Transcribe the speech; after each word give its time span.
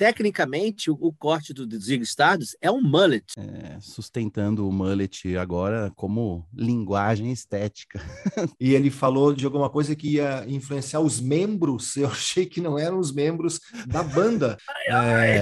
tecnicamente, 0.00 0.90
o, 0.90 0.96
o 0.98 1.12
corte 1.12 1.52
do 1.52 1.78
Zig 1.78 2.02
Stardust 2.04 2.56
é 2.62 2.70
um 2.70 2.80
mullet. 2.80 3.34
É, 3.36 3.78
sustentando 3.80 4.66
o 4.66 4.72
mullet 4.72 5.36
agora 5.36 5.92
como 5.94 6.48
linguagem 6.54 7.30
estética. 7.30 8.00
e 8.58 8.72
ele 8.72 8.90
falou 8.90 9.34
de 9.34 9.44
alguma 9.44 9.68
coisa 9.68 9.94
que 9.94 10.14
ia 10.14 10.42
influenciar 10.48 11.00
os 11.00 11.20
membros. 11.20 11.98
Eu 11.98 12.08
achei 12.08 12.46
que 12.46 12.62
não 12.62 12.78
eram 12.78 12.98
os 12.98 13.12
membros 13.12 13.60
da 13.86 14.02
banda. 14.02 14.56
Ai, 14.90 15.12
ai. 15.12 15.38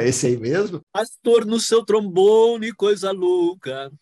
É... 0.00 0.08
Esse 0.08 0.28
aí 0.28 0.38
mesmo? 0.38 0.80
Pastor 0.90 1.44
no 1.44 1.60
seu 1.60 1.84
trombone, 1.84 2.72
coisa 2.72 3.12
louca. 3.12 3.92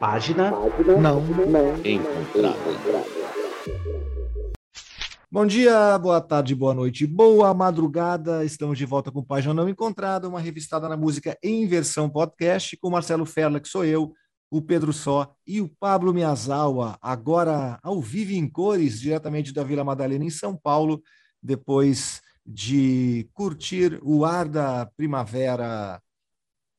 Página, 0.00 0.50
não, 0.50 1.20
não 1.20 1.76
encontrada. 1.84 3.34
Bom 5.34 5.44
dia, 5.44 5.98
boa 5.98 6.20
tarde, 6.20 6.54
boa 6.54 6.72
noite, 6.72 7.08
boa 7.08 7.52
madrugada. 7.52 8.44
Estamos 8.44 8.78
de 8.78 8.86
volta 8.86 9.10
com 9.10 9.20
Página 9.20 9.52
Não 9.52 9.68
Encontrada, 9.68 10.28
uma 10.28 10.38
revistada 10.38 10.88
na 10.88 10.96
música 10.96 11.36
em 11.42 11.66
versão 11.66 12.08
podcast, 12.08 12.76
com 12.76 12.88
Marcelo 12.88 13.26
Ferla, 13.26 13.58
que 13.58 13.66
sou 13.66 13.84
eu, 13.84 14.14
o 14.48 14.62
Pedro 14.62 14.92
Só 14.92 15.34
e 15.44 15.60
o 15.60 15.68
Pablo 15.68 16.14
Miyazawa, 16.14 16.96
agora 17.02 17.80
ao 17.82 18.00
vivo 18.00 18.30
em 18.30 18.48
cores, 18.48 19.00
diretamente 19.00 19.52
da 19.52 19.64
Vila 19.64 19.82
Madalena, 19.82 20.24
em 20.24 20.30
São 20.30 20.56
Paulo, 20.56 21.02
depois 21.42 22.22
de 22.46 23.28
curtir 23.34 23.98
o 24.04 24.24
ar 24.24 24.46
da 24.46 24.86
primavera 24.96 26.00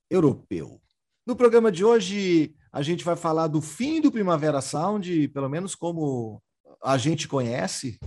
europeu. 0.10 0.80
No 1.28 1.36
programa 1.36 1.70
de 1.70 1.84
hoje, 1.84 2.56
a 2.72 2.82
gente 2.82 3.04
vai 3.04 3.18
falar 3.18 3.48
do 3.48 3.60
fim 3.60 4.00
do 4.00 4.10
Primavera 4.10 4.62
Sound, 4.62 5.28
pelo 5.28 5.50
menos 5.50 5.76
como 5.76 6.42
a 6.82 6.98
gente 6.98 7.28
conhece, 7.28 8.00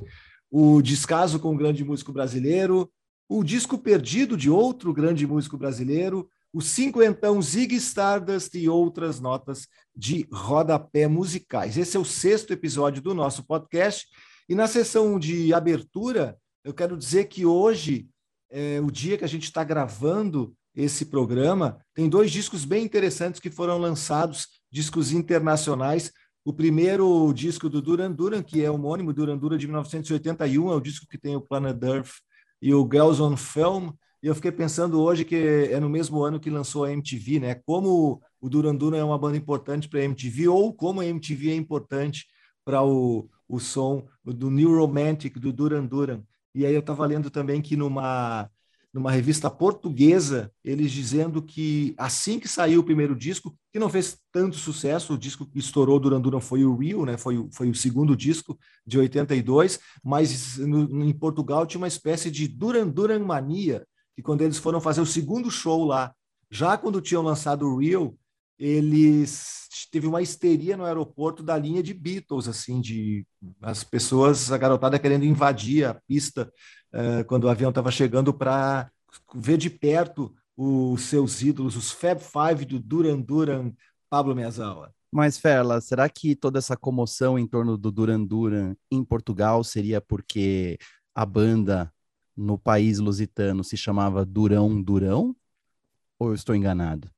o 0.50 0.80
descaso 0.80 1.38
com 1.38 1.54
o 1.54 1.56
grande 1.56 1.84
músico 1.84 2.12
brasileiro, 2.12 2.90
o 3.28 3.44
disco 3.44 3.76
perdido 3.76 4.36
de 4.36 4.48
outro 4.48 4.92
grande 4.92 5.26
músico 5.26 5.58
brasileiro, 5.58 6.28
o 6.52 6.62
cinquentão 6.62 7.40
Zig 7.42 7.74
Stardust 7.76 8.54
e 8.54 8.68
outras 8.68 9.20
notas 9.20 9.68
de 9.94 10.26
rodapé 10.32 11.06
musicais. 11.06 11.76
Esse 11.76 11.96
é 11.96 12.00
o 12.00 12.04
sexto 12.04 12.52
episódio 12.52 13.02
do 13.02 13.14
nosso 13.14 13.44
podcast. 13.44 14.06
E 14.48 14.54
na 14.54 14.66
sessão 14.66 15.18
de 15.18 15.52
abertura, 15.52 16.38
eu 16.64 16.72
quero 16.72 16.96
dizer 16.96 17.26
que 17.26 17.44
hoje, 17.44 18.08
é, 18.50 18.80
o 18.80 18.90
dia 18.90 19.18
que 19.18 19.24
a 19.24 19.28
gente 19.28 19.44
está 19.44 19.62
gravando 19.62 20.54
esse 20.74 21.04
programa, 21.04 21.84
tem 21.92 22.08
dois 22.08 22.30
discos 22.30 22.64
bem 22.64 22.84
interessantes 22.84 23.40
que 23.40 23.50
foram 23.50 23.78
lançados, 23.78 24.46
discos 24.70 25.12
internacionais, 25.12 26.12
o 26.48 26.52
primeiro 26.54 27.30
disco 27.34 27.68
do 27.68 27.82
Duran 27.82 28.10
Duran, 28.10 28.42
que 28.42 28.64
é 28.64 28.70
homônimo, 28.70 29.12
Duran 29.12 29.36
Duran 29.36 29.58
de 29.58 29.66
1981, 29.66 30.72
é 30.72 30.74
o 30.74 30.80
disco 30.80 31.06
que 31.06 31.18
tem 31.18 31.36
o 31.36 31.42
Planet 31.42 31.76
Earth 31.82 32.22
e 32.62 32.72
o 32.72 32.88
Girls 32.90 33.20
on 33.20 33.36
Film. 33.36 33.90
E 34.22 34.28
eu 34.28 34.34
fiquei 34.34 34.50
pensando 34.50 34.98
hoje 34.98 35.26
que 35.26 35.36
é 35.36 35.78
no 35.78 35.90
mesmo 35.90 36.22
ano 36.22 36.40
que 36.40 36.48
lançou 36.48 36.84
a 36.84 36.90
MTV, 36.90 37.40
né? 37.40 37.54
Como 37.66 38.22
o 38.40 38.48
Duran 38.48 38.74
Duran 38.74 38.96
é 38.96 39.04
uma 39.04 39.18
banda 39.18 39.36
importante 39.36 39.90
para 39.90 40.00
a 40.00 40.04
MTV 40.04 40.48
ou 40.48 40.72
como 40.72 41.02
a 41.02 41.04
MTV 41.04 41.50
é 41.50 41.54
importante 41.54 42.24
para 42.64 42.82
o, 42.82 43.28
o 43.46 43.60
som 43.60 44.06
do 44.24 44.50
New 44.50 44.74
Romantic 44.74 45.38
do 45.38 45.52
Duran 45.52 45.84
Duran. 45.84 46.22
E 46.54 46.64
aí 46.64 46.72
eu 46.72 46.80
estava 46.80 47.04
lendo 47.04 47.30
também 47.30 47.60
que 47.60 47.76
numa 47.76 48.48
numa 48.92 49.10
revista 49.10 49.50
portuguesa, 49.50 50.50
eles 50.64 50.90
dizendo 50.90 51.42
que 51.42 51.94
assim 51.98 52.40
que 52.40 52.48
saiu 52.48 52.80
o 52.80 52.84
primeiro 52.84 53.14
disco, 53.14 53.54
que 53.72 53.78
não 53.78 53.88
fez 53.88 54.18
tanto 54.32 54.56
sucesso, 54.56 55.14
o 55.14 55.18
disco 55.18 55.46
que 55.46 55.58
estourou 55.58 56.00
Duran 56.00 56.20
Duran 56.20 56.40
foi 56.40 56.64
o 56.64 56.74
Real, 56.74 57.04
né? 57.04 57.16
foi, 57.16 57.38
o, 57.38 57.48
foi 57.52 57.68
o 57.68 57.74
segundo 57.74 58.16
disco 58.16 58.58
de 58.86 58.98
82, 58.98 59.78
mas 60.02 60.56
no, 60.58 61.04
em 61.04 61.12
Portugal 61.12 61.66
tinha 61.66 61.80
uma 61.80 61.88
espécie 61.88 62.30
de 62.30 62.48
Duran 62.48 62.88
Duran 62.88 63.20
mania, 63.20 63.86
que 64.16 64.22
quando 64.22 64.42
eles 64.42 64.58
foram 64.58 64.80
fazer 64.80 65.00
o 65.00 65.06
segundo 65.06 65.50
show 65.50 65.84
lá, 65.84 66.12
já 66.50 66.76
quando 66.78 67.02
tinham 67.02 67.22
lançado 67.22 67.66
o 67.66 67.78
Real, 67.78 68.14
eles 68.58 69.68
teve 69.90 70.06
uma 70.06 70.20
histeria 70.20 70.76
no 70.76 70.84
aeroporto 70.84 71.42
da 71.42 71.56
linha 71.56 71.82
de 71.82 71.94
Beatles, 71.94 72.48
assim, 72.48 72.80
de 72.80 73.24
as 73.62 73.84
pessoas, 73.84 74.50
a 74.50 74.58
garotada 74.58 74.98
querendo 74.98 75.24
invadir 75.24 75.84
a 75.84 75.94
pista 75.94 76.50
uh, 76.92 77.24
quando 77.26 77.44
o 77.44 77.48
avião 77.48 77.70
estava 77.70 77.90
chegando 77.90 78.32
para 78.32 78.90
ver 79.34 79.56
de 79.56 79.70
perto 79.70 80.34
os 80.56 81.02
seus 81.02 81.40
ídolos, 81.40 81.76
os 81.76 81.90
Fab 81.90 82.20
Five 82.20 82.64
do 82.64 82.80
Duran 82.80 83.20
Duran, 83.20 83.72
Pablo 84.10 84.34
Meazawa. 84.34 84.92
Mas, 85.10 85.38
Ferla, 85.38 85.80
será 85.80 86.08
que 86.08 86.34
toda 86.34 86.58
essa 86.58 86.76
comoção 86.76 87.38
em 87.38 87.46
torno 87.46 87.78
do 87.78 87.90
Duran 87.90 88.24
Duran 88.24 88.74
em 88.90 89.02
Portugal 89.02 89.62
seria 89.64 90.00
porque 90.00 90.78
a 91.14 91.24
banda 91.24 91.92
no 92.36 92.58
país 92.58 92.98
lusitano 92.98 93.64
se 93.64 93.76
chamava 93.76 94.24
Durão 94.24 94.82
Durão? 94.82 95.34
Ou 96.18 96.28
eu 96.28 96.34
estou 96.34 96.54
enganado? 96.54 97.10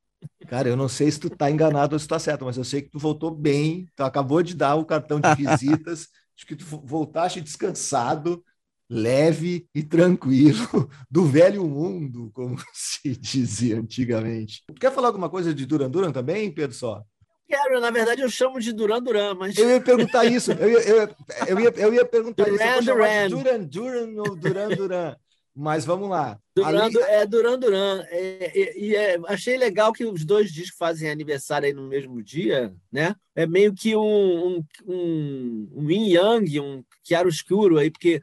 Cara, 0.46 0.68
eu 0.68 0.76
não 0.76 0.88
sei 0.88 1.10
se 1.10 1.18
tu 1.18 1.30
tá 1.30 1.50
enganado 1.50 1.94
ou 1.94 1.98
se 1.98 2.06
tá 2.06 2.18
certo, 2.18 2.44
mas 2.44 2.56
eu 2.56 2.64
sei 2.64 2.82
que 2.82 2.90
tu 2.90 2.98
voltou 2.98 3.30
bem, 3.30 3.88
tu 3.96 4.02
acabou 4.02 4.42
de 4.42 4.54
dar 4.54 4.74
o 4.74 4.84
cartão 4.84 5.18
de 5.18 5.28
visitas, 5.34 6.08
acho 6.36 6.46
que 6.46 6.54
tu 6.54 6.64
voltaste 6.64 7.40
descansado, 7.40 8.44
leve 8.90 9.68
e 9.72 9.84
tranquilo 9.84 10.90
do 11.08 11.24
velho 11.24 11.64
mundo, 11.64 12.30
como 12.34 12.56
se 12.74 13.16
dizia 13.16 13.78
antigamente. 13.78 14.64
Tu 14.66 14.74
quer 14.74 14.92
falar 14.92 15.08
alguma 15.08 15.30
coisa 15.30 15.54
de 15.54 15.64
Duran 15.64 15.88
Duran 15.88 16.10
também, 16.10 16.52
Pedro 16.52 16.76
Só? 16.76 17.02
Quero, 17.48 17.80
na 17.80 17.90
verdade 17.90 18.22
eu 18.22 18.28
chamo 18.28 18.60
de 18.60 18.72
Duran 18.72 19.00
Duran, 19.02 19.34
mas... 19.34 19.56
Eu 19.56 19.70
ia 19.70 19.80
perguntar 19.80 20.24
isso, 20.24 20.52
eu 20.52 20.70
ia, 20.70 20.80
eu 20.80 20.96
ia, 20.96 21.16
eu 21.46 21.60
ia, 21.60 21.72
eu 21.76 21.94
ia 21.94 22.04
perguntar 22.04 22.44
Duran, 22.44 22.76
isso. 22.78 22.84
Duran. 22.84 23.28
Duran 23.28 23.64
Duran 23.64 24.22
ou 24.22 24.36
Duran 24.36 24.68
Duran? 24.68 25.16
Mas 25.54 25.84
vamos 25.84 26.08
lá. 26.08 26.38
Duran, 26.54 26.84
Ali... 26.84 26.96
É 26.98 27.26
Duran 27.26 27.58
Duran. 27.58 28.04
É, 28.08 28.78
e 28.78 28.94
é, 28.94 29.18
achei 29.26 29.56
legal 29.56 29.92
que 29.92 30.04
os 30.04 30.24
dois 30.24 30.52
discos 30.52 30.78
fazem 30.78 31.10
aniversário 31.10 31.66
aí 31.66 31.72
no 31.72 31.88
mesmo 31.88 32.22
dia, 32.22 32.72
né? 32.90 33.16
É 33.34 33.46
meio 33.46 33.74
que 33.74 33.96
um, 33.96 34.00
um, 34.00 34.64
um, 34.86 35.68
um 35.74 35.90
yin 35.90 36.12
yang, 36.12 36.60
um 36.60 36.84
chiaro-escuro 37.04 37.78
aí, 37.78 37.90
porque 37.90 38.22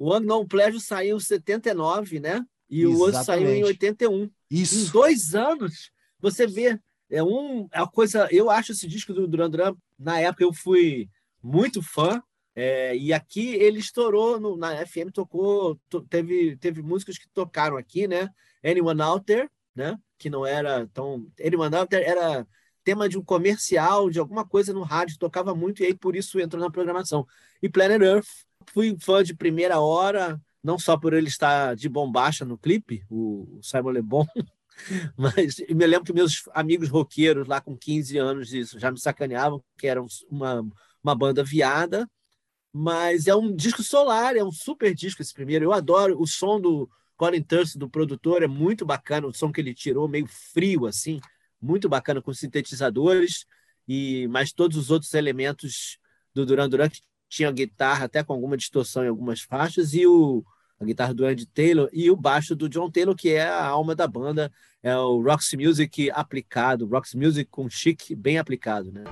o 0.00 0.16
Unknown 0.16 0.46
Pleasure 0.46 0.80
saiu 0.80 1.18
em 1.18 1.20
79, 1.20 2.20
né? 2.20 2.42
E 2.70 2.80
Exatamente. 2.80 2.96
o 2.96 3.00
outro 3.00 3.22
saiu 3.22 3.50
em 3.50 3.64
81. 3.64 4.30
Isso. 4.50 4.88
Em 4.88 4.90
dois 4.90 5.34
anos, 5.34 5.90
você 6.18 6.46
vê. 6.46 6.80
É 7.10 7.22
um, 7.22 7.68
é 7.70 7.80
uma 7.80 7.90
coisa. 7.90 8.26
Eu 8.30 8.48
acho 8.48 8.72
esse 8.72 8.88
disco 8.88 9.12
do 9.12 9.28
Duran 9.28 9.50
Duran, 9.50 9.74
na 9.98 10.18
época 10.18 10.42
eu 10.42 10.54
fui 10.54 11.10
muito 11.42 11.82
fã, 11.82 12.22
é, 12.54 12.96
e 12.96 13.12
aqui 13.12 13.54
ele 13.56 13.78
estourou 13.78 14.40
no, 14.40 14.56
na 14.56 14.86
FM, 14.86 15.10
tocou, 15.12 15.78
to, 15.90 16.00
teve, 16.02 16.56
teve 16.56 16.80
músicas 16.80 17.18
que 17.18 17.28
tocaram 17.34 17.76
aqui, 17.76 18.08
né? 18.08 18.30
Anyone 18.64 19.02
Out 19.02 19.26
There, 19.26 19.50
né? 19.74 19.98
Que 20.16 20.30
não 20.30 20.46
era 20.46 20.86
tão. 20.94 21.30
Anyone 21.44 21.76
Out 21.76 21.90
There 21.90 22.06
era 22.06 22.46
tema 22.82 23.06
de 23.06 23.18
um 23.18 23.22
comercial, 23.22 24.08
de 24.08 24.18
alguma 24.18 24.46
coisa 24.46 24.72
no 24.72 24.82
rádio, 24.82 25.18
tocava 25.18 25.54
muito, 25.54 25.82
e 25.82 25.86
aí 25.86 25.94
por 25.94 26.16
isso 26.16 26.40
entrou 26.40 26.62
na 26.62 26.70
programação. 26.70 27.26
E 27.60 27.68
Planet 27.68 28.00
Earth, 28.00 28.28
fui 28.66 28.96
fã 29.00 29.22
de 29.22 29.34
primeira 29.34 29.80
hora, 29.80 30.40
não 30.62 30.78
só 30.78 30.96
por 30.96 31.12
ele 31.12 31.28
estar 31.28 31.74
de 31.74 31.88
bombacha 31.88 32.44
no 32.44 32.58
clipe, 32.58 33.04
o, 33.10 33.58
Simon 33.62 33.90
Le 33.90 34.02
Bon, 34.02 34.26
mas 35.16 35.58
me 35.68 35.86
lembro 35.86 36.04
que 36.04 36.12
meus 36.12 36.48
amigos 36.54 36.88
roqueiros 36.88 37.46
lá 37.46 37.60
com 37.60 37.76
15 37.76 38.18
anos 38.18 38.52
isso 38.52 38.78
já 38.78 38.90
me 38.90 39.00
sacaneavam, 39.00 39.62
que 39.76 39.86
era 39.86 40.02
uma, 40.30 40.64
uma 41.02 41.14
banda 41.14 41.42
viada, 41.42 42.08
mas 42.72 43.26
é 43.26 43.34
um 43.34 43.54
disco 43.54 43.82
solar, 43.82 44.36
é 44.36 44.44
um 44.44 44.52
super 44.52 44.94
disco 44.94 45.20
esse 45.20 45.34
primeiro. 45.34 45.64
Eu 45.64 45.72
adoro 45.72 46.20
o 46.20 46.26
som 46.26 46.60
do 46.60 46.88
Colin 47.16 47.42
Turst, 47.42 47.76
do 47.76 47.90
produtor, 47.90 48.42
é 48.42 48.46
muito 48.46 48.86
bacana 48.86 49.26
o 49.26 49.34
som 49.34 49.52
que 49.52 49.60
ele 49.60 49.74
tirou, 49.74 50.08
meio 50.08 50.26
frio 50.26 50.86
assim, 50.86 51.20
muito 51.60 51.88
bacana 51.88 52.22
com 52.22 52.32
sintetizadores 52.32 53.44
e 53.86 54.28
mais 54.28 54.52
todos 54.52 54.76
os 54.76 54.90
outros 54.90 55.12
elementos 55.14 55.98
do 56.32 56.46
Duran 56.46 56.68
Duran 56.68 56.88
que 56.88 57.00
tinha 57.30 57.50
guitarra 57.52 58.04
até 58.04 58.22
com 58.22 58.32
alguma 58.32 58.56
distorção 58.56 59.04
em 59.04 59.08
algumas 59.08 59.40
faixas 59.40 59.94
e 59.94 60.06
o 60.06 60.44
a 60.78 60.84
guitarra 60.84 61.12
do 61.12 61.26
Andy 61.26 61.46
Taylor 61.46 61.90
e 61.92 62.10
o 62.10 62.16
baixo 62.16 62.56
do 62.56 62.66
John 62.66 62.90
Taylor, 62.90 63.14
que 63.14 63.28
é 63.28 63.46
a 63.46 63.66
alma 63.66 63.94
da 63.94 64.08
banda, 64.08 64.50
é 64.82 64.96
o 64.96 65.20
Roxy 65.20 65.54
Music 65.54 66.10
aplicado, 66.10 66.86
Roxy 66.86 67.18
Music 67.18 67.50
com 67.50 67.68
chic 67.68 68.14
bem 68.16 68.38
aplicado, 68.38 68.90
né? 68.90 69.04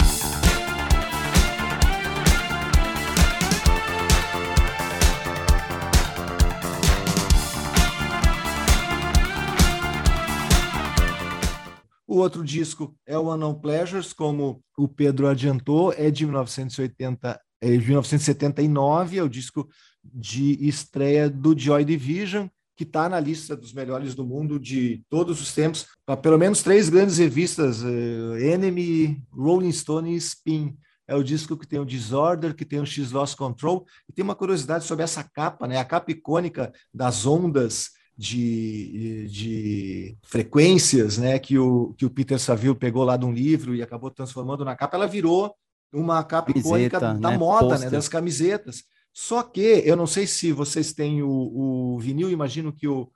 O 12.07 12.17
outro 12.17 12.43
disco 12.43 12.97
é 13.07 13.19
o 13.19 13.31
Unknown 13.31 13.61
Pleasures, 13.61 14.15
como 14.15 14.65
o 14.79 14.89
Pedro 14.89 15.29
adiantou, 15.29 15.93
é 15.93 16.11
de 16.11 16.25
1980, 16.25 17.39
é 17.61 17.71
de 17.71 17.79
1979, 17.79 19.19
é 19.19 19.23
o 19.23 19.29
disco 19.29 19.69
de 20.03 20.67
estreia 20.67 21.29
do 21.29 21.59
Joy 21.59 21.85
Division, 21.85 22.47
que 22.77 22.85
está 22.85 23.09
na 23.09 23.19
lista 23.19 23.57
dos 23.57 23.73
melhores 23.73 24.15
do 24.15 24.25
mundo 24.25 24.59
de 24.59 25.03
todos 25.11 25.41
os 25.41 25.53
tempos, 25.53 25.87
para 26.07 26.17
pelo 26.17 26.39
menos 26.39 26.63
três 26.63 26.89
grandes 26.89 27.19
revistas, 27.19 27.83
uh, 27.83 28.37
Enemy, 28.37 29.21
Rolling 29.33 29.73
Stone 29.73 30.15
e 30.15 30.17
Spin. 30.17 30.77
é 31.07 31.17
o 31.17 31.25
disco 31.25 31.57
que 31.57 31.67
tem 31.67 31.81
o 31.81 31.85
Disorder, 31.85 32.55
que 32.55 32.65
tem 32.65 32.79
o 32.81 32.87
X 32.87 33.11
Lost 33.11 33.37
Control, 33.37 33.85
e 34.09 34.13
tem 34.13 34.23
uma 34.23 34.37
curiosidade 34.37 34.85
sobre 34.85 35.03
essa 35.03 35.25
capa, 35.25 35.67
né? 35.67 35.79
A 35.79 35.85
capa 35.85 36.13
icônica 36.13 36.73
das 36.95 37.27
ondas 37.27 37.91
de, 38.17 39.27
de 39.29 40.17
frequências, 40.23 41.19
né? 41.19 41.39
Que 41.39 41.59
o, 41.59 41.95
que 41.95 42.07
o 42.07 42.11
Peter 42.11 42.39
Saville 42.39 42.75
pegou 42.75 43.05
lá 43.05 43.17
de 43.17 43.25
um 43.25 43.33
livro 43.33 43.75
e 43.75 43.83
acabou 43.83 44.11
transformando 44.11 44.65
na 44.65 44.77
capa, 44.77 44.97
ela 44.97 45.07
virou 45.09 45.53
uma 45.93 46.23
capa 46.23 46.53
Camiseta, 46.53 46.69
icônica 46.69 47.01
da 47.01 47.31
né? 47.31 47.37
moda, 47.39 47.79
né? 47.79 47.91
Das 47.91 48.09
camisetas. 48.09 48.85
Só 49.13 49.43
que 49.43 49.83
eu 49.85 49.97
não 49.97 50.07
sei 50.07 50.27
se 50.27 50.53
vocês 50.53 50.93
têm 50.93 51.23
o, 51.23 51.29
o 51.29 51.99
vinil, 51.99 52.31
imagino 52.31 52.73
que 52.73 52.87
o, 52.87 53.11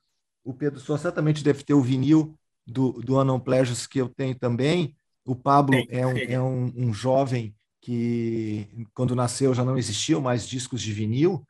o 0.45 0.53
Pedro 0.53 0.81
só 0.81 0.97
certamente 0.97 1.45
deve 1.45 1.63
ter 1.63 1.75
o 1.75 1.83
vinil 1.83 2.37
do, 2.67 2.93
do 2.93 3.21
Unknown 3.21 3.41
Pleasures 3.41 3.87
que 3.87 4.01
eu 4.01 4.09
tenho 4.09 4.35
também. 4.35 4.97
O 5.25 5.37
Pablo 5.37 5.77
é, 5.89 6.07
um, 6.07 6.17
é 6.17 6.41
um, 6.41 6.73
um 6.77 6.93
jovem 6.93 7.55
que 7.81 8.87
quando 8.95 9.15
nasceu 9.15 9.55
já 9.55 9.65
não 9.65 9.77
existiam 9.77 10.21
mais 10.21 10.49
discos 10.49 10.81
de 10.81 10.93
vinil, 10.93 11.47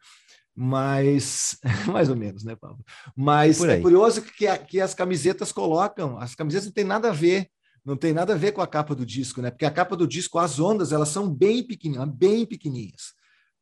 mas 0.54 1.58
mais 1.86 2.08
ou 2.08 2.16
menos, 2.16 2.44
né, 2.44 2.56
Pablo? 2.56 2.84
Mas 3.16 3.62
é 3.62 3.80
curioso 3.80 4.22
que, 4.22 4.58
que 4.58 4.80
as 4.80 4.94
camisetas 4.94 5.52
colocam, 5.52 6.18
as 6.18 6.34
camisetas 6.34 6.66
não 6.66 6.72
tem 6.72 6.84
nada 6.84 7.10
a 7.10 7.12
ver, 7.12 7.50
não 7.84 7.96
tem 7.96 8.12
nada 8.12 8.34
a 8.34 8.37
ver 8.37 8.52
com 8.52 8.61
a 8.61 8.67
capa 8.67 8.94
do 8.94 9.05
disco, 9.05 9.43
né? 9.43 9.50
Porque 9.50 9.64
a 9.64 9.70
capa 9.70 9.96
do 9.96 10.06
disco, 10.06 10.38
as 10.38 10.61
ondas, 10.61 10.93
elas 10.93 11.08
são 11.08 11.29
bem 11.29 11.62
pequenininhas, 11.62 12.08
bem 12.14 12.46
pequenininhas. 12.46 13.12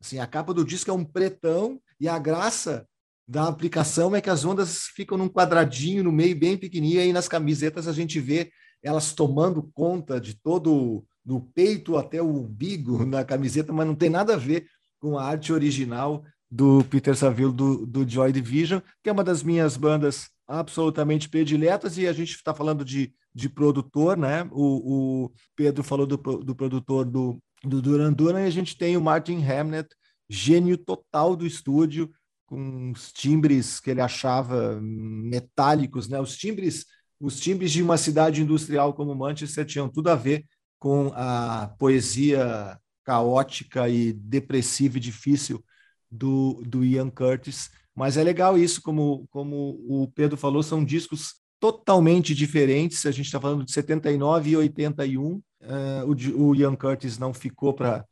Assim, 0.01 0.19
a 0.19 0.27
capa 0.27 0.53
do 0.53 0.65
disco 0.65 0.91
é 0.91 0.95
um 0.95 1.05
pretão 1.05 1.81
e 1.99 2.09
a 2.09 2.19
graça 2.19 2.87
da 3.27 3.47
aplicação 3.47 4.15
é 4.17 4.21
que 4.21 4.31
as 4.31 4.45
ondas 4.45 4.87
ficam 4.95 5.17
num 5.17 5.29
quadradinho 5.29 6.03
no 6.03 6.11
meio 6.11 6.37
bem 6.37 6.57
pequenininho 6.57 7.03
e 7.03 7.13
nas 7.13 7.29
camisetas 7.29 7.87
a 7.87 7.93
gente 7.93 8.19
vê 8.19 8.51
elas 8.83 9.13
tomando 9.13 9.63
conta 9.75 10.21
de 10.21 10.35
todo 10.35 11.05
do 11.25 11.41
peito 11.41 11.97
até 11.97 12.21
o 12.21 12.29
umbigo 12.29 13.05
na 13.07 13.25
camiseta, 13.25 13.73
mas 13.73 13.87
não 13.87 13.95
tem 13.95 14.11
nada 14.11 14.35
a 14.35 14.39
ver 14.39 14.67
com 14.99 15.19
a 15.19 15.25
arte 15.25 15.53
original 15.53 16.25
do 16.51 16.83
Peter 16.85 17.15
Saville 17.15 17.53
do, 17.53 17.87
do 17.87 18.09
Joy 18.09 18.33
Division, 18.33 18.81
que 19.03 19.09
é 19.09 19.13
uma 19.13 19.23
das 19.23 19.43
minhas 19.43 19.77
bandas 19.77 20.29
absolutamente 20.51 21.29
prediletas, 21.29 21.97
e 21.97 22.09
a 22.09 22.13
gente 22.13 22.35
está 22.35 22.53
falando 22.53 22.85
de, 22.85 23.15
de 23.33 23.49
produtor, 23.49 24.17
né? 24.17 24.49
O, 24.51 25.25
o 25.25 25.33
Pedro 25.55 25.85
falou 25.85 26.07
do, 26.07 26.17
do 26.17 26.55
produtor 26.55 27.05
do, 27.05 27.41
do 27.63 27.81
Duran 27.81 28.13
Duran, 28.13 28.43
e 28.43 28.47
a 28.47 28.51
gente 28.51 28.77
tem 28.77 28.97
o 28.97 29.01
Martin 29.01 29.43
Hamnet, 29.45 29.89
gênio 30.29 30.77
total 30.77 31.37
do 31.37 31.47
estúdio, 31.47 32.11
com 32.47 32.91
os 32.91 33.13
timbres 33.13 33.79
que 33.79 33.91
ele 33.91 34.01
achava 34.01 34.81
metálicos, 34.83 36.09
né? 36.09 36.21
Os 36.21 36.37
timbres, 36.37 36.85
os 37.21 37.39
timbres 37.39 37.71
de 37.71 37.81
uma 37.81 37.97
cidade 37.97 38.43
industrial 38.43 38.93
como 38.93 39.15
Manchester 39.15 39.65
tinham 39.65 39.89
tudo 39.89 40.11
a 40.11 40.17
ver 40.17 40.45
com 40.77 41.13
a 41.15 41.73
poesia 41.79 42.77
caótica 43.05 43.89
e 43.89 44.13
depressiva 44.13 44.97
e 44.97 45.01
difícil 45.01 45.65
do, 46.11 46.61
do 46.67 46.85
Ian 46.85 47.09
Curtis. 47.09 47.71
Mas 48.01 48.17
é 48.17 48.25
legal 48.25 48.57
isso, 48.57 48.81
como, 48.81 49.29
como 49.31 49.79
o 49.87 50.11
Pedro 50.15 50.35
falou, 50.35 50.63
são 50.63 50.83
discos 50.83 51.35
totalmente 51.61 52.35
diferentes. 52.35 53.05
A 53.05 53.11
gente 53.11 53.27
está 53.27 53.39
falando 53.39 53.63
de 53.63 53.73
79 53.73 54.49
e 54.49 54.57
81. 54.57 55.23
Uh, 55.23 55.43
eh, 55.61 56.03
o, 56.07 56.47
o 56.47 56.55
Ian 56.57 56.75
Curtis 56.75 57.19
não 57.19 57.35
ficou 57.35 57.75
para 57.75 58.07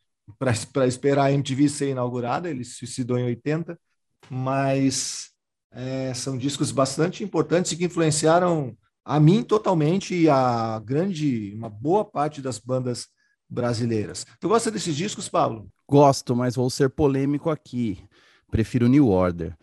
esperar 0.87 1.25
a 1.25 1.33
MTV 1.33 1.71
ser 1.71 1.89
inaugurada, 1.89 2.51
ele 2.51 2.65
suicidou 2.65 3.17
em 3.17 3.25
80, 3.25 3.81
mas 4.29 5.31
é, 5.73 6.13
são 6.13 6.37
discos 6.37 6.71
bastante 6.71 7.25
importantes 7.25 7.73
e 7.73 7.77
que 7.79 7.87
influenciaram 7.87 8.77
a 9.03 9.19
mim 9.19 9.43
totalmente 9.43 10.15
e 10.15 10.29
a 10.29 10.83
grande, 10.85 11.55
uma 11.57 11.71
boa 11.71 12.05
parte 12.05 12.43
das 12.43 12.59
bandas 12.59 13.07
brasileiras. 13.49 14.27
Tu 14.39 14.51
gosta 14.51 14.71
desses 14.71 14.95
discos, 14.95 15.31
Pablo? 15.31 15.67
Gosto, 15.89 16.37
mas 16.37 16.57
vou 16.57 16.69
ser 16.69 16.91
polêmico 16.91 17.49
aqui. 17.49 18.07
Prefiro 18.51 18.87
New 18.87 19.09
Order. 19.09 19.57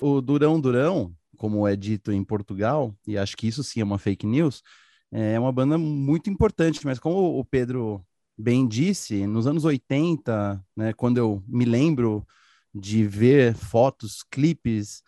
O 0.00 0.20
Durão 0.20 0.60
Durão, 0.60 1.14
como 1.36 1.66
é 1.66 1.76
dito 1.76 2.12
em 2.12 2.24
Portugal, 2.24 2.94
e 3.06 3.18
acho 3.18 3.36
que 3.36 3.46
isso 3.46 3.62
sim 3.62 3.80
é 3.80 3.84
uma 3.84 3.98
fake 3.98 4.26
news, 4.26 4.62
é 5.10 5.38
uma 5.38 5.52
banda 5.52 5.78
muito 5.78 6.28
importante, 6.30 6.84
mas 6.84 6.98
como 6.98 7.38
o 7.38 7.44
Pedro 7.44 8.04
bem 8.36 8.66
disse, 8.66 9.26
nos 9.26 9.46
anos 9.46 9.64
80, 9.64 10.64
né, 10.76 10.92
quando 10.92 11.18
eu 11.18 11.42
me 11.46 11.64
lembro 11.64 12.26
de 12.74 13.06
ver 13.06 13.54
fotos, 13.54 14.24
clipes, 14.28 15.02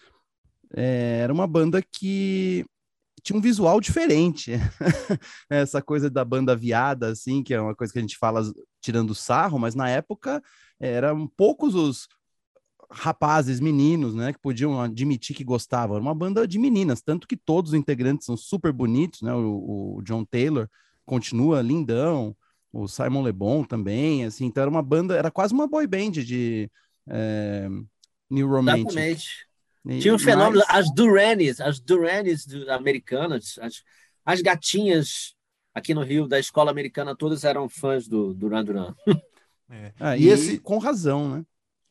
é, 0.74 1.20
era 1.22 1.32
uma 1.32 1.46
banda 1.46 1.82
que 1.82 2.64
tinha 3.22 3.36
um 3.36 3.42
visual 3.42 3.80
diferente. 3.80 4.52
Essa 5.50 5.82
coisa 5.82 6.08
da 6.08 6.24
banda 6.24 6.54
viada, 6.54 7.08
assim, 7.08 7.42
que 7.42 7.52
é 7.52 7.60
uma 7.60 7.74
coisa 7.74 7.92
que 7.92 7.98
a 7.98 8.02
gente 8.02 8.16
fala 8.16 8.42
tirando 8.80 9.14
sarro, 9.14 9.58
mas 9.58 9.74
na 9.74 9.88
época 9.88 10.40
eram 10.78 11.26
poucos 11.26 11.74
os 11.74 12.06
rapazes, 12.90 13.60
meninos, 13.60 14.14
né, 14.14 14.32
que 14.32 14.38
podiam 14.38 14.80
admitir 14.80 15.34
que 15.34 15.44
gostavam. 15.44 15.96
Era 15.96 16.02
uma 16.02 16.14
banda 16.14 16.46
de 16.46 16.58
meninas, 16.58 17.00
tanto 17.00 17.26
que 17.26 17.36
todos 17.36 17.72
os 17.72 17.78
integrantes 17.78 18.26
são 18.26 18.36
super 18.36 18.72
bonitos, 18.72 19.22
né? 19.22 19.32
O, 19.34 19.96
o 19.98 20.02
John 20.02 20.24
Taylor 20.24 20.68
continua 21.04 21.62
lindão, 21.62 22.36
o 22.72 22.86
Simon 22.86 23.24
Le 23.24 23.32
Bon 23.32 23.64
também, 23.64 24.24
assim. 24.24 24.46
Então 24.46 24.62
era 24.62 24.70
uma 24.70 24.82
banda, 24.82 25.16
era 25.16 25.30
quase 25.30 25.54
uma 25.54 25.66
boy 25.66 25.86
band 25.86 26.10
de 26.10 26.70
é, 27.08 27.68
New 28.30 28.48
Romantic. 28.48 28.86
Exatamente. 28.86 29.46
Tinha 30.00 30.14
um 30.14 30.18
fenômeno, 30.18 30.64
as 30.68 30.92
Duranis, 30.92 31.60
as 31.60 31.78
Duranis 31.78 32.46
americanas, 32.68 33.56
as, 33.60 33.82
as 34.24 34.40
gatinhas 34.40 35.36
aqui 35.72 35.94
no 35.94 36.02
Rio 36.02 36.26
da 36.26 36.40
escola 36.40 36.70
americana, 36.70 37.14
todas 37.14 37.44
eram 37.44 37.68
fãs 37.68 38.08
do 38.08 38.34
Duran 38.34 38.64
Duran. 38.64 38.94
É. 39.68 39.92
Ah, 39.98 40.16
e, 40.16 40.24
e, 40.24 40.28
esse 40.28 40.58
com 40.58 40.78
razão, 40.78 41.28
né? 41.28 41.44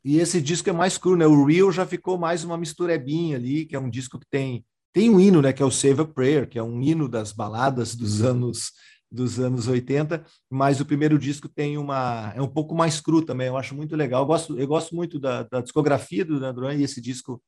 E 0.06 0.20
esse 0.20 0.40
disco 0.40 0.70
é 0.70 0.74
mais 0.74 1.00
cru, 1.00 1.16
né? 1.18 1.26
O 1.26 1.44
Real 1.46 1.72
já 1.72 1.84
ficou 1.84 2.16
mais 2.16 2.44
uma 2.44 2.56
misturebinha 2.56 3.38
ali, 3.38 3.66
que 3.66 3.76
é 3.76 3.80
um 3.80 3.90
disco 3.90 4.20
que 4.20 4.28
tem 4.30 4.64
tem 4.94 5.10
um 5.10 5.20
hino, 5.20 5.42
né, 5.42 5.52
que 5.52 5.62
é 5.62 5.66
o 5.66 5.72
Save 5.72 6.04
a 6.04 6.06
Prayer, 6.06 6.48
que 6.48 6.58
é 6.58 6.64
um 6.64 6.82
hino 6.82 7.10
das 7.10 7.34
baladas 7.34 7.96
dos 7.96 8.22
anos 8.22 8.72
dos 9.12 9.40
anos 9.40 9.68
80, 9.68 10.24
mas 10.50 10.80
o 10.80 10.86
primeiro 10.86 11.18
disco 11.20 11.50
tem 11.50 11.78
uma 11.78 12.32
é 12.36 12.42
um 12.42 12.48
pouco 12.48 12.76
mais 12.76 13.02
cru 13.02 13.22
também, 13.26 13.48
eu 13.48 13.58
acho 13.58 13.76
muito 13.76 13.96
legal. 13.96 14.22
Eu 14.22 14.28
gosto 14.28 14.60
eu 14.60 14.68
gosto 14.68 14.96
muito 14.96 15.20
da, 15.20 15.44
da 15.44 15.60
discografia 15.60 16.24
do 16.24 16.36
Duran 16.36 16.54
Duran 16.54 16.76
e 16.76 16.84
esse 16.84 17.02
disco 17.02 17.42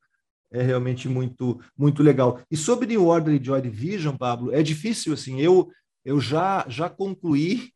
é 0.52 0.60
realmente 0.60 1.08
muito 1.08 1.60
muito 1.76 2.02
legal. 2.02 2.40
E 2.50 2.56
sobre 2.56 2.88
New 2.88 3.06
Order 3.06 3.40
e 3.40 3.44
Joy 3.44 3.62
Division, 3.62 4.16
Pablo, 4.16 4.52
é 4.52 4.64
difícil 4.64 5.12
assim. 5.12 5.40
Eu 5.40 5.70
eu 6.04 6.20
já 6.20 6.66
já 6.68 6.90
concluí 6.90 7.70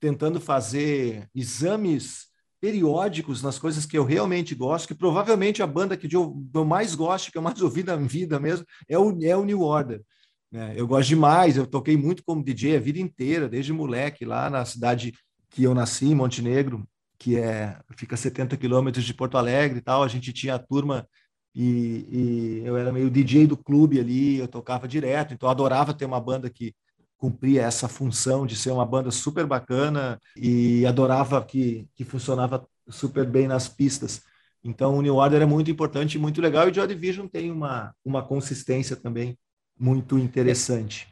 tentando 0.00 0.40
fazer 0.40 1.28
exames 1.34 2.26
periódicos 2.66 3.44
nas 3.44 3.60
coisas 3.60 3.86
que 3.86 3.96
eu 3.96 4.04
realmente 4.04 4.52
gosto, 4.52 4.88
que 4.88 4.94
provavelmente 4.94 5.62
a 5.62 5.66
banda 5.68 5.96
que 5.96 6.12
eu, 6.12 6.34
mais 6.66 6.96
gosto, 6.96 7.30
que 7.30 7.38
eu 7.38 7.42
mais 7.42 7.62
ouvi 7.62 7.84
na 7.84 7.94
vida 7.94 8.40
mesmo, 8.40 8.66
é 8.88 8.98
o, 8.98 9.16
é 9.22 9.36
o 9.36 9.44
New 9.44 9.60
Order. 9.60 10.02
Né? 10.50 10.74
Eu 10.76 10.84
gosto 10.84 11.10
demais, 11.10 11.56
eu 11.56 11.64
toquei 11.64 11.96
muito 11.96 12.24
como 12.24 12.42
DJ 12.42 12.76
a 12.76 12.80
vida 12.80 12.98
inteira, 12.98 13.48
desde 13.48 13.72
moleque, 13.72 14.24
lá 14.24 14.50
na 14.50 14.64
cidade 14.64 15.14
que 15.48 15.62
eu 15.62 15.74
nasci, 15.74 16.12
Montenegro, 16.12 16.84
que 17.16 17.36
é 17.36 17.78
fica 17.96 18.16
70 18.16 18.56
quilômetros 18.56 19.04
de 19.04 19.14
Porto 19.14 19.38
Alegre 19.38 19.78
e 19.78 19.82
tal. 19.82 20.02
A 20.02 20.08
gente 20.08 20.32
tinha 20.32 20.56
a 20.56 20.58
turma 20.58 21.06
e, 21.54 21.62
e, 22.10 22.62
eu 22.64 22.76
era 22.76 22.92
meio 22.92 23.08
DJ 23.08 23.46
do 23.46 23.56
clube 23.56 24.00
ali, 24.00 24.38
eu 24.38 24.48
tocava 24.48 24.88
direto, 24.88 25.32
então 25.32 25.46
eu 25.46 25.52
adorava 25.52 25.94
ter 25.94 26.04
uma 26.04 26.20
banda 26.20 26.50
que 26.50 26.74
cumpria 27.18 27.62
essa 27.62 27.88
função 27.88 28.46
de 28.46 28.56
ser 28.56 28.70
uma 28.70 28.84
banda 28.84 29.10
super 29.10 29.46
bacana 29.46 30.20
e 30.36 30.84
adorava 30.86 31.44
que, 31.44 31.88
que 31.94 32.04
funcionava 32.04 32.66
super 32.88 33.26
bem 33.26 33.48
nas 33.48 33.68
pistas. 33.68 34.22
Então 34.62 34.96
o 34.96 35.02
New 35.02 35.16
Order 35.16 35.42
é 35.42 35.46
muito 35.46 35.70
importante 35.70 36.16
e 36.16 36.20
muito 36.20 36.40
legal 36.40 36.66
e 36.66 36.70
o 36.70 36.74
Joy 36.74 36.86
Division 36.86 37.26
tem 37.26 37.50
uma, 37.50 37.94
uma 38.04 38.22
consistência 38.22 38.96
também 38.96 39.38
muito 39.78 40.18
interessante. 40.18 41.08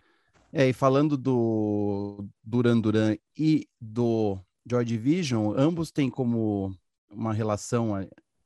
É, 0.52 0.68
e 0.68 0.73
falando 0.73 1.16
do 1.16 2.25
Duran 2.42 2.80
Duran 2.80 3.16
e 3.37 3.66
do 3.80 4.38
Joy 4.64 4.84
Division, 4.84 5.54
ambos 5.56 5.90
têm 5.90 6.08
como 6.08 6.75
uma 7.11 7.32
relação 7.32 7.94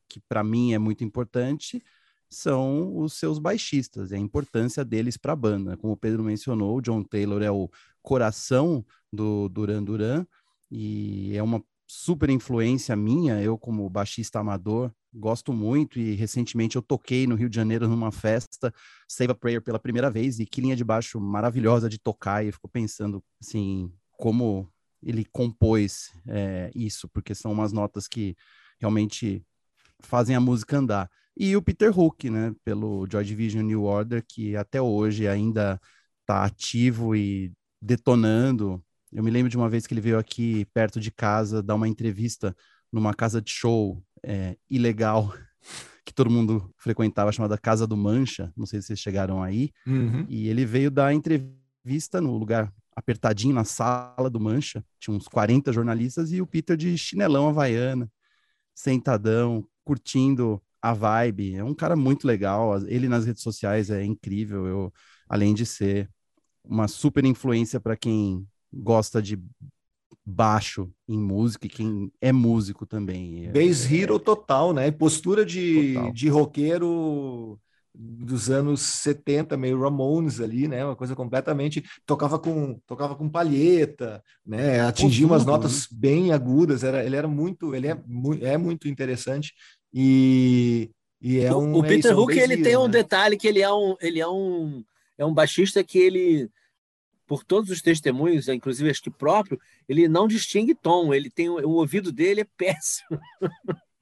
que 0.08 0.20
para 0.20 0.42
mim 0.42 0.72
é 0.72 0.78
muito 0.78 1.04
importante, 1.04 1.82
são 2.30 2.96
os 2.98 3.14
seus 3.14 3.38
baixistas, 3.38 4.12
a 4.12 4.18
importância 4.18 4.84
deles 4.84 5.16
para 5.16 5.32
a 5.32 5.36
banda. 5.36 5.76
Como 5.76 5.92
o 5.92 5.96
Pedro 5.96 6.22
mencionou, 6.22 6.76
o 6.76 6.80
John 6.82 7.02
Taylor 7.02 7.42
é 7.42 7.50
o 7.50 7.70
coração 8.02 8.84
do 9.12 9.48
Duran 9.48 9.82
Duran 9.82 10.26
e 10.70 11.34
é 11.34 11.42
uma 11.42 11.62
super 11.86 12.28
influência 12.28 12.94
minha, 12.94 13.40
eu 13.40 13.56
como 13.56 13.88
baixista 13.88 14.38
amador, 14.38 14.92
gosto 15.12 15.52
muito 15.52 15.98
e 15.98 16.14
recentemente 16.14 16.76
eu 16.76 16.82
toquei 16.82 17.26
no 17.26 17.34
Rio 17.34 17.48
de 17.48 17.56
Janeiro 17.56 17.88
numa 17.88 18.12
festa 18.12 18.72
Save 19.08 19.32
a 19.32 19.34
Prayer 19.34 19.62
pela 19.62 19.78
primeira 19.78 20.10
vez 20.10 20.38
e 20.38 20.44
que 20.44 20.60
linha 20.60 20.76
de 20.76 20.84
baixo 20.84 21.18
maravilhosa 21.18 21.88
de 21.88 21.98
tocar 21.98 22.44
e 22.44 22.52
ficou 22.52 22.68
pensando 22.70 23.24
assim, 23.40 23.90
como 24.12 24.70
ele 25.02 25.24
compôs 25.24 26.12
é, 26.26 26.70
isso, 26.74 27.08
porque 27.08 27.34
são 27.34 27.52
umas 27.52 27.72
notas 27.72 28.06
que 28.06 28.36
realmente 28.78 29.42
fazem 30.00 30.36
a 30.36 30.40
música 30.40 30.76
andar. 30.78 31.10
E 31.38 31.56
o 31.56 31.62
Peter 31.62 31.96
Hook, 31.96 32.28
né, 32.28 32.52
pelo 32.64 33.06
Joy 33.08 33.24
Division 33.24 33.64
New 33.64 33.84
Order, 33.84 34.24
que 34.26 34.56
até 34.56 34.82
hoje 34.82 35.28
ainda 35.28 35.80
está 36.22 36.44
ativo 36.44 37.14
e 37.14 37.52
detonando 37.80 38.82
Eu 39.12 39.22
me 39.22 39.30
lembro 39.30 39.48
de 39.48 39.56
uma 39.56 39.70
vez 39.70 39.86
que 39.86 39.94
ele 39.94 40.00
veio 40.00 40.18
aqui 40.18 40.66
perto 40.74 40.98
de 40.98 41.12
casa 41.12 41.62
dar 41.62 41.76
uma 41.76 41.86
entrevista 41.86 42.54
numa 42.92 43.14
casa 43.14 43.40
de 43.40 43.52
show 43.52 44.02
é, 44.22 44.56
ilegal 44.68 45.32
que 46.04 46.12
todo 46.12 46.28
mundo 46.28 46.74
frequentava, 46.76 47.30
chamada 47.30 47.56
Casa 47.56 47.86
do 47.86 47.96
Mancha. 47.96 48.52
Não 48.56 48.66
sei 48.66 48.80
se 48.80 48.88
vocês 48.88 48.98
chegaram 48.98 49.40
aí. 49.40 49.70
Uhum. 49.86 50.26
E 50.28 50.48
ele 50.48 50.64
veio 50.64 50.90
dar 50.90 51.14
entrevista 51.14 52.20
no 52.20 52.36
lugar 52.36 52.72
apertadinho 52.96 53.54
na 53.54 53.64
sala 53.64 54.28
do 54.28 54.40
Mancha. 54.40 54.84
Tinha 54.98 55.16
uns 55.16 55.28
40 55.28 55.72
jornalistas 55.72 56.32
e 56.32 56.40
o 56.40 56.46
Peter 56.46 56.76
de 56.76 56.98
chinelão 56.98 57.48
havaiana, 57.48 58.10
sentadão, 58.74 59.64
curtindo 59.84 60.60
a 60.80 60.92
vibe. 60.92 61.56
É 61.56 61.64
um 61.64 61.74
cara 61.74 61.96
muito 61.96 62.26
legal. 62.26 62.78
Ele 62.86 63.08
nas 63.08 63.24
redes 63.26 63.42
sociais 63.42 63.90
é 63.90 64.04
incrível. 64.04 64.66
Eu, 64.66 64.92
além 65.28 65.54
de 65.54 65.66
ser 65.66 66.08
uma 66.64 66.86
super 66.86 67.24
influência 67.24 67.80
para 67.80 67.96
quem 67.96 68.46
gosta 68.72 69.22
de 69.22 69.42
baixo 70.24 70.90
em 71.08 71.18
música 71.18 71.66
e 71.66 71.70
quem 71.70 72.12
é 72.20 72.30
músico 72.32 72.84
também. 72.84 73.50
Bass 73.50 73.90
é, 73.90 73.96
Hero 73.96 74.18
total, 74.18 74.74
né? 74.74 74.90
Postura 74.90 75.44
de, 75.44 75.94
de 76.12 76.28
roqueiro 76.28 77.58
dos 77.94 78.48
anos 78.48 78.80
70, 78.80 79.56
meio 79.56 79.80
Ramones 79.80 80.40
ali, 80.40 80.68
né? 80.68 80.84
Uma 80.84 80.94
coisa 80.94 81.16
completamente 81.16 81.82
tocava 82.06 82.38
com 82.38 82.78
tocava 82.86 83.16
com 83.16 83.28
palheta, 83.28 84.22
né? 84.46 84.80
Atingia 84.80 85.26
umas 85.26 85.44
notas 85.44 85.90
né? 85.90 85.98
bem 85.98 86.32
agudas. 86.32 86.84
Era 86.84 87.04
ele 87.04 87.16
era 87.16 87.26
muito, 87.26 87.74
ele 87.74 87.88
é, 87.88 87.98
é 88.42 88.58
muito 88.58 88.86
interessante 88.86 89.52
e, 89.92 90.90
e 91.20 91.40
é 91.40 91.54
um 91.54 91.74
o, 91.74 91.84
é 91.84 91.88
Peter 91.88 92.12
isso, 92.12 92.20
Hook 92.20 92.32
é 92.32 92.40
um 92.40 92.44
ele 92.44 92.62
tem 92.62 92.76
um 92.76 92.84
né? 92.84 92.92
detalhe 92.92 93.36
que 93.36 93.48
ele 93.48 93.60
é 93.60 93.72
um 93.72 93.96
ele 94.00 94.20
é 94.20 94.28
um 94.28 94.84
é 95.16 95.24
um 95.24 95.32
baixista 95.32 95.82
que 95.82 95.98
ele 95.98 96.50
por 97.28 97.44
todos 97.44 97.70
os 97.70 97.82
testemunhos, 97.82 98.48
inclusive 98.48 98.88
este 98.88 99.10
próprio, 99.10 99.60
ele 99.86 100.08
não 100.08 100.26
distingue 100.26 100.74
tom, 100.74 101.12
ele 101.12 101.28
tem 101.28 101.50
o, 101.50 101.68
ouvido 101.72 102.10
dele 102.10 102.40
é 102.40 102.46
péssimo. 102.56 103.20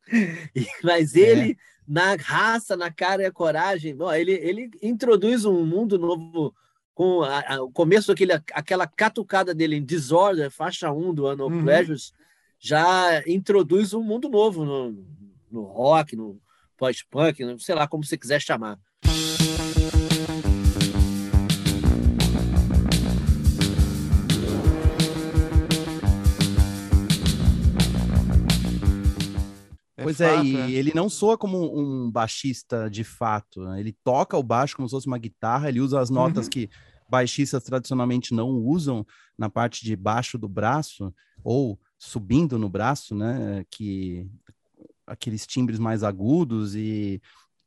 Mas 0.83 1.17
é. 1.17 1.21
ele, 1.21 1.51
é. 1.51 1.57
na 1.87 2.15
raça, 2.15 2.77
na 2.77 2.89
cara 2.89 3.25
e 3.25 3.27
a 3.27 3.33
coragem, 3.33 3.97
ele, 4.15 4.33
ele 4.33 4.71
introduz 4.81 5.45
um 5.45 5.67
mundo 5.67 5.99
novo 5.99 6.55
com 6.95 7.23
a, 7.23 7.57
a, 7.57 7.63
o 7.63 7.71
começo 7.71 8.07
daquele, 8.07 8.33
aquela 8.33 8.87
catucada 8.87 9.53
dele 9.53 9.75
em 9.75 9.85
Disorder, 9.85 10.49
faixa 10.49 10.93
1 10.93 11.13
do 11.13 11.27
ano 11.27 11.47
uhum. 11.47 11.65
Pleasures, 11.65 12.15
já 12.61 13.23
introduz 13.27 13.93
um 13.93 14.03
mundo 14.03 14.29
novo 14.29 14.65
no, 14.65 15.05
no 15.57 15.65
rock, 15.65 16.15
no 16.15 16.41
pós-punk, 16.77 17.43
sei 17.59 17.75
lá 17.75 17.89
como 17.89 18.05
você 18.05 18.17
quiser 18.17 18.41
chamar. 18.41 18.79
pois 30.07 30.21
é, 30.21 30.37
fato, 30.37 30.47
é, 30.47 30.51
e 30.51 30.57
é. 30.57 30.71
ele 30.79 30.93
não 30.95 31.09
soa 31.09 31.37
como 31.37 31.59
um 31.77 32.11
baixista 32.11 32.89
de 32.89 33.03
fato. 33.03 33.61
Né? 33.63 33.81
Ele 33.81 33.93
toca 34.05 34.37
o 34.37 34.43
baixo 34.43 34.77
como 34.77 34.89
se 34.89 34.93
fosse 34.93 35.07
uma 35.07 35.19
guitarra, 35.19 35.69
ele 35.69 35.81
usa 35.81 35.99
as 35.99 36.11
notas 36.11 36.47
uhum. 36.47 36.51
que 36.51 36.71
baixistas 37.09 37.65
tradicionalmente 37.65 38.35
não 38.35 38.51
usam 38.51 39.07
na 39.37 39.49
parte 39.49 39.85
de 39.85 39.97
baixo 39.97 40.39
do 40.39 40.49
braço, 40.49 41.13
ou 41.43 41.79
subindo 41.99 42.59
no 42.59 42.69
braço, 42.69 43.15
né? 43.15 43.65
Que 43.71 44.29
aqueles 45.07 45.47
timbres 45.47 45.79
mais 45.79 46.03
agudos 46.03 46.75
e 46.75 47.21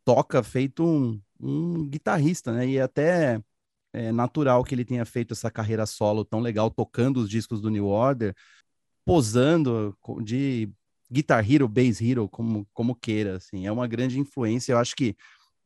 toca 0.05 0.43
feito 0.43 0.83
um, 0.83 1.21
um 1.39 1.87
guitarrista, 1.87 2.51
né? 2.51 2.67
E 2.67 2.77
é 2.77 2.81
até 2.81 3.41
é 3.93 4.11
natural 4.11 4.63
que 4.63 4.75
ele 4.75 4.85
tenha 4.85 5.05
feito 5.05 5.33
essa 5.33 5.49
carreira 5.49 5.85
solo 5.85 6.23
tão 6.23 6.39
legal, 6.39 6.69
tocando 6.69 7.17
os 7.17 7.29
discos 7.29 7.61
do 7.61 7.71
New 7.71 7.87
Order, 7.87 8.35
posando 9.05 9.97
de 10.23 10.69
Guitar 11.11 11.49
Hero, 11.49 11.67
Bass 11.67 11.99
Hero, 11.99 12.29
como, 12.29 12.67
como 12.71 12.95
queira, 12.95 13.37
assim, 13.37 13.65
é 13.65 13.71
uma 13.71 13.87
grande 13.87 14.19
influência. 14.19 14.73
Eu 14.73 14.77
acho 14.77 14.95
que 14.95 15.15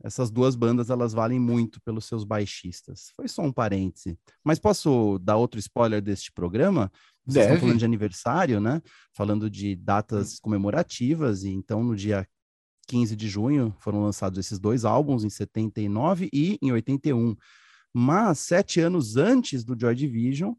essas 0.01 0.31
duas 0.31 0.55
bandas 0.55 0.89
elas 0.89 1.13
valem 1.13 1.39
muito 1.39 1.81
pelos 1.81 2.05
seus 2.05 2.23
baixistas. 2.23 3.11
Foi 3.15 3.27
só 3.27 3.41
um 3.41 3.51
parêntese. 3.51 4.17
Mas 4.43 4.59
posso 4.59 5.19
dar 5.19 5.37
outro 5.37 5.59
spoiler 5.59 6.01
deste 6.01 6.31
programa? 6.31 6.91
Vocês 7.25 7.45
Deve. 7.45 7.53
estão 7.53 7.59
falando 7.59 7.79
de 7.79 7.85
aniversário, 7.85 8.59
né? 8.59 8.81
Falando 9.13 9.49
de 9.49 9.75
datas 9.75 10.39
comemorativas, 10.39 11.43
e 11.43 11.49
então 11.49 11.83
no 11.83 11.95
dia 11.95 12.27
15 12.87 13.15
de 13.15 13.29
junho 13.29 13.75
foram 13.79 14.03
lançados 14.03 14.37
esses 14.37 14.59
dois 14.59 14.83
álbuns, 14.83 15.23
em 15.23 15.29
79 15.29 16.29
e 16.33 16.57
em 16.61 16.71
81. 16.71 17.35
Mas 17.93 18.39
sete 18.39 18.79
anos 18.81 19.15
antes 19.15 19.63
do 19.63 19.79
Joy 19.79 19.95
Division, 19.95 20.53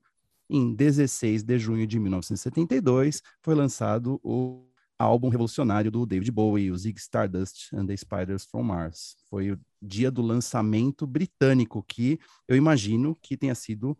em 0.49 0.75
16 0.75 1.42
de 1.42 1.59
junho 1.59 1.87
de 1.87 1.99
1972, 1.99 3.21
foi 3.42 3.54
lançado 3.54 4.21
o 4.23 4.66
álbum 4.99 5.28
revolucionário 5.28 5.90
do 5.90 6.06
David 6.06 6.30
Bowie, 6.30 6.71
o 6.71 6.78
Zig 6.78 6.99
Stardust 6.99 7.73
and 7.75 7.87
the 7.87 7.97
Spiders 7.97 8.44
from 8.44 8.62
Mars. 8.62 9.16
Foi 9.28 9.50
o 9.50 9.61
dia 9.83 10.11
do 10.11 10.23
lançamento 10.23 11.06
britânico, 11.06 11.83
que 11.83 12.18
eu 12.47 12.56
imagino 12.56 13.16
que 13.21 13.37
tenha 13.37 13.54
sido 13.54 13.99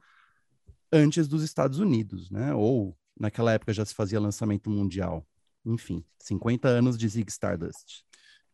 antes 0.93 1.29
dos 1.29 1.43
Estados 1.43 1.79
Unidos, 1.79 2.31
né? 2.31 2.55
Ou 2.55 2.97
naquela 3.19 3.53
época 3.53 3.73
já 3.73 3.85
se 3.85 3.95
fazia 3.95 4.21
lançamento 4.21 4.71
mundial. 4.71 5.27
Enfim, 5.65 6.05
50 6.19 6.69
anos 6.69 6.99
de 6.99 7.09
Zig 7.09 7.31
Stardust. 7.31 8.05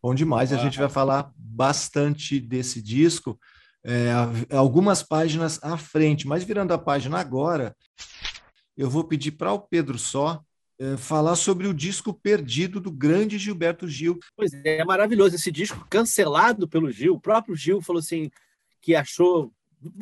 Bom 0.02 0.14
demais, 0.14 0.52
a 0.52 0.56
gente 0.56 0.78
vai 0.78 0.88
falar 0.88 1.30
bastante 1.36 2.40
desse 2.40 2.80
disco, 2.80 3.38
é, 3.84 4.10
algumas 4.50 5.02
páginas 5.02 5.58
à 5.62 5.76
frente, 5.76 6.26
mas 6.26 6.42
virando 6.42 6.72
a 6.72 6.78
página 6.78 7.18
agora, 7.18 7.76
eu 8.76 8.88
vou 8.88 9.04
pedir 9.04 9.32
para 9.32 9.52
o 9.52 9.58
Pedro 9.60 9.98
Só 9.98 10.42
é, 10.78 10.96
falar 10.96 11.36
sobre 11.36 11.66
o 11.66 11.74
disco 11.74 12.14
perdido 12.14 12.80
do 12.80 12.90
grande 12.90 13.38
Gilberto 13.38 13.86
Gil. 13.86 14.18
Pois 14.34 14.54
é, 14.54 14.78
é 14.78 14.84
maravilhoso 14.84 15.36
esse 15.36 15.52
disco 15.52 15.86
cancelado 15.90 16.66
pelo 16.66 16.90
Gil. 16.90 17.14
O 17.14 17.20
próprio 17.20 17.54
Gil 17.54 17.82
falou 17.82 18.00
assim 18.00 18.30
que 18.80 18.94
achou. 18.94 19.52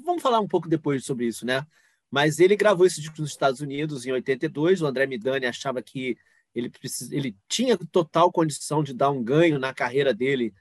Vamos 0.04 0.22
falar 0.22 0.38
um 0.38 0.46
pouco 0.46 0.68
depois 0.68 1.04
sobre 1.04 1.26
isso, 1.26 1.44
né? 1.44 1.66
Mas 2.10 2.40
ele 2.40 2.56
gravou 2.56 2.86
esse 2.86 3.00
disco 3.00 3.20
nos 3.20 3.30
Estados 3.30 3.60
Unidos 3.60 4.06
em 4.06 4.12
82. 4.12 4.80
O 4.82 4.86
André 4.86 5.06
Midani 5.06 5.46
achava 5.46 5.82
que 5.82 6.16
ele, 6.54 6.70
precis... 6.70 7.10
ele 7.12 7.36
tinha 7.48 7.76
total 7.76 8.32
condição 8.32 8.82
de 8.82 8.94
dar 8.94 9.10
um 9.10 9.22
ganho 9.22 9.58
na 9.58 9.74
carreira 9.74 10.14
dele 10.14 10.54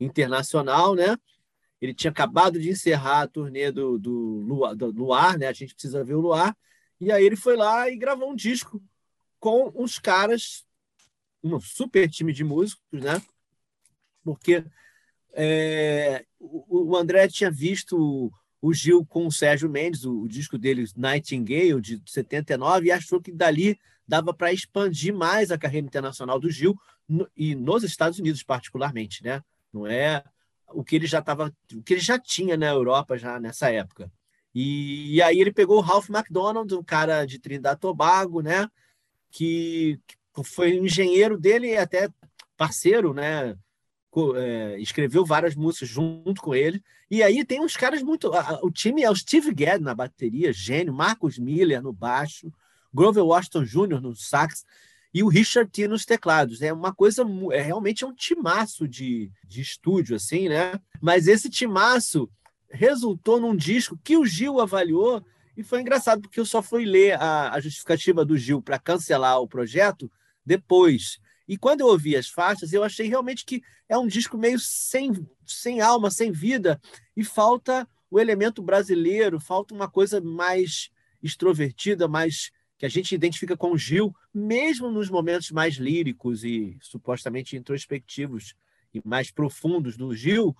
internacional, 0.00 0.94
né? 0.94 1.16
Ele 1.80 1.92
tinha 1.92 2.10
acabado 2.10 2.58
de 2.58 2.70
encerrar 2.70 3.22
a 3.22 3.28
turnê 3.28 3.70
do, 3.70 3.98
do, 3.98 4.10
Luar, 4.40 4.74
do 4.74 4.90
Luar, 4.90 5.38
né? 5.38 5.48
A 5.48 5.52
gente 5.52 5.74
precisa 5.74 6.02
ver 6.02 6.14
o 6.14 6.20
Luar. 6.20 6.56
E 7.00 7.12
aí 7.12 7.24
ele 7.24 7.36
foi 7.36 7.56
lá 7.56 7.90
e 7.90 7.96
gravou 7.96 8.30
um 8.30 8.36
disco 8.36 8.82
com 9.38 9.70
uns 9.74 9.98
caras, 9.98 10.64
um 11.42 11.60
super 11.60 12.08
time 12.08 12.32
de 12.32 12.42
músicos, 12.42 13.02
né? 13.02 13.20
Porque 14.22 14.64
é, 15.34 16.24
o, 16.38 16.96
André 16.96 17.28
tinha 17.28 17.50
visto 17.50 18.32
o 18.64 18.72
Gil 18.72 19.04
com 19.04 19.26
o 19.26 19.32
Sérgio 19.32 19.68
Mendes, 19.68 20.04
o, 20.04 20.22
o 20.22 20.28
disco 20.28 20.56
dele, 20.56 20.84
Nightingale, 20.96 21.80
de 21.80 22.00
79, 22.06 22.86
e 22.86 22.90
achou 22.92 23.20
que 23.20 23.32
dali 23.32 23.78
dava 24.06 24.32
para 24.34 24.52
expandir 24.52 25.14
mais 25.14 25.50
a 25.50 25.58
carreira 25.58 25.86
internacional 25.86 26.38
do 26.38 26.50
Gil, 26.50 26.78
no, 27.08 27.28
e 27.36 27.54
nos 27.54 27.82
Estados 27.82 28.18
Unidos, 28.18 28.42
particularmente, 28.42 29.22
né? 29.22 29.42
Não 29.72 29.86
é 29.86 30.22
o 30.68 30.82
que 30.82 30.96
ele 30.96 31.06
já 31.06 31.18
estava, 31.18 31.54
o 31.72 31.82
que 31.82 31.94
ele 31.94 32.00
já 32.00 32.18
tinha 32.18 32.56
na 32.56 32.66
Europa 32.66 33.18
já 33.18 33.38
nessa 33.40 33.70
época. 33.70 34.10
E, 34.54 35.16
e, 35.16 35.22
aí 35.22 35.40
ele 35.40 35.52
pegou 35.52 35.78
o 35.78 35.80
Ralph 35.80 36.08
McDonald, 36.08 36.72
um 36.74 36.82
cara 36.82 37.24
de 37.24 37.38
Trinidad 37.38 37.78
Tobago, 37.78 38.40
né? 38.40 38.68
que, 39.34 39.98
foi 40.44 40.76
engenheiro 40.76 41.36
dele 41.36 41.68
e 41.68 41.76
até 41.76 42.08
parceiro, 42.56 43.12
né? 43.12 43.56
É, 44.36 44.78
escreveu 44.78 45.24
várias 45.24 45.54
músicas 45.54 45.88
junto 45.88 46.40
com 46.40 46.54
ele. 46.54 46.82
E 47.10 47.22
aí 47.22 47.44
tem 47.44 47.60
uns 47.60 47.76
caras 47.76 48.02
muito. 48.02 48.30
o 48.62 48.70
time 48.70 49.02
é 49.02 49.10
o 49.10 49.16
Steve 49.16 49.52
Gadd 49.52 49.82
na 49.82 49.94
bateria, 49.94 50.52
gênio, 50.52 50.92
Marcos 50.92 51.38
Miller 51.38 51.82
no 51.82 51.92
baixo, 51.92 52.52
Grover 52.92 53.24
Washington 53.24 53.64
Jr. 53.64 54.00
no 54.00 54.14
sax 54.14 54.64
e 55.12 55.22
o 55.22 55.28
Richard 55.28 55.70
T 55.70 55.86
nos 55.86 56.04
teclados. 56.04 56.60
É 56.60 56.72
uma 56.72 56.92
coisa, 56.92 57.24
é 57.52 57.60
realmente 57.62 58.02
é 58.02 58.06
um 58.06 58.14
timaço 58.14 58.88
de, 58.88 59.30
de 59.46 59.60
estúdio, 59.60 60.16
assim, 60.16 60.48
né? 60.48 60.72
Mas 61.00 61.28
esse 61.28 61.48
timaço 61.48 62.28
resultou 62.68 63.40
num 63.40 63.54
disco 63.54 63.98
que 64.02 64.16
o 64.16 64.26
Gil 64.26 64.60
avaliou 64.60 65.24
e 65.56 65.62
foi 65.62 65.80
engraçado, 65.80 66.22
porque 66.22 66.40
eu 66.40 66.44
só 66.46 66.60
fui 66.60 66.84
ler 66.84 67.12
a, 67.12 67.52
a 67.52 67.60
justificativa 67.60 68.24
do 68.24 68.36
Gil 68.36 68.60
para 68.60 68.78
cancelar 68.78 69.40
o 69.40 69.46
projeto 69.46 70.10
depois. 70.44 71.18
E 71.46 71.56
quando 71.56 71.80
eu 71.82 71.88
ouvi 71.88 72.16
as 72.16 72.28
faixas, 72.28 72.72
eu 72.72 72.82
achei 72.82 73.06
realmente 73.06 73.44
que 73.44 73.62
é 73.88 73.98
um 73.98 74.06
disco 74.06 74.38
meio 74.38 74.58
sem, 74.58 75.12
sem 75.46 75.80
alma, 75.80 76.10
sem 76.10 76.32
vida, 76.32 76.80
e 77.16 77.22
falta 77.22 77.86
o 78.10 78.18
elemento 78.18 78.62
brasileiro, 78.62 79.40
falta 79.40 79.74
uma 79.74 79.88
coisa 79.88 80.20
mais 80.20 80.90
extrovertida, 81.22 82.06
mais 82.06 82.50
que 82.78 82.86
a 82.86 82.88
gente 82.88 83.14
identifica 83.14 83.56
com 83.56 83.72
o 83.72 83.78
Gil, 83.78 84.14
mesmo 84.32 84.90
nos 84.90 85.08
momentos 85.08 85.50
mais 85.50 85.74
líricos 85.74 86.44
e 86.44 86.76
supostamente 86.80 87.56
introspectivos 87.56 88.54
e 88.92 89.00
mais 89.04 89.30
profundos 89.30 89.96
do 89.96 90.14
Gil, 90.14 90.56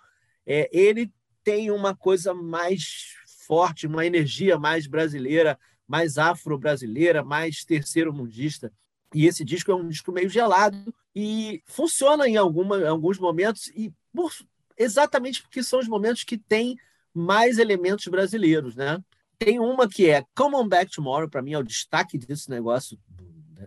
é, 0.46 0.68
ele 0.72 1.12
tem 1.42 1.70
uma 1.70 1.94
coisa 1.94 2.32
mais 2.32 3.14
forte, 3.46 3.86
uma 3.86 4.06
energia 4.06 4.58
mais 4.58 4.86
brasileira, 4.86 5.58
mais 5.86 6.16
afro-brasileira, 6.18 7.22
mais 7.22 7.64
terceiro-mundista. 7.64 8.72
E 9.14 9.26
esse 9.26 9.44
disco 9.44 9.70
é 9.70 9.74
um 9.74 9.88
disco 9.88 10.10
meio 10.10 10.28
gelado 10.28 10.92
e 11.14 11.62
funciona 11.66 12.28
em, 12.28 12.36
alguma, 12.36 12.78
em 12.78 12.86
alguns 12.86 13.18
momentos, 13.18 13.68
e 13.68 13.92
por, 14.12 14.32
exatamente 14.76 15.40
porque 15.40 15.62
são 15.62 15.78
os 15.78 15.86
momentos 15.86 16.24
que 16.24 16.36
tem 16.36 16.76
mais 17.14 17.58
elementos 17.58 18.06
brasileiros. 18.08 18.74
Né? 18.74 19.02
Tem 19.38 19.60
uma 19.60 19.88
que 19.88 20.10
é 20.10 20.24
Come 20.34 20.56
On 20.56 20.68
Back 20.68 20.90
Tomorrow, 20.90 21.28
para 21.28 21.42
mim 21.42 21.52
é 21.52 21.58
o 21.58 21.62
destaque 21.62 22.18
desse 22.18 22.50
negócio, 22.50 22.98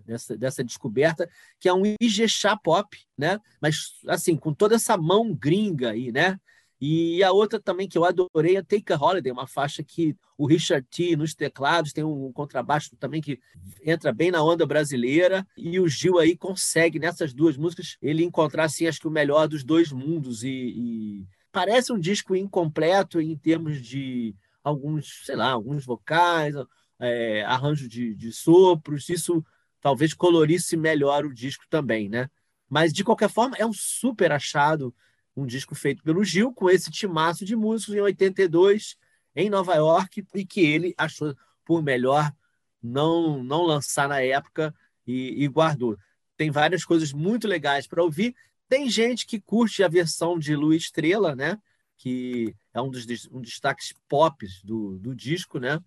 dessa, 0.06 0.38
dessa 0.38 0.64
descoberta, 0.64 1.30
que 1.60 1.70
é 1.70 1.74
um 1.74 1.84
Ijexá 2.02 2.58
pop, 2.58 2.98
né? 3.18 3.40
mas 3.62 3.94
assim, 4.08 4.36
com 4.36 4.54
toda 4.54 4.76
essa 4.76 4.98
mão 4.98 5.34
gringa 5.34 5.92
aí, 5.92 6.12
né? 6.12 6.40
E 6.80 7.24
a 7.24 7.32
outra 7.32 7.60
também 7.60 7.88
que 7.88 7.98
eu 7.98 8.06
adorei 8.06 8.56
é 8.56 8.62
Take 8.62 8.94
a 8.94 8.96
Holiday, 8.96 9.32
uma 9.32 9.48
faixa 9.48 9.82
que 9.82 10.16
o 10.38 10.46
Richard 10.46 10.86
T 10.90 11.16
nos 11.16 11.34
teclados 11.34 11.92
tem 11.92 12.04
um 12.04 12.32
contrabaixo 12.32 12.96
também 12.98 13.20
que 13.20 13.40
entra 13.84 14.14
bem 14.14 14.30
na 14.30 14.44
onda 14.44 14.66
brasileira 14.66 15.46
e 15.58 15.80
o 15.80 15.88
Gil 15.88 16.20
aí 16.20 16.38
consegue 16.38 17.00
nessas 17.00 17.34
duas 17.34 17.58
músicas 17.58 17.98
ele 18.00 18.24
encontrar 18.24 18.66
assim 18.66 18.86
acho 18.86 19.00
que 19.00 19.08
o 19.08 19.12
melhor 19.12 19.48
dos 19.48 19.64
dois 19.64 19.92
mundos 19.92 20.44
e, 20.44 20.50
e 20.50 21.28
parece 21.52 21.92
um 21.92 22.00
disco 22.00 22.36
incompleto 22.36 23.20
em 23.20 23.36
termos 23.36 23.82
de 23.82 24.36
alguns 24.64 25.24
sei 25.26 25.36
lá 25.36 25.52
alguns 25.52 25.84
vocais 25.84 26.54
é, 27.00 27.44
arranjo 27.46 27.90
de, 27.90 28.14
de 28.14 28.32
sopros 28.32 29.10
isso 29.10 29.44
talvez 29.82 30.14
colorisse 30.14 30.78
melhor 30.78 31.26
o 31.26 31.34
disco 31.34 31.66
também 31.70 32.08
né? 32.08 32.30
Mas 32.70 32.94
de 32.94 33.04
qualquer 33.04 33.30
forma 33.30 33.56
é 33.58 33.66
um 33.66 33.74
super 33.74 34.32
achado 34.32 34.94
um 35.38 35.46
disco 35.46 35.76
feito 35.76 36.04
pelo 36.04 36.24
Gil, 36.24 36.52
com 36.52 36.70
esse 36.70 36.92
timaço 36.92 37.46
de 37.46 37.56
músicos 37.56 37.96
em 37.96 38.02
82, 38.02 38.98
em 39.36 39.50
Nova 39.50 39.76
York, 39.76 40.26
e 40.34 40.46
que 40.46 40.62
ele 40.62 40.94
achou 40.98 41.36
por 41.64 41.84
melhor 41.84 42.34
não, 42.82 43.44
não 43.44 43.64
lançar 43.64 44.10
na 44.10 44.20
época 44.22 44.74
e, 45.06 45.44
e 45.44 45.48
guardou. 45.48 45.98
Tem 46.36 46.50
várias 46.50 46.84
coisas 46.84 47.14
muito 47.14 47.48
legais 47.48 47.88
para 47.88 48.04
ouvir. 48.04 48.36
Tem 48.68 48.90
gente 48.90 49.26
que 49.26 49.40
curte 49.40 49.84
a 49.84 49.88
versão 49.88 50.38
de 50.38 50.56
Lu 50.56 50.74
Estrela, 50.74 51.36
né? 51.36 51.58
que 51.98 52.56
é 52.74 52.82
um 52.82 52.90
dos 52.90 53.06
um 53.32 53.42
destaques 53.42 53.94
pop 54.08 54.46
do, 54.64 54.98
do 55.00 55.16
disco, 55.16 55.60
né? 55.60 55.80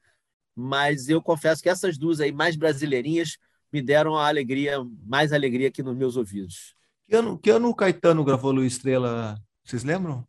Mas 0.54 1.08
eu 1.08 1.22
confesso 1.22 1.62
que 1.62 1.68
essas 1.68 1.96
duas 1.96 2.20
aí 2.20 2.32
mais 2.32 2.56
brasileirinhas 2.56 3.38
me 3.72 3.80
deram 3.80 4.16
a 4.16 4.26
alegria, 4.26 4.84
mais 5.04 5.32
alegria 5.32 5.68
aqui 5.68 5.82
nos 5.82 5.96
meus 5.96 6.16
ouvidos. 6.16 6.74
Que 7.10 7.16
ano, 7.16 7.36
que 7.36 7.50
ano 7.50 7.68
o 7.68 7.74
Caetano 7.74 8.22
gravou 8.22 8.52
Luiz 8.52 8.74
Estrela? 8.74 9.36
Vocês 9.64 9.82
lembram? 9.82 10.24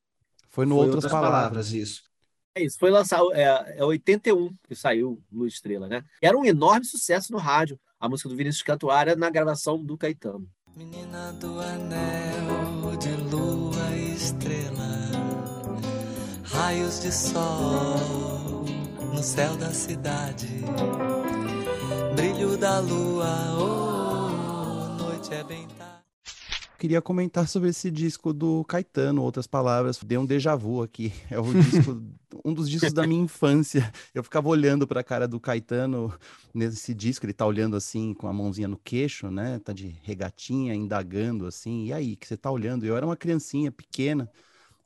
Foi 0.49 0.65
no 0.65 0.77
Foi 0.77 0.85
Outras, 0.85 1.03
Outras 1.03 1.11
Palavras. 1.11 1.39
Palavras. 1.39 1.73
isso. 1.73 2.01
É 2.55 2.63
isso, 2.63 2.79
foi 2.79 2.89
lançado, 2.89 3.31
é, 3.33 3.75
é 3.77 3.85
81 3.85 4.51
que 4.67 4.73
saiu 4.73 5.21
Luz 5.31 5.53
Estrela, 5.53 5.87
né? 5.87 6.03
Era 6.19 6.35
um 6.35 6.43
enorme 6.43 6.83
sucesso 6.83 7.31
no 7.31 7.37
rádio, 7.37 7.79
a 7.99 8.09
música 8.09 8.27
do 8.27 8.35
Vinícius 8.35 8.63
Cantuária 8.63 9.15
na 9.15 9.29
gravação 9.29 9.77
do 9.77 9.95
Caetano. 9.95 10.49
Menina 10.75 11.31
do 11.33 11.59
anel 11.59 12.97
de 12.97 13.15
lua 13.31 13.95
e 13.95 14.15
estrela, 14.15 15.11
raios 16.43 16.99
de 16.99 17.11
sol 17.11 18.65
no 19.13 19.21
céu 19.21 19.55
da 19.55 19.71
cidade, 19.71 20.63
brilho 22.15 22.57
da 22.57 22.79
lua, 22.79 23.35
oh, 23.55 25.03
noite 25.03 25.31
é 25.31 25.43
bem 25.43 25.67
queria 26.81 26.99
comentar 26.99 27.47
sobre 27.47 27.69
esse 27.69 27.91
disco 27.91 28.33
do 28.33 28.65
Caetano, 28.65 29.21
outras 29.21 29.45
palavras, 29.45 29.99
deu 30.03 30.21
um 30.21 30.25
déjà 30.25 30.55
vu 30.55 30.81
aqui. 30.81 31.13
É 31.29 31.39
o 31.39 31.53
disco, 31.53 32.01
um 32.43 32.51
dos 32.51 32.67
discos 32.67 32.91
da 32.91 33.05
minha 33.05 33.21
infância. 33.21 33.93
Eu 34.15 34.23
ficava 34.23 34.49
olhando 34.49 34.87
para 34.87 35.01
a 35.01 35.03
cara 35.03 35.27
do 35.27 35.39
Caetano 35.39 36.11
nesse 36.51 36.95
disco, 36.95 37.23
ele 37.23 37.33
tá 37.33 37.45
olhando 37.45 37.75
assim 37.75 38.15
com 38.15 38.27
a 38.27 38.33
mãozinha 38.33 38.67
no 38.67 38.79
queixo, 38.79 39.29
né? 39.29 39.59
Tá 39.59 39.71
de 39.73 39.95
regatinha, 40.01 40.73
indagando 40.73 41.45
assim. 41.45 41.85
E 41.85 41.93
aí, 41.93 42.15
que 42.15 42.27
você 42.27 42.35
tá 42.35 42.49
olhando? 42.49 42.83
Eu 42.83 42.97
era 42.97 43.05
uma 43.05 43.15
criancinha 43.15 43.71
pequena 43.71 44.27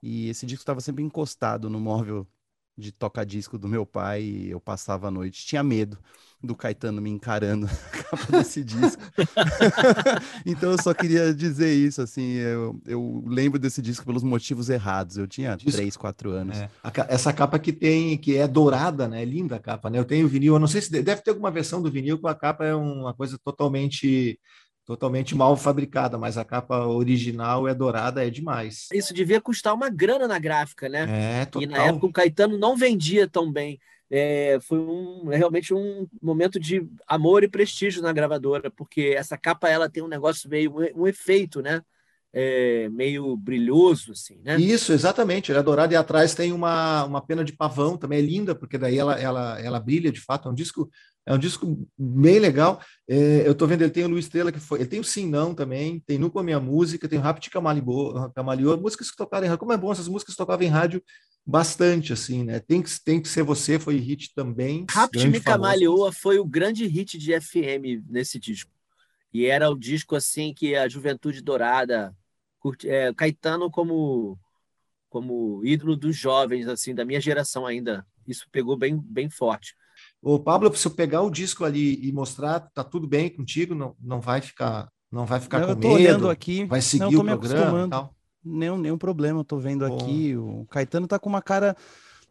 e 0.03 0.27
esse 0.27 0.45
disco 0.45 0.63
estava 0.63 0.81
sempre 0.81 1.01
encostado 1.01 1.69
no 1.69 1.79
móvel 1.79 2.27
de 2.77 2.91
tocar 2.91 3.25
disco 3.25 3.57
do 3.57 3.69
meu 3.69 3.85
pai 3.85 4.47
eu 4.49 4.59
passava 4.59 5.07
a 5.07 5.11
noite. 5.11 5.45
Tinha 5.45 5.63
medo 5.63 5.97
do 6.45 6.55
Caetano 6.55 7.01
me 7.01 7.09
encarando 7.09 7.65
na 7.67 8.01
capa 8.03 8.31
desse 8.37 8.63
disco. 8.63 9.01
então 10.45 10.71
eu 10.71 10.81
só 10.81 10.93
queria 10.93 11.33
dizer 11.33 11.73
isso, 11.73 12.01
assim, 12.01 12.33
eu, 12.33 12.79
eu 12.85 13.23
lembro 13.25 13.59
desse 13.59 13.81
disco 13.81 14.05
pelos 14.05 14.23
motivos 14.23 14.69
errados. 14.69 15.17
Eu 15.17 15.27
tinha 15.27 15.55
disco. 15.55 15.71
3, 15.71 15.97
4 15.97 16.31
anos. 16.31 16.57
É. 16.57 16.69
Essa 17.09 17.33
capa 17.33 17.59
que 17.59 17.73
tem, 17.73 18.17
que 18.17 18.37
é 18.37 18.47
dourada, 18.47 19.07
né? 19.07 19.21
É 19.21 19.25
linda 19.25 19.55
a 19.55 19.59
capa, 19.59 19.89
né? 19.89 19.99
Eu 19.99 20.05
tenho 20.05 20.27
vinil, 20.27 20.53
eu 20.53 20.59
não 20.59 20.67
sei 20.67 20.81
se 20.81 20.91
deve 20.91 21.21
ter 21.21 21.31
alguma 21.31 21.51
versão 21.51 21.81
do 21.81 21.91
vinil 21.91 22.19
com 22.19 22.27
a 22.27 22.35
capa 22.35 22.65
é 22.65 22.75
uma 22.75 23.13
coisa 23.13 23.37
totalmente 23.43 24.39
totalmente 24.85 25.35
mal 25.35 25.57
fabricada, 25.57 26.17
mas 26.17 26.37
a 26.37 26.45
capa 26.45 26.85
original 26.85 27.67
é 27.67 27.73
dourada, 27.73 28.25
é 28.25 28.29
demais. 28.29 28.87
Isso 28.93 29.13
devia 29.13 29.41
custar 29.41 29.73
uma 29.73 29.89
grana 29.89 30.27
na 30.27 30.37
gráfica, 30.37 30.87
né? 30.87 31.41
É, 31.41 31.45
total. 31.45 31.63
E 31.63 31.65
na 31.65 31.85
época 31.85 32.05
o 32.05 32.13
Caetano 32.13 32.57
não 32.57 32.77
vendia 32.77 33.27
tão 33.27 33.51
bem. 33.51 33.79
É, 34.09 34.59
foi 34.61 34.77
um, 34.77 35.27
realmente 35.29 35.73
um 35.73 36.07
momento 36.21 36.59
de 36.59 36.87
amor 37.07 37.43
e 37.43 37.47
prestígio 37.47 38.01
na 38.01 38.13
gravadora, 38.13 38.69
porque 38.69 39.13
essa 39.17 39.37
capa 39.37 39.69
ela 39.69 39.89
tem 39.89 40.03
um 40.03 40.07
negócio 40.07 40.49
meio 40.49 40.73
um 40.95 41.07
efeito, 41.07 41.61
né? 41.61 41.81
É, 42.37 42.89
meio 42.89 43.37
brilhoso, 43.37 44.11
assim, 44.11 44.41
né? 44.43 44.59
Isso, 44.59 44.91
exatamente. 44.91 45.51
Ela 45.51 45.61
é 45.61 45.63
dourada 45.63 45.93
e 45.93 45.97
atrás 45.97 46.35
tem 46.35 46.51
uma, 46.51 47.05
uma 47.05 47.25
pena 47.25 47.45
de 47.45 47.53
pavão, 47.53 47.97
também 47.97 48.19
é 48.19 48.21
linda, 48.21 48.53
porque 48.53 48.77
daí 48.77 48.97
ela, 48.97 49.17
ela, 49.17 49.59
ela 49.61 49.79
brilha 49.79 50.11
de 50.11 50.19
fato. 50.19 50.49
É 50.49 50.51
um 50.51 50.55
disco 50.55 50.89
é 51.27 51.33
um 51.33 51.39
disco 51.39 51.87
bem 51.97 52.37
legal. 52.37 52.79
É, 53.09 53.47
eu 53.47 53.53
estou 53.53 53.67
vendo, 53.67 53.81
ele 53.81 53.89
tem 53.89 54.03
o 54.05 54.07
Luiz 54.07 54.25
Estrela, 54.25 54.51
que 54.51 54.59
foi. 54.59 54.79
Ele 54.79 54.89
tem 54.89 54.99
o 54.99 55.03
Sim 55.03 55.27
Não 55.27 55.55
também, 55.55 55.99
tem 56.05 56.19
Nu 56.19 56.29
com 56.29 56.37
a 56.37 56.43
Minha 56.43 56.59
Música, 56.59 57.09
tem 57.09 57.17
o 57.17 57.21
Rapid 57.21 57.49
Camaleô, 57.49 58.77
músicas 58.77 59.09
que 59.09 59.17
tocaram 59.17 59.45
em 59.45 59.49
rádio. 59.49 59.59
Como 59.59 59.73
é 59.73 59.77
bom, 59.77 59.91
essas 59.91 60.07
músicas 60.07 60.35
tocavam 60.35 60.63
em 60.63 60.69
rádio 60.69 61.01
bastante, 61.45 62.11
assim, 62.11 62.43
né? 62.43 62.59
Tem 62.59 62.81
que, 62.81 62.89
tem 63.03 63.21
que 63.21 63.27
ser 63.27 63.43
você, 63.43 63.77
foi 63.77 63.97
hit 63.97 64.33
também. 64.33 64.85
Rapid 64.89 65.43
Camaleoa 65.43 66.11
foi 66.11 66.39
o 66.39 66.45
grande 66.45 66.87
hit 66.87 67.17
de 67.17 67.39
FM 67.39 68.03
nesse 68.09 68.39
disco. 68.39 68.71
E 69.31 69.45
era 69.45 69.69
o 69.69 69.77
disco, 69.77 70.15
assim, 70.15 70.53
que 70.53 70.75
a 70.75 70.87
Juventude 70.87 71.41
Dourada, 71.41 72.15
curte, 72.57 72.89
é, 72.89 73.13
Caetano 73.13 73.69
como, 73.69 74.39
como 75.09 75.61
ídolo 75.63 75.95
dos 75.95 76.15
jovens, 76.15 76.67
assim, 76.67 76.95
da 76.95 77.05
minha 77.05 77.21
geração 77.21 77.65
ainda. 77.65 78.05
Isso 78.27 78.47
pegou 78.51 78.75
bem, 78.75 78.97
bem 78.97 79.29
forte. 79.29 79.75
Ô, 80.21 80.39
Pablo, 80.39 80.73
se 80.75 80.87
eu 80.87 80.91
pegar 80.91 81.21
o 81.21 81.29
disco 81.29 81.63
ali 81.63 81.99
e 82.01 82.11
mostrar, 82.11 82.59
tá 82.59 82.83
tudo 82.83 83.07
bem 83.07 83.29
contigo, 83.29 83.75
não, 83.75 83.95
não 84.01 84.19
vai 84.19 84.41
ficar, 84.41 84.89
não 85.11 85.25
vai 85.25 85.39
ficar 85.39 85.59
não, 85.59 85.67
com 85.67 85.71
eu 85.73 85.79
tô 85.79 85.87
medo, 85.89 85.99
olhando 85.99 86.29
aqui, 86.29 86.65
vai 86.65 86.81
seguir 86.81 87.11
não, 87.11 87.21
o 87.21 87.25
programa 87.25 87.85
e 87.85 87.89
tal. 87.89 88.14
Nenhum, 88.45 88.77
nenhum 88.77 88.97
problema, 88.97 89.39
eu 89.39 89.43
tô 89.43 89.57
vendo 89.57 89.87
Bom. 89.87 89.95
aqui, 89.95 90.37
o 90.37 90.67
Caetano 90.69 91.07
tá 91.07 91.17
com 91.17 91.27
uma 91.27 91.41
cara, 91.41 91.75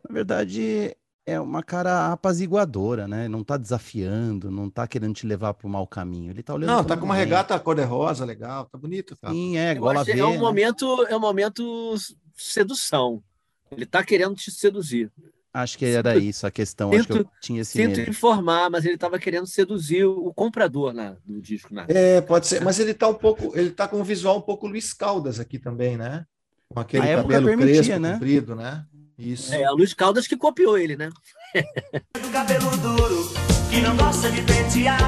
na 0.09 0.15
verdade, 0.15 0.97
é 1.27 1.41
uma 1.41 1.63
cara 1.63 2.13
apaziguadora, 2.13 3.09
né? 3.09 3.27
Não 3.29 3.43
tá 3.43 3.57
desafiando, 3.57 4.51
não 4.51 4.71
tá 4.71 4.87
querendo 4.87 5.15
te 5.15 5.27
levar 5.27 5.55
para 5.55 5.67
o 5.67 5.71
mau 5.71 5.87
caminho. 5.87 6.31
Ele 6.31 6.43
tá 6.43 6.55
olhando. 6.55 6.71
Não, 6.71 6.85
tá 6.85 6.97
com 6.97 7.05
uma 7.05 7.15
regata 7.15 7.59
cor-de-rosa, 7.59 8.25
legal, 8.25 8.67
tá 8.67 8.79
bonito. 8.79 9.17
Tá. 9.17 9.31
Sim, 9.31 9.57
é, 9.57 9.73
igual 9.73 9.99
a 9.99 10.03
ver, 10.05 10.19
É 10.19 10.25
um 10.25 10.33
né? 10.33 10.39
momento, 10.39 11.07
é 11.09 11.17
um 11.17 11.21
momento 11.21 11.95
sedução. 12.37 13.23
Ele 13.71 13.87
tá 13.87 14.05
querendo 14.05 14.35
te 14.37 14.51
seduzir. 14.51 15.11
Acho 15.55 15.79
que 15.79 15.85
era 15.85 16.17
isso 16.17 16.45
a 16.49 16.51
questão. 16.51 16.91
Tento, 16.91 17.01
acho 17.01 17.09
que 17.09 17.19
eu 17.19 17.31
tinha 17.41 17.63
esse 17.63 17.79
Tento 17.79 17.99
medo. 17.99 18.11
informar, 18.11 18.69
mas 18.69 18.85
ele 18.85 18.97
estava 18.97 19.21
querendo 19.21 19.47
seduzir 19.47 20.05
o 20.05 20.35
comprador 20.35 20.93
na, 20.93 21.15
do 21.25 21.41
disco. 21.41 21.73
Na... 21.73 21.85
É, 21.87 22.21
pode 22.21 22.49
ser. 22.49 22.61
Mas 22.65 22.81
ele 22.81 22.91
está 22.91 23.07
um 23.07 23.15
pouco, 23.15 23.57
ele 23.57 23.71
tá 23.71 23.87
com 23.87 24.01
um 24.01 24.03
visual 24.03 24.39
um 24.39 24.41
pouco 24.41 24.67
Luiz 24.67 24.93
Caldas 24.93 25.39
aqui 25.39 25.57
também, 25.61 25.97
né? 25.97 26.27
Com 26.69 26.81
aquele 26.81 27.09
a 27.09 27.19
cabelo 27.19 27.47
permitia, 27.47 27.83
crespo, 27.83 28.01
né? 28.01 28.13
comprido, 28.15 28.57
né? 28.57 28.85
Isso. 29.17 29.55
É, 29.55 29.63
a 29.63 29.71
Luiz 29.71 29.95
Caldas 29.95 30.27
que 30.27 30.37
copiou 30.37 30.77
ele, 30.77 30.97
né? 30.97 31.09
do 32.21 32.29
cabelo 32.33 32.77
duro, 32.79 33.33
que 33.71 33.81
não 33.81 33.97
gosta 33.97 34.29
de 34.33 34.43
pentear. 34.43 34.99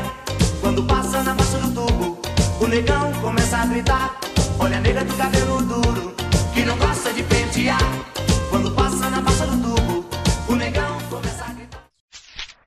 Quando 0.61 0.85
passa 0.85 1.25
na 1.25 1.35
massa 1.35 1.59
do 1.59 1.75
tubo, 1.75 2.21
o 2.61 2.69
negão 2.69 3.13
começa 3.21 3.57
a 3.57 3.67
gritar. 3.67 4.21
Olha 4.61 4.77
a 4.77 4.81
nega 4.81 5.05
do 5.05 5.15
cabelo 5.15 5.61
duro, 5.63 6.15
que 6.55 6.65
não 6.65 6.79
gosta 6.79 7.13
de 7.13 7.25
pentear. 7.25 7.81
Quando 8.49 8.71
passa 8.71 9.11
na 9.11 9.21
massa 9.21 9.45
do 9.45 9.61
tubo, 9.61 9.76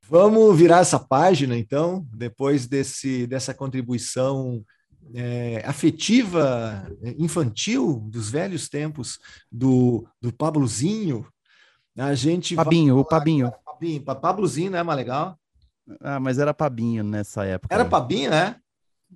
Vamos 0.09 0.57
virar 0.57 0.79
essa 0.79 0.99
página, 0.99 1.55
então, 1.55 2.03
depois 2.11 2.65
desse, 2.65 3.27
dessa 3.27 3.53
contribuição 3.53 4.65
é, 5.13 5.63
afetiva, 5.65 6.87
infantil, 7.17 7.99
dos 8.09 8.29
velhos 8.29 8.67
tempos 8.67 9.19
do, 9.51 10.07
do 10.19 10.33
Pablozinho. 10.33 11.27
A 11.95 12.15
gente 12.15 12.55
Pabinho, 12.55 12.97
o 12.97 13.05
Pabinho. 13.05 13.51
Pabinho. 13.63 14.01
Pablozinho, 14.01 14.71
né? 14.71 14.81
Mais 14.81 14.97
legal. 14.97 15.37
Ah, 16.01 16.19
mas 16.19 16.39
era 16.39 16.53
Pabinho 16.53 17.03
nessa 17.03 17.45
época. 17.45 17.73
Era 17.73 17.85
Pabinho, 17.85 18.31
né? 18.31 18.55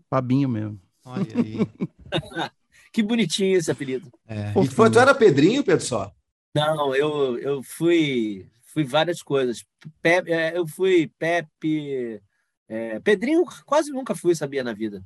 Pabinho 0.09 0.49
mesmo. 0.49 0.79
Olha 1.05 1.25
aí. 1.35 1.57
que 2.93 3.01
bonitinho 3.01 3.57
esse 3.57 3.71
apelido. 3.71 4.11
É. 4.27 4.53
E 4.61 4.67
foi, 4.67 4.91
tu 4.91 4.99
era 4.99 5.15
Pedrinho, 5.15 5.63
Pedro 5.63 5.85
só? 5.85 6.11
Não, 6.55 6.95
eu, 6.95 7.37
eu 7.39 7.63
fui 7.63 8.47
fui 8.73 8.83
várias 8.83 9.21
coisas. 9.21 9.63
Pe- 10.01 10.23
é, 10.27 10.57
eu 10.57 10.65
fui 10.67 11.11
Pepe. 11.19 12.19
é, 12.67 12.99
Pedrinho 12.99 13.43
quase 13.65 13.91
nunca 13.91 14.15
fui, 14.15 14.33
sabia, 14.33 14.63
na 14.63 14.73
vida. 14.73 15.03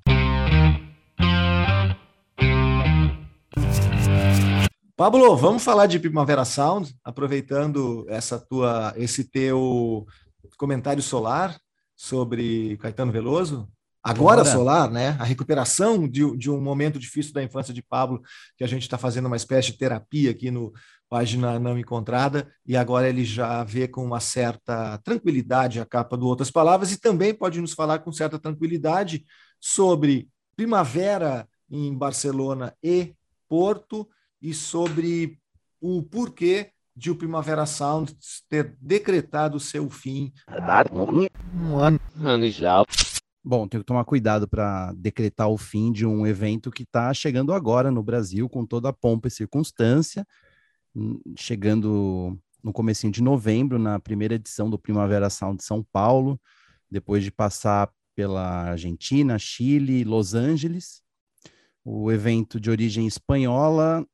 Pablo, 4.95 5.36
vamos 5.36 5.63
falar 5.63 5.86
de 5.86 5.99
Primavera 5.99 6.43
Sound, 6.43 6.95
aproveitando 7.03 8.06
essa 8.10 8.39
tua, 8.39 8.93
esse 8.97 9.23
teu 9.23 10.08
comentário 10.58 11.03
solar 11.03 11.60
sobre 11.95 12.77
Caetano 12.77 13.12
Veloso. 13.12 13.69
Agora 14.01 14.38
Bora. 14.43 14.49
solar, 14.56 14.89
né? 14.89 15.17
A 15.19 15.25
recuperação 15.25 16.08
de, 16.08 16.36
de 16.38 16.49
um 16.49 16.62
momento 16.62 16.97
difícil 16.97 17.34
da 17.34 17.43
infância 17.43 17.73
de 17.73 17.82
Pablo, 17.84 18.21
que 18.56 18.63
a 18.63 18.67
gente 18.67 18.84
está 18.84 18.97
fazendo 18.97 19.25
uma 19.25 19.36
espécie 19.36 19.73
de 19.73 19.77
terapia 19.77 20.32
aqui 20.32 20.49
no 20.49 20.71
Página 21.10 21.60
Não 21.60 21.78
Encontrada, 21.78 22.52
e 22.65 22.76
agora 22.76 23.08
ele 23.08 23.24
já 23.24 23.63
vê 23.63 23.88
com 23.88 24.04
uma 24.04 24.20
certa 24.20 24.98
tranquilidade 25.00 25.80
a 25.80 25.86
capa 25.86 26.17
do 26.17 26.28
Outras 26.28 26.52
Palavras, 26.52 26.91
e 26.91 27.00
também 27.00 27.34
pode 27.34 27.62
nos 27.62 27.74
falar 27.74 28.00
com 28.00 28.12
certa 28.12 28.38
tranquilidade 28.38 29.26
sobre 29.60 30.28
primavera 30.56 31.48
em 31.70 31.96
Barcelona 31.96 32.74
e 32.84 33.13
Porto, 33.48 34.08
e 34.41 34.54
sobre 34.54 35.39
o 35.82 36.04
porquê 36.04 36.72
de 36.96 37.12
o 37.12 37.15
Primavera 37.15 37.65
Sound 37.65 38.15
ter 38.50 38.76
decretado 38.82 39.60
seu 39.60 39.89
fim. 39.89 40.34
Um 41.54 41.78
ano. 41.78 42.00
Bom, 43.43 43.67
tem 43.67 43.80
que 43.80 43.86
tomar 43.86 44.04
cuidado 44.04 44.48
para 44.48 44.91
decretar 44.93 45.48
o 45.48 45.58
fim 45.58 45.91
de 45.91 46.06
um 46.06 46.28
evento 46.28 46.70
que 46.70 46.84
está 46.84 47.13
chegando 47.13 47.54
agora 47.54 47.89
no 47.89 48.04
Brasil 48.04 48.50
com 48.50 48.65
toda 48.65 48.89
a 48.89 48.93
pompa 48.93 49.28
e 49.28 49.32
circunstância, 49.32 50.28
chegando 51.38 52.38
no 52.63 52.73
comecinho 52.73 53.12
de 53.12 53.21
novembro, 53.21 53.79
na 53.79 53.99
primeira 53.99 54.36
edição 54.36 54.69
do 54.69 54.79
Primavera 54.79 55.29
Sound 55.29 55.57
de 55.57 55.63
São 55.63 55.83
Paulo, 55.83 56.39
depois 56.89 57.23
de 57.23 57.31
passar 57.31 57.91
pela 58.15 58.71
Argentina, 58.71 59.38
Chile, 59.38 60.03
Los 60.03 60.33
Angeles. 60.33 61.01
O 61.86 62.12
evento 62.12 62.60
de 62.60 62.69
origem 62.69 63.07
espanhola, 63.07 64.05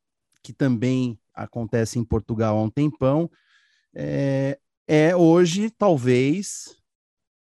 que 0.43 0.53
também 0.53 1.17
acontece 1.33 1.97
em 1.97 2.03
Portugal 2.03 2.57
há 2.57 2.61
um 2.61 2.69
tempão, 2.69 3.29
é, 3.95 4.59
é 4.87 5.15
hoje, 5.15 5.69
talvez, 5.71 6.75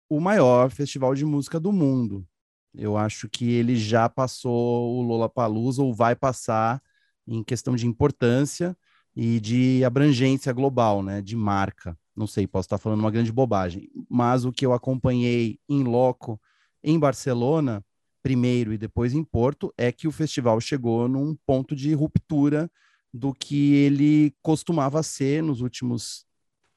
o 0.09 0.19
maior 0.19 0.71
festival 0.71 1.13
de 1.13 1.23
música 1.23 1.59
do 1.59 1.71
mundo. 1.71 2.27
Eu 2.73 2.97
acho 2.97 3.29
que 3.29 3.49
ele 3.51 3.75
já 3.75 4.09
passou 4.09 4.97
o 4.97 5.01
Lollapalooza 5.01 5.81
ou 5.81 5.93
vai 5.93 6.15
passar 6.15 6.81
em 7.25 7.43
questão 7.43 7.75
de 7.75 7.87
importância 7.87 8.75
e 9.19 9.39
de 9.39 9.83
abrangência 9.83 10.53
global, 10.53 11.01
né, 11.01 11.23
de 11.23 11.35
marca. 11.35 11.97
Não 12.15 12.27
sei, 12.27 12.45
posso 12.45 12.67
estar 12.67 12.77
falando 12.77 12.99
uma 12.99 13.09
grande 13.09 13.31
bobagem, 13.31 13.89
mas 14.07 14.45
o 14.45 14.51
que 14.51 14.63
eu 14.63 14.73
acompanhei 14.73 15.59
em 15.67 15.83
loco 15.83 16.39
em 16.83 16.99
Barcelona, 16.99 17.83
primeiro 18.21 18.71
e 18.71 18.77
depois 18.77 19.15
em 19.15 19.23
Porto, 19.23 19.73
é 19.75 19.91
que 19.91 20.07
o 20.07 20.11
festival 20.11 20.61
chegou 20.61 21.07
num 21.07 21.35
ponto 21.47 21.75
de 21.75 21.95
ruptura 21.95 22.69
do 23.11 23.33
que 23.33 23.73
ele 23.73 24.35
costumava 24.43 25.01
ser 25.01 25.41
nos 25.41 25.61
últimos 25.61 26.23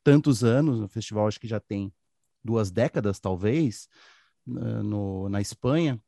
tantos 0.03 0.43
anos. 0.43 0.81
O 0.81 0.89
festival 0.89 1.29
acho 1.29 1.39
que 1.41 1.47
já 1.47 1.61
tem 1.61 1.93
duas 2.43 2.71
décadas, 2.71 3.21
talvez, 3.21 3.87
na- 4.47 4.83
no, 4.83 5.29
na 5.29 5.43
Espanha, 5.43 6.01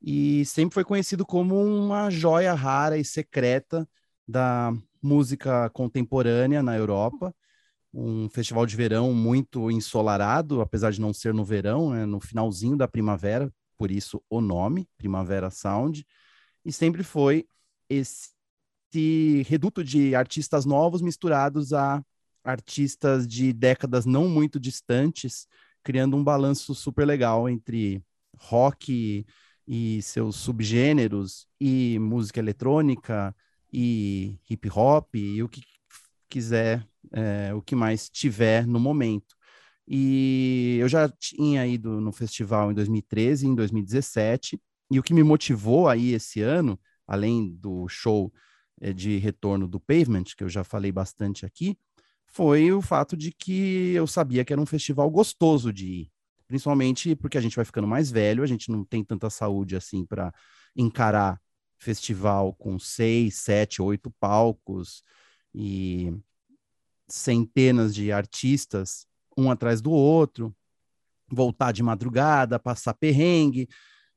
e 0.00 0.44
sempre 0.44 0.74
foi 0.74 0.84
conhecido 0.84 1.26
como 1.26 1.56
uma 1.60 2.10
joia 2.10 2.54
rara 2.54 2.96
e 2.96 3.04
secreta 3.04 3.88
da 4.26 4.72
música 5.02 5.70
contemporânea 5.70 6.62
na 6.62 6.76
Europa. 6.76 7.34
Um 7.92 8.28
festival 8.28 8.66
de 8.66 8.76
verão 8.76 9.14
muito 9.14 9.70
ensolarado, 9.70 10.60
apesar 10.60 10.90
de 10.92 11.00
não 11.00 11.12
ser 11.12 11.32
no 11.32 11.44
verão, 11.44 11.90
né, 11.90 12.04
no 12.04 12.20
finalzinho 12.20 12.76
da 12.76 12.86
primavera, 12.86 13.52
por 13.78 13.90
isso 13.90 14.22
o 14.28 14.40
nome, 14.40 14.88
Primavera 14.98 15.50
Sound, 15.50 16.06
e 16.64 16.72
sempre 16.72 17.02
foi 17.02 17.46
esse 17.88 18.32
reduto 19.46 19.82
de 19.84 20.14
artistas 20.14 20.64
novos 20.64 21.00
misturados 21.00 21.72
a 21.72 22.02
artistas 22.44 23.26
de 23.26 23.52
décadas 23.52 24.06
não 24.06 24.28
muito 24.28 24.58
distantes, 24.58 25.46
criando 25.82 26.16
um 26.16 26.24
balanço 26.24 26.74
super 26.74 27.06
legal 27.06 27.48
entre 27.48 28.02
rock 28.36 29.26
e 29.66 30.02
seus 30.02 30.36
subgêneros 30.36 31.46
e 31.60 31.98
música 31.98 32.40
eletrônica 32.40 33.34
e 33.72 34.38
hip 34.48 34.68
hop 34.70 35.14
e 35.14 35.42
o 35.42 35.48
que 35.48 35.62
quiser, 36.28 36.86
é, 37.12 37.52
o 37.54 37.62
que 37.62 37.74
mais 37.74 38.08
tiver 38.08 38.66
no 38.66 38.78
momento. 38.80 39.36
E 39.86 40.76
eu 40.80 40.88
já 40.88 41.08
tinha 41.08 41.66
ido 41.66 42.00
no 42.00 42.12
festival 42.12 42.70
em 42.70 42.74
2013 42.74 43.46
e 43.46 43.48
em 43.48 43.54
2017, 43.54 44.60
e 44.90 44.98
o 44.98 45.02
que 45.02 45.14
me 45.14 45.22
motivou 45.22 45.88
aí 45.88 46.12
esse 46.12 46.42
ano, 46.42 46.78
além 47.06 47.54
do 47.56 47.88
show 47.88 48.32
eh, 48.80 48.92
de 48.92 49.16
retorno 49.16 49.66
do 49.66 49.80
Pavement, 49.80 50.24
que 50.36 50.44
eu 50.44 50.48
já 50.48 50.62
falei 50.62 50.92
bastante 50.92 51.46
aqui, 51.46 51.78
foi 52.26 52.70
o 52.70 52.82
fato 52.82 53.16
de 53.16 53.32
que 53.32 53.92
eu 53.94 54.06
sabia 54.06 54.44
que 54.44 54.52
era 54.52 54.60
um 54.60 54.66
festival 54.66 55.10
gostoso 55.10 55.72
de 55.72 55.86
ir, 55.86 56.12
principalmente 56.46 57.16
porque 57.16 57.38
a 57.38 57.40
gente 57.40 57.56
vai 57.56 57.64
ficando 57.64 57.88
mais 57.88 58.10
velho, 58.10 58.42
a 58.42 58.46
gente 58.46 58.70
não 58.70 58.84
tem 58.84 59.02
tanta 59.02 59.30
saúde 59.30 59.74
assim 59.74 60.04
para 60.04 60.32
encarar 60.76 61.40
festival 61.78 62.52
com 62.54 62.78
seis, 62.78 63.36
sete, 63.36 63.80
oito 63.80 64.10
palcos 64.18 65.02
e 65.54 66.12
centenas 67.08 67.94
de 67.94 68.12
artistas 68.12 69.06
um 69.36 69.50
atrás 69.50 69.80
do 69.80 69.92
outro, 69.92 70.54
voltar 71.30 71.72
de 71.72 71.82
madrugada, 71.82 72.58
passar 72.58 72.92
perrengue, 72.94 73.68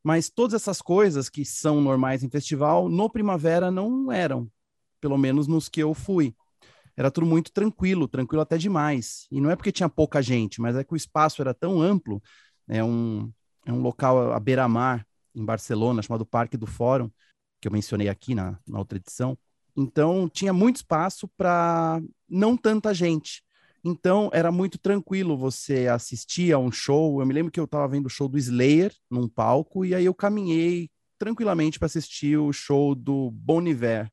mas 0.03 0.29
todas 0.29 0.55
essas 0.55 0.81
coisas 0.81 1.29
que 1.29 1.45
são 1.45 1.79
normais 1.79 2.23
em 2.23 2.29
festival, 2.29 2.89
no 2.89 3.07
Primavera 3.07 3.69
não 3.69 4.11
eram, 4.11 4.51
pelo 4.99 5.17
menos 5.17 5.47
nos 5.47 5.69
que 5.69 5.81
eu 5.81 5.93
fui 5.93 6.35
era 6.95 7.09
tudo 7.09 7.25
muito 7.25 7.51
tranquilo, 7.51 8.07
tranquilo 8.07 8.41
até 8.41 8.57
demais. 8.57 9.25
E 9.31 9.39
não 9.39 9.49
é 9.49 9.55
porque 9.55 9.71
tinha 9.71 9.89
pouca 9.89 10.21
gente, 10.21 10.61
mas 10.61 10.75
é 10.75 10.83
que 10.83 10.93
o 10.93 10.95
espaço 10.95 11.41
era 11.41 11.53
tão 11.53 11.81
amplo. 11.81 12.21
É 12.67 12.83
um, 12.83 13.31
é 13.65 13.71
um 13.71 13.81
local 13.81 14.33
à 14.33 14.39
beira-mar, 14.39 15.05
em 15.33 15.43
Barcelona, 15.43 16.01
chamado 16.01 16.25
Parque 16.25 16.57
do 16.57 16.67
Fórum, 16.67 17.09
que 17.61 17.67
eu 17.67 17.71
mencionei 17.71 18.09
aqui 18.09 18.33
na, 18.33 18.59
na 18.67 18.79
outra 18.79 18.97
edição. 18.97 19.37
Então, 19.77 20.27
tinha 20.27 20.51
muito 20.51 20.77
espaço 20.77 21.27
para 21.37 22.01
não 22.27 22.57
tanta 22.57 22.93
gente. 22.93 23.43
Então, 23.83 24.29
era 24.33 24.51
muito 24.51 24.77
tranquilo 24.77 25.37
você 25.37 25.87
assistir 25.87 26.51
a 26.51 26.57
um 26.57 26.71
show. 26.71 27.21
Eu 27.21 27.25
me 27.25 27.33
lembro 27.33 27.51
que 27.51 27.59
eu 27.59 27.65
estava 27.65 27.87
vendo 27.87 28.07
o 28.07 28.09
show 28.09 28.27
do 28.27 28.37
Slayer 28.37 28.93
num 29.09 29.27
palco, 29.27 29.85
e 29.85 29.95
aí 29.95 30.05
eu 30.05 30.13
caminhei 30.13 30.89
tranquilamente 31.17 31.79
para 31.79 31.85
assistir 31.85 32.37
o 32.37 32.51
show 32.51 32.95
do 32.95 33.31
Bon 33.31 33.61
Iver 33.61 34.11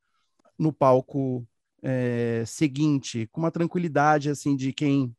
no 0.59 0.73
palco 0.73 1.47
é, 1.83 2.43
seguinte, 2.47 3.27
com 3.33 3.41
uma 3.41 3.51
tranquilidade 3.51 4.29
assim 4.29 4.55
de 4.57 4.73
quem 4.73 5.15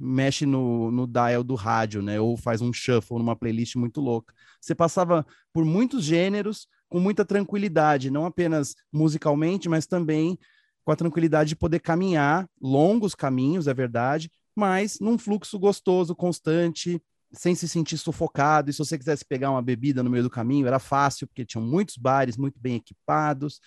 mexe 0.00 0.46
no, 0.46 0.90
no 0.90 1.06
dial 1.06 1.42
do 1.44 1.54
rádio, 1.54 2.02
né? 2.02 2.20
Ou 2.20 2.36
faz 2.36 2.60
um 2.60 2.72
shuffle 2.72 3.18
numa 3.18 3.36
playlist 3.36 3.76
muito 3.76 4.00
louca. 4.00 4.34
Você 4.60 4.74
passava 4.74 5.26
por 5.52 5.64
muitos 5.64 6.04
gêneros 6.04 6.66
com 6.88 7.00
muita 7.00 7.24
tranquilidade, 7.24 8.10
não 8.10 8.26
apenas 8.26 8.74
musicalmente, 8.92 9.68
mas 9.68 9.86
também 9.86 10.38
com 10.84 10.92
a 10.92 10.96
tranquilidade 10.96 11.48
de 11.50 11.56
poder 11.56 11.80
caminhar 11.80 12.48
longos 12.60 13.14
caminhos, 13.14 13.66
é 13.66 13.74
verdade, 13.74 14.30
mas 14.54 15.00
num 15.00 15.18
fluxo 15.18 15.58
gostoso, 15.58 16.14
constante, 16.14 17.02
sem 17.32 17.54
se 17.54 17.68
sentir 17.68 17.98
sufocado. 17.98 18.70
E 18.70 18.72
se 18.72 18.78
você 18.78 18.96
quisesse 18.96 19.24
pegar 19.24 19.50
uma 19.50 19.60
bebida 19.60 20.02
no 20.02 20.10
meio 20.10 20.22
do 20.22 20.30
caminho, 20.30 20.66
era 20.66 20.78
fácil, 20.78 21.26
porque 21.26 21.44
tinham 21.44 21.64
muitos 21.64 21.96
bares 21.96 22.36
muito 22.36 22.58
bem 22.60 22.76
equipados. 22.76 23.60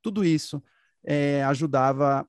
Tudo 0.00 0.24
isso 0.24 0.62
é, 1.04 1.42
ajudava 1.44 2.26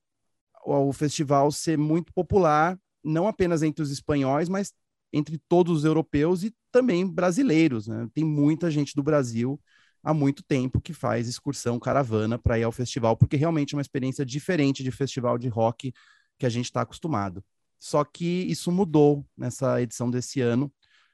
o 0.64 0.92
festival 0.92 1.50
ser 1.50 1.78
muito 1.78 2.12
popular, 2.12 2.78
não 3.02 3.26
apenas 3.26 3.62
entre 3.62 3.82
os 3.82 3.90
espanhóis, 3.90 4.48
mas 4.48 4.72
entre 5.12 5.38
todos 5.48 5.78
os 5.78 5.84
europeus 5.84 6.42
e 6.42 6.54
também 6.70 7.06
brasileiros. 7.06 7.86
Né? 7.86 8.08
Tem 8.14 8.24
muita 8.24 8.70
gente 8.70 8.94
do 8.94 9.02
Brasil 9.02 9.60
há 10.02 10.12
muito 10.12 10.42
tempo 10.42 10.80
que 10.80 10.92
faz 10.92 11.28
excursão 11.28 11.78
caravana 11.78 12.38
para 12.38 12.58
ir 12.58 12.64
ao 12.64 12.72
festival, 12.72 13.16
porque 13.16 13.36
realmente 13.36 13.74
é 13.74 13.76
uma 13.76 13.82
experiência 13.82 14.24
diferente 14.24 14.82
de 14.82 14.90
festival 14.90 15.38
de 15.38 15.48
rock 15.48 15.92
que 16.38 16.46
a 16.46 16.48
gente 16.48 16.66
está 16.66 16.80
acostumado. 16.80 17.44
Só 17.78 18.04
que 18.04 18.24
isso 18.24 18.70
mudou 18.70 19.24
nessa 19.36 19.80
edição 19.82 20.10
desse 20.10 20.40
ano, 20.40 20.72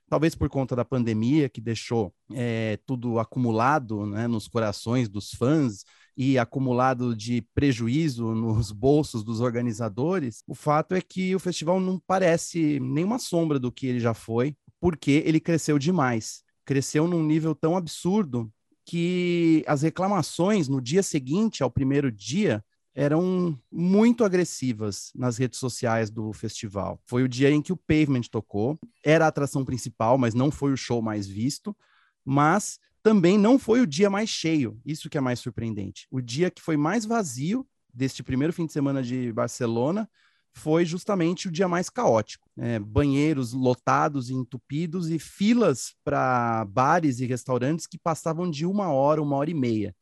talvez 0.09 0.35
por 0.35 0.49
conta 0.49 0.75
da 0.75 0.85
pandemia, 0.85 1.49
que 1.49 1.61
deixou 1.61 2.15
é, 2.33 2.79
tudo 2.87 3.19
acumulado 3.19 4.07
né, 4.07 4.27
nos 4.27 4.49
corações 4.49 5.09
dos 5.09 5.31
fãs 5.31 5.85
e 6.17 6.39
acumulado 6.39 7.15
de 7.15 7.43
prejuízo 7.55 8.33
nos 8.35 8.73
bolsos 8.73 9.23
dos 9.23 9.41
organizadores, 9.41 10.43
o 10.47 10.55
fato 10.55 10.95
é 10.95 11.01
que 11.01 11.35
o 11.35 11.39
festival 11.39 11.79
não 11.81 11.99
parece 11.99 12.81
nenhuma 12.81 13.19
sombra 13.19 13.59
do 13.59 13.71
que 13.71 13.87
ele 13.87 14.01
já 14.01 14.15
foi, 14.15 14.57
porque 14.81 15.23
ele 15.25 15.41
cresceu 15.41 15.79
demais. 15.79 16.43
Cresceu 16.65 17.07
num 17.07 17.23
nível 17.23 17.55
tão 17.55 17.77
absurdo 17.77 18.53
que 18.89 19.63
as 19.67 19.83
reclamações 19.83 20.67
no 20.67 20.81
dia 20.81 21.03
seguinte 21.03 21.63
ao 21.63 21.71
primeiro 21.71 22.11
dia 22.11 22.65
eram 22.95 23.61
muito 23.71 24.25
agressivas 24.25 25.13
nas 25.15 25.37
redes 25.37 25.59
sociais 25.59 26.09
do 26.09 26.33
festival. 26.33 26.99
Foi 27.05 27.23
o 27.23 27.29
dia 27.29 27.51
em 27.51 27.61
que 27.61 27.71
o 27.71 27.77
Pavement 27.77 28.23
tocou, 28.31 28.79
era 29.05 29.27
a 29.27 29.29
atração 29.29 29.63
principal, 29.63 30.17
mas 30.17 30.33
não 30.33 30.51
foi 30.51 30.73
o 30.73 30.77
show 30.77 31.03
mais 31.03 31.27
visto, 31.27 31.77
mas 32.25 32.79
também 33.03 33.37
não 33.37 33.59
foi 33.59 33.83
o 33.83 33.87
dia 33.87 34.09
mais 34.09 34.31
cheio, 34.31 34.81
isso 34.87 35.11
que 35.11 35.19
é 35.19 35.21
mais 35.21 35.39
surpreendente. 35.39 36.07
O 36.11 36.19
dia 36.19 36.51
que 36.51 36.63
foi 36.63 36.79
mais 36.79 37.05
vazio 37.05 37.67
deste 37.93 38.23
primeiro 38.23 38.55
fim 38.55 38.65
de 38.65 38.73
semana 38.73 39.03
de 39.03 39.31
Barcelona 39.35 40.09
foi 40.55 40.85
justamente 40.85 41.49
o 41.49 41.53
dia 41.53 41.69
mais 41.69 41.89
caótico. 41.89 42.49
É, 42.59 42.79
banheiros 42.79 43.53
lotados 43.53 44.31
e 44.31 44.35
entupidos 44.35 45.11
e 45.11 45.19
filas 45.19 45.95
para 46.05 46.65
bares 46.65 47.21
e 47.21 47.27
restaurantes 47.27 47.87
que 47.87 47.99
passavam 47.99 48.51
de 48.51 48.67
uma 48.67 48.91
hora, 48.91 49.23
uma 49.23 49.37
hora 49.37 49.51
e 49.51 49.55
meia 49.55 49.95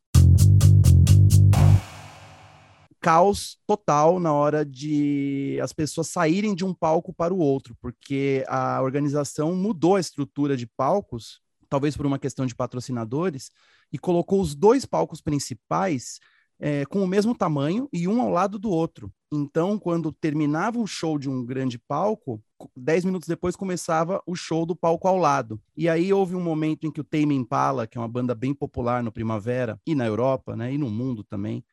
caos 3.07 3.57
total 3.65 4.19
na 4.19 4.33
hora 4.33 4.65
de 4.65 5.57
as 5.63 5.71
pessoas 5.71 6.09
saírem 6.09 6.53
de 6.53 6.65
um 6.65 6.73
palco 6.73 7.13
para 7.13 7.33
o 7.33 7.37
outro, 7.37 7.73
porque 7.79 8.43
a 8.49 8.81
organização 8.81 9.55
mudou 9.55 9.95
a 9.95 9.99
estrutura 10.01 10.57
de 10.57 10.67
palcos, 10.67 11.39
talvez 11.69 11.95
por 11.95 12.05
uma 12.05 12.19
questão 12.19 12.45
de 12.45 12.53
patrocinadores, 12.53 13.49
e 13.93 13.97
colocou 13.97 14.41
os 14.41 14.53
dois 14.53 14.85
palcos 14.85 15.21
principais 15.21 16.19
é, 16.59 16.85
com 16.85 17.03
o 17.03 17.07
mesmo 17.07 17.35
tamanho 17.35 17.87
e 17.93 18.07
um 18.07 18.21
ao 18.21 18.29
lado 18.29 18.57
do 18.57 18.69
outro. 18.69 19.11
Então, 19.31 19.77
quando 19.77 20.11
terminava 20.11 20.79
o 20.79 20.87
show 20.87 21.19
de 21.19 21.29
um 21.29 21.45
grande 21.45 21.77
palco, 21.77 22.41
dez 22.75 23.03
minutos 23.03 23.27
depois 23.27 23.55
começava 23.55 24.21
o 24.25 24.35
show 24.35 24.65
do 24.65 24.75
palco 24.75 25.07
ao 25.07 25.17
lado. 25.17 25.61
E 25.75 25.89
aí 25.89 26.11
houve 26.13 26.35
um 26.35 26.41
momento 26.41 26.87
em 26.87 26.91
que 26.91 27.01
o 27.01 27.03
Tame 27.03 27.35
Impala, 27.35 27.85
que 27.85 27.97
é 27.97 28.01
uma 28.01 28.07
banda 28.07 28.33
bem 28.33 28.53
popular 28.53 29.03
no 29.03 29.11
Primavera 29.11 29.79
e 29.85 29.93
na 29.93 30.05
Europa, 30.05 30.55
né, 30.55 30.73
e 30.73 30.77
no 30.77 30.89
mundo 30.89 31.23
também, 31.23 31.63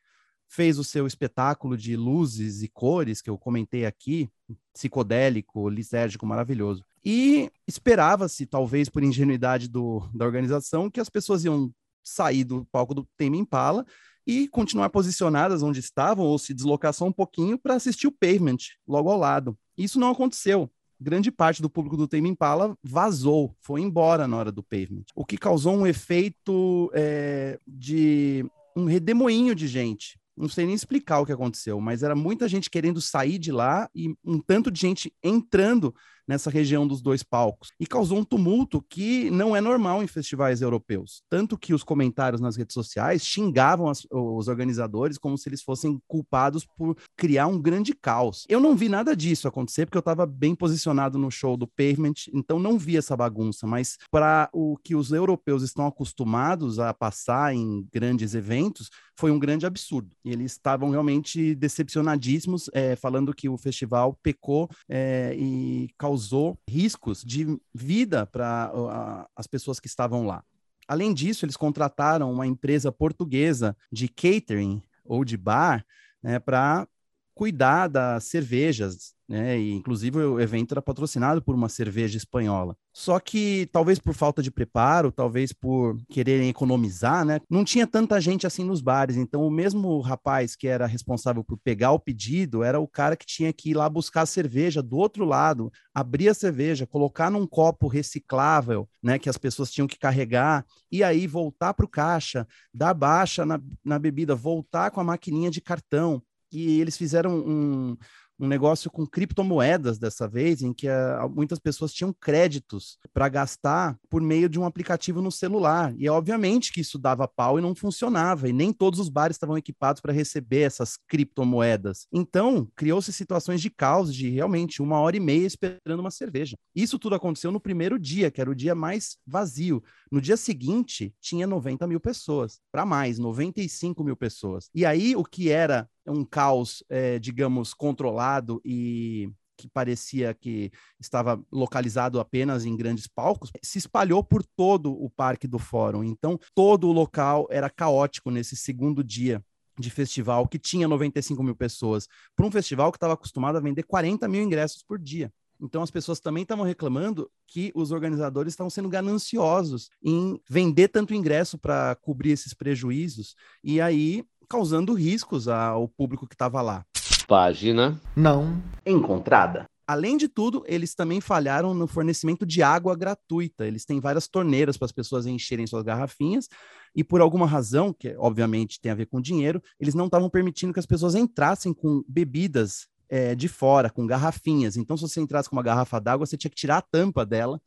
fez 0.47 0.77
o 0.77 0.83
seu 0.83 1.07
espetáculo 1.07 1.75
de 1.75 1.95
luzes 1.95 2.61
e 2.61 2.67
cores, 2.67 3.21
que 3.21 3.29
eu 3.29 3.37
comentei 3.37 3.85
aqui, 3.85 4.29
psicodélico, 4.73 5.67
lisérgico, 5.69 6.25
maravilhoso. 6.25 6.83
E 7.03 7.51
esperava-se, 7.67 8.45
talvez 8.45 8.89
por 8.89 9.03
ingenuidade 9.03 9.67
do, 9.67 10.07
da 10.13 10.25
organização, 10.25 10.89
que 10.89 10.99
as 10.99 11.09
pessoas 11.09 11.43
iam 11.43 11.71
sair 12.03 12.43
do 12.43 12.65
palco 12.65 12.93
do 12.93 13.07
Tame 13.17 13.37
Impala 13.37 13.85
e 14.25 14.47
continuar 14.47 14.89
posicionadas 14.89 15.61
onde 15.61 15.79
estavam 15.79 16.25
ou 16.25 16.37
se 16.37 16.53
deslocar 16.53 16.93
só 16.93 17.05
um 17.05 17.11
pouquinho 17.11 17.57
para 17.57 17.75
assistir 17.75 18.07
o 18.07 18.11
Pavement 18.11 18.57
logo 18.87 19.09
ao 19.09 19.17
lado. 19.17 19.57
Isso 19.77 19.99
não 19.99 20.09
aconteceu. 20.09 20.69
Grande 20.99 21.31
parte 21.31 21.61
do 21.61 21.69
público 21.69 21.97
do 21.97 22.07
Tame 22.07 22.29
Impala 22.29 22.77
vazou, 22.81 23.53
foi 23.59 23.81
embora 23.81 24.27
na 24.27 24.37
hora 24.37 24.51
do 24.51 24.63
Pavement, 24.63 25.05
o 25.13 25.25
que 25.25 25.37
causou 25.37 25.75
um 25.75 25.85
efeito 25.85 26.89
é, 26.93 27.59
de 27.67 28.45
um 28.75 28.85
redemoinho 28.85 29.53
de 29.53 29.67
gente 29.67 30.17
não 30.37 30.49
sei 30.49 30.65
nem 30.65 30.75
explicar 30.75 31.19
o 31.19 31.25
que 31.25 31.31
aconteceu, 31.31 31.79
mas 31.79 32.03
era 32.03 32.15
muita 32.15 32.47
gente 32.47 32.69
querendo 32.69 32.99
sair 32.99 33.37
de 33.37 33.51
lá 33.51 33.89
e 33.95 34.13
um 34.23 34.39
tanto 34.39 34.69
de 34.69 34.79
gente 34.79 35.13
entrando 35.23 35.95
nessa 36.27 36.49
região 36.49 36.87
dos 36.87 37.01
dois 37.01 37.23
palcos. 37.23 37.71
E 37.79 37.85
causou 37.85 38.17
um 38.17 38.23
tumulto 38.23 38.81
que 38.89 39.29
não 39.29 39.55
é 39.55 39.61
normal 39.61 40.03
em 40.03 40.07
festivais 40.07 40.61
europeus. 40.61 41.21
Tanto 41.29 41.57
que 41.57 41.73
os 41.73 41.83
comentários 41.83 42.41
nas 42.41 42.55
redes 42.55 42.73
sociais 42.73 43.25
xingavam 43.25 43.89
as, 43.89 44.05
os 44.11 44.47
organizadores 44.47 45.17
como 45.17 45.37
se 45.37 45.49
eles 45.49 45.61
fossem 45.61 45.99
culpados 46.07 46.65
por 46.77 46.97
criar 47.15 47.47
um 47.47 47.61
grande 47.61 47.93
caos. 47.93 48.45
Eu 48.49 48.59
não 48.59 48.75
vi 48.75 48.89
nada 48.89 49.15
disso 49.15 49.47
acontecer, 49.47 49.85
porque 49.85 49.97
eu 49.97 49.99
estava 49.99 50.25
bem 50.25 50.55
posicionado 50.55 51.17
no 51.17 51.31
show 51.31 51.55
do 51.55 51.67
Pavement, 51.67 52.13
então 52.33 52.59
não 52.59 52.77
vi 52.77 52.97
essa 52.97 53.15
bagunça. 53.15 53.67
Mas 53.67 53.97
para 54.11 54.49
o 54.53 54.77
que 54.83 54.95
os 54.95 55.11
europeus 55.11 55.63
estão 55.63 55.85
acostumados 55.85 56.79
a 56.79 56.93
passar 56.93 57.53
em 57.53 57.87
grandes 57.93 58.33
eventos, 58.33 58.89
foi 59.17 59.31
um 59.31 59.39
grande 59.39 59.65
absurdo. 59.65 60.15
E 60.23 60.31
eles 60.31 60.51
estavam 60.51 60.89
realmente 60.89 61.55
decepcionadíssimos, 61.55 62.69
é, 62.73 62.95
falando 62.95 63.33
que 63.33 63.47
o 63.47 63.57
festival 63.57 64.17
pecou 64.21 64.69
é, 64.89 65.33
e 65.37 65.89
causou 65.97 66.14
causou 66.15 66.57
riscos 66.69 67.21
de 67.23 67.59
vida 67.73 68.25
para 68.25 69.27
as 69.35 69.47
pessoas 69.47 69.79
que 69.79 69.87
estavam 69.87 70.25
lá. 70.25 70.43
Além 70.87 71.13
disso, 71.13 71.43
eles 71.43 71.57
contrataram 71.57 72.31
uma 72.31 72.47
empresa 72.47 72.91
portuguesa 72.91 73.75
de 73.91 74.07
catering 74.07 74.81
ou 75.03 75.25
de 75.25 75.35
bar 75.35 75.85
né, 76.23 76.39
para 76.39 76.87
cuidar 77.33 77.87
das 77.87 78.23
cervejas, 78.25 79.13
né? 79.27 79.59
E, 79.59 79.73
inclusive 79.73 80.17
o 80.19 80.39
evento 80.39 80.73
era 80.73 80.81
patrocinado 80.81 81.41
por 81.41 81.55
uma 81.55 81.67
cerveja 81.67 82.17
espanhola. 82.17 82.77
Só 82.93 83.19
que 83.19 83.67
talvez 83.71 83.99
por 83.99 84.13
falta 84.13 84.41
de 84.41 84.51
preparo, 84.51 85.11
talvez 85.11 85.51
por 85.51 85.97
quererem 86.09 86.49
economizar, 86.49 87.25
né? 87.25 87.41
Não 87.49 87.65
tinha 87.65 87.85
tanta 87.85 88.21
gente 88.21 88.47
assim 88.47 88.63
nos 88.63 88.81
bares. 88.81 89.17
Então 89.17 89.45
o 89.45 89.51
mesmo 89.51 89.99
rapaz 89.99 90.55
que 90.55 90.67
era 90.67 90.85
responsável 90.85 91.43
por 91.43 91.57
pegar 91.57 91.91
o 91.91 91.99
pedido 91.99 92.63
era 92.63 92.79
o 92.79 92.87
cara 92.87 93.17
que 93.17 93.25
tinha 93.25 93.51
que 93.51 93.71
ir 93.71 93.73
lá 93.73 93.89
buscar 93.89 94.21
a 94.21 94.25
cerveja 94.25 94.81
do 94.81 94.97
outro 94.97 95.25
lado, 95.25 95.71
abrir 95.93 96.29
a 96.29 96.33
cerveja, 96.33 96.87
colocar 96.87 97.29
num 97.29 97.47
copo 97.47 97.87
reciclável, 97.87 98.87
né? 99.01 99.19
Que 99.19 99.29
as 99.29 99.37
pessoas 99.37 99.71
tinham 99.71 99.87
que 99.87 99.99
carregar 99.99 100.65
e 100.91 101.03
aí 101.03 101.27
voltar 101.27 101.73
para 101.73 101.85
o 101.85 101.89
caixa, 101.89 102.47
dar 102.73 102.93
baixa 102.93 103.45
na, 103.45 103.59
na 103.83 103.99
bebida, 103.99 104.35
voltar 104.35 104.91
com 104.91 105.01
a 105.01 105.03
maquininha 105.03 105.51
de 105.51 105.59
cartão 105.61 106.21
e 106.51 106.79
eles 106.79 106.97
fizeram 106.97 107.37
um, 107.37 107.97
um 108.39 108.47
negócio 108.47 108.91
com 108.91 109.05
criptomoedas 109.05 109.97
dessa 109.97 110.27
vez, 110.27 110.61
em 110.61 110.73
que 110.73 110.87
uh, 110.87 111.29
muitas 111.29 111.59
pessoas 111.59 111.93
tinham 111.93 112.13
créditos 112.13 112.97
para 113.13 113.29
gastar 113.29 113.97
por 114.09 114.21
meio 114.21 114.49
de 114.49 114.59
um 114.59 114.65
aplicativo 114.65 115.21
no 115.21 115.31
celular. 115.31 115.93
E 115.97 116.09
obviamente 116.09 116.71
que 116.71 116.81
isso 116.81 116.97
dava 116.97 117.27
pau 117.27 117.57
e 117.57 117.61
não 117.61 117.73
funcionava, 117.73 118.49
e 118.49 118.53
nem 118.53 118.73
todos 118.73 118.99
os 118.99 119.09
bares 119.09 119.35
estavam 119.35 119.57
equipados 119.57 120.01
para 120.01 120.13
receber 120.13 120.61
essas 120.61 120.97
criptomoedas. 121.07 122.07
Então, 122.11 122.67
criou-se 122.75 123.11
situações 123.13 123.61
de 123.61 123.69
caos 123.69 124.13
de 124.13 124.29
realmente 124.29 124.81
uma 124.81 124.99
hora 124.99 125.15
e 125.15 125.19
meia 125.19 125.47
esperando 125.47 125.99
uma 125.99 126.11
cerveja. 126.11 126.57
Isso 126.75 126.99
tudo 126.99 127.15
aconteceu 127.15 127.51
no 127.51 127.59
primeiro 127.59 127.97
dia, 127.97 128.29
que 128.29 128.41
era 128.41 128.49
o 128.49 128.55
dia 128.55 128.75
mais 128.75 129.17
vazio. 129.25 129.83
No 130.11 130.21
dia 130.21 130.37
seguinte, 130.37 131.13
tinha 131.19 131.47
90 131.47 131.87
mil 131.87 131.99
pessoas, 131.99 132.59
para 132.71 132.85
mais, 132.85 133.17
95 133.17 134.03
mil 134.03 134.15
pessoas. 134.15 134.69
E 134.73 134.85
aí, 134.85 135.15
o 135.15 135.23
que 135.23 135.49
era 135.49 135.89
um 136.07 136.23
caos, 136.23 136.83
é, 136.89 137.19
digamos, 137.19 137.73
controlado 137.73 138.61
e 138.63 139.29
que 139.57 139.67
parecia 139.69 140.33
que 140.33 140.71
estava 140.99 141.41
localizado 141.51 142.19
apenas 142.19 142.65
em 142.65 142.75
grandes 142.75 143.07
palcos, 143.07 143.51
se 143.63 143.77
espalhou 143.77 144.23
por 144.23 144.43
todo 144.43 144.91
o 144.91 145.09
parque 145.09 145.47
do 145.47 145.57
fórum. 145.57 146.03
Então, 146.03 146.39
todo 146.53 146.89
o 146.89 146.91
local 146.91 147.47
era 147.49 147.69
caótico 147.69 148.29
nesse 148.29 148.55
segundo 148.55 149.03
dia 149.03 149.43
de 149.77 149.89
festival, 149.89 150.47
que 150.47 150.59
tinha 150.59 150.87
95 150.87 151.43
mil 151.43 151.55
pessoas, 151.55 152.07
para 152.35 152.45
um 152.45 152.51
festival 152.51 152.91
que 152.91 152.97
estava 152.97 153.13
acostumado 153.13 153.57
a 153.57 153.61
vender 153.61 153.83
40 153.83 154.27
mil 154.27 154.41
ingressos 154.41 154.83
por 154.83 154.99
dia. 154.99 155.31
Então 155.61 155.81
as 155.81 155.91
pessoas 155.91 156.19
também 156.19 156.43
estavam 156.43 156.65
reclamando 156.65 157.29
que 157.47 157.71
os 157.73 157.91
organizadores 157.91 158.53
estavam 158.53 158.69
sendo 158.69 158.89
gananciosos 158.89 159.89
em 160.03 160.39
vender 160.49 160.89
tanto 160.89 161.13
ingresso 161.13 161.57
para 161.57 161.95
cobrir 161.95 162.31
esses 162.31 162.53
prejuízos 162.53 163.35
e 163.63 163.79
aí 163.79 164.23
causando 164.47 164.93
riscos 164.93 165.47
ao 165.47 165.87
público 165.87 166.27
que 166.27 166.35
estava 166.35 166.61
lá. 166.61 166.85
Página 167.27 167.99
não 168.15 168.61
encontrada. 168.85 169.65
Além 169.87 170.17
de 170.17 170.27
tudo, 170.27 170.63
eles 170.65 170.95
também 170.95 171.21
falharam 171.21 171.73
no 171.73 171.85
fornecimento 171.85 172.43
de 172.43 172.63
água 172.63 172.95
gratuita. 172.95 173.67
Eles 173.67 173.85
têm 173.85 173.99
várias 173.99 174.27
torneiras 174.27 174.77
para 174.77 174.85
as 174.85 174.91
pessoas 174.91 175.27
encherem 175.27 175.67
suas 175.67 175.83
garrafinhas 175.83 176.49
e 176.95 177.03
por 177.03 177.21
alguma 177.21 177.45
razão, 177.45 177.93
que 177.93 178.15
obviamente 178.17 178.79
tem 178.81 178.91
a 178.91 178.95
ver 178.95 179.05
com 179.05 179.21
dinheiro, 179.21 179.61
eles 179.79 179.93
não 179.93 180.05
estavam 180.05 180.29
permitindo 180.29 180.73
que 180.73 180.79
as 180.79 180.85
pessoas 180.87 181.13
entrassem 181.13 181.71
com 181.71 182.03
bebidas 182.07 182.87
é, 183.09 183.35
de 183.35 183.47
fora, 183.47 183.89
com 183.89 184.07
garrafinhas. 184.07 184.75
Então, 184.75 184.97
se 184.97 185.03
você 185.03 185.19
entrasse 185.19 185.49
com 185.49 185.55
uma 185.55 185.63
garrafa 185.63 185.99
d'água, 185.99 186.25
você 186.25 186.37
tinha 186.37 186.49
que 186.49 186.55
tirar 186.55 186.77
a 186.77 186.81
tampa 186.81 187.23
dela 187.23 187.61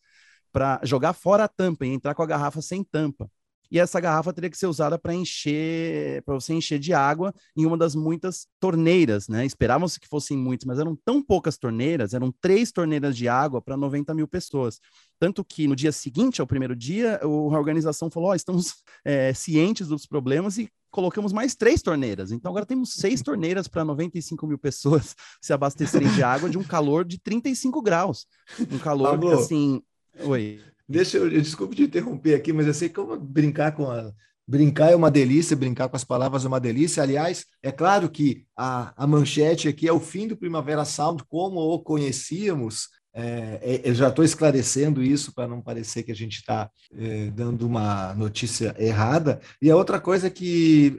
para 0.51 0.81
jogar 0.83 1.12
fora 1.12 1.45
a 1.45 1.49
tampa 1.49 1.87
e 1.87 1.91
entrar 1.91 2.14
com 2.14 2.23
a 2.23 2.27
garrafa 2.27 2.61
sem 2.61 2.83
tampa. 2.83 3.31
E 3.70 3.78
essa 3.78 4.00
garrafa 4.00 4.33
teria 4.33 4.48
que 4.48 4.57
ser 4.57 4.66
usada 4.66 4.98
para 4.98 5.14
encher, 5.14 6.22
para 6.22 6.35
você 6.35 6.54
encher 6.54 6.78
de 6.78 6.92
água 6.94 7.35
em 7.57 7.66
uma 7.66 7.76
das 7.76 7.94
muitas 7.94 8.46
torneiras, 8.59 9.28
né? 9.28 9.44
Esperavam-se 9.44 10.00
que 10.00 10.09
fossem 10.09 10.37
muitas, 10.37 10.66
mas 10.66 10.78
eram 10.78 10.96
tão 11.04 11.22
poucas 11.22 11.59
torneiras, 11.59 12.14
eram 12.14 12.33
três 12.40 12.72
torneiras 12.72 13.16
de 13.16 13.28
água 13.28 13.61
para 13.61 13.76
90 13.76 14.14
mil 14.14 14.26
pessoas. 14.26 14.81
Tanto 15.18 15.44
que 15.44 15.66
no 15.66 15.76
dia 15.76 15.92
seguinte, 15.92 16.40
ao 16.40 16.46
primeiro 16.46 16.74
dia, 16.74 17.20
a 17.22 17.26
organização 17.26 18.11
falou: 18.11 18.31
oh, 18.31 18.35
estamos 18.35 18.74
é, 19.04 19.35
cientes 19.35 19.88
dos 19.88 20.07
problemas 20.07 20.57
e 20.59 20.68
colocamos 20.90 21.33
mais 21.33 21.54
três 21.54 21.83
torneiras. 21.83 22.33
Então 22.33 22.50
agora 22.50 22.66
temos 22.66 22.94
seis 22.94 23.22
torneiras 23.22 23.68
para 23.68 23.85
95 23.85 24.46
mil 24.46 24.59
pessoas 24.59 25.14
se 25.40 25.52
abastecerem 25.52 26.09
de 26.12 26.22
água 26.22 26.48
de 26.48 26.59
um 26.59 26.64
calor 26.64 27.04
de 27.04 27.18
35 27.18 27.83
graus. 27.83 28.26
Um 28.72 28.78
calor 28.78 29.11
Pablo, 29.11 29.33
assim. 29.33 29.83
Oi. 30.20 30.61
Deixa 30.88 31.18
eu, 31.18 31.31
eu 31.31 31.42
desculpe 31.42 31.77
te 31.77 31.83
interromper 31.83 32.35
aqui, 32.35 32.53
mas 32.53 32.66
eu 32.66 32.74
sei 32.74 32.88
vou 32.88 33.20
brincar 33.20 33.72
com 33.72 33.90
a, 33.90 34.12
Brincar 34.51 34.92
é 34.92 34.96
uma 34.96 35.11
delícia, 35.11 35.55
brincar 35.55 35.90
com 35.90 35.96
as 35.96 36.05
palavras 36.05 36.42
é 36.42 36.48
uma 36.48 36.59
delícia. 36.59 37.03
Aliás, 37.03 37.44
é 37.62 37.70
claro 37.70 38.09
que 38.09 38.46
a, 38.57 38.94
a 38.96 39.07
manchete 39.07 39.68
aqui 39.68 39.87
é 39.87 39.92
o 39.92 40.01
fim 40.01 40.27
do 40.27 40.38
Primavera 40.38 40.87
Sound, 40.87 41.22
como 41.29 41.61
o 41.61 41.79
conhecíamos, 41.79 42.88
É, 43.14 43.59
é, 43.62 43.88
eu 43.88 43.94
já 43.94 44.09
estou 44.09 44.25
esclarecendo 44.25 45.03
isso 45.03 45.35
para 45.35 45.49
não 45.49 45.61
parecer 45.61 46.03
que 46.03 46.12
a 46.12 46.14
gente 46.14 46.37
está 46.37 46.71
é, 46.97 47.31
dando 47.31 47.66
uma 47.66 48.14
notícia 48.14 48.75
errada. 48.79 49.40
E 49.61 49.71
a 49.71 49.77
outra 49.77 50.01
coisa 50.01 50.31
que 50.31 50.99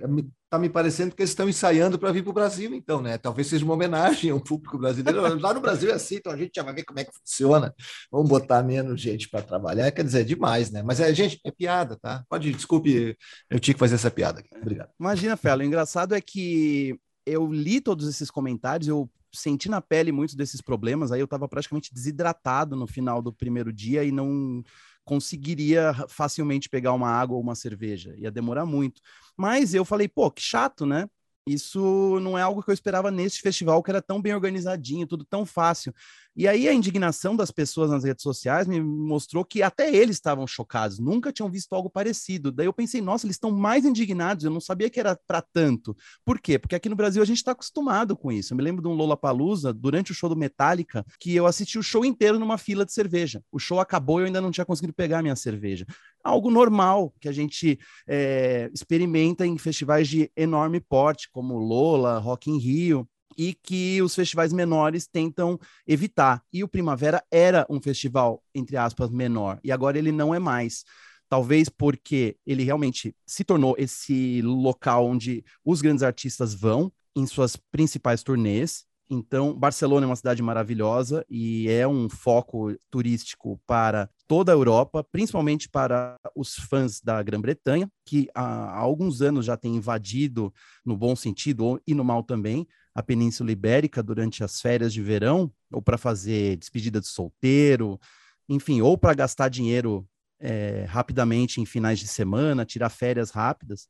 está 0.50 0.58
me 0.58 0.67
parecendo 0.67 1.15
que 1.15 1.22
eles 1.22 1.30
estão 1.30 1.48
ensaiando 1.48 2.00
para 2.00 2.12
vir 2.12 2.24
para 2.24 2.32
o 2.32 2.34
Brasil, 2.34 2.74
então, 2.74 3.02
né? 3.02 3.19
Talvez 3.19 3.48
seja 3.48 3.63
uma 3.63 3.76
homenagem 3.76 4.32
ao 4.32 4.41
público 4.41 4.80
brasileiro. 4.80 5.22
Lá 5.39 5.54
no 5.54 5.62
Brasil 5.62 5.91
é 5.91 5.93
assim, 5.93 6.15
então 6.15 6.34
a 6.34 6.38
gente 6.38 6.52
já 6.56 6.63
vai 6.63 6.74
ver 6.74 6.84
como 6.84 7.00
é 7.00 7.06
que 7.06 7.12
funciona. 7.13 7.74
Vamos 8.12 8.28
botar 8.28 8.63
menos 8.63 9.00
gente 9.00 9.30
para 9.30 9.43
trabalhar. 9.43 9.91
Quer 9.91 10.04
dizer, 10.04 10.22
é 10.22 10.24
demais, 10.24 10.72
né? 10.72 10.82
Mas 10.82 11.00
é, 11.00 11.13
gente, 11.13 11.39
é 11.45 11.52
piada, 11.52 11.98
tá? 12.02 12.24
Pode, 12.28 12.52
desculpe, 12.52 13.15
eu 13.50 13.60
tinha 13.60 13.76
que 13.76 13.80
fazer 13.80 13.95
essa 13.95 14.10
piada 14.10 14.39
aqui. 14.39 14.50
Obrigado. 14.60 14.89
Imagina, 15.00 15.38
Felo, 15.38 15.62
o 15.62 15.65
engraçado 15.65 16.15
é 16.15 16.22
que 16.22 17.00
eu 17.34 17.52
li 17.52 17.82
todos 17.82 18.08
esses 18.08 18.30
comentários, 18.32 18.88
eu 18.88 19.10
senti 19.32 19.70
na 19.70 19.82
pele 19.82 20.12
muitos 20.12 20.36
desses 20.36 20.62
problemas, 20.62 21.12
aí 21.12 21.20
eu 21.20 21.26
estava 21.26 21.48
praticamente 21.48 21.94
desidratado 21.94 22.76
no 22.76 22.88
final 22.88 23.22
do 23.22 23.32
primeiro 23.32 23.72
dia 23.72 24.04
e 24.04 24.12
não 24.12 24.63
conseguiria 25.06 25.94
facilmente 26.08 26.70
pegar 26.70 26.94
uma 26.94 27.10
água 27.10 27.36
ou 27.36 27.42
uma 27.42 27.56
cerveja, 27.56 28.15
ia 28.18 28.32
demorar 28.32 28.65
muito. 28.65 29.02
Mas 29.36 29.74
eu 29.74 29.84
falei, 29.84 30.08
pô, 30.08 30.30
que 30.30 30.42
chato, 30.42 30.86
né? 30.86 31.08
Isso 31.48 32.20
não 32.22 32.38
é 32.38 32.44
algo 32.44 32.62
que 32.62 32.70
eu 32.70 32.74
esperava 32.74 33.10
nesse 33.10 33.42
festival, 33.42 33.82
que 33.82 33.89
era 33.89 34.02
tão 34.02 34.22
bem 34.22 34.36
organizadinho, 34.36 35.08
tudo 35.08 35.26
tão 35.26 35.46
fácil. 35.46 35.94
E 36.36 36.48
aí 36.48 36.68
a 36.68 36.74
indignação 36.74 37.36
das 37.36 37.52
pessoas 37.52 37.89
nas 37.89 38.04
redes 38.04 38.24
sociais 38.24 38.68
me 38.68 38.80
mostrou 38.82 39.44
que 39.44 39.62
até 39.62 39.94
eles 39.94 40.15
estavam 40.15 40.48
chocados, 40.48 41.00
nunca 41.00 41.34
tinham 41.34 41.50
visto 41.50 41.74
algo 41.74 41.89
parecido. 41.89 42.52
Daí 42.52 42.65
eu 42.65 42.74
pensei, 42.74 43.02
nossa, 43.02 43.26
eles 43.26 43.36
estão 43.36 43.52
mais 43.52 43.84
indignados, 43.84 44.46
eu 44.46 44.52
não 44.52 44.62
sabia 44.62 44.89
que 44.89 45.00
era 45.00 45.20
para 45.28 45.42
tanto. 45.42 45.96
Por 46.24 46.39
quê? 46.39 46.58
Porque 46.58 46.76
aqui 46.76 46.88
no 46.88 46.96
Brasil 46.96 47.22
a 47.22 47.26
gente 47.26 47.38
está 47.38 47.52
acostumado 47.52 48.15
com 48.15 48.32
isso. 48.32 48.54
Eu 48.54 48.58
me 48.58 48.63
lembro 48.63 48.82
de 48.82 48.88
um 48.88 48.94
Lollapalooza, 48.94 49.74
durante 49.74 50.12
o 50.12 50.15
show 50.15 50.30
do 50.30 50.36
Metallica, 50.36 51.06
que 51.20 51.36
eu 51.36 51.46
assisti 51.46 51.78
o 51.78 51.84
show 51.84 52.06
inteiro 52.06 52.39
numa 52.39 52.58
fila 52.58 52.86
de 52.86 52.94
cerveja. 52.94 53.44
O 53.52 53.60
show 53.60 53.80
acabou 53.80 54.20
e 54.20 54.24
eu 54.24 54.28
ainda 54.28 54.42
não 54.42 54.52
tinha 54.52 54.65
conseguido 54.65 54.94
pegar 54.94 55.20
a 55.20 55.22
minha 55.22 55.36
cerveja. 55.36 55.86
Algo 56.24 56.52
normal 56.52 57.13
que 57.20 57.28
a 57.28 57.32
gente 57.32 57.80
é, 58.08 58.70
experimenta 58.74 59.46
em 59.46 59.58
festivais 59.58 60.08
de 60.08 60.32
enorme 60.38 60.80
porte, 60.80 61.30
como 61.32 61.58
Lola, 61.58 62.20
Rock 62.20 62.50
in 62.50 62.58
Rio 62.58 63.08
e 63.39 63.54
que 63.54 64.02
os 64.02 64.13
festivais 64.13 64.52
menores 64.52 65.08
tentam 65.08 65.58
evitar. 65.88 66.43
E 66.52 66.62
o 66.62 66.67
Primavera 66.67 67.23
era 67.32 67.65
um 67.69 67.82
festival, 67.82 68.43
entre 68.54 68.75
aspas, 68.75 69.10
menor, 69.10 69.62
e 69.63 69.71
agora 69.71 69.97
ele 69.97 70.12
não 70.12 70.36
é 70.36 70.39
mais. 70.39 70.84
Talvez 71.30 71.69
porque 71.69 72.36
ele 72.45 72.65
realmente 72.65 73.15
se 73.25 73.45
tornou 73.45 73.75
esse 73.78 74.41
local 74.41 75.06
onde 75.08 75.45
os 75.63 75.80
grandes 75.80 76.04
artistas 76.04 76.54
vão 76.54 76.91
em 77.15 77.25
suas 77.25 77.56
principais 77.56 78.23
turnês. 78.23 78.84
Então, 79.10 79.54
Barcelona 79.54 80.06
é 80.06 80.10
uma 80.10 80.15
cidade 80.17 80.43
maravilhosa 80.43 81.25
e 81.30 81.69
é 81.69 81.88
um 81.88 82.10
foco 82.10 82.75
turístico 82.91 83.60
para 83.65 84.10
toda 84.28 84.52
a 84.52 84.56
Europa, 84.56 85.02
principalmente 85.02 85.69
para 85.69 86.17
os 86.36 86.56
fãs 86.56 86.99
da 86.99 87.23
Grã-Bretanha, 87.23 87.89
que 88.06 88.28
há, 88.36 88.78
alguns 88.78 89.21
anos 89.21 89.45
já 89.45 89.56
tem 89.56 89.78
invadido, 89.78 90.54
no 90.86 90.97
bom 90.97 91.15
sentido 91.15 91.82
e 91.88 91.95
no 91.95 92.04
mal 92.04 92.21
também, 92.21 92.67
a 92.93 93.04
Península 93.04 93.52
Ibérica 93.52 94.02
durante 94.04 94.43
as 94.43 94.62
férias 94.62 94.93
de 94.93 95.02
verão, 95.02 95.52
ou 95.71 95.82
para 95.82 95.97
fazer 95.97 96.58
despedida 96.58 96.99
de 96.99 97.08
solteiro, 97.08 97.99
enfim, 98.47 98.82
ou 98.82 98.97
para 98.97 99.13
gastar 99.13 99.49
dinheiro 99.49 100.08
é, 100.39 100.86
rapidamente 100.88 101.62
em 101.62 101.65
finais 101.65 101.99
de 101.99 102.08
semana, 102.08 102.65
tirar 102.65 102.89
férias 102.89 103.30
rápidas. 103.30 103.88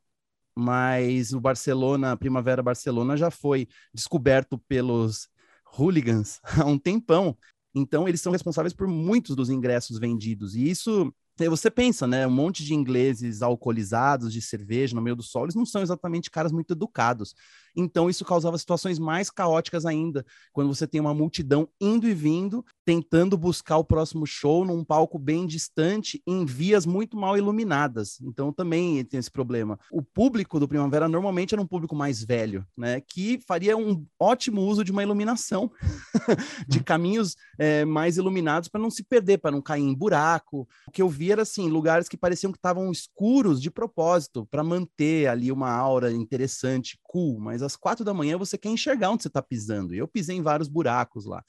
Mas 0.55 1.31
o 1.31 1.39
Barcelona, 1.39 2.17
Primavera 2.17 2.61
Barcelona, 2.61 3.15
já 3.15 3.31
foi 3.31 3.67
descoberto 3.93 4.57
pelos 4.57 5.29
hooligans 5.77 6.39
há 6.59 6.65
um 6.65 6.77
tempão. 6.77 7.37
Então, 7.73 8.07
eles 8.07 8.19
são 8.19 8.31
responsáveis 8.31 8.73
por 8.73 8.87
muitos 8.87 9.35
dos 9.35 9.49
ingressos 9.49 9.99
vendidos. 9.99 10.55
E 10.55 10.69
isso 10.69 11.13
você 11.47 11.69
pensa, 11.69 12.05
né? 12.05 12.27
Um 12.27 12.31
monte 12.31 12.65
de 12.65 12.73
ingleses 12.73 13.41
alcoolizados 13.41 14.33
de 14.33 14.41
cerveja 14.41 14.95
no 14.95 15.01
meio 15.01 15.15
do 15.15 15.23
sol, 15.23 15.43
eles 15.43 15.55
não 15.55 15.65
são 15.65 15.81
exatamente 15.81 16.29
caras 16.29 16.51
muito 16.51 16.73
educados. 16.73 17.33
Então, 17.75 18.09
isso 18.09 18.25
causava 18.25 18.57
situações 18.57 18.99
mais 18.99 19.29
caóticas 19.29 19.85
ainda, 19.85 20.25
quando 20.51 20.73
você 20.73 20.87
tem 20.87 20.99
uma 20.99 21.13
multidão 21.13 21.67
indo 21.79 22.07
e 22.07 22.13
vindo, 22.13 22.65
tentando 22.85 23.37
buscar 23.37 23.77
o 23.77 23.83
próximo 23.83 24.25
show 24.25 24.65
num 24.65 24.83
palco 24.83 25.17
bem 25.19 25.45
distante, 25.45 26.21
em 26.25 26.45
vias 26.45 26.85
muito 26.85 27.17
mal 27.17 27.37
iluminadas. 27.37 28.19
Então, 28.21 28.51
também 28.51 29.03
tem 29.05 29.19
esse 29.19 29.31
problema. 29.31 29.79
O 29.91 30.01
público 30.01 30.59
do 30.59 30.67
Primavera 30.67 31.07
normalmente 31.07 31.53
era 31.53 31.61
um 31.61 31.67
público 31.67 31.95
mais 31.95 32.23
velho, 32.23 32.65
né? 32.77 33.01
Que 33.01 33.39
faria 33.47 33.77
um 33.77 34.05
ótimo 34.19 34.61
uso 34.61 34.83
de 34.83 34.91
uma 34.91 35.03
iluminação, 35.03 35.71
de 36.67 36.83
caminhos 36.83 37.35
é, 37.57 37.85
mais 37.85 38.17
iluminados 38.17 38.69
para 38.69 38.81
não 38.81 38.89
se 38.89 39.03
perder, 39.03 39.37
para 39.37 39.51
não 39.51 39.61
cair 39.61 39.83
em 39.83 39.93
buraco. 39.93 40.67
O 40.87 40.91
que 40.91 41.01
eu 41.01 41.09
vi 41.09 41.31
era 41.31 41.43
assim, 41.43 41.69
lugares 41.69 42.09
que 42.09 42.17
pareciam 42.17 42.51
que 42.51 42.57
estavam 42.57 42.91
escuros 42.91 43.61
de 43.61 43.71
propósito, 43.71 44.47
para 44.49 44.63
manter 44.63 45.27
ali 45.27 45.51
uma 45.51 45.71
aura 45.71 46.11
interessante, 46.11 46.97
cool, 47.09 47.39
mas 47.39 47.63
às 47.63 47.75
quatro 47.75 48.05
da 48.05 48.13
manhã 48.13 48.37
você 48.37 48.55
quer 48.55 48.69
enxergar 48.69 49.09
onde 49.09 49.23
você 49.23 49.29
está 49.29 49.41
pisando. 49.41 49.95
E 49.95 49.97
eu 49.97 50.07
pisei 50.07 50.37
em 50.37 50.43
vários 50.43 50.67
buracos 50.67 51.25
lá. 51.25 51.43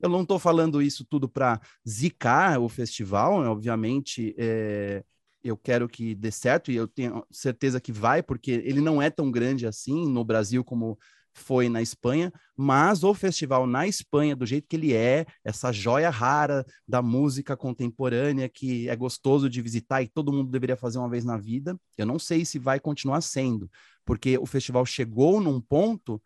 Eu 0.00 0.08
não 0.08 0.22
estou 0.22 0.40
falando 0.40 0.82
isso 0.82 1.04
tudo 1.04 1.28
para 1.28 1.60
zicar 1.88 2.58
o 2.58 2.68
festival, 2.68 3.42
né? 3.42 3.48
obviamente. 3.48 4.34
É, 4.36 5.04
eu 5.42 5.56
quero 5.56 5.88
que 5.88 6.16
dê 6.16 6.32
certo 6.32 6.72
e 6.72 6.76
eu 6.76 6.88
tenho 6.88 7.24
certeza 7.30 7.80
que 7.80 7.92
vai, 7.92 8.22
porque 8.22 8.50
ele 8.50 8.80
não 8.80 9.00
é 9.00 9.08
tão 9.08 9.30
grande 9.30 9.66
assim 9.66 10.06
no 10.10 10.24
Brasil 10.24 10.64
como 10.64 10.98
foi 11.32 11.68
na 11.68 11.80
Espanha, 11.80 12.32
mas 12.56 13.02
o 13.02 13.14
festival 13.14 13.66
na 13.66 13.86
Espanha, 13.86 14.36
do 14.36 14.44
jeito 14.44 14.68
que 14.68 14.76
ele 14.76 14.92
é, 14.92 15.26
essa 15.44 15.72
joia 15.72 16.10
rara 16.10 16.64
da 16.86 17.00
música 17.00 17.56
contemporânea 17.56 18.48
que 18.48 18.88
é 18.88 18.96
gostoso 18.96 19.48
de 19.48 19.62
visitar 19.62 20.02
e 20.02 20.08
todo 20.08 20.32
mundo 20.32 20.50
deveria 20.50 20.76
fazer 20.76 20.98
uma 20.98 21.08
vez 21.08 21.24
na 21.24 21.36
vida, 21.36 21.78
eu 21.96 22.06
não 22.06 22.18
sei 22.18 22.44
se 22.44 22.58
vai 22.58 22.78
continuar 22.78 23.20
sendo, 23.20 23.70
porque 24.04 24.38
o 24.38 24.46
festival 24.46 24.84
chegou 24.84 25.40
num 25.40 25.60
ponto 25.60 26.20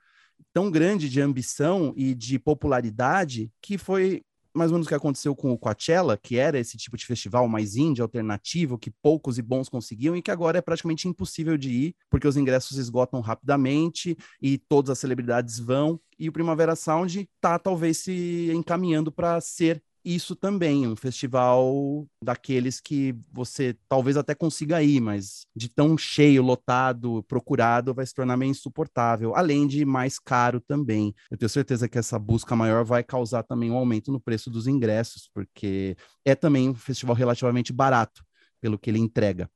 tão 0.52 0.70
grande 0.70 1.08
de 1.08 1.20
ambição 1.20 1.92
e 1.96 2.14
de 2.14 2.38
popularidade 2.38 3.50
que 3.60 3.76
foi 3.76 4.22
mais 4.54 4.70
ou 4.70 4.76
menos 4.76 4.86
o 4.86 4.88
que 4.88 4.94
aconteceu 4.94 5.34
com 5.34 5.52
o 5.52 5.58
Coachella, 5.58 6.16
que 6.16 6.38
era 6.38 6.58
esse 6.58 6.76
tipo 6.76 6.96
de 6.96 7.04
festival 7.04 7.48
mais 7.48 7.76
indie, 7.76 8.00
alternativo, 8.00 8.78
que 8.78 8.90
poucos 8.90 9.36
e 9.36 9.42
bons 9.42 9.68
conseguiam, 9.68 10.16
e 10.16 10.22
que 10.22 10.30
agora 10.30 10.58
é 10.58 10.62
praticamente 10.62 11.08
impossível 11.08 11.58
de 11.58 11.70
ir, 11.70 11.96
porque 12.08 12.28
os 12.28 12.36
ingressos 12.36 12.78
esgotam 12.78 13.20
rapidamente 13.20 14.16
e 14.40 14.56
todas 14.56 14.90
as 14.90 14.98
celebridades 14.98 15.58
vão. 15.58 16.00
E 16.18 16.28
o 16.28 16.32
Primavera 16.32 16.76
Sound 16.76 17.28
está 17.34 17.58
talvez 17.58 17.98
se 17.98 18.50
encaminhando 18.54 19.10
para 19.10 19.40
ser 19.40 19.82
isso 20.04 20.36
também, 20.36 20.86
um 20.86 20.94
festival 20.94 22.06
daqueles 22.22 22.80
que 22.80 23.14
você 23.32 23.76
talvez 23.88 24.16
até 24.16 24.34
consiga 24.34 24.82
ir, 24.82 25.00
mas 25.00 25.46
de 25.56 25.68
tão 25.68 25.96
cheio, 25.96 26.42
lotado, 26.42 27.22
procurado, 27.24 27.94
vai 27.94 28.04
se 28.04 28.14
tornar 28.14 28.36
meio 28.36 28.50
insuportável, 28.50 29.34
além 29.34 29.66
de 29.66 29.84
mais 29.84 30.18
caro 30.18 30.60
também. 30.60 31.14
Eu 31.30 31.38
tenho 31.38 31.48
certeza 31.48 31.88
que 31.88 31.98
essa 31.98 32.18
busca 32.18 32.54
maior 32.54 32.84
vai 32.84 33.02
causar 33.02 33.42
também 33.44 33.70
um 33.70 33.76
aumento 33.76 34.12
no 34.12 34.20
preço 34.20 34.50
dos 34.50 34.66
ingressos, 34.66 35.30
porque 35.32 35.96
é 36.24 36.34
também 36.34 36.68
um 36.68 36.74
festival 36.74 37.16
relativamente 37.16 37.72
barato 37.72 38.22
pelo 38.60 38.78
que 38.78 38.90
ele 38.90 38.98
entrega. 38.98 39.50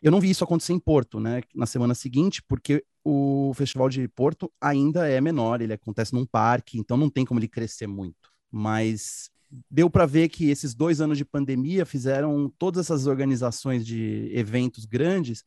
Eu 0.00 0.12
não 0.12 0.20
vi 0.20 0.30
isso 0.30 0.44
acontecer 0.44 0.72
em 0.72 0.78
Porto, 0.78 1.18
né, 1.18 1.42
na 1.52 1.66
semana 1.66 1.94
seguinte, 1.94 2.40
porque 2.46 2.84
o 3.04 3.52
festival 3.54 3.88
de 3.88 4.06
Porto 4.06 4.52
ainda 4.60 5.08
é 5.08 5.20
menor, 5.20 5.60
ele 5.60 5.72
acontece 5.72 6.14
num 6.14 6.24
parque, 6.24 6.78
então 6.78 6.96
não 6.96 7.10
tem 7.10 7.24
como 7.24 7.40
ele 7.40 7.48
crescer 7.48 7.88
muito. 7.88 8.30
Mas 8.50 9.30
deu 9.70 9.88
para 9.88 10.06
ver 10.06 10.28
que 10.28 10.50
esses 10.50 10.74
dois 10.74 11.00
anos 11.00 11.16
de 11.16 11.24
pandemia 11.24 11.86
fizeram 11.86 12.52
todas 12.58 12.86
essas 12.86 13.06
organizações 13.06 13.86
de 13.86 14.30
eventos 14.32 14.84
grandes 14.84 15.44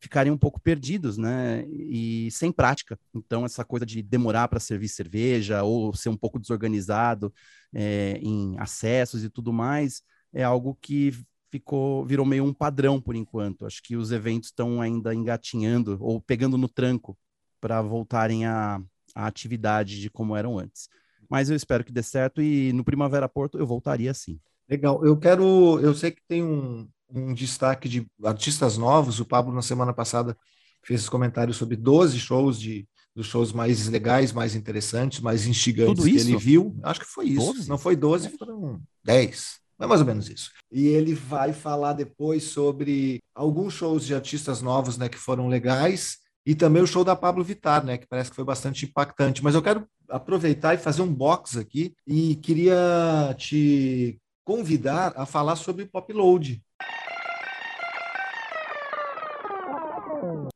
ficarem 0.00 0.30
um 0.30 0.36
pouco 0.36 0.60
perdidos, 0.60 1.16
né? 1.16 1.64
E 1.68 2.28
sem 2.30 2.52
prática. 2.52 2.98
Então, 3.14 3.44
essa 3.46 3.64
coisa 3.64 3.86
de 3.86 4.02
demorar 4.02 4.48
para 4.48 4.60
servir 4.60 4.88
cerveja 4.88 5.62
ou 5.62 5.94
ser 5.94 6.10
um 6.10 6.16
pouco 6.16 6.38
desorganizado 6.38 7.32
é, 7.72 8.18
em 8.20 8.54
acessos 8.58 9.24
e 9.24 9.30
tudo 9.30 9.52
mais 9.52 10.02
é 10.32 10.42
algo 10.42 10.76
que 10.80 11.12
ficou 11.50 12.04
virou 12.04 12.26
meio 12.26 12.44
um 12.44 12.52
padrão 12.52 13.00
por 13.00 13.14
enquanto. 13.14 13.64
Acho 13.64 13.82
que 13.82 13.96
os 13.96 14.12
eventos 14.12 14.48
estão 14.50 14.80
ainda 14.80 15.14
engatinhando 15.14 15.96
ou 16.00 16.20
pegando 16.20 16.58
no 16.58 16.68
tranco 16.68 17.16
para 17.60 17.80
voltarem 17.80 18.44
à, 18.44 18.82
à 19.14 19.26
atividade 19.26 20.00
de 20.00 20.10
como 20.10 20.36
eram 20.36 20.58
antes 20.58 20.88
mas 21.28 21.50
eu 21.50 21.56
espero 21.56 21.84
que 21.84 21.92
dê 21.92 22.02
certo 22.02 22.40
e 22.42 22.72
no 22.72 22.84
Primavera 22.84 23.28
Porto 23.28 23.58
eu 23.58 23.66
voltaria 23.66 24.12
sim. 24.14 24.38
Legal. 24.68 25.04
Eu 25.04 25.16
quero, 25.16 25.78
eu 25.80 25.94
sei 25.94 26.10
que 26.10 26.22
tem 26.26 26.42
um, 26.42 26.88
um 27.10 27.34
destaque 27.34 27.88
de 27.88 28.06
artistas 28.22 28.78
novos. 28.78 29.20
O 29.20 29.24
Pablo 29.24 29.52
na 29.54 29.62
semana 29.62 29.92
passada 29.92 30.36
fez 30.82 31.00
esse 31.00 31.10
comentário 31.10 31.52
sobre 31.52 31.76
12 31.76 32.18
shows 32.18 32.58
de 32.58 32.86
dos 33.14 33.26
shows 33.26 33.52
mais 33.52 33.86
legais, 33.86 34.32
mais 34.32 34.56
interessantes, 34.56 35.20
mais 35.20 35.46
instigantes 35.46 36.04
que 36.04 36.16
ele 36.16 36.36
viu. 36.36 36.76
Acho 36.82 37.00
que 37.00 37.06
foi 37.06 37.26
isso. 37.26 37.52
12? 37.52 37.68
Não 37.68 37.78
foi 37.78 37.94
12, 37.94 38.30
foram 38.30 38.82
10. 39.04 39.60
É 39.80 39.86
mais 39.86 40.00
ou 40.00 40.06
menos 40.06 40.28
isso. 40.28 40.50
E 40.70 40.86
ele 40.86 41.14
vai 41.14 41.52
falar 41.52 41.92
depois 41.92 42.44
sobre 42.44 43.20
alguns 43.34 43.74
shows 43.74 44.04
de 44.04 44.14
artistas 44.14 44.60
novos, 44.60 44.98
né, 44.98 45.08
que 45.08 45.18
foram 45.18 45.46
legais 45.46 46.18
e 46.46 46.54
também 46.54 46.82
o 46.82 46.86
show 46.86 47.04
da 47.04 47.16
Pablo 47.16 47.42
Vittar, 47.42 47.84
né, 47.84 47.96
que 47.96 48.06
parece 48.06 48.30
que 48.30 48.36
foi 48.36 48.44
bastante 48.44 48.84
impactante. 48.84 49.42
Mas 49.42 49.54
eu 49.54 49.62
quero 49.62 49.86
aproveitar 50.08 50.74
e 50.74 50.78
fazer 50.78 51.02
um 51.02 51.12
box 51.12 51.56
aqui 51.56 51.94
e 52.06 52.36
queria 52.36 53.34
te 53.38 54.20
convidar 54.44 55.14
a 55.16 55.24
falar 55.24 55.56
sobre 55.56 55.86
Pop 55.86 56.12
Load. 56.12 56.62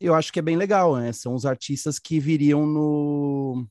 Eu 0.00 0.14
acho 0.14 0.32
que 0.32 0.38
é 0.38 0.42
bem 0.42 0.56
legal, 0.56 0.96
né? 0.96 1.12
São 1.12 1.34
os 1.34 1.44
artistas 1.46 1.98
que 1.98 2.20
viriam 2.20 2.66
no. 2.66 3.66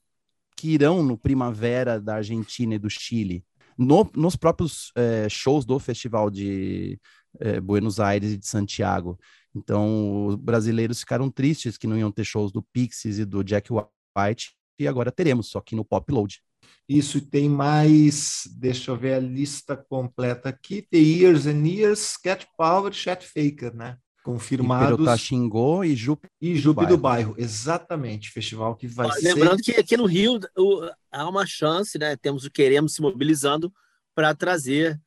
que 0.55 0.69
irão 0.69 1.03
no 1.03 1.17
Primavera 1.17 2.01
da 2.01 2.15
Argentina 2.15 2.75
e 2.75 2.79
do 2.79 2.89
Chile. 2.89 3.45
No, 3.77 4.09
nos 4.15 4.35
próprios 4.35 4.91
é, 4.95 5.29
shows 5.29 5.63
do 5.63 5.77
Festival 5.77 6.31
de 6.31 6.99
é, 7.39 7.59
Buenos 7.59 7.99
Aires 7.99 8.31
e 8.31 8.37
de 8.37 8.47
Santiago. 8.47 9.19
Então, 9.55 10.27
os 10.27 10.35
brasileiros 10.35 10.99
ficaram 10.99 11.29
tristes 11.29 11.77
que 11.77 11.87
não 11.87 11.97
iam 11.97 12.11
ter 12.11 12.23
shows 12.23 12.51
do 12.51 12.61
Pixies 12.61 13.17
e 13.19 13.25
do 13.25 13.43
Jack 13.43 13.71
White, 13.71 14.51
e 14.79 14.87
agora 14.87 15.11
teremos, 15.11 15.47
só 15.47 15.59
que 15.59 15.75
no 15.75 15.83
Pop 15.83 16.11
Load. 16.11 16.39
Isso, 16.87 17.17
e 17.17 17.21
tem 17.21 17.49
mais, 17.49 18.43
deixa 18.55 18.91
eu 18.91 18.97
ver 18.97 19.15
a 19.15 19.19
lista 19.19 19.75
completa 19.75 20.49
aqui, 20.49 20.81
The 20.83 20.97
Years 20.97 21.45
and 21.45 21.65
Years, 21.67 22.15
Cat 22.17 22.47
Power, 22.57 22.93
Chat 22.93 23.25
Faker, 23.25 23.75
né? 23.75 23.97
Confirmados. 24.23 24.97
Perotá 24.97 25.17
Xingô 25.17 25.83
e 25.83 25.95
Jupe, 25.95 26.27
e 26.39 26.55
Jupe 26.55 26.85
do, 26.85 26.89
do 26.89 26.97
bairro. 26.97 27.35
Exatamente, 27.37 28.29
festival 28.29 28.75
que 28.75 28.87
vai 28.87 29.07
Ó, 29.07 29.11
ser... 29.11 29.33
Lembrando 29.33 29.61
que 29.61 29.71
aqui 29.71 29.97
no 29.97 30.05
Rio 30.05 30.39
o, 30.57 30.89
há 31.11 31.27
uma 31.27 31.45
chance, 31.45 31.97
né? 31.97 32.15
Temos 32.15 32.45
o 32.45 32.51
Queremos 32.51 32.93
se 32.93 33.01
mobilizando 33.01 33.73
para 34.15 34.33
trazer, 34.33 34.99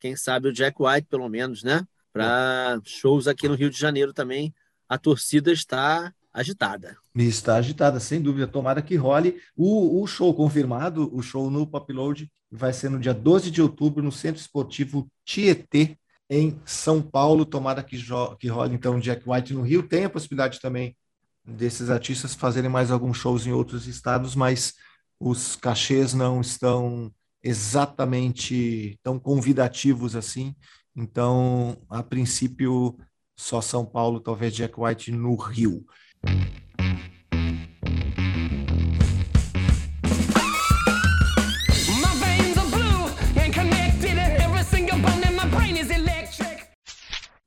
quem 0.00 0.16
sabe, 0.16 0.48
o 0.48 0.52
Jack 0.52 0.76
White, 0.80 1.08
pelo 1.08 1.28
menos, 1.28 1.62
né? 1.62 1.86
Para 2.12 2.80
shows 2.84 3.26
aqui 3.26 3.48
no 3.48 3.54
Rio 3.54 3.70
de 3.70 3.78
Janeiro 3.78 4.12
também. 4.12 4.54
A 4.88 4.96
torcida 4.96 5.52
está 5.52 6.12
agitada. 6.32 6.96
Está 7.14 7.56
agitada, 7.56 7.98
sem 7.98 8.20
dúvida. 8.20 8.46
Tomara 8.46 8.82
que 8.82 8.94
role. 8.96 9.40
O, 9.56 10.02
o 10.02 10.06
show 10.06 10.32
confirmado, 10.34 11.14
o 11.14 11.22
show 11.22 11.50
no 11.50 11.66
Popload, 11.66 12.30
vai 12.50 12.72
ser 12.72 12.90
no 12.90 12.98
dia 12.98 13.14
12 13.14 13.50
de 13.50 13.60
outubro 13.60 14.02
no 14.02 14.12
Centro 14.12 14.40
Esportivo 14.40 15.10
Tietê, 15.24 15.98
em 16.28 16.60
São 16.64 17.02
Paulo. 17.02 17.44
Tomara 17.44 17.82
que, 17.82 17.98
que 18.38 18.48
role, 18.48 18.74
então, 18.74 19.00
Jack 19.00 19.28
White 19.28 19.54
no 19.54 19.62
Rio. 19.62 19.82
Tem 19.82 20.04
a 20.04 20.10
possibilidade 20.10 20.60
também 20.60 20.96
desses 21.44 21.90
artistas 21.90 22.34
fazerem 22.34 22.70
mais 22.70 22.90
alguns 22.90 23.16
shows 23.16 23.46
em 23.46 23.52
outros 23.52 23.86
estados, 23.86 24.34
mas 24.34 24.74
os 25.18 25.56
cachês 25.56 26.12
não 26.12 26.40
estão 26.40 27.12
exatamente 27.46 28.98
tão 29.04 29.20
convidativos 29.20 30.16
assim. 30.16 30.52
Então, 30.96 31.80
a 31.88 32.02
princípio, 32.02 32.98
só 33.38 33.60
São 33.60 33.86
Paulo, 33.86 34.18
talvez 34.18 34.52
Jack 34.52 34.74
White 34.76 35.12
no 35.12 35.36
Rio. 35.36 35.86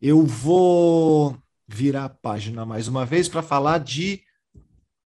Eu 0.02 0.26
vou 0.26 1.38
virar 1.68 2.06
a 2.06 2.10
página 2.10 2.66
mais 2.66 2.88
uma 2.88 3.06
vez 3.06 3.28
para 3.28 3.42
falar 3.42 3.80
de 3.80 4.24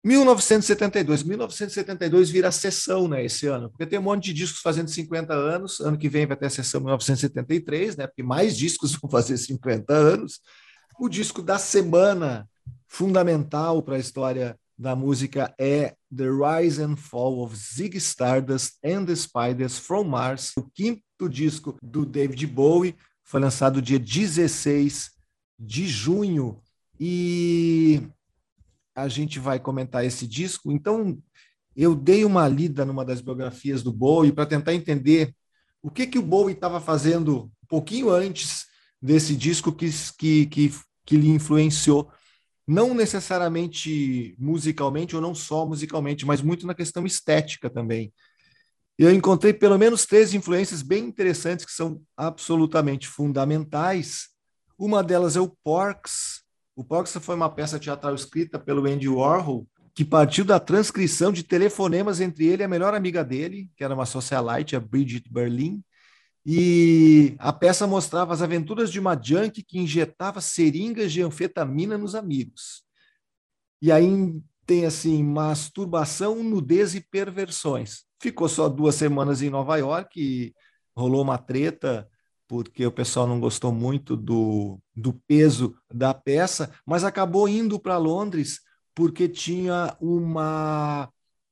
1972. 0.07 1.25
1972 1.25 2.31
vira 2.31 2.53
sessão, 2.53 3.09
né, 3.09 3.25
esse 3.25 3.49
ano, 3.49 3.69
porque 3.69 3.85
tem 3.85 3.99
um 3.99 4.03
monte 4.03 4.27
de 4.27 4.35
discos 4.35 4.61
fazendo 4.61 4.89
50 4.89 5.35
anos. 5.35 5.81
Ano 5.81 5.99
que 5.99 6.09
vem 6.09 6.27
vai 6.27 6.37
ter 6.37 6.47
a 6.47 6.51
sessão 6.51 6.81
1973, 6.81 7.97
né, 7.97 8.07
porque 8.07 8.23
mais 8.23 8.57
discos 8.57 8.95
vão 9.03 9.11
fazer 9.11 9.37
50 9.37 9.93
anos. 9.93 10.41
O 11.01 11.09
disco 11.09 11.43
da 11.43 11.59
semana 11.59 12.49
fundamental 12.87 13.83
para 13.83 13.97
a 13.97 13.99
história 13.99 14.57
da 14.79 14.95
música 14.95 15.53
é 15.59 15.97
The 16.17 16.29
Rise 16.29 16.81
and 16.81 16.97
Fall 16.97 17.43
of 17.43 17.57
Zig 17.57 17.97
Stardust 17.97 18.75
and 18.85 19.07
the 19.07 19.17
Spiders 19.17 19.77
from 19.77 20.05
Mars, 20.05 20.53
o 20.57 20.63
quinto 20.73 21.29
disco 21.29 21.77
do 21.83 22.07
David 22.07 22.47
Bowie, 22.47 22.95
foi 23.25 23.41
lançado 23.41 23.83
dia 23.83 23.99
16 23.99 25.11
de 25.59 25.89
junho 25.89 26.61
e 27.01 28.09
a 28.97 29.09
gente 29.09 29.39
vai 29.39 29.61
comentar 29.61 30.05
esse 30.05 30.27
disco. 30.27 30.73
Então, 30.73 31.19
eu 31.77 31.95
dei 31.95 32.25
uma 32.25 32.49
lida 32.49 32.85
numa 32.87 33.05
das 33.05 33.21
biografias 33.21 33.83
do 33.83 33.93
Bowie 33.93 34.33
para 34.33 34.47
tentar 34.47 34.73
entender 34.73 35.35
o 35.83 35.91
que 35.91 36.07
que 36.07 36.19
o 36.19 36.23
Bowie 36.23 36.55
estava 36.55 36.81
fazendo 36.81 37.53
um 37.63 37.67
pouquinho 37.69 38.09
antes 38.09 38.65
desse 39.01 39.37
disco 39.37 39.71
que, 39.71 39.91
que, 40.19 40.47
que, 40.47 40.75
que 41.05 41.17
lhe 41.17 41.29
influenciou, 41.29 42.11
não 42.67 42.95
necessariamente 42.95 44.35
musicalmente 44.39 45.15
ou 45.15 45.21
não 45.21 45.35
só 45.35 45.67
musicalmente, 45.67 46.25
mas 46.25 46.41
muito 46.41 46.67
na 46.67 46.75
questão 46.75 47.05
estética 47.05 47.69
também. 47.69 48.13
Eu 48.99 49.13
encontrei 49.13 49.53
pelo 49.53 49.77
menos 49.77 50.07
três 50.07 50.33
influências 50.33 50.81
bem 50.81 51.05
interessantes 51.05 51.67
que 51.67 51.73
são 51.73 52.01
absolutamente 52.17 53.07
fundamentais. 53.07 54.29
Uma 54.79 55.05
delas 55.05 55.37
é 55.37 55.41
o 55.41 55.55
Porks, 55.63 56.46
o 56.77 56.85
Poxa 56.85 57.19
foi 57.19 57.35
uma 57.35 57.49
peça 57.49 57.81
teatral 57.81 58.15
escrita 58.15 58.59
pelo 58.59 58.87
Andy 58.87 59.09
Warhol, 59.09 59.67
que 59.95 60.05
partiu 60.05 60.45
da 60.45 60.61
transcrição 60.61 61.33
de 61.33 61.43
telefonemas 61.43 62.21
entre 62.21 62.47
ele 62.47 62.63
e 62.63 62.67
a 62.67 62.69
melhor 62.69 62.93
amiga 62.93 63.25
dele, 63.25 63.71
que 63.75 63.83
era 63.83 63.95
uma 63.95 64.05
socialite, 64.05 64.77
a 64.77 64.81
Bridget 64.81 65.27
Berlin. 65.33 65.83
E 66.45 67.35
a 67.39 67.51
peça 67.51 67.87
mostrava 67.87 68.35
as 68.35 68.43
aventuras 68.43 68.93
de 68.93 69.01
uma 69.01 69.19
junkie 69.21 69.65
que 69.65 69.79
injetava 69.79 70.43
seringas 70.43 71.11
de 71.11 71.23
anfetamina 71.23 71.97
nos 71.97 72.15
amigos. 72.15 72.85
E 73.81 73.91
aí 73.91 74.07
tem 74.67 74.85
assim 74.85 75.23
masturbação, 75.23 76.43
nudez 76.45 76.95
e 76.95 77.01
perversões. 77.01 78.05
Ficou 78.21 78.51
só 78.51 78.69
duas 78.69 78.97
semanas 78.97 79.41
em 79.41 79.49
Nova 79.49 79.79
York 79.79 80.21
e 80.21 80.55
rolou 80.95 81.23
uma 81.23 81.39
treta 81.39 82.07
porque 82.47 82.87
o 82.87 82.93
pessoal 82.93 83.27
não 83.27 83.41
gostou 83.41 83.73
muito 83.73 84.15
do, 84.15 84.79
do 84.97 85.13
peso 85.13 85.77
da 85.93 86.15
peça, 86.15 86.73
mas 86.87 87.05
acabou 87.05 87.49
indo 87.49 87.79
para 87.79 87.99
Londres 87.99 88.61
porque 88.95 89.29
tinha 89.29 89.95
uma 90.01 91.09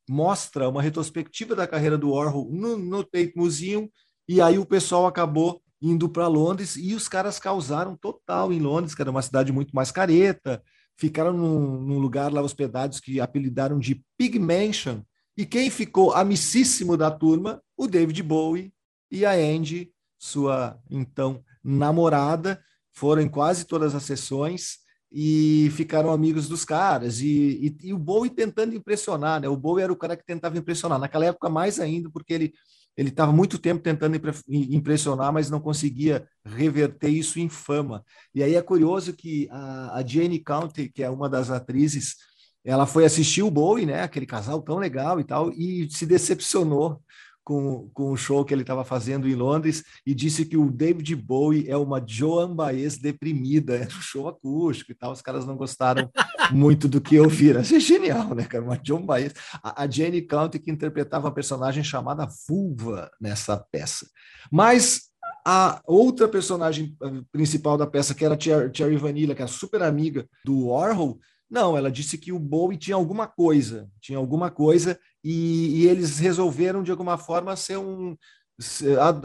mostra, 0.08 0.68
uma 0.68 0.82
retrospectiva 0.82 1.54
da 1.54 1.66
carreira 1.66 1.98
do 1.98 2.12
Warhol 2.12 2.50
no, 2.50 2.78
no 2.78 3.04
Tate 3.04 3.34
Museum, 3.36 3.88
e 4.26 4.40
aí 4.40 4.58
o 4.58 4.64
pessoal 4.64 5.06
acabou 5.06 5.62
indo 5.80 6.08
para 6.08 6.26
Londres 6.26 6.76
e 6.76 6.94
os 6.94 7.08
caras 7.08 7.38
causaram 7.38 7.96
total 7.96 8.50
em 8.52 8.60
Londres, 8.60 8.94
que 8.94 9.02
era 9.02 9.10
uma 9.10 9.20
cidade 9.20 9.52
muito 9.52 9.76
mais 9.76 9.90
careta, 9.90 10.62
ficaram 10.96 11.34
num, 11.34 11.80
num 11.82 11.98
lugar 11.98 12.32
lá 12.32 12.40
hospedados 12.40 13.00
que 13.00 13.20
apelidaram 13.20 13.78
de 13.78 14.02
Pig 14.16 14.38
Mansion, 14.38 15.02
e 15.36 15.44
quem 15.44 15.68
ficou 15.68 16.12
amicíssimo 16.12 16.96
da 16.96 17.10
turma? 17.10 17.60
O 17.76 17.88
David 17.88 18.22
Bowie 18.22 18.72
e 19.10 19.26
a 19.26 19.32
Andy 19.32 19.92
sua 20.16 20.78
então 20.88 21.44
namorada, 21.62 22.62
foram 22.94 23.22
em 23.22 23.28
quase 23.28 23.64
todas 23.66 23.94
as 23.94 24.02
sessões 24.04 24.78
e 25.12 25.70
ficaram 25.72 26.10
amigos 26.10 26.48
dos 26.48 26.64
caras. 26.64 27.20
E, 27.20 27.76
e, 27.82 27.88
e, 27.88 27.92
o 27.92 27.98
Bowie 27.98 28.30
tentando 28.30 28.74
impressionar, 28.74 29.40
né? 29.40 29.48
O 29.48 29.56
Bowie 29.56 29.84
era 29.84 29.92
o 29.92 29.96
cara 29.96 30.16
que 30.16 30.24
tentava 30.24 30.58
impressionar. 30.58 30.98
Naquela 30.98 31.26
época, 31.26 31.48
mais 31.48 31.78
ainda, 31.78 32.10
porque 32.10 32.34
ele 32.34 32.54
ele 32.96 33.08
estava 33.08 33.32
muito 33.32 33.58
tempo 33.58 33.82
tentando 33.82 34.16
impressionar, 34.48 35.32
mas 35.32 35.50
não 35.50 35.60
conseguia 35.60 36.26
reverter 36.44 37.08
isso 37.08 37.40
em 37.40 37.48
fama. 37.48 38.04
E 38.32 38.42
aí 38.42 38.54
é 38.54 38.62
curioso 38.62 39.12
que 39.12 39.48
a, 39.50 39.98
a 39.98 40.06
Jane 40.06 40.38
County, 40.38 40.88
que 40.88 41.02
é 41.02 41.10
uma 41.10 41.28
das 41.28 41.50
atrizes, 41.50 42.14
ela 42.64 42.86
foi 42.86 43.04
assistir 43.04 43.42
o 43.42 43.50
Bowie, 43.50 43.84
né? 43.84 44.02
Aquele 44.02 44.26
casal 44.26 44.62
tão 44.62 44.78
legal 44.78 45.18
e 45.18 45.24
tal, 45.24 45.50
e 45.52 45.88
se 45.90 46.06
decepcionou 46.06 47.02
com, 47.44 47.90
com 47.92 48.10
o 48.10 48.16
show 48.16 48.44
que 48.44 48.54
ele 48.54 48.62
estava 48.62 48.84
fazendo 48.84 49.28
em 49.28 49.34
Londres 49.34 49.84
e 50.06 50.14
disse 50.14 50.46
que 50.46 50.56
o 50.56 50.70
David 50.70 51.14
Bowie 51.14 51.68
é 51.68 51.76
uma 51.76 52.02
Joan 52.04 52.54
Baez 52.54 52.96
deprimida, 52.96 53.74
era 53.76 53.86
um 53.86 54.02
show 54.02 54.26
acústico 54.26 54.90
e 54.92 54.94
tal, 54.94 55.12
os 55.12 55.22
caras 55.22 55.44
não 55.44 55.56
gostaram 55.56 56.10
muito 56.50 56.88
do 56.88 57.00
que 57.00 57.20
ouviram. 57.20 57.60
Isso 57.60 57.76
é 57.76 57.80
genial, 57.80 58.34
né, 58.34 58.44
cara? 58.44 58.64
Uma 58.64 58.80
Joan 58.82 59.02
Baez. 59.02 59.34
A, 59.62 59.84
a 59.84 59.90
Jane 59.90 60.22
County 60.22 60.58
que 60.58 60.70
interpretava 60.70 61.26
uma 61.26 61.34
personagem 61.34 61.84
chamada 61.84 62.26
Vulva 62.48 63.10
nessa 63.20 63.56
peça. 63.70 64.08
Mas 64.50 65.10
a 65.46 65.82
outra 65.86 66.26
personagem 66.26 66.96
eh, 67.02 67.22
principal 67.30 67.76
da 67.76 67.86
peça, 67.86 68.14
que 68.14 68.24
era 68.24 68.34
a 68.34 68.38
Cherry 68.40 68.96
Vanilla, 68.96 69.34
que 69.34 69.42
era 69.42 69.50
super 69.50 69.82
amiga 69.82 70.26
do 70.44 70.68
Warhol, 70.68 71.20
não, 71.50 71.76
ela 71.76 71.90
disse 71.90 72.16
que 72.16 72.32
o 72.32 72.38
Bowie 72.38 72.78
tinha 72.78 72.96
alguma 72.96 73.26
coisa, 73.26 73.88
tinha 74.00 74.18
alguma 74.18 74.50
coisa, 74.50 74.98
e, 75.24 75.82
e 75.82 75.88
eles 75.88 76.18
resolveram, 76.18 76.82
de 76.82 76.90
alguma 76.90 77.16
forma, 77.16 77.56
ser 77.56 77.78
um. 77.78 78.14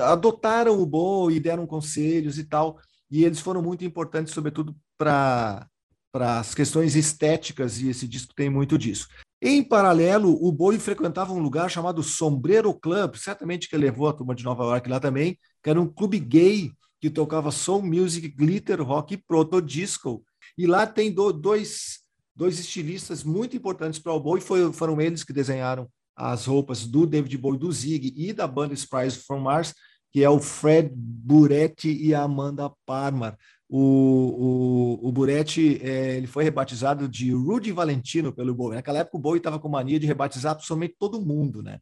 adotaram 0.08 0.82
o 0.82 0.86
Bowie, 0.86 1.40
deram 1.40 1.68
conselhos 1.68 2.38
e 2.38 2.46
tal, 2.46 2.80
e 3.12 3.26
eles 3.26 3.42
foram 3.42 3.62
muito 3.62 3.84
importantes, 3.84 4.34
sobretudo, 4.34 4.74
para 4.98 5.68
as 6.14 6.56
questões 6.56 6.96
estéticas, 6.96 7.82
e 7.82 7.90
esse 7.90 8.08
disco 8.08 8.34
tem 8.34 8.50
muito 8.50 8.78
disso. 8.78 9.08
Em 9.42 9.64
paralelo, 9.64 10.38
o 10.42 10.52
Bowie 10.52 10.80
frequentava 10.80 11.34
um 11.34 11.40
lugar 11.40 11.70
chamado 11.70 12.02
Sombrero 12.02 12.74
Club, 12.74 13.16
certamente 13.16 13.70
que 13.70 13.78
levou 13.78 14.08
a 14.08 14.14
turma 14.14 14.36
de 14.36 14.44
Nova 14.44 14.64
York 14.64 14.90
lá 14.90 15.00
também, 15.00 15.38
que 15.62 15.70
era 15.70 15.80
um 15.80 15.88
clube 15.88 16.20
gay 16.20 16.72
que 17.02 17.10
tocava 17.10 17.52
soul 17.52 17.82
music, 17.82 18.28
glitter 18.30 18.82
rock 18.82 19.14
e 19.14 19.18
proto 19.18 19.62
disco. 19.62 20.24
E 20.58 20.68
lá 20.68 20.86
tem 20.86 21.12
do, 21.12 21.32
dois 21.32 21.99
dois 22.40 22.58
estilistas 22.58 23.22
muito 23.22 23.58
importantes 23.58 24.00
para 24.00 24.14
o 24.14 24.20
Bowie, 24.20 24.42
foi, 24.42 24.72
foram 24.72 25.02
eles 25.02 25.26
que 25.26 25.34
desenharam 25.34 25.90
as 26.16 26.46
roupas 26.46 26.88
do 26.88 27.06
David 27.06 27.38
Bowie, 27.38 27.60
do 27.60 27.70
Zig 27.70 28.14
e 28.16 28.32
da 28.32 28.48
banda 28.48 28.74
Spies 28.74 29.18
from 29.18 29.40
Mars, 29.40 29.74
que 30.10 30.24
é 30.24 30.30
o 30.30 30.40
Fred 30.40 30.90
Buretti 30.96 31.92
e 31.92 32.16
a 32.16 32.24
Amanda 32.24 32.72
Parmar. 32.86 33.38
O, 33.68 35.00
o, 35.02 35.10
o 35.10 35.12
Buretti 35.12 35.82
é, 35.84 36.16
ele 36.16 36.28
foi 36.28 36.46
rebatizado 36.46 37.10
de 37.10 37.34
Rudy 37.34 37.74
Valentino 37.74 38.32
pelo 38.34 38.56
Bowie. 38.56 38.76
Naquela 38.76 39.00
época 39.00 39.18
o 39.18 39.22
Bowie 39.22 39.40
estava 39.40 39.60
com 39.60 39.68
mania 39.68 40.00
de 40.00 40.08
rebatizar 40.08 40.54
absolutamente 40.54 40.96
todo 40.98 41.22
mundo, 41.22 41.62
né? 41.62 41.80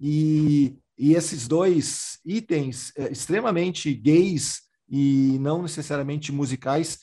E, 0.00 0.78
e 0.98 1.12
esses 1.12 1.46
dois 1.46 2.18
itens 2.24 2.90
é, 2.96 3.12
extremamente 3.12 3.92
gays 3.92 4.62
e 4.88 5.36
não 5.40 5.62
necessariamente 5.62 6.32
musicais 6.32 6.98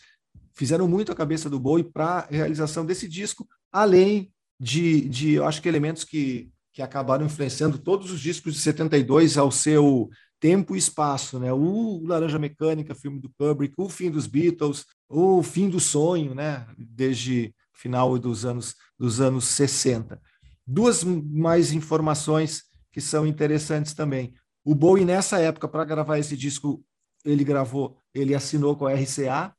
fizeram 0.57 0.87
muito 0.87 1.11
a 1.11 1.15
cabeça 1.15 1.49
do 1.49 1.59
Bowie 1.59 1.83
para 1.83 2.19
a 2.19 2.27
realização 2.29 2.83
desse 2.83 3.07
disco, 3.07 3.47
além 3.71 4.33
de, 4.59 5.07
de, 5.07 5.33
eu 5.33 5.45
acho 5.45 5.61
que 5.61 5.69
elementos 5.69 6.03
que, 6.03 6.49
que 6.73 6.81
acabaram 6.81 7.25
influenciando 7.25 7.77
todos 7.77 8.11
os 8.11 8.19
discos 8.19 8.55
de 8.55 8.59
72 8.59 9.37
ao 9.37 9.51
seu 9.51 10.09
tempo 10.39 10.75
e 10.75 10.79
espaço, 10.79 11.39
né? 11.39 11.53
O 11.53 12.01
Laranja 12.03 12.39
Mecânica, 12.39 12.95
filme 12.95 13.19
do 13.19 13.29
Kubrick, 13.37 13.75
o 13.77 13.87
fim 13.87 14.09
dos 14.09 14.25
Beatles, 14.25 14.85
o 15.07 15.43
fim 15.43 15.69
do 15.69 15.79
sonho, 15.79 16.33
né? 16.33 16.65
Desde 16.77 17.53
final 17.73 18.17
dos 18.17 18.43
anos 18.43 18.75
dos 18.97 19.21
anos 19.21 19.45
60. 19.45 20.19
Duas 20.65 21.03
mais 21.03 21.71
informações 21.71 22.63
que 22.91 22.99
são 22.99 23.27
interessantes 23.27 23.93
também. 23.93 24.33
O 24.65 24.73
Bowie 24.73 25.05
nessa 25.05 25.39
época 25.39 25.67
para 25.67 25.85
gravar 25.85 26.17
esse 26.17 26.35
disco 26.35 26.83
ele 27.23 27.43
gravou, 27.43 27.97
ele 28.13 28.33
assinou 28.33 28.75
com 28.75 28.87
a 28.87 28.93
RCA 28.93 29.53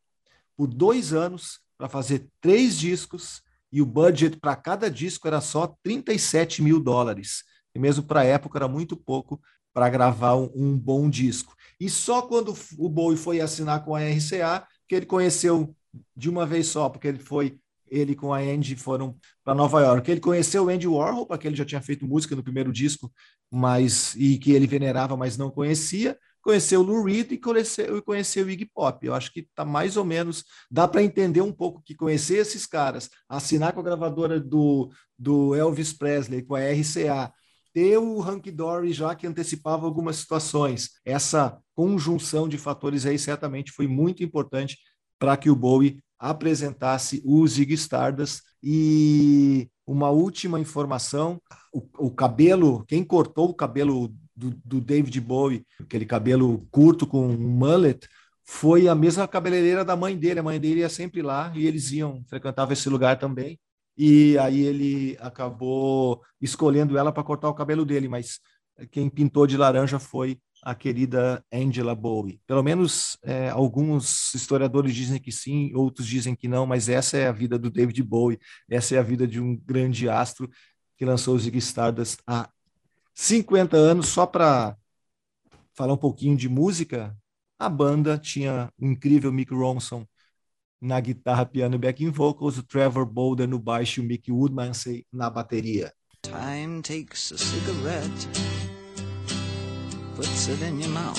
por 0.59 0.67
dois 0.67 1.13
anos 1.13 1.61
para 1.79 1.89
fazer 1.89 2.27
três 2.41 2.77
discos 2.77 3.41
e 3.71 3.81
o 3.81 3.87
budget 3.87 4.39
para 4.39 4.57
cada 4.57 4.91
disco 4.91 5.29
era 5.29 5.41
só 5.41 5.77
37 5.85 6.61
mil 6.63 6.81
dólares. 6.81 7.45
E 7.73 7.79
mesmo 7.79 8.03
para 8.03 8.21
a 8.21 8.25
época 8.25 8.59
era 8.59 8.67
muito 8.67 8.97
pouco 8.97 9.41
para 9.73 9.89
gravar 9.89 10.35
um, 10.35 10.51
um, 10.53 10.77
bom 10.77 11.09
disco. 11.09 11.55
E 11.79 11.89
só 11.89 12.23
quando 12.23 12.53
o 12.77 12.89
Bowie 12.89 13.17
foi 13.17 13.41
assinar 13.41 13.85
com 13.85 13.95
a 13.95 14.01
RCA 14.01 14.67
que 14.89 14.97
ele 14.97 15.07
conheceu 15.07 15.73
de 16.17 16.29
uma 16.29 16.45
vez 16.45 16.67
só, 16.67 16.89
porque 16.89 17.07
ele 17.07 17.21
foi 17.21 17.61
ele 17.91 18.15
com 18.15 18.35
a 18.35 18.39
Andy 18.39 18.75
foram 18.75 19.17
para 19.45 19.55
Nova 19.55 19.81
York. 19.81 20.11
Ele 20.11 20.21
conheceu 20.21 20.65
o 20.65 20.69
Andy 20.69 20.89
Warhol, 20.89 21.25
porque 21.25 21.47
ele 21.47 21.57
já 21.57 21.65
tinha 21.65 21.81
feito 21.81 22.07
música 22.07 22.35
no 22.35 22.43
primeiro 22.43 22.73
disco, 22.73 23.11
mas 23.51 24.15
e 24.17 24.39
que 24.39 24.51
ele 24.53 24.67
venerava, 24.67 25.17
mas 25.17 25.39
não 25.39 25.51
conhecia. 25.51 26.19
Conheceu 26.49 26.81
o 26.81 26.83
Lou 26.83 27.05
Reed 27.05 27.33
e 27.33 27.37
conheceu, 27.37 28.03
conheceu 28.03 28.47
o 28.47 28.51
Iggy 28.51 28.65
Pop. 28.65 29.07
Eu 29.07 29.13
acho 29.13 29.31
que 29.31 29.41
está 29.41 29.67
mais 29.67 29.99
ou 29.99 30.05
menos 30.05 30.47
dá 30.71 30.89
para 30.89 31.03
entender 31.03 31.43
um 31.43 31.53
pouco 31.53 31.83
que 31.85 31.95
conhecer 31.95 32.39
esses 32.39 32.65
caras, 32.65 33.11
assinar 33.29 33.75
com 33.75 33.81
a 33.81 33.83
gravadora 33.83 34.41
do, 34.41 34.91
do 35.19 35.55
Elvis 35.55 35.93
Presley, 35.93 36.41
com 36.41 36.55
a 36.55 36.61
RCA, 36.61 37.31
ter 37.75 37.99
o 37.99 38.23
Hank 38.23 38.51
Dory 38.51 38.95
já 38.95 39.15
que 39.15 39.27
antecipava 39.27 39.85
algumas 39.85 40.17
situações. 40.17 40.93
Essa 41.05 41.59
conjunção 41.75 42.49
de 42.49 42.57
fatores 42.57 43.05
aí 43.05 43.19
certamente 43.19 43.71
foi 43.71 43.87
muito 43.87 44.25
importante 44.25 44.79
para 45.19 45.37
que 45.37 45.51
o 45.51 45.55
Bowie 45.55 46.03
apresentasse 46.19 47.21
o 47.27 47.47
Zig 47.47 47.75
Stardust. 47.75 48.41
E 48.63 49.69
uma 49.87 50.09
última 50.09 50.59
informação: 50.59 51.39
o, 51.75 52.07
o 52.07 52.11
cabelo, 52.11 52.87
quem 52.87 53.05
cortou 53.05 53.51
o 53.51 53.55
cabelo 53.55 54.11
do, 54.39 54.61
do, 54.65 54.81
David 54.81 55.21
Bowie, 55.21 55.67
aquele 55.81 56.07
cabelo 56.07 56.67
curto 56.71 57.07
com 57.07 57.27
um 57.29 57.37
mullet, 57.37 58.09
foi 58.45 58.89
a 58.89 58.95
mesma 58.95 59.29
cabeleireira 59.29 59.85
da 59.85 59.97
mãe 59.97 60.17
dele. 60.17 60.41
A 60.41 60.43
mãe 60.43 60.59
dele 60.59 60.81
ia 60.81 60.89
sempre 60.89 61.23
lá 61.23 61.53
e 61.55 61.67
eles 61.67 61.91
iam, 61.93 62.25
frequentavam 62.29 62.73
esse 62.73 62.89
lugar 62.89 63.19
também 63.19 63.59
e 63.99 64.39
aí 64.39 64.61
ele 64.61 65.17
acabou 65.21 66.23
escolhendo 66.41 66.97
ela 66.97 67.11
para 67.11 67.25
cortar 67.25 67.49
o 67.49 67.55
cabelo 67.55 67.85
dele, 67.85 68.09
mas 68.09 68.39
quem 68.93 69.11
pintou 69.11 69.45
de 69.45 69.57
laranja 69.57 69.99
foi 69.99 70.39
a 70.63 70.73
querida 70.73 71.45
Angela 71.53 71.97
Bowie. 71.97 72.41
Pelo 72.47 72.63
menos 72.63 73.19
é, 73.25 73.51
alguns 73.51 74.33
historiadores 74.35 74.95
dizem 74.95 75.21
que 75.21 75.33
sim, 75.33 75.75
outros 75.75 76.07
dizem 76.07 76.37
que 76.37 76.47
não, 76.47 76.65
mas 76.65 76.89
essa 76.89 77.17
é 77.17 77.27
a 77.27 77.33
vida 77.33 77.59
do 77.59 77.71
David 77.71 78.01
Bowie, 78.05 78.39
essa 78.71 78.95
é 78.95 78.99
a 78.99 79.03
vida 79.03 79.27
de 79.27 79.41
um 79.41 79.57
grande 79.57 80.09
astro 80.09 80.49
que 80.97 81.05
lançou 81.05 81.35
os 81.35 81.43
Ziggy 81.43 81.59
Stardust 81.59 82.21
há 82.25 82.49
50 83.19 83.77
anos. 83.77 84.09
Só 84.09 84.27
para 84.27 84.77
falar 85.75 85.95
um 85.95 85.99
pouquinho 85.99 86.37
de 86.37 86.49
música, 86.49 87.17
a 87.59 87.69
banda 87.69 88.17
tinha 88.17 88.73
o 88.81 88.87
incrível 88.87 89.33
Mick 89.33 89.53
Ronson 89.53 90.07
na 90.81 91.01
guitarra, 91.01 91.45
piano 91.45 91.75
e 91.75 91.79
backing 91.79 92.11
vocals, 92.11 92.57
o 92.57 92.63
Trevor 92.63 93.05
Bolder 93.05 93.49
no 93.49 93.59
baixo 93.59 94.01
e 94.01 94.05
o 94.05 94.07
Mick 94.07 94.31
Woodmansey 94.31 95.05
na 95.13 95.29
bateria. 95.29 95.93
Time 96.23 96.81
takes 96.81 97.33
a 97.33 97.39
cigarette, 97.39 98.29
puts 100.15 100.47
it 100.47 100.63
in 100.63 100.81
your 100.81 100.91
mouth. 100.91 101.19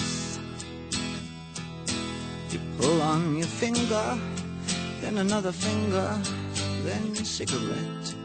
You 2.52 2.60
pull 2.78 3.02
on 3.02 3.38
your 3.38 3.47
finger, 3.47 4.18
then 5.02 5.18
another 5.18 5.52
finger, 5.52 6.18
then 6.86 7.14
cigarette. 7.26 8.16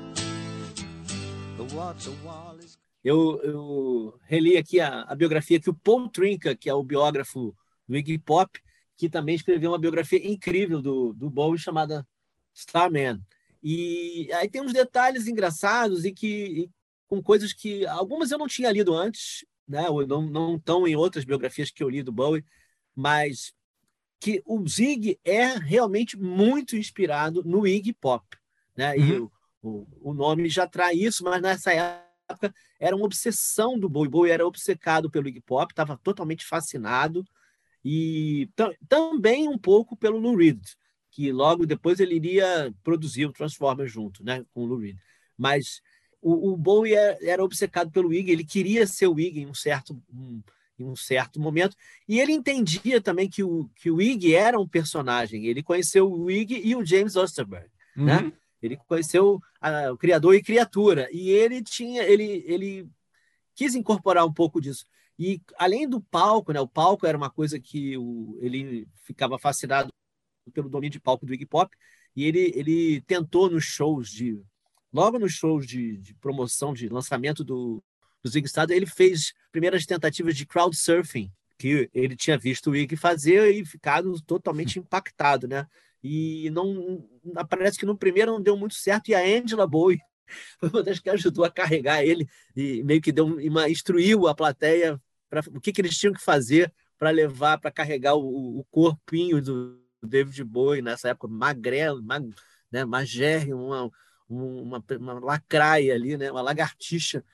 The 1.57 1.75
water 1.75 2.11
is... 2.11 2.54
Eu, 3.05 3.41
eu 3.43 4.19
reli 4.23 4.57
aqui 4.57 4.81
a, 4.81 5.03
a 5.03 5.15
biografia 5.15 5.61
que 5.61 5.69
o 5.69 5.75
Paul 5.75 6.09
Trinca, 6.09 6.57
que 6.57 6.71
é 6.71 6.75
o 6.75 6.83
biógrafo 6.83 7.55
do 7.87 7.97
Iggy 7.97 8.19
Pop, 8.19 8.59
que 8.97 9.11
também 9.11 9.35
escreveu 9.35 9.73
uma 9.73 9.79
biografia 9.79 10.27
incrível 10.27 10.81
do, 10.81 11.13
do 11.13 11.29
Bowie 11.29 11.59
chamada 11.59 12.07
Starman. 12.55 13.21
E 13.63 14.31
aí 14.33 14.49
tem 14.49 14.63
uns 14.63 14.73
detalhes 14.73 15.27
engraçados 15.27 16.05
e 16.05 16.13
que 16.13 16.27
e 16.27 16.71
com 17.07 17.23
coisas 17.23 17.53
que 17.53 17.87
algumas 17.87 18.31
eu 18.31 18.39
não 18.39 18.47
tinha 18.47 18.73
lido 18.73 18.95
antes, 18.95 19.45
né? 19.69 19.89
Ou 19.91 20.07
não 20.07 20.23
não 20.23 20.57
estão 20.57 20.87
em 20.87 20.97
outras 20.97 21.25
biografias 21.25 21.71
que 21.71 21.83
eu 21.83 21.91
li 21.91 22.03
do 22.03 22.13
Bowie, 22.13 22.45
mas 22.95 23.53
que 24.21 24.43
o 24.47 24.67
Zig 24.67 25.19
é 25.23 25.59
realmente 25.59 26.17
muito 26.17 26.77
inspirado 26.77 27.43
no 27.45 27.67
Iggy 27.67 27.93
Pop, 27.93 28.25
né? 28.75 28.95
Uhum. 28.95 29.05
E 29.05 29.19
o, 29.19 29.33
o, 29.63 29.87
o 30.11 30.15
nome 30.15 30.49
já 30.49 30.67
traz 30.67 30.99
isso, 30.99 31.25
mas 31.25 31.43
nessa 31.43 31.73
época 32.29 32.55
era 32.79 32.95
uma 32.95 33.05
obsessão 33.05 33.79
do 33.79 33.89
Bowie. 33.89 34.11
Bowie 34.11 34.33
era 34.33 34.47
obcecado 34.47 35.11
pelo 35.11 35.29
Iggy 35.29 35.41
Pop, 35.41 35.72
estava 35.72 35.97
totalmente 35.97 36.45
fascinado 36.45 37.25
e 37.85 38.49
também 38.89 39.49
um 39.49 39.59
pouco 39.59 39.97
pelo 39.97 40.18
Lou 40.18 40.37
Reed, 40.37 40.62
que 41.11 41.31
logo 41.31 41.66
depois 41.66 42.01
ele 42.01 42.14
iria 42.14 42.75
produzir 42.83 43.27
o 43.27 43.33
Transformers 43.33 43.93
junto, 43.93 44.25
né, 44.25 44.45
com 44.55 44.62
o 44.62 44.66
Lou 44.66 44.79
Reed. 44.79 44.97
Mas 45.37 45.83
o, 46.22 46.53
o 46.53 46.57
Bowie 46.57 46.95
era, 46.95 47.18
é, 47.20 47.29
era, 47.29 47.45
obcecado 47.45 47.91
pelo 47.91 48.12
Iggy, 48.12 48.33
ele 48.33 48.45
queria 48.45 48.87
ser 48.87 49.09
o 49.09 49.20
Iggy 49.20 49.41
em 49.41 49.47
um 49.47 49.55
certo 49.55 50.01
um, 50.11 50.43
em 50.79 50.85
um 50.85 50.97
certo 50.97 51.39
momento, 51.39 51.77
e 52.09 52.18
ele 52.18 52.33
entendia 52.33 53.01
também 53.01 53.29
que 53.29 53.45
o 53.45 53.68
que 53.77 53.91
o 53.91 54.01
Iggy 54.01 54.35
era 54.35 54.59
um 54.59 54.66
personagem. 54.66 55.47
Ele 55.47 55.62
conheceu 55.62 56.11
o 56.11 56.31
Iggy 56.31 56.61
e 56.64 56.75
o 56.75 56.85
James 56.85 57.14
Osterberg, 57.14 57.68
né? 57.95 58.16
uhum. 58.16 58.25
né? 58.25 58.33
Ele 58.65 58.77
conheceu 58.89 59.41
a, 59.61 59.93
o 59.93 59.97
criador 59.99 60.35
e 60.35 60.43
criatura, 60.43 61.09
e 61.12 61.31
ele 61.31 61.62
tinha 61.62 62.03
ele 62.03 62.45
ele 62.47 62.89
quis 63.55 63.75
incorporar 63.75 64.27
um 64.27 64.33
pouco 64.33 64.61
disso. 64.61 64.87
E 65.19 65.41
além 65.59 65.89
do 65.89 66.01
palco, 66.01 66.53
né, 66.53 66.61
o 66.61 66.69
palco 66.69 67.07
era 67.07 67.17
uma 67.17 67.31
coisa 67.31 67.61
que 67.61 67.97
o, 67.97 68.39
ele 68.41 68.89
ficava 69.05 69.39
fascinado 69.39 69.91
pelo 70.53 70.69
domínio 70.69 70.91
de 70.91 71.01
palco 71.01 71.25
do 71.25 71.33
Iggy 71.33 71.47
Pop, 71.47 71.75
e 72.17 72.25
ele, 72.25 72.53
ele 72.55 73.01
tentou 73.03 73.51
nos 73.51 73.65
shows 73.65 74.11
de 74.11 74.41
logo 74.93 75.19
nos 75.19 75.33
shows 75.33 75.67
de, 75.67 75.97
de 75.99 76.15
promoção, 76.15 76.73
de 76.73 76.89
lançamento 76.89 77.43
do, 77.43 77.83
do 78.23 78.31
Zig 78.31 78.47
Stardust, 78.47 78.77
ele 78.77 78.87
fez 78.87 79.35
primeiras 79.51 79.85
tentativas 79.85 80.37
de 80.37 80.47
crowd 80.47 80.77
surfing, 80.77 81.33
que 81.59 81.91
ele 81.93 82.15
tinha 82.17 82.39
visto 82.39 82.71
o 82.71 82.77
Iggy 82.77 82.97
fazer 82.97 83.53
e 83.53 83.65
ficado 83.67 84.21
totalmente 84.23 84.79
impactado, 84.81 85.49
né? 85.49 85.67
E 86.07 86.51
não 86.51 87.09
parece 87.49 87.79
que 87.79 87.87
no 87.87 87.97
primeiro 87.97 88.33
não 88.33 88.41
deu 88.41 88.59
muito 88.59 88.75
certo 88.75 89.09
e 89.09 89.15
a 89.15 89.21
Angela 89.21 89.67
Bowie 89.67 89.99
foi 90.61 90.69
uma 90.69 90.83
das 90.83 91.01
que 91.01 91.09
ajudou 91.09 91.47
a 91.47 91.51
carregar 91.51 92.05
ele 92.05 92.29
e 92.55 92.83
meio 92.85 93.01
que 93.01 93.11
deu 93.11 93.25
uma 93.25 93.71
instruiu 93.71 94.29
a 94.29 94.35
plateia 94.35 95.01
para 95.31 95.41
o 95.49 95.61
que, 95.61 95.73
que 95.73 95.81
eles 95.81 95.97
tinham 95.97 96.13
que 96.13 96.23
fazer 96.23 96.71
para 96.99 97.09
levar, 97.09 97.59
para 97.59 97.71
carregar 97.71 98.15
o, 98.15 98.59
o, 98.59 98.65
corpinho 98.71 99.43
do 99.43 99.81
David 100.03 100.45
Bowie 100.45 100.83
nessa 100.83 101.09
época, 101.09 101.27
magrelo, 101.27 102.03
mag, 102.03 102.31
né, 102.71 102.85
uma, 102.85 103.91
uma, 104.29 104.85
uma 104.99 105.13
lacraia 105.21 105.95
ali, 105.95 106.17
né, 106.17 106.31
uma 106.31 106.43
lagartixa 106.43 107.25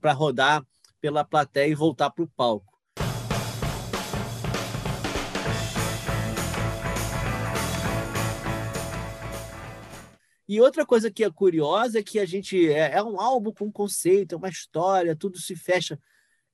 para 0.00 0.12
rodar 0.12 0.66
pela 1.00 1.24
plateia 1.24 1.70
e 1.70 1.74
voltar 1.74 2.10
para 2.10 2.24
o 2.24 2.28
palco. 2.28 2.77
E 10.48 10.60
outra 10.60 10.86
coisa 10.86 11.10
que 11.10 11.22
é 11.22 11.30
curiosa 11.30 11.98
é 11.98 12.02
que 12.02 12.18
a 12.18 12.24
gente 12.24 12.70
é, 12.72 12.92
é 12.92 13.02
um 13.02 13.20
álbum 13.20 13.52
com 13.52 13.70
conceito, 13.70 14.34
é 14.34 14.38
uma 14.38 14.48
história, 14.48 15.14
tudo 15.14 15.38
se 15.38 15.54
fecha. 15.54 16.00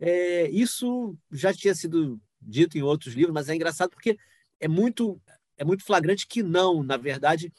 É, 0.01 0.49
isso 0.51 1.17
já 1.31 1.55
tinha 1.55 1.75
sido 1.75 2.21
dito 2.41 2.77
em 2.77 2.83
outros 2.83 3.15
livros, 3.15 3.33
mas 3.33 3.49
é 3.49 3.55
engraçado 3.55 3.91
porque 3.91 4.19
é 4.61 4.69
muito 4.69 5.21
é 5.57 5.65
muito 5.65 5.85
flagrante 5.85 6.27
que 6.27 6.43
não, 6.43 6.83
na 6.83 6.97
verdade, 6.97 7.53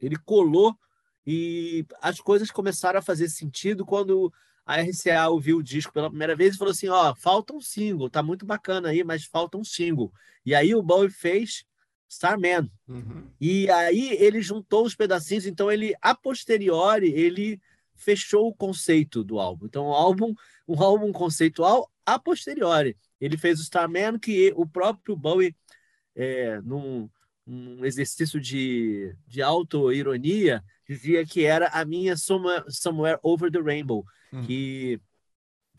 ele 0.00 0.16
colou 0.16 0.74
E 1.26 1.86
as 2.00 2.20
coisas 2.20 2.50
começaram 2.50 2.98
a 2.98 3.02
fazer 3.02 3.28
sentido 3.28 3.84
quando 3.84 4.32
a 4.66 4.80
RCA 4.80 5.28
ouviu 5.28 5.58
o 5.58 5.62
disco 5.62 5.92
pela 5.92 6.08
primeira 6.08 6.34
vez 6.36 6.54
e 6.54 6.58
falou 6.58 6.72
assim: 6.72 6.88
ó, 6.88 7.14
falta 7.14 7.54
um 7.54 7.60
single, 7.60 8.10
tá 8.10 8.22
muito 8.22 8.46
bacana 8.46 8.88
aí, 8.90 9.04
mas 9.04 9.24
falta 9.24 9.58
um 9.58 9.64
single. 9.64 10.12
E 10.44 10.54
aí 10.54 10.74
o 10.74 10.82
Bowie 10.82 11.10
fez 11.10 11.64
Starman. 12.12 12.70
Uhum. 12.86 13.24
E 13.40 13.70
aí 13.70 14.12
ele 14.20 14.42
juntou 14.42 14.84
os 14.84 14.94
pedacinhos, 14.94 15.46
então 15.46 15.72
ele, 15.72 15.94
a 16.00 16.14
posteriori, 16.14 17.10
ele 17.12 17.60
fechou 17.94 18.48
o 18.48 18.54
conceito 18.54 19.24
do 19.24 19.38
álbum. 19.38 19.66
Então, 19.66 19.86
um 19.86 19.92
álbum, 19.92 20.34
um 20.68 20.82
álbum 20.82 21.12
conceitual 21.12 21.90
a 22.04 22.18
posteriori. 22.18 22.96
Ele 23.20 23.36
fez 23.36 23.58
o 23.58 23.62
Starman, 23.62 24.18
que 24.18 24.52
o 24.56 24.66
próprio 24.66 25.16
Bowie, 25.16 25.56
é, 26.14 26.60
num, 26.62 27.08
num 27.46 27.84
exercício 27.84 28.40
de, 28.40 29.14
de 29.26 29.40
auto-ironia, 29.40 30.62
dizia 30.86 31.24
que 31.24 31.44
era 31.44 31.68
a 31.68 31.84
minha 31.84 32.16
Somewhere, 32.16 32.64
Somewhere 32.68 33.18
Over 33.22 33.50
the 33.50 33.60
Rainbow, 33.60 34.04
Hum. 34.32 34.46
que 34.46 34.98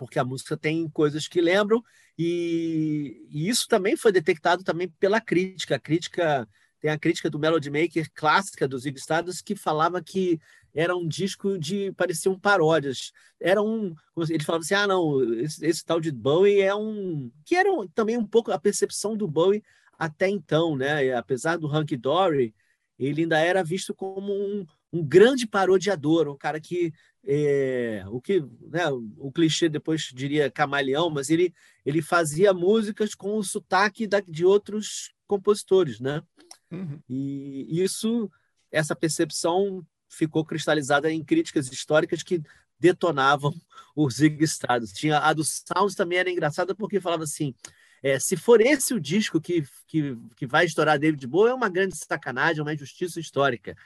porque 0.06 0.20
a 0.20 0.24
música 0.26 0.56
tem 0.58 0.90
coisas 0.90 1.28
que 1.28 1.42
lembram 1.42 1.82
e, 2.18 3.26
e 3.30 3.50
isso 3.50 3.68
também 3.68 3.96
foi 3.96 4.12
detectado 4.12 4.64
também 4.64 4.90
pela 5.00 5.20
crítica. 5.22 5.76
A 5.76 5.80
crítica 5.80 6.48
tem 6.80 6.92
a 6.92 6.98
crítica 7.00 7.30
do 7.30 7.40
Melody 7.40 7.70
Maker 7.70 8.10
clássica 8.14 8.68
dos 8.68 8.84
Zig 8.84 8.98
Stardust 9.00 9.44
que 9.44 9.56
falava 9.56 10.02
que 10.02 10.40
era 10.76 10.96
um 10.96 11.08
disco 11.08 11.58
de 11.58 11.92
pareciam 11.94 12.40
paródias. 12.40 13.12
Era 13.40 13.62
um 13.62 13.94
ele 14.30 14.44
falava 14.44 14.64
assim: 14.64 14.74
"Ah, 14.76 14.88
não, 14.88 15.24
esse, 15.40 15.66
esse 15.66 15.86
tal 15.86 16.00
de 16.00 16.12
Bowie 16.12 16.62
é 16.62 16.74
um 16.76 17.32
que 17.46 17.56
era 17.56 17.72
um- 17.72 17.88
também 17.88 18.18
um 18.18 18.26
pouco 18.26 18.52
a 18.52 18.60
percepção 18.60 19.16
do 19.16 19.28
Bowie 19.28 19.64
até 19.98 20.28
então, 20.30 20.76
né? 20.76 21.06
E 21.06 21.12
apesar 21.14 21.58
do 21.58 21.68
Hunky 21.68 21.96
Dory, 21.98 22.54
ele 23.00 23.22
ainda 23.24 23.40
era 23.40 23.64
visto 23.64 23.94
como 23.94 24.34
um, 24.34 24.66
um 24.92 25.04
grande 25.04 25.48
parodiador, 25.48 26.28
um 26.28 26.38
cara 26.38 26.60
que 26.60 26.92
é, 27.26 28.04
o 28.08 28.20
que 28.20 28.42
né, 28.70 28.90
o 29.18 29.32
clichê 29.32 29.70
depois 29.70 30.02
diria 30.14 30.52
camaleão, 30.52 31.10
mas 31.10 31.30
ele, 31.30 31.54
ele 31.86 32.02
fazia 32.02 32.54
músicas 32.54 33.16
com 33.16 33.38
o 33.38 33.44
sotaque 33.44 34.06
da, 34.06 34.20
de 34.20 34.46
outros 34.46 35.14
compositores, 35.26 36.00
né? 36.00 36.22
Uhum. 36.70 37.00
E 37.10 37.82
isso, 37.82 38.30
essa 38.72 38.96
percepção 38.96 39.86
ficou 40.10 40.46
cristalizada 40.46 41.12
em 41.12 41.24
críticas 41.24 41.72
históricas 41.72 42.24
que 42.24 42.42
detonavam 42.78 43.54
os 43.96 44.16
Zig 44.16 44.44
Stardust. 44.44 44.96
Tinha 44.96 45.20
a 45.20 45.34
do 45.34 45.44
Sounds 45.44 45.96
também 45.96 46.20
era 46.20 46.30
engraçada 46.30 46.76
porque 46.76 47.00
falava 47.00 47.24
assim, 47.24 47.56
é, 48.02 48.20
se 48.20 48.36
for 48.36 48.60
esse 48.60 48.94
o 48.94 49.00
disco 49.00 49.40
que, 49.40 49.64
que, 49.88 50.18
que 50.36 50.46
vai 50.46 50.66
estourar 50.66 51.00
David 51.00 51.26
Bowie, 51.26 51.52
é 51.52 51.56
uma 51.56 51.70
grande 51.70 51.96
sacanagem, 51.96 52.62
uma 52.62 52.74
injustiça 52.74 53.20
histórica, 53.20 53.78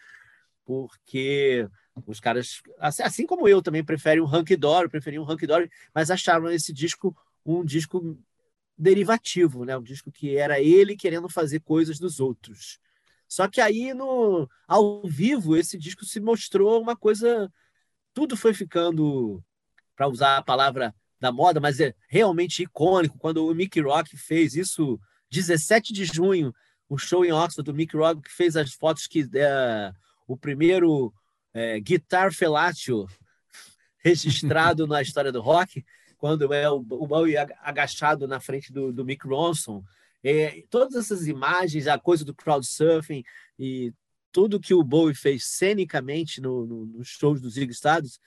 porque 0.65 1.67
os 2.05 2.19
caras, 2.19 2.61
assim, 2.79 3.03
assim 3.03 3.25
como 3.25 3.47
eu 3.47 3.61
também 3.61 3.83
preferem 3.83 4.21
um 4.21 4.35
Hunky 4.35 4.55
Dory, 4.55 4.89
preferiam 4.89 5.23
um 5.23 5.31
Hunky 5.31 5.47
Dory, 5.47 5.69
mas 5.93 6.11
acharam 6.11 6.49
esse 6.49 6.71
disco 6.73 7.15
um 7.45 7.63
disco 7.63 8.17
derivativo, 8.77 9.65
né? 9.65 9.77
Um 9.77 9.81
disco 9.81 10.11
que 10.11 10.37
era 10.37 10.59
ele 10.59 10.95
querendo 10.95 11.29
fazer 11.29 11.61
coisas 11.61 11.97
dos 11.97 12.19
outros. 12.19 12.79
Só 13.27 13.47
que 13.47 13.59
aí 13.59 13.93
no 13.93 14.47
ao 14.67 15.01
vivo 15.07 15.55
esse 15.55 15.77
disco 15.77 16.05
se 16.05 16.19
mostrou 16.19 16.81
uma 16.81 16.95
coisa, 16.95 17.51
tudo 18.13 18.37
foi 18.37 18.53
ficando, 18.53 19.43
para 19.95 20.07
usar 20.07 20.37
a 20.37 20.43
palavra 20.43 20.93
da 21.19 21.31
moda, 21.31 21.59
mas 21.59 21.79
é 21.79 21.93
realmente 22.07 22.63
icônico 22.63 23.17
quando 23.17 23.45
o 23.45 23.55
Mickey 23.55 23.81
Rock 23.81 24.15
fez 24.15 24.55
isso 24.55 24.99
17 25.31 25.91
de 25.91 26.05
junho, 26.05 26.53
o 26.87 26.97
show 26.97 27.25
em 27.25 27.33
Oxford 27.33 27.69
do 27.69 27.75
Mickey 27.75 27.97
Rock 27.97 28.21
que 28.21 28.31
fez 28.31 28.55
as 28.55 28.73
fotos 28.73 29.07
que 29.07 29.27
é, 29.33 29.91
o 30.27 30.37
primeiro 30.37 31.13
é, 31.57 31.79
Guitar 31.79 32.31
Felatio 32.33 33.07
registrado 33.97 34.85
na 34.85 35.01
história 35.01 35.31
do 35.31 35.41
rock, 35.41 35.83
quando 36.17 36.53
é 36.53 36.69
o, 36.69 36.75
o 36.75 37.07
Bowie 37.07 37.37
ag- 37.37 37.53
agachado 37.61 38.27
na 38.27 38.39
frente 38.39 38.71
do, 38.71 38.93
do 38.93 39.03
Mick 39.03 39.27
Ronson. 39.27 39.83
É, 40.23 40.63
todas 40.69 40.95
essas 40.95 41.27
imagens, 41.27 41.87
a 41.87 41.97
coisa 41.97 42.23
do 42.23 42.33
crowdsurfing 42.33 43.23
e 43.57 43.93
tudo 44.31 44.59
que 44.59 44.73
o 44.73 44.83
Bowie 44.83 45.15
fez 45.15 45.45
cenicamente 45.45 46.39
no, 46.39 46.65
no, 46.65 46.85
nos 46.85 47.07
shows 47.07 47.41
dos 47.41 47.57
Stardust 47.57 48.19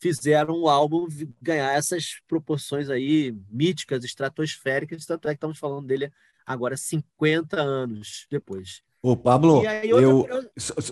fizeram 0.00 0.54
o 0.60 0.68
álbum 0.68 1.06
ganhar 1.40 1.72
essas 1.72 2.20
proporções 2.26 2.90
aí 2.90 3.32
míticas, 3.48 4.02
estratosféricas, 4.02 5.06
tanto 5.06 5.28
é 5.28 5.32
que 5.32 5.36
estamos 5.36 5.58
falando 5.58 5.86
dele 5.86 6.12
agora 6.44 6.76
50 6.76 7.60
anos 7.60 8.26
depois. 8.28 8.82
Ô, 9.02 9.16
Pablo, 9.16 9.60
aí, 9.66 9.88
eu, 9.90 10.00
curiosidade- 10.00 10.26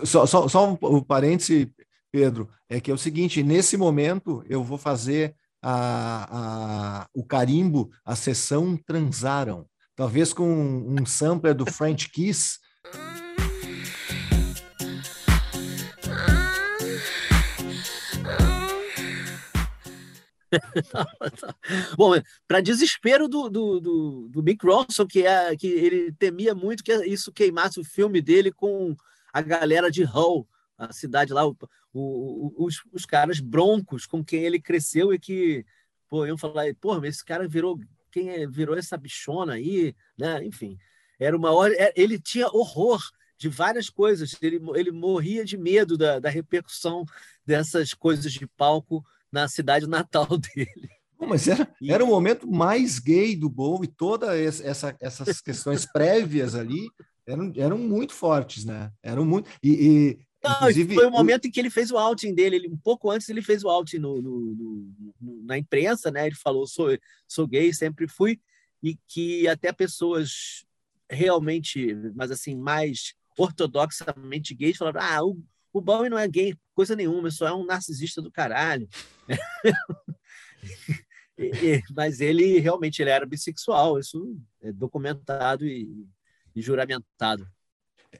Só, 0.05 0.25
só, 0.25 0.47
só- 0.47 0.69
um, 0.71 0.77
um 0.97 1.01
parêntese, 1.01 1.71
Pedro, 2.11 2.49
é 2.69 2.79
que 2.81 2.91
é 2.91 2.93
o 2.93 2.97
seguinte: 2.97 3.41
nesse 3.41 3.77
momento 3.77 4.43
eu 4.49 4.63
vou 4.63 4.77
fazer 4.77 5.33
a, 5.61 7.01
a- 7.03 7.07
o 7.13 7.23
carimbo, 7.23 7.89
a 8.03 8.15
sessão 8.15 8.75
transaram, 8.75 9.65
talvez 9.95 10.33
com 10.33 10.45
um 10.45 11.05
sampler 11.05 11.53
do 11.55 11.65
French 11.71 12.09
Kiss. 12.09 12.59
Bom, 21.97 22.13
para 22.47 22.61
desespero 22.61 23.27
do, 23.27 23.49
do, 23.49 23.79
do, 23.79 24.29
do 24.29 24.43
Mick 24.43 24.65
Ronson, 24.65 25.05
que, 25.07 25.25
é, 25.25 25.55
que 25.55 25.67
ele 25.67 26.11
temia 26.13 26.53
muito 26.53 26.83
que 26.83 26.93
isso 27.05 27.31
queimasse 27.31 27.79
o 27.79 27.83
filme 27.85 28.21
dele 28.21 28.51
com 28.51 28.95
a 29.33 29.41
galera 29.41 29.89
de 29.89 30.03
Hull, 30.03 30.47
a 30.77 30.91
cidade 30.91 31.33
lá, 31.33 31.47
o, 31.47 31.55
o- 31.93 32.65
os, 32.65 32.81
os 32.91 33.05
caras 33.05 33.39
broncos 33.39 34.05
com 34.05 34.23
quem 34.23 34.43
ele 34.43 34.59
cresceu 34.59 35.13
e 35.13 35.19
que, 35.19 35.65
pô, 36.09 36.25
iam 36.25 36.37
falar, 36.37 36.65
pô, 36.79 36.99
mas 36.99 37.15
esse 37.15 37.25
cara 37.25 37.47
virou, 37.47 37.79
quem 38.11 38.29
é, 38.29 38.47
virou 38.47 38.75
essa 38.77 38.97
bichona 38.97 39.53
aí, 39.53 39.95
né? 40.17 40.43
Enfim, 40.43 40.77
era 41.19 41.35
uma 41.37 41.51
hora, 41.51 41.73
é- 41.75 41.93
ele 41.95 42.19
tinha 42.19 42.47
horror 42.47 43.01
de 43.37 43.49
várias 43.49 43.89
coisas, 43.89 44.35
ele, 44.41 44.59
ele 44.75 44.91
morria 44.91 45.43
de 45.43 45.57
medo 45.57 45.97
da, 45.97 46.19
da 46.19 46.29
repercussão 46.29 47.05
dessas 47.45 47.93
coisas 47.93 48.31
de 48.31 48.45
palco 48.47 49.03
na 49.31 49.47
cidade 49.47 49.87
natal 49.87 50.27
dele. 50.37 50.89
Não, 51.19 51.27
mas 51.27 51.47
era, 51.47 51.71
E- 51.81 51.91
era 51.91 52.03
o 52.03 52.07
momento 52.07 52.49
mais 52.51 52.99
gay 52.99 53.35
do 53.35 53.49
Bowie, 53.49 53.87
todas 53.87 54.59
essa, 54.61 54.95
essas 54.99 55.39
questões 55.41 55.85
prévias 55.85 56.55
ali 56.55 56.89
eram, 57.27 57.53
eram 57.55 57.77
muito 57.77 58.13
fortes, 58.13 58.65
né? 58.65 58.91
Eram 59.03 59.23
muito. 59.23 59.49
E, 59.63 59.69
e, 59.69 60.19
Não, 60.43 60.53
inclusive, 60.53 60.95
foi 60.95 61.05
o 61.05 61.11
momento 61.11 61.45
em 61.45 61.51
que 61.51 61.59
ele 61.59 61.69
fez 61.69 61.91
o 61.91 61.97
outing 61.97 62.33
dele. 62.33 62.55
Ele, 62.55 62.67
um 62.67 62.77
pouco 62.77 63.11
antes 63.11 63.29
ele 63.29 63.43
fez 63.43 63.63
o 63.63 63.69
outing 63.69 63.99
no, 63.99 64.19
no- 64.21 64.39
no- 64.55 65.13
no- 65.21 65.43
na 65.43 65.57
imprensa, 65.59 66.09
né? 66.09 66.25
Ele 66.25 66.35
falou: 66.35 66.65
sou, 66.65 66.97
sou 67.27 67.47
gay, 67.47 67.71
sempre 67.71 68.07
fui, 68.07 68.39
e 68.81 68.97
que 69.07 69.47
até 69.47 69.71
pessoas 69.71 70.65
realmente, 71.09 71.93
mas 72.15 72.31
assim, 72.31 72.55
mais 72.55 73.13
ortodoxamente 73.37 74.55
gays 74.55 74.77
falaram: 74.77 75.01
ah, 75.01 75.23
o, 75.23 75.39
o 75.73 75.81
Bowie 75.81 76.09
não 76.09 76.17
é 76.17 76.27
gay, 76.27 76.55
coisa 76.73 76.95
nenhuma, 76.95 77.31
só 77.31 77.47
é 77.47 77.53
um 77.53 77.65
narcisista 77.65 78.21
do 78.21 78.31
caralho. 78.31 78.87
E- 81.37 81.81
mas 81.95 82.21
ele 82.21 82.59
realmente 82.59 83.01
ele 83.01 83.09
era 83.09 83.25
bissexual, 83.25 83.97
isso 83.97 84.37
é 84.61 84.71
documentado 84.71 85.65
e, 85.65 86.05
e 86.55 86.61
juramentado. 86.61 87.47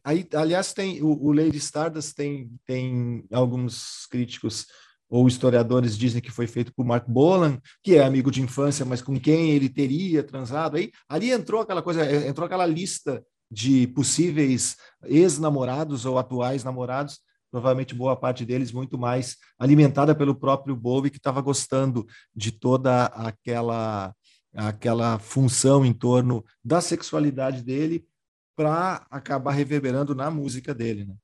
Aí, 0.03 0.27
aliás, 0.33 0.73
tem 0.73 1.03
o, 1.03 1.09
o 1.21 1.31
Lady 1.31 1.57
Stardust 1.57 2.15
tem, 2.15 2.49
tem 2.65 3.23
alguns 3.31 4.07
críticos 4.07 4.65
ou 5.09 5.27
historiadores 5.27 5.97
dizem 5.97 6.21
que 6.21 6.31
foi 6.31 6.47
feito 6.47 6.73
por 6.73 6.85
Mark 6.85 7.05
Bolan, 7.05 7.59
que 7.83 7.95
é 7.95 8.03
amigo 8.03 8.31
de 8.31 8.41
infância, 8.41 8.85
mas 8.85 9.01
com 9.01 9.19
quem 9.19 9.51
ele 9.51 9.67
teria 9.67 10.23
transado. 10.23 10.77
Aí, 10.77 10.89
ali 11.09 11.31
entrou 11.31 11.59
aquela 11.59 11.81
coisa, 11.81 12.05
eh, 12.05 12.29
entrou 12.29 12.45
aquela 12.45 12.65
lista 12.65 13.21
de 13.51 13.87
possíveis 13.87 14.77
ex-namorados 15.03 16.05
ou 16.05 16.17
atuais 16.17 16.63
namorados, 16.63 17.19
provavelmente 17.51 17.93
boa 17.93 18.15
parte 18.15 18.45
deles 18.45 18.71
muito 18.71 18.97
mais 18.97 19.37
alimentada 19.59 20.15
pelo 20.15 20.33
próprio 20.33 20.75
Bowie, 20.75 21.11
que 21.11 21.17
estava 21.17 21.41
gostando 21.41 22.07
de 22.33 22.51
toda 22.51 23.05
aquela 23.07 24.15
aquela 24.53 25.17
função 25.17 25.85
em 25.85 25.93
torno 25.93 26.43
da 26.63 26.81
sexualidade 26.81 27.63
dele 27.63 28.05
para 28.55 29.05
acabar 29.09 29.51
reverberando 29.51 30.13
na 30.13 30.29
música 30.29 30.73
dele, 30.73 31.05
né? 31.05 31.15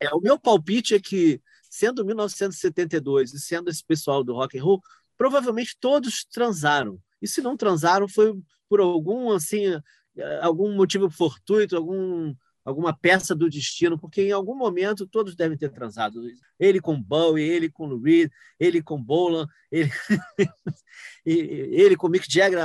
É, 0.00 0.08
o 0.14 0.20
meu 0.20 0.38
palpite 0.38 0.94
é 0.94 1.00
que, 1.00 1.42
sendo 1.68 2.04
1972 2.04 3.34
e 3.34 3.40
sendo 3.40 3.68
esse 3.68 3.84
pessoal 3.84 4.24
do 4.24 4.34
rock 4.34 4.58
and 4.58 4.62
roll, 4.62 4.80
provavelmente 5.16 5.76
todos 5.78 6.24
transaram. 6.24 6.98
E 7.20 7.28
se 7.28 7.42
não 7.42 7.56
transaram, 7.56 8.08
foi 8.08 8.34
por 8.68 8.80
algum 8.80 9.30
assim, 9.32 9.66
eh, 10.16 10.40
algum 10.42 10.74
motivo 10.74 11.10
fortuito, 11.10 11.76
algum 11.76 12.34
alguma 12.64 12.96
peça 12.96 13.34
do 13.34 13.48
destino, 13.48 13.98
porque 13.98 14.22
em 14.22 14.32
algum 14.32 14.54
momento 14.54 15.06
todos 15.06 15.34
devem 15.34 15.56
ter 15.56 15.70
transado. 15.70 16.22
Ele 16.58 16.80
com 16.80 17.00
Bowie, 17.00 17.42
ele 17.42 17.70
com 17.70 17.86
Lou 17.86 18.00
Reed, 18.00 18.30
ele 18.58 18.82
com 18.82 19.02
Bolan, 19.02 19.46
ele, 19.70 19.90
ele 21.24 21.96
com 21.96 22.08
Mick 22.08 22.26
Jagger, 22.30 22.60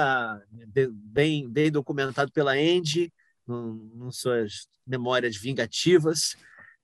bem, 0.92 1.50
bem 1.50 1.72
documentado 1.72 2.32
pela 2.32 2.54
Andy, 2.54 3.12
em 3.48 4.12
suas 4.12 4.68
memórias 4.86 5.36
vingativas. 5.36 6.36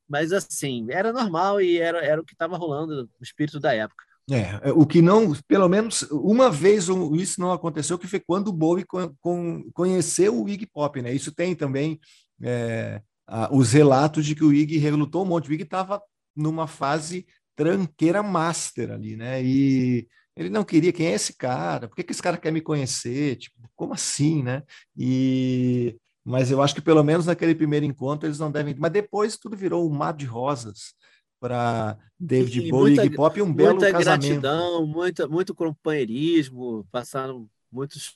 Mas 0.08 0.34
assim, 0.34 0.88
era 0.90 1.14
normal 1.14 1.62
e 1.62 1.78
era, 1.78 2.04
era 2.04 2.22
o 2.22 2.26
que 2.26 2.34
estava 2.34 2.58
rolando 2.58 3.04
no 3.04 3.24
espírito 3.24 3.60
da 3.60 3.74
época. 3.74 4.04
É, 4.30 4.70
é, 4.70 4.72
o 4.72 4.86
que 4.86 5.02
não, 5.02 5.34
pelo 5.48 5.68
menos 5.68 6.04
uma 6.12 6.50
vez 6.50 6.88
isso 7.14 7.42
não 7.42 7.52
aconteceu, 7.52 7.98
que 7.98 8.08
foi 8.08 8.20
quando 8.20 8.48
o 8.48 8.54
Bowie 8.54 8.86
con, 8.86 9.14
con, 9.20 9.64
conheceu 9.74 10.42
o 10.42 10.48
Iggy 10.48 10.68
Pop, 10.68 11.02
né? 11.02 11.14
Isso 11.14 11.34
tem 11.34 11.56
também 11.56 12.00
é, 12.44 13.02
a, 13.28 13.54
os 13.54 13.72
relatos 13.74 14.26
de 14.26 14.36
que 14.36 14.44
o 14.44 14.54
Iggy 14.54 14.78
relutou 14.78 15.24
um 15.24 15.28
monte. 15.28 15.50
O 15.50 15.54
Iggy 15.54 15.64
estava 15.64 16.02
numa 16.36 16.68
fase 16.68 17.26
tranqueira 17.56 18.24
master 18.24 18.92
ali, 18.92 19.16
né? 19.16 19.44
E 19.44 20.08
ele 20.36 20.50
não 20.50 20.64
queria, 20.64 20.94
quem 20.94 21.08
é 21.08 21.14
esse 21.14 21.36
cara? 21.36 21.88
Por 21.88 21.96
que, 21.96 22.04
que 22.04 22.12
esse 22.12 22.22
cara 22.22 22.38
quer 22.38 22.52
me 22.52 22.62
conhecer? 22.62 23.36
Tipo, 23.36 23.70
como 23.76 23.94
assim, 23.94 24.42
né? 24.42 24.64
E 24.98 25.96
mas 26.24 26.52
eu 26.52 26.62
acho 26.62 26.76
que 26.76 26.82
pelo 26.82 27.04
menos 27.04 27.26
naquele 27.26 27.56
primeiro 27.56 27.86
encontro 27.86 28.28
eles 28.28 28.38
não 28.40 28.52
devem. 28.52 28.76
Mas 28.78 28.92
depois 28.92 29.38
tudo 29.38 29.58
virou 29.58 29.90
um 29.90 29.94
mar 29.94 30.14
de 30.14 30.26
rosas 30.26 30.94
para 31.40 31.98
David 32.20 32.70
Bowie 32.70 33.00
e 33.00 33.10
Pop 33.10 33.38
e 33.38 33.42
um 33.42 33.52
belo 33.52 33.80
muita 33.80 33.92
casamento. 33.92 34.42
gratidão, 34.42 34.86
muita, 34.86 35.28
muito 35.28 35.56
companheirismo, 35.56 36.88
passaram 36.92 37.50
muitos 37.72 38.16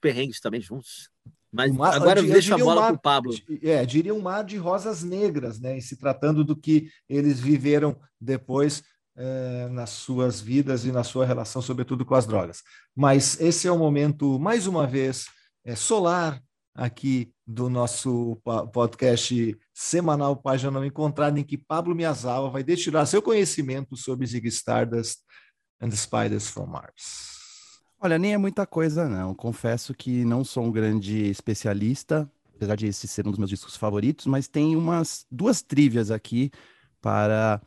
perrengues 0.00 0.40
também 0.40 0.60
juntos. 0.60 1.10
Mas 1.52 1.72
mar, 1.72 1.94
agora 1.94 2.20
eu 2.20 2.26
deixa 2.26 2.54
a 2.54 2.58
bola 2.58 2.82
para 2.82 2.94
o 2.94 3.00
Pablo. 3.00 3.34
É, 3.62 3.84
diria 3.84 4.14
um 4.14 4.20
mar 4.20 4.44
de 4.44 4.56
rosas 4.56 5.02
negras, 5.02 5.58
né? 5.60 5.78
E 5.78 5.82
se 5.82 5.96
tratando 5.96 6.44
do 6.44 6.56
que 6.56 6.88
eles 7.08 7.40
viveram 7.40 7.96
depois 8.20 8.84
eh, 9.16 9.68
nas 9.70 9.90
suas 9.90 10.40
vidas 10.40 10.84
e 10.84 10.92
na 10.92 11.04
sua 11.04 11.26
relação, 11.26 11.60
sobretudo 11.60 12.06
com 12.06 12.14
as 12.14 12.26
drogas. 12.26 12.62
Mas 12.96 13.38
esse 13.40 13.66
é 13.66 13.70
o 13.70 13.78
momento, 13.78 14.38
mais 14.38 14.66
uma 14.66 14.86
vez, 14.86 15.26
é, 15.64 15.74
solar 15.74 16.40
aqui 16.74 17.32
do 17.46 17.68
nosso 17.68 18.40
podcast 18.72 19.58
semanal 19.74 20.36
Página 20.36 20.70
Não 20.70 20.84
Encontrada, 20.84 21.38
em 21.38 21.44
que 21.44 21.58
Pablo 21.58 21.94
Miyazawa 21.94 22.48
vai 22.48 22.62
destilar 22.62 23.06
seu 23.06 23.20
conhecimento 23.20 23.96
sobre 23.96 24.26
Ziggy 24.26 24.48
Stardust 24.48 25.18
and 25.82 25.90
the 25.90 25.96
Spiders 25.96 26.48
from 26.48 26.66
Mars. 26.66 27.39
Olha, 28.02 28.18
nem 28.18 28.32
é 28.32 28.38
muita 28.38 28.66
coisa, 28.66 29.06
não. 29.06 29.34
Confesso 29.34 29.92
que 29.92 30.24
não 30.24 30.42
sou 30.42 30.64
um 30.64 30.72
grande 30.72 31.28
especialista, 31.28 32.30
apesar 32.56 32.74
de 32.74 32.86
esse 32.86 33.06
ser 33.06 33.26
um 33.26 33.30
dos 33.30 33.38
meus 33.38 33.50
discos 33.50 33.76
favoritos, 33.76 34.24
mas 34.24 34.48
tem 34.48 34.74
umas 34.74 35.26
duas 35.30 35.60
trivias 35.60 36.10
aqui 36.10 36.50
para 37.02 37.60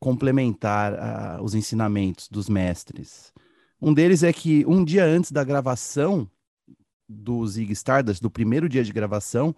complementar 0.00 0.94
ah, 0.94 1.38
os 1.40 1.54
ensinamentos 1.54 2.28
dos 2.28 2.48
mestres. 2.48 3.32
Um 3.80 3.94
deles 3.94 4.24
é 4.24 4.32
que 4.32 4.66
um 4.66 4.84
dia 4.84 5.04
antes 5.04 5.30
da 5.30 5.44
gravação 5.44 6.28
do 7.08 7.46
Zig 7.46 7.70
Stardust, 7.72 8.20
do 8.20 8.28
primeiro 8.28 8.68
dia 8.68 8.82
de 8.82 8.92
gravação, 8.92 9.54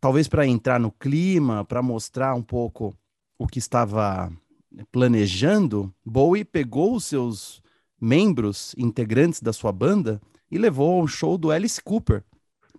talvez 0.00 0.28
para 0.28 0.46
entrar 0.46 0.78
no 0.78 0.92
clima, 0.92 1.64
para 1.64 1.82
mostrar 1.82 2.36
um 2.36 2.42
pouco 2.42 2.96
o 3.36 3.48
que 3.48 3.58
estava 3.58 4.32
planejando, 4.92 5.92
Bowie 6.04 6.44
pegou 6.44 6.94
os 6.94 7.06
seus 7.06 7.63
membros 8.00 8.74
integrantes 8.76 9.40
da 9.40 9.52
sua 9.52 9.72
banda 9.72 10.20
e 10.50 10.58
levou 10.58 11.00
ao 11.00 11.06
show 11.06 11.38
do 11.38 11.50
Alice 11.50 11.82
Cooper 11.82 12.22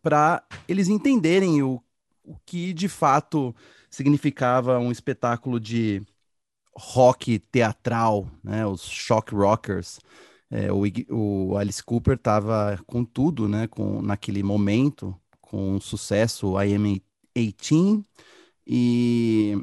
para 0.01 0.43
eles 0.67 0.87
entenderem 0.87 1.63
o, 1.63 1.81
o 2.23 2.35
que 2.45 2.73
de 2.73 2.87
fato 2.87 3.55
significava 3.89 4.77
um 4.77 4.91
espetáculo 4.91 5.59
de 5.59 6.01
rock 6.77 7.39
teatral, 7.39 8.29
né? 8.43 8.65
Os 8.65 8.81
shock 8.81 9.33
rockers. 9.33 9.99
É, 10.49 10.71
o, 10.71 10.83
o 11.09 11.57
Alice 11.57 11.83
Cooper 11.83 12.15
estava 12.15 12.79
com 12.85 13.03
tudo, 13.03 13.47
né? 13.47 13.67
Com 13.67 14.01
naquele 14.01 14.43
momento, 14.43 15.15
com 15.41 15.79
sucesso, 15.79 16.61
I 16.61 16.75
Am 16.75 17.01
18 17.35 18.03
e 18.67 19.57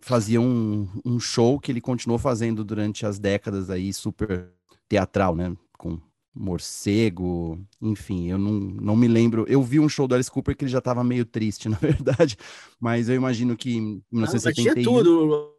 fazia 0.00 0.40
um, 0.40 0.88
um 1.04 1.20
show 1.20 1.58
que 1.58 1.70
ele 1.70 1.80
continuou 1.80 2.18
fazendo 2.18 2.64
durante 2.64 3.04
as 3.06 3.18
décadas 3.18 3.70
aí, 3.70 3.92
super 3.92 4.52
teatral, 4.92 5.34
né? 5.34 5.56
Com 5.78 5.98
morcego, 6.34 7.58
enfim, 7.80 8.30
eu 8.30 8.36
não, 8.36 8.52
não 8.52 8.96
me 8.96 9.08
lembro. 9.08 9.46
Eu 9.48 9.62
vi 9.62 9.80
um 9.80 9.88
show 9.88 10.06
do 10.06 10.14
Alice 10.14 10.30
Cooper 10.30 10.54
que 10.54 10.64
ele 10.64 10.70
já 10.70 10.78
estava 10.78 11.02
meio 11.02 11.24
triste, 11.24 11.68
na 11.70 11.78
verdade, 11.78 12.36
mas 12.78 13.08
eu 13.08 13.14
imagino 13.14 13.56
que 13.56 13.76
em 13.76 14.04
Não, 14.10 14.20
mas 14.20 14.30
tinha 14.30 14.74
1971. 14.74 14.82
tudo. 14.82 15.52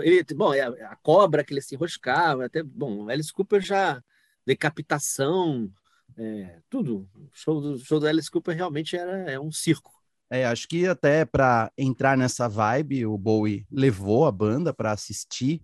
Ele, 0.00 0.24
bom, 0.34 0.52
é 0.54 0.62
a 0.62 0.96
cobra 1.02 1.44
que 1.44 1.52
ele 1.52 1.60
se 1.60 1.74
enroscava, 1.74 2.46
até, 2.46 2.62
bom, 2.62 3.08
Alice 3.08 3.32
Cooper 3.32 3.60
já, 3.60 4.02
decapitação, 4.46 5.70
é, 6.16 6.58
tudo. 6.70 7.08
O 7.14 7.28
show 7.32 7.60
do, 7.60 7.78
show 7.78 8.00
do 8.00 8.06
Alice 8.06 8.30
Cooper 8.30 8.56
realmente 8.56 8.96
era 8.96 9.30
é 9.30 9.38
um 9.38 9.52
circo. 9.52 9.92
É, 10.30 10.46
acho 10.46 10.66
que 10.66 10.86
até 10.86 11.24
para 11.26 11.70
entrar 11.76 12.16
nessa 12.16 12.48
vibe, 12.48 13.04
o 13.04 13.18
Bowie 13.18 13.66
levou 13.70 14.26
a 14.26 14.32
banda 14.32 14.72
para 14.72 14.90
assistir 14.90 15.60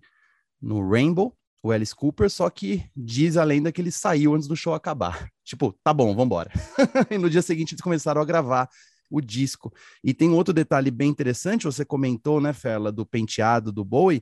no 0.61 0.87
Rainbow, 0.87 1.35
o 1.61 1.71
Alice 1.71 1.95
Cooper, 1.95 2.29
só 2.29 2.49
que 2.49 2.85
diz 2.95 3.37
a 3.37 3.43
lenda 3.43 3.71
que 3.71 3.81
ele 3.81 3.91
saiu 3.91 4.33
antes 4.33 4.47
do 4.47 4.55
show 4.55 4.73
acabar. 4.73 5.29
Tipo, 5.43 5.75
tá 5.83 5.91
bom, 5.91 6.15
vambora. 6.15 6.51
e 7.09 7.17
no 7.17 7.27
dia 7.27 7.41
seguinte 7.41 7.73
eles 7.73 7.81
começaram 7.81 8.21
a 8.21 8.25
gravar 8.25 8.69
o 9.09 9.19
disco. 9.19 9.73
E 10.03 10.13
tem 10.13 10.29
outro 10.29 10.53
detalhe 10.53 10.91
bem 10.91 11.09
interessante, 11.09 11.65
você 11.65 11.83
comentou, 11.83 12.39
né, 12.39 12.53
Ferla, 12.53 12.91
do 12.91 13.03
penteado 13.03 13.71
do 13.71 13.83
Bowie, 13.83 14.21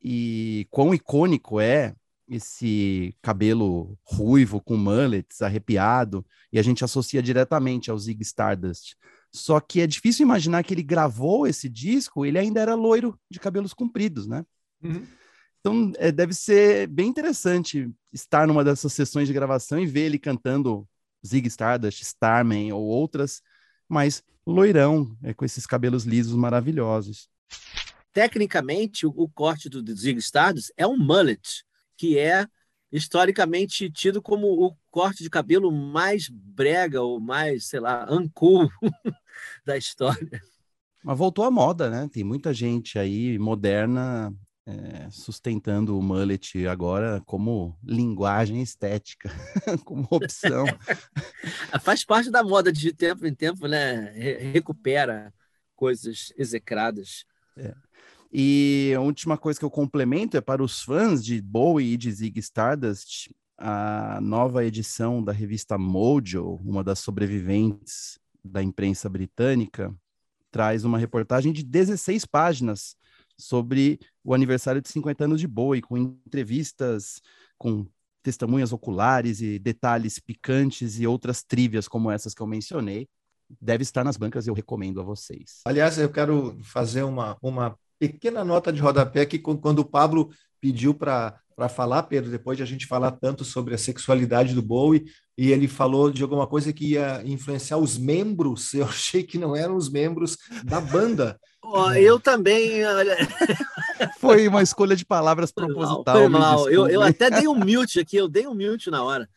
e 0.00 0.66
quão 0.70 0.94
icônico 0.94 1.60
é 1.60 1.94
esse 2.28 3.12
cabelo 3.20 3.98
ruivo 4.04 4.60
com 4.60 4.76
mullets, 4.76 5.42
arrepiado, 5.42 6.24
e 6.52 6.58
a 6.60 6.62
gente 6.62 6.84
associa 6.84 7.20
diretamente 7.20 7.90
ao 7.90 7.98
Zig 7.98 8.22
Stardust. 8.22 8.94
Só 9.32 9.58
que 9.58 9.80
é 9.80 9.86
difícil 9.86 10.24
imaginar 10.24 10.62
que 10.62 10.72
ele 10.72 10.82
gravou 10.82 11.46
esse 11.46 11.68
disco, 11.68 12.24
ele 12.24 12.38
ainda 12.38 12.60
era 12.60 12.74
loiro 12.76 13.18
de 13.28 13.40
cabelos 13.40 13.74
compridos, 13.74 14.28
né? 14.28 14.44
Então 15.60 15.92
é, 15.98 16.10
deve 16.10 16.32
ser 16.32 16.86
bem 16.86 17.08
interessante 17.08 17.90
estar 18.12 18.46
numa 18.46 18.64
dessas 18.64 18.92
sessões 18.92 19.28
de 19.28 19.34
gravação 19.34 19.78
e 19.78 19.86
ver 19.86 20.06
ele 20.06 20.18
cantando 20.18 20.88
Zig 21.26 21.46
Stardust, 21.48 22.02
Starman 22.02 22.72
ou 22.72 22.82
outras, 22.82 23.42
mas 23.88 24.22
loirão, 24.46 25.16
é, 25.22 25.34
com 25.34 25.44
esses 25.44 25.66
cabelos 25.66 26.04
lisos 26.04 26.34
maravilhosos. 26.34 27.28
Tecnicamente, 28.12 29.06
o, 29.06 29.10
o 29.10 29.28
corte 29.28 29.68
do 29.68 29.94
Zig 29.94 30.18
Stardust 30.18 30.72
é 30.76 30.86
um 30.86 30.96
mullet, 30.96 31.64
que 31.96 32.18
é 32.18 32.46
historicamente 32.90 33.90
tido 33.90 34.20
como 34.20 34.48
o 34.48 34.76
corte 34.90 35.22
de 35.22 35.30
cabelo 35.30 35.70
mais 35.70 36.28
brega 36.28 37.02
ou 37.02 37.20
mais, 37.20 37.66
sei 37.66 37.80
lá, 37.80 38.06
uncool 38.10 38.68
da 39.64 39.76
história. 39.76 40.42
Mas 41.04 41.16
voltou 41.16 41.44
à 41.44 41.50
moda, 41.50 41.88
né? 41.88 42.08
Tem 42.12 42.24
muita 42.24 42.52
gente 42.52 42.98
aí 42.98 43.38
moderna 43.38 44.34
é, 44.66 45.08
sustentando 45.10 45.98
o 45.98 46.02
mullet 46.02 46.66
agora 46.66 47.22
como 47.26 47.76
linguagem 47.82 48.62
estética, 48.62 49.30
como 49.84 50.06
opção. 50.10 50.64
Faz 51.82 52.04
parte 52.04 52.30
da 52.30 52.42
moda 52.42 52.72
de 52.72 52.92
tempo 52.92 53.26
em 53.26 53.34
tempo, 53.34 53.66
né? 53.66 54.10
Re- 54.12 54.52
recupera 54.52 55.32
coisas 55.74 56.32
execradas. 56.36 57.24
E 58.32 58.92
a 58.96 59.00
última 59.00 59.36
coisa 59.36 59.58
que 59.58 59.64
eu 59.64 59.70
complemento 59.70 60.36
é 60.36 60.40
para 60.40 60.62
os 60.62 60.82
fãs 60.82 61.24
de 61.24 61.40
Bowie 61.42 61.94
e 61.94 61.96
de 61.96 62.12
Zig 62.12 62.38
Stardust, 62.38 63.34
a 63.58 64.20
nova 64.22 64.64
edição 64.64 65.22
da 65.22 65.32
revista 65.32 65.76
Mojo, 65.76 66.60
uma 66.64 66.84
das 66.84 67.00
sobreviventes 67.00 68.18
da 68.44 68.62
imprensa 68.62 69.08
britânica, 69.08 69.94
traz 70.50 70.84
uma 70.84 70.98
reportagem 70.98 71.52
de 71.52 71.62
16 71.62 72.24
páginas 72.24 72.96
sobre 73.40 73.98
o 74.22 74.34
aniversário 74.34 74.80
de 74.80 74.88
50 74.88 75.24
anos 75.24 75.40
de 75.40 75.48
Bowie, 75.48 75.80
com 75.82 75.96
entrevistas, 75.96 77.20
com 77.58 77.86
testemunhas 78.22 78.72
oculares 78.72 79.40
e 79.40 79.58
detalhes 79.58 80.18
picantes 80.18 81.00
e 81.00 81.06
outras 81.06 81.42
trivias 81.42 81.88
como 81.88 82.10
essas 82.10 82.34
que 82.34 82.42
eu 82.42 82.46
mencionei. 82.46 83.08
Deve 83.60 83.82
estar 83.82 84.04
nas 84.04 84.16
bancas, 84.16 84.46
eu 84.46 84.54
recomendo 84.54 85.00
a 85.00 85.04
vocês. 85.04 85.60
Aliás, 85.64 85.98
eu 85.98 86.10
quero 86.10 86.56
fazer 86.62 87.02
uma, 87.02 87.36
uma 87.42 87.76
pequena 87.98 88.44
nota 88.44 88.72
de 88.72 88.80
rodapé 88.80 89.26
que 89.26 89.38
quan- 89.38 89.56
quando 89.56 89.80
o 89.80 89.84
Pablo 89.84 90.30
pediu 90.60 90.94
para 90.94 91.40
para 91.60 91.68
falar, 91.68 92.04
Pedro, 92.04 92.30
depois 92.30 92.56
de 92.56 92.62
a 92.62 92.66
gente 92.66 92.86
falar 92.86 93.10
tanto 93.10 93.44
sobre 93.44 93.74
a 93.74 93.78
sexualidade 93.78 94.54
do 94.54 94.62
Bowie, 94.62 95.04
e 95.36 95.52
ele 95.52 95.68
falou 95.68 96.10
de 96.10 96.22
alguma 96.22 96.46
coisa 96.46 96.72
que 96.72 96.92
ia 96.92 97.20
influenciar 97.22 97.76
os 97.76 97.98
membros, 97.98 98.72
eu 98.72 98.86
achei 98.88 99.22
que 99.22 99.36
não 99.36 99.54
eram 99.54 99.76
os 99.76 99.90
membros 99.90 100.38
da 100.64 100.80
banda. 100.80 101.38
Ó, 101.62 101.92
eu 101.92 102.18
também, 102.18 102.82
olha, 102.86 103.14
Foi 104.18 104.48
uma 104.48 104.62
escolha 104.62 104.96
de 104.96 105.04
palavras 105.04 105.52
foi 105.52 105.66
mal, 105.66 105.76
proposital. 105.76 106.16
foi 106.16 106.28
mal. 106.28 106.70
Eu, 106.70 106.88
eu 106.88 107.02
até 107.02 107.28
dei 107.28 107.46
um 107.46 107.54
mute 107.54 108.00
aqui, 108.00 108.16
eu 108.16 108.26
dei 108.26 108.46
um 108.46 108.54
mute 108.54 108.90
na 108.90 109.04
hora. 109.04 109.28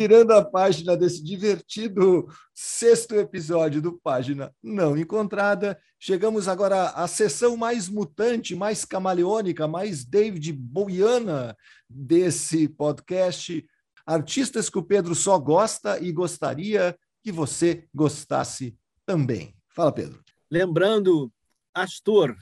Virando 0.00 0.32
a 0.32 0.42
página 0.42 0.96
desse 0.96 1.22
divertido 1.22 2.26
sexto 2.54 3.16
episódio 3.16 3.82
do 3.82 3.92
Página 3.92 4.50
Não 4.62 4.96
Encontrada, 4.96 5.78
chegamos 5.98 6.48
agora 6.48 6.88
à 6.92 7.06
sessão 7.06 7.54
mais 7.54 7.86
mutante, 7.86 8.56
mais 8.56 8.86
camaleônica, 8.86 9.68
mais 9.68 10.02
David 10.02 10.54
Bowiana 10.54 11.54
desse 11.86 12.66
podcast. 12.66 13.62
artistas 14.06 14.70
que 14.70 14.78
o 14.78 14.82
Pedro 14.82 15.14
só 15.14 15.38
gosta 15.38 16.02
e 16.02 16.10
gostaria 16.12 16.98
que 17.22 17.30
você 17.30 17.86
gostasse 17.94 18.74
também. 19.04 19.54
Fala, 19.68 19.92
Pedro. 19.92 20.24
Lembrando, 20.50 21.30
Astor. 21.74 22.34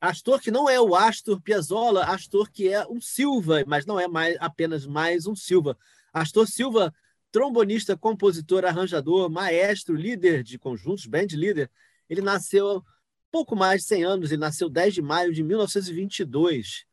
Astor 0.00 0.40
que 0.40 0.50
não 0.50 0.68
é 0.68 0.80
o 0.80 0.96
Astor 0.96 1.40
Piazzolla, 1.40 2.04
Astor 2.06 2.50
que 2.50 2.68
é 2.68 2.84
um 2.88 3.00
Silva, 3.00 3.62
mas 3.64 3.86
não 3.86 4.00
é 4.00 4.08
mais 4.08 4.36
apenas 4.40 4.84
mais 4.84 5.24
um 5.28 5.36
Silva. 5.36 5.78
Astor 6.20 6.46
Silva, 6.48 6.94
trombonista, 7.30 7.96
compositor, 7.96 8.64
arranjador, 8.64 9.28
maestro, 9.30 9.94
líder 9.94 10.42
de 10.42 10.58
conjuntos, 10.58 11.06
band 11.06 11.26
líder. 11.32 11.70
Ele 12.08 12.22
nasceu 12.22 12.82
pouco 13.30 13.54
mais 13.54 13.82
de 13.82 13.88
100 13.88 14.04
anos, 14.04 14.32
ele 14.32 14.40
nasceu 14.40 14.70
10 14.70 14.94
de 14.94 15.02
maio 15.02 15.32
de 15.32 15.42
1922, 15.42 16.86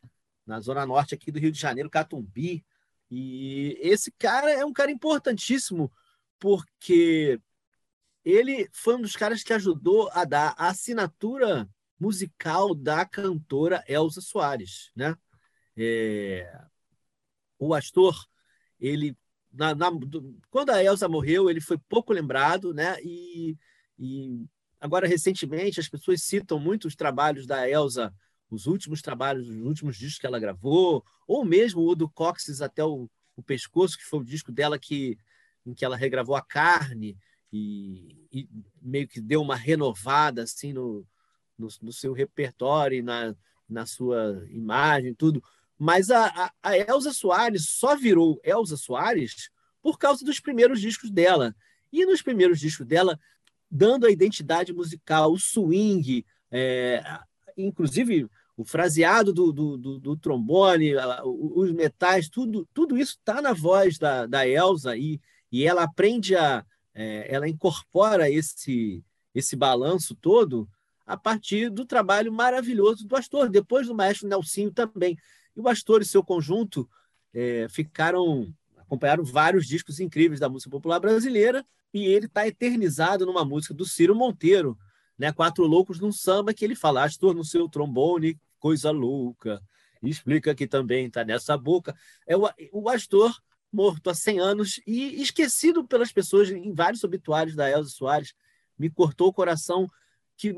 na 0.45 0.59
zona 0.59 0.86
norte 0.86 1.15
aqui 1.15 1.32
do 1.32 1.39
Rio 1.39 1.53
de 1.53 1.59
Janeiro, 1.59 1.89
Catumbi. 1.89 2.65
E 3.09 3.78
esse 3.80 4.11
cara 4.11 4.51
é 4.51 4.65
um 4.65 4.74
cara 4.74 4.91
importantíssimo, 4.91 5.89
porque 6.38 7.39
ele 8.26 8.67
foi 8.74 8.95
um 8.95 9.01
dos 9.01 9.15
caras 9.15 9.41
que 9.41 9.53
ajudou 9.53 10.09
a 10.11 10.26
dar 10.26 10.53
a 10.57 10.67
assinatura 10.67 11.69
musical 11.97 12.76
da 12.76 13.05
cantora 13.05 13.82
Elza 13.88 14.19
Soares, 14.19 14.91
né? 14.93 15.15
É... 15.78 16.61
O 17.57 17.74
Astor, 17.74 18.28
ele 18.84 19.17
na, 19.51 19.73
na, 19.75 19.91
quando 20.49 20.71
a 20.71 20.84
Elsa 20.84 21.07
morreu, 21.07 21.49
ele 21.49 21.61
foi 21.61 21.77
pouco 21.77 22.11
lembrado, 22.11 22.73
né? 22.73 22.97
E, 23.03 23.55
e 23.99 24.45
agora 24.81 25.07
recentemente 25.07 25.79
as 25.79 25.88
pessoas 25.88 26.23
citam 26.23 26.59
muito 26.59 26.88
os 26.88 26.95
trabalhos 26.95 27.45
da 27.45 27.69
Elsa, 27.69 28.13
os 28.49 28.65
últimos 28.65 29.01
trabalhos, 29.01 29.47
os 29.47 29.57
últimos 29.57 29.95
discos 29.95 30.19
que 30.19 30.25
ela 30.25 30.39
gravou, 30.39 31.05
ou 31.27 31.45
mesmo 31.45 31.81
o 31.81 31.95
do 31.95 32.09
Coxes 32.09 32.61
até 32.61 32.84
o, 32.84 33.09
o 33.36 33.43
pescoço, 33.43 33.97
que 33.97 34.03
foi 34.03 34.19
o 34.19 34.25
disco 34.25 34.51
dela 34.51 34.77
que 34.79 35.17
em 35.65 35.73
que 35.73 35.86
ela 35.86 35.95
regravou 35.95 36.36
a 36.36 36.41
carne 36.41 37.17
e, 37.51 38.27
e 38.31 38.49
meio 38.81 39.07
que 39.07 39.21
deu 39.21 39.41
uma 39.41 39.55
renovada 39.55 40.43
assim 40.43 40.73
no, 40.73 41.07
no, 41.57 41.67
no, 41.81 41.93
seu 41.93 42.11
repertório 42.11 43.01
na, 43.03 43.34
na 43.69 43.86
sua 43.86 44.45
imagem, 44.49 45.13
tudo. 45.13 45.41
Mas 45.78 46.09
a, 46.11 46.28
a, 46.28 46.51
a 46.61 46.78
Elza 46.78 47.11
Soares 47.11 47.69
só 47.69 47.95
virou 47.95 48.39
Elza 48.43 48.78
Soares 48.78 49.49
por 49.82 49.97
causa 49.97 50.24
dos 50.24 50.39
primeiros 50.39 50.80
discos 50.80 51.11
dela. 51.11 51.55
E 51.91 52.05
nos 52.05 52.21
primeiros 52.21 52.59
discos 52.59 52.86
dela, 52.86 53.19
dando 53.69 54.05
a 54.05 54.11
identidade 54.11 54.74
musical, 54.74 55.32
o 55.32 55.39
swing, 55.39 56.26
é, 56.51 57.03
inclusive 57.57 58.30
o 58.55 58.63
fraseado 58.63 59.34
do, 59.34 59.51
do, 59.51 59.78
do, 59.78 59.99
do, 59.99 60.17
trombone, 60.17 60.93
os 61.26 61.71
metais, 61.71 62.30
tudo, 62.30 62.67
tudo 62.74 62.97
isso 62.97 63.17
está 63.17 63.41
na 63.41 63.51
voz 63.51 63.97
da, 63.97 64.26
da 64.26 64.47
Elsa 64.47 64.95
e, 64.95 65.19
e 65.51 65.65
ela 65.65 65.84
aprende 65.84 66.36
a, 66.36 66.63
é, 66.93 67.34
ela 67.34 67.49
incorpora 67.49 68.30
esse, 68.30 69.03
esse 69.34 69.55
balanço 69.55 70.15
todo 70.15 70.69
a 71.05 71.17
partir 71.17 71.69
do 71.69 71.86
trabalho 71.86 72.32
maravilhoso 72.32 73.05
do 73.07 73.15
Astor, 73.15 73.49
depois 73.49 73.88
do 73.88 73.95
maestro 73.95 74.28
Nelsinho 74.28 74.71
também. 74.71 75.17
E 75.55 75.61
o 75.61 75.67
Astor 75.67 76.01
e 76.01 76.05
seu 76.05 76.23
conjunto 76.23 76.89
é, 77.33 77.67
ficaram 77.69 78.53
acompanharam 78.77 79.23
vários 79.23 79.65
discos 79.65 79.99
incríveis 79.99 80.39
da 80.39 80.49
música 80.49 80.69
popular 80.69 80.99
brasileira 80.99 81.65
e 81.93 82.05
ele 82.05 82.25
está 82.27 82.47
eternizado 82.47 83.25
numa 83.25 83.43
música 83.43 83.73
do 83.73 83.85
Ciro 83.85 84.13
Monteiro, 84.13 84.77
né? 85.17 85.31
Quatro 85.31 85.65
Loucos 85.65 85.99
num 85.99 86.11
Samba, 86.11 86.53
que 86.53 86.63
ele 86.63 86.75
fala, 86.75 87.03
Astor 87.03 87.33
no 87.33 87.43
seu 87.43 87.67
trombone, 87.67 88.39
coisa 88.59 88.91
louca, 88.91 89.61
explica 90.01 90.53
que 90.53 90.67
também 90.67 91.07
está 91.07 91.23
nessa 91.23 91.57
boca. 91.57 91.95
É 92.27 92.35
o, 92.35 92.47
o 92.71 92.89
Astor 92.89 93.35
morto 93.71 94.09
há 94.09 94.13
100 94.13 94.39
anos 94.39 94.81
e 94.85 95.21
esquecido 95.21 95.83
pelas 95.87 96.11
pessoas 96.11 96.51
em 96.51 96.73
vários 96.73 97.03
obituários 97.03 97.55
da 97.55 97.69
Elza 97.69 97.89
Soares. 97.89 98.33
Me 98.77 98.89
cortou 98.89 99.29
o 99.29 99.33
coração 99.33 99.87
que 100.37 100.55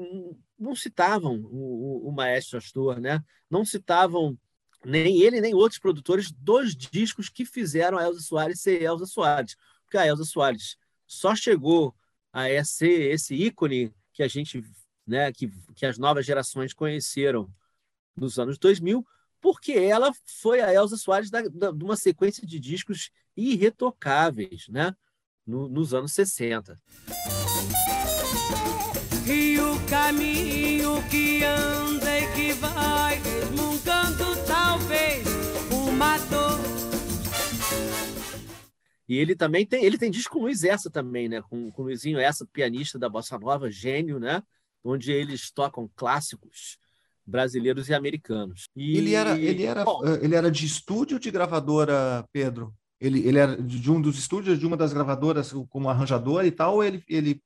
não 0.58 0.76
citavam 0.76 1.40
o, 1.40 2.06
o, 2.06 2.10
o 2.10 2.12
maestro 2.12 2.58
Astor, 2.58 3.00
né? 3.00 3.24
não 3.50 3.64
citavam 3.64 4.38
nem 4.86 5.22
ele 5.22 5.42
nem 5.42 5.54
outros 5.54 5.80
produtores 5.80 6.32
dos 6.32 6.76
discos 6.76 7.28
que 7.30 7.46
fizeram 7.46 7.98
a 7.98 8.04
Elza 8.04 8.22
Soares 8.22 8.62
ser 8.62 8.82
Elza 8.82 9.06
Soares. 9.06 9.58
Porque 9.84 9.98
a 9.98 10.06
Elza 10.06 10.24
Soares 10.24 10.78
só 11.08 11.36
chegou 11.36 11.94
a 12.32 12.64
ser 12.64 13.12
esse 13.12 13.34
ícone 13.34 13.94
que 14.14 14.22
a 14.22 14.28
gente, 14.28 14.64
né, 15.06 15.32
que, 15.32 15.50
que 15.76 15.86
as 15.86 15.98
novas 15.98 16.26
gerações 16.26 16.74
conheceram 16.74 17.50
nos 18.16 18.40
anos 18.40 18.58
2000, 18.58 19.06
porque 19.42 19.74
ela 19.74 20.12
foi 20.26 20.62
a 20.62 20.74
Elza 20.74 20.98
Soares 20.98 21.30
da, 21.30 21.42
da, 21.42 21.72
de 21.72 21.84
uma 21.84 21.96
sequência 21.96 22.46
de 22.48 22.60
discos 22.60 23.12
irretocáveis, 23.36 24.68
né? 24.70 24.96
No, 25.46 25.70
nos 25.70 25.94
anos 25.94 26.14
60. 26.14 26.80
E 29.28 29.60
o 29.60 29.88
caminho 29.88 31.04
que 31.10 31.44
anda 31.44 31.95
que 32.36 32.52
vai 32.54 33.22
resmungando 33.22 34.36
talvez 34.46 35.26
uma 35.72 36.18
dor. 36.18 36.60
E 39.08 39.18
ele 39.18 39.36
também 39.36 39.66
tem, 39.66 39.86
ele 39.86 39.98
tem 39.98 40.12
disco 40.12 40.34
com 40.34 40.42
Luiz 40.44 40.64
Essa 40.64 40.90
também, 40.90 41.30
né? 41.30 41.42
Com, 41.42 41.72
com 41.72 41.84
Luizinho 41.84 42.20
Essa, 42.20 42.46
pianista 42.46 43.00
da 43.00 43.08
bossa 43.08 43.40
nova, 43.40 43.72
gênio, 43.72 44.20
né? 44.20 44.44
Onde 44.84 45.12
eles 45.12 45.50
tocam 45.50 45.90
clássicos 45.96 46.78
brasileiros 47.26 47.88
e 47.88 47.94
americanos. 47.94 48.66
E... 48.76 48.98
Ele 48.98 49.14
era, 49.14 49.40
ele 49.40 49.64
era, 49.64 49.86
Bom, 49.86 50.06
eh, 50.06 50.20
ele 50.22 50.36
era 50.36 50.52
de 50.52 50.66
estúdio 50.66 51.18
de 51.18 51.32
gravadora, 51.32 52.28
Pedro? 52.34 52.74
Ele, 53.00 53.26
ele 53.28 53.38
era 53.38 53.56
de 53.56 53.92
um 53.92 54.02
dos 54.02 54.18
estúdios 54.18 54.60
de 54.60 54.66
uma 54.66 54.78
das 54.78 54.92
gravadoras 54.92 55.54
como 55.70 55.90
arranjador 55.90 56.46
e 56.46 56.52
tal, 56.52 56.76
ou 56.76 56.84
ele, 56.84 57.04
ele 57.08 57.42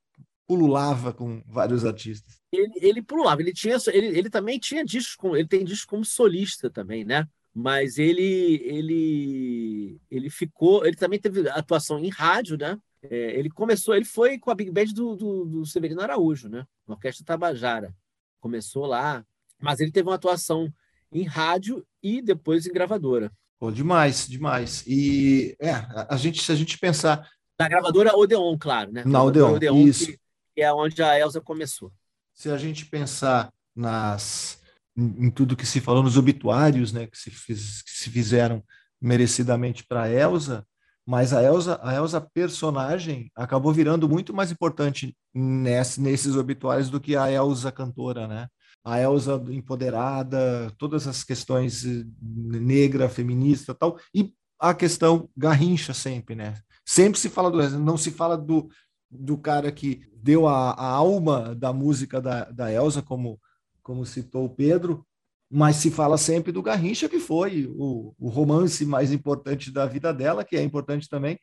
pululava 0.50 1.12
com 1.12 1.40
vários 1.46 1.84
artistas? 1.84 2.40
Ele, 2.50 2.72
ele 2.82 3.00
pululava, 3.00 3.40
ele 3.40 3.52
tinha, 3.52 3.76
ele, 3.92 4.18
ele 4.18 4.28
também 4.28 4.58
tinha 4.58 4.84
discos 4.84 5.14
com, 5.14 5.36
ele 5.36 5.46
tem 5.46 5.64
discos 5.64 5.84
como 5.84 6.04
solista 6.04 6.68
também, 6.68 7.04
né? 7.04 7.24
Mas 7.54 7.98
ele, 7.98 8.60
ele, 8.64 10.00
ele 10.10 10.28
ficou, 10.28 10.84
ele 10.84 10.96
também 10.96 11.20
teve 11.20 11.48
atuação 11.50 12.00
em 12.00 12.08
rádio, 12.08 12.58
né? 12.58 12.76
É, 13.00 13.38
ele 13.38 13.48
começou, 13.48 13.94
ele 13.94 14.04
foi 14.04 14.40
com 14.40 14.50
a 14.50 14.54
Big 14.56 14.72
Band 14.72 14.86
do, 14.86 15.14
do, 15.14 15.44
do 15.44 15.66
Severino 15.66 16.00
Araújo, 16.00 16.48
né? 16.48 16.66
Na 16.84 16.94
Orquestra 16.94 17.24
Tabajara. 17.24 17.94
Começou 18.40 18.86
lá, 18.86 19.24
mas 19.60 19.78
ele 19.78 19.92
teve 19.92 20.08
uma 20.08 20.16
atuação 20.16 20.68
em 21.12 21.22
rádio 21.22 21.86
e 22.02 22.20
depois 22.20 22.66
em 22.66 22.72
gravadora. 22.72 23.30
Pô, 23.56 23.70
demais, 23.70 24.26
demais. 24.26 24.84
E 24.84 25.54
é, 25.60 25.70
a 26.08 26.16
gente, 26.16 26.42
se 26.42 26.50
a 26.50 26.56
gente 26.56 26.76
pensar. 26.76 27.30
Na 27.56 27.68
gravadora 27.68 28.16
Odeon, 28.16 28.58
claro, 28.58 28.90
né? 28.90 29.04
Na 29.06 29.22
Odeon, 29.22 29.54
Odeon 29.54 29.76
isso. 29.86 30.06
Que, 30.06 30.20
que 30.54 30.62
é 30.62 30.72
onde 30.72 31.02
a 31.02 31.18
Elsa 31.18 31.40
começou. 31.40 31.92
Se 32.34 32.50
a 32.50 32.56
gente 32.56 32.86
pensar 32.86 33.52
nas 33.74 34.60
em, 34.96 35.30
tudo 35.30 35.56
que 35.56 35.66
se 35.66 35.80
falou 35.80 36.02
nos 36.02 36.16
obituários, 36.16 36.92
né, 36.92 37.06
que 37.06 37.16
se, 37.16 37.30
fiz, 37.30 37.82
que 37.82 37.90
se 37.90 38.10
fizeram 38.10 38.62
merecidamente 39.00 39.84
para 39.84 40.10
Elsa, 40.10 40.66
mas 41.06 41.32
a 41.32 41.42
Elsa, 41.42 41.80
a 41.82 41.94
Elsa 41.94 42.20
personagem 42.20 43.30
acabou 43.34 43.72
virando 43.72 44.08
muito 44.08 44.34
mais 44.34 44.50
importante 44.50 45.16
nesse, 45.34 46.00
nesses 46.00 46.36
obituários 46.36 46.90
do 46.90 47.00
que 47.00 47.16
a 47.16 47.30
Elsa 47.30 47.72
cantora, 47.72 48.28
né? 48.28 48.48
a 48.84 49.00
Elsa 49.00 49.42
empoderada, 49.50 50.72
todas 50.78 51.06
as 51.06 51.22
questões 51.22 51.84
eh, 51.84 52.04
negra, 52.20 53.08
feminista 53.08 53.74
tal, 53.74 53.98
e 54.14 54.32
a 54.58 54.74
questão 54.74 55.28
Garrincha 55.36 55.94
sempre, 55.94 56.34
né? 56.34 56.54
Sempre 56.84 57.18
se 57.18 57.28
fala 57.28 57.50
do 57.50 57.78
não 57.78 57.96
se 57.96 58.10
fala 58.10 58.36
do, 58.36 58.68
do 59.10 59.36
cara 59.36 59.72
que 59.72 60.02
deu 60.14 60.46
a, 60.46 60.70
a 60.72 60.86
alma 60.86 61.54
da 61.54 61.72
música 61.72 62.20
da, 62.20 62.44
da 62.44 62.72
Elsa, 62.72 63.02
como, 63.02 63.40
como 63.82 64.06
citou 64.06 64.44
o 64.44 64.50
Pedro, 64.50 65.04
mas 65.50 65.76
se 65.76 65.90
fala 65.90 66.16
sempre 66.16 66.52
do 66.52 66.62
Garrincha, 66.62 67.08
que 67.08 67.18
foi 67.18 67.66
o, 67.76 68.14
o 68.18 68.28
romance 68.28 68.84
mais 68.84 69.12
importante 69.12 69.72
da 69.72 69.84
vida 69.84 70.12
dela, 70.14 70.44
que 70.44 70.56
é 70.56 70.62
importante 70.62 71.08
também, 71.08 71.38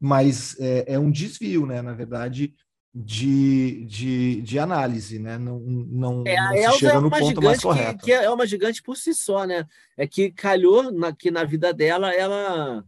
mas 0.00 0.58
é, 0.58 0.94
é 0.94 0.98
um 0.98 1.10
desvio, 1.10 1.66
né? 1.66 1.82
Na 1.82 1.92
verdade, 1.92 2.54
de, 2.92 3.84
de, 3.84 4.40
de 4.40 4.58
análise, 4.58 5.18
né? 5.18 5.36
Não, 5.36 5.60
não, 5.60 6.24
é, 6.26 6.36
não 6.36 6.54
Elza 6.54 6.78
chega 6.78 6.92
é 6.94 7.00
no 7.00 7.10
ponto 7.10 7.42
mais 7.42 7.60
correto. 7.60 7.98
Que, 7.98 8.06
que, 8.06 8.12
é 8.12 8.30
uma 8.30 8.46
gigante 8.46 8.82
por 8.82 8.96
si 8.96 9.14
só, 9.14 9.44
né? 9.44 9.66
É 9.96 10.06
que 10.06 10.30
calhou 10.30 10.90
na, 10.90 11.14
que 11.14 11.30
na 11.30 11.44
vida 11.44 11.72
dela 11.72 12.12
ela 12.14 12.82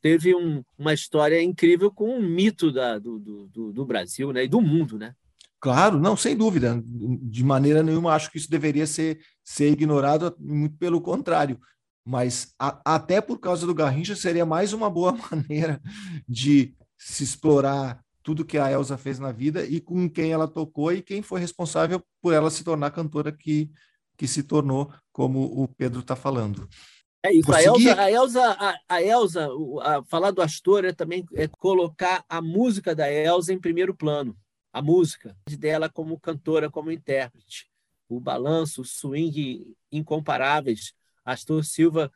teve 0.00 0.34
um, 0.34 0.62
uma 0.78 0.94
história 0.94 1.42
incrível 1.42 1.90
com 1.90 2.16
um 2.16 2.22
mito 2.22 2.72
da, 2.72 2.98
do, 2.98 3.18
do, 3.18 3.72
do, 3.72 3.86
Brasil 3.86 4.32
né? 4.32 4.44
e 4.44 4.48
do 4.48 4.60
mundo, 4.60 4.98
né? 4.98 5.14
Claro, 5.60 5.98
não, 5.98 6.16
sem 6.16 6.36
dúvida. 6.36 6.80
De 6.84 7.42
maneira 7.42 7.82
nenhuma 7.82 8.14
acho 8.14 8.30
que 8.30 8.38
isso 8.38 8.50
deveria 8.50 8.86
ser, 8.86 9.20
ser 9.44 9.70
ignorado, 9.70 10.34
muito 10.38 10.76
pelo 10.76 11.00
contrário. 11.00 11.58
Mas 12.04 12.54
a, 12.58 12.80
até 12.94 13.20
por 13.20 13.38
causa 13.38 13.66
do 13.66 13.74
Garrincha 13.74 14.14
seria 14.14 14.46
mais 14.46 14.72
uma 14.72 14.88
boa 14.88 15.12
maneira 15.30 15.80
de 16.28 16.74
se 16.96 17.24
explorar 17.24 18.02
tudo 18.22 18.44
que 18.44 18.58
a 18.58 18.70
Elsa 18.70 18.98
fez 18.98 19.18
na 19.18 19.32
vida 19.32 19.64
e 19.64 19.80
com 19.80 20.08
quem 20.08 20.32
ela 20.32 20.46
tocou 20.46 20.92
e 20.92 21.02
quem 21.02 21.22
foi 21.22 21.40
responsável 21.40 22.02
por 22.20 22.34
ela 22.34 22.50
se 22.50 22.62
tornar 22.62 22.90
cantora 22.90 23.32
que, 23.32 23.70
que 24.16 24.28
se 24.28 24.42
tornou, 24.42 24.92
como 25.10 25.40
o 25.40 25.66
Pedro 25.66 26.00
está 26.00 26.14
falando. 26.14 26.68
É 27.22 27.32
isso. 27.32 27.52
A 27.52 27.62
Consegui. 27.62 27.88
Elza, 27.88 28.78
a 28.88 29.02
Elza, 29.02 29.48
a, 29.82 29.96
a 29.96 30.02
falar 30.04 30.30
do 30.30 30.40
Astor 30.40 30.84
é 30.84 30.92
também 30.92 31.24
é 31.34 31.48
colocar 31.48 32.24
a 32.28 32.40
música 32.40 32.94
da 32.94 33.10
Elza 33.10 33.52
em 33.52 33.60
primeiro 33.60 33.94
plano. 33.94 34.36
A 34.72 34.80
música 34.80 35.36
dela 35.58 35.88
como 35.88 36.20
cantora, 36.20 36.70
como 36.70 36.92
intérprete. 36.92 37.68
O 38.08 38.20
balanço, 38.20 38.82
o 38.82 38.84
swing 38.84 39.74
incomparáveis. 39.90 40.94
Astor 41.24 41.64
Silva, 41.64 42.10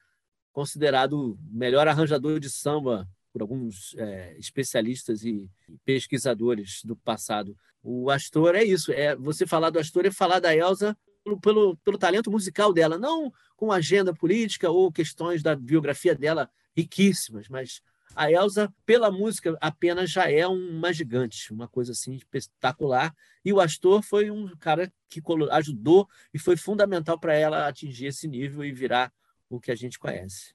considerado 0.53 1.33
o 1.33 1.39
melhor 1.51 1.89
arranjador 1.89 2.39
de 2.39 2.49
samba 2.49 3.09
por 3.33 3.43
alguns 3.43 3.95
eh, 3.97 4.37
especialistas 4.39 5.25
e 5.25 5.51
pesquisadores 5.85 6.81
do 6.85 6.95
passado. 6.95 7.57
O 7.83 8.11
Astor 8.11 8.55
é 8.55 8.63
isso. 8.63 8.93
É, 8.93 9.17
você 9.17 9.47
falar 9.47 9.71
do 9.71 9.79
Astor 9.79 10.07
é 10.07 10.11
falar 10.11 10.39
da 10.39 10.55
Elza 10.55 10.97
pelo, 11.25 11.41
pelo, 11.41 11.77
pelo 11.79 11.99
talento 11.99 12.31
musical 12.31 12.73
dela, 12.73 12.99
não 12.99 13.33
com 13.57 13.73
agenda 13.73 14.15
política 14.15 14.71
ou 14.71 14.93
questões 14.93 15.43
da 15.43 15.55
biografia 15.55 16.15
dela 16.15 16.51
riquíssimas, 16.77 17.49
mas 17.49 17.81
a 18.15 18.31
Elsa, 18.31 18.73
pela 18.85 19.11
música 19.11 19.57
apenas, 19.61 20.11
já 20.11 20.31
é 20.31 20.47
uma 20.47 20.93
gigante, 20.93 21.53
uma 21.53 21.67
coisa 21.67 21.93
assim 21.93 22.15
espetacular. 22.15 23.15
E 23.45 23.53
o 23.53 23.61
Astor 23.61 24.03
foi 24.03 24.31
um 24.31 24.55
cara 24.57 24.93
que 25.09 25.23
ajudou 25.53 26.09
e 26.33 26.39
foi 26.39 26.57
fundamental 26.57 27.19
para 27.19 27.35
ela 27.35 27.67
atingir 27.67 28.07
esse 28.07 28.29
nível 28.29 28.65
e 28.65 28.73
virar 28.73 29.11
o 29.49 29.59
que 29.59 29.71
a 29.71 29.75
gente 29.75 29.99
conhece. 29.99 30.55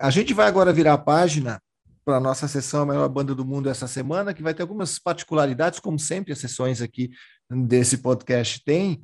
A 0.00 0.10
gente 0.10 0.32
vai 0.32 0.46
agora 0.46 0.72
virar 0.72 0.94
a 0.94 0.98
página 0.98 1.60
para 2.08 2.16
a 2.16 2.20
nossa 2.20 2.48
sessão 2.48 2.84
A 2.84 2.86
Melhor 2.86 3.08
Banda 3.10 3.34
do 3.34 3.44
Mundo 3.44 3.68
essa 3.68 3.86
semana, 3.86 4.32
que 4.32 4.42
vai 4.42 4.54
ter 4.54 4.62
algumas 4.62 4.98
particularidades, 4.98 5.78
como 5.78 5.98
sempre 5.98 6.32
as 6.32 6.38
sessões 6.38 6.80
aqui 6.80 7.10
desse 7.50 7.98
podcast 7.98 8.64
têm. 8.64 9.02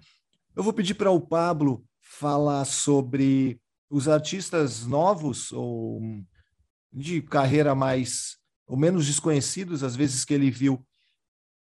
Eu 0.57 0.63
vou 0.63 0.73
pedir 0.73 0.95
para 0.95 1.11
o 1.11 1.21
Pablo 1.21 1.85
falar 2.01 2.65
sobre 2.65 3.61
os 3.91 4.09
artistas 4.09 4.87
novos 4.87 5.53
ou 5.53 6.01
de 6.91 7.21
carreira 7.21 7.75
mais 7.75 8.39
ou 8.67 8.75
menos 8.75 9.05
desconhecidos, 9.05 9.85
às 9.85 9.95
vezes 9.95 10.25
que 10.25 10.33
ele 10.33 10.51
viu 10.51 10.83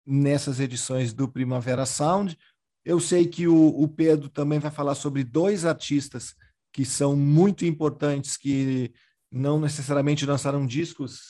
nessas 0.05 0.61
edições 0.61 1.15
do 1.15 1.27
Primavera 1.27 1.87
Sound. 1.87 2.37
Eu 2.85 3.01
sei 3.01 3.27
que 3.27 3.49
o, 3.49 3.69
o 3.81 3.89
Pedro 3.89 4.29
também 4.29 4.59
vai 4.59 4.71
falar 4.71 4.95
sobre 4.95 5.25
dois 5.25 5.65
artistas 5.65 6.35
que 6.71 6.85
são 6.85 7.17
muito 7.17 7.65
importantes, 7.65 8.37
que 8.37 8.93
não 9.31 9.61
necessariamente 9.61 10.27
lançaram 10.27 10.67
discos 10.67 11.21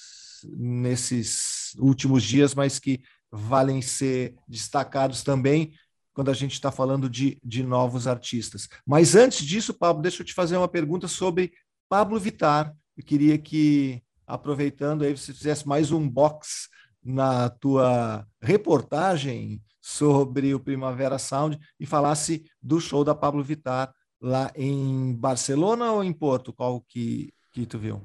nesses 0.57 1.75
últimos 1.79 2.23
dias, 2.23 2.55
mas 2.55 2.79
que 2.79 3.03
valem 3.31 3.81
ser 3.83 4.35
destacados 4.49 5.23
também 5.23 5.73
quando 6.13 6.31
a 6.31 6.35
gente 6.35 6.53
está 6.53 6.73
falando 6.73 7.09
de, 7.09 7.39
de 7.45 7.63
novos 7.63 8.07
artistas. 8.07 8.69
Mas 8.87 9.15
antes 9.15 9.45
disso, 9.47 9.73
Pablo, 9.73 10.03
deixa 10.03 10.23
eu 10.23 10.27
te 10.27 10.35
fazer 10.35 10.57
uma 10.57 10.69
pergunta 10.69 11.07
sobre 11.07 11.53
Pablo 11.89 12.19
Vittar. 12.19 12.75
Eu 12.97 13.05
queria 13.05 13.39
que, 13.39 14.03
aproveitando 14.27 15.03
aí, 15.03 15.17
você 15.17 15.33
fizesse 15.33 15.67
mais 15.67 15.93
um 15.93 16.09
box 16.09 16.69
na 17.03 17.49
tua 17.49 18.27
reportagem 18.43 19.63
sobre 19.81 20.55
o 20.55 20.61
Primavera 20.61 21.19
Sound 21.19 21.59
e 21.79 21.87
falasse 21.87 22.45
do 22.61 22.81
show 22.81 23.03
da 23.03 23.15
Pablo 23.15 23.43
Vittar 23.43 23.95
lá 24.21 24.53
em 24.55 25.15
Barcelona 25.15 25.93
ou 25.93 26.05
em 26.05 26.13
Porto? 26.13 26.53
Qual 26.53 26.81
que, 26.83 27.33
que 27.53 27.67
tu 27.67 27.79
viu? 27.79 28.03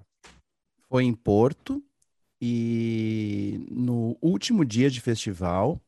Foi 0.89 1.03
em 1.03 1.13
Porto 1.13 1.83
e 2.41 3.65
no 3.71 4.17
último 4.21 4.65
dia 4.65 4.89
de 4.89 4.99
festival, 5.01 5.79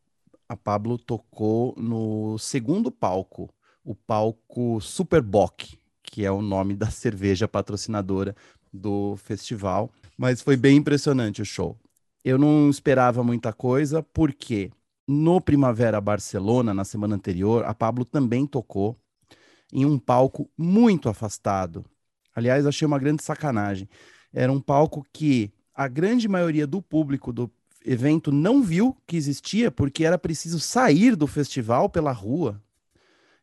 a 0.47 0.55
Pablo 0.55 0.97
tocou 0.97 1.75
no 1.77 2.37
segundo 2.37 2.91
palco, 2.91 3.49
o 3.83 3.93
palco 3.93 4.79
Superboc, 4.79 5.77
que 6.01 6.25
é 6.25 6.31
o 6.31 6.41
nome 6.41 6.75
da 6.75 6.89
cerveja 6.91 7.47
patrocinadora 7.47 8.35
do 8.71 9.15
festival. 9.17 9.91
Mas 10.17 10.41
foi 10.41 10.55
bem 10.55 10.77
impressionante 10.77 11.41
o 11.41 11.45
show. 11.45 11.77
Eu 12.23 12.37
não 12.37 12.69
esperava 12.69 13.23
muita 13.23 13.53
coisa, 13.53 14.01
porque 14.01 14.71
no 15.07 15.39
Primavera 15.39 16.01
Barcelona, 16.01 16.73
na 16.73 16.83
semana 16.83 17.15
anterior, 17.15 17.63
a 17.65 17.73
Pablo 17.73 18.03
também 18.03 18.45
tocou 18.45 18.97
em 19.71 19.85
um 19.85 19.99
palco 19.99 20.49
muito 20.57 21.07
afastado. 21.07 21.85
Aliás, 22.37 22.67
achei 22.67 22.85
uma 22.85 22.99
grande 22.99 23.23
sacanagem. 23.23 23.89
Era 24.31 24.51
um 24.51 24.61
palco 24.61 25.03
que 25.11 25.51
a 25.73 25.87
grande 25.87 26.27
maioria 26.27 26.67
do 26.67 26.83
público 26.83 27.33
do 27.33 27.49
evento 27.83 28.31
não 28.31 28.61
viu 28.61 28.95
que 29.07 29.17
existia, 29.17 29.71
porque 29.71 30.05
era 30.05 30.19
preciso 30.19 30.59
sair 30.59 31.15
do 31.15 31.25
festival 31.25 31.89
pela 31.89 32.11
rua 32.11 32.61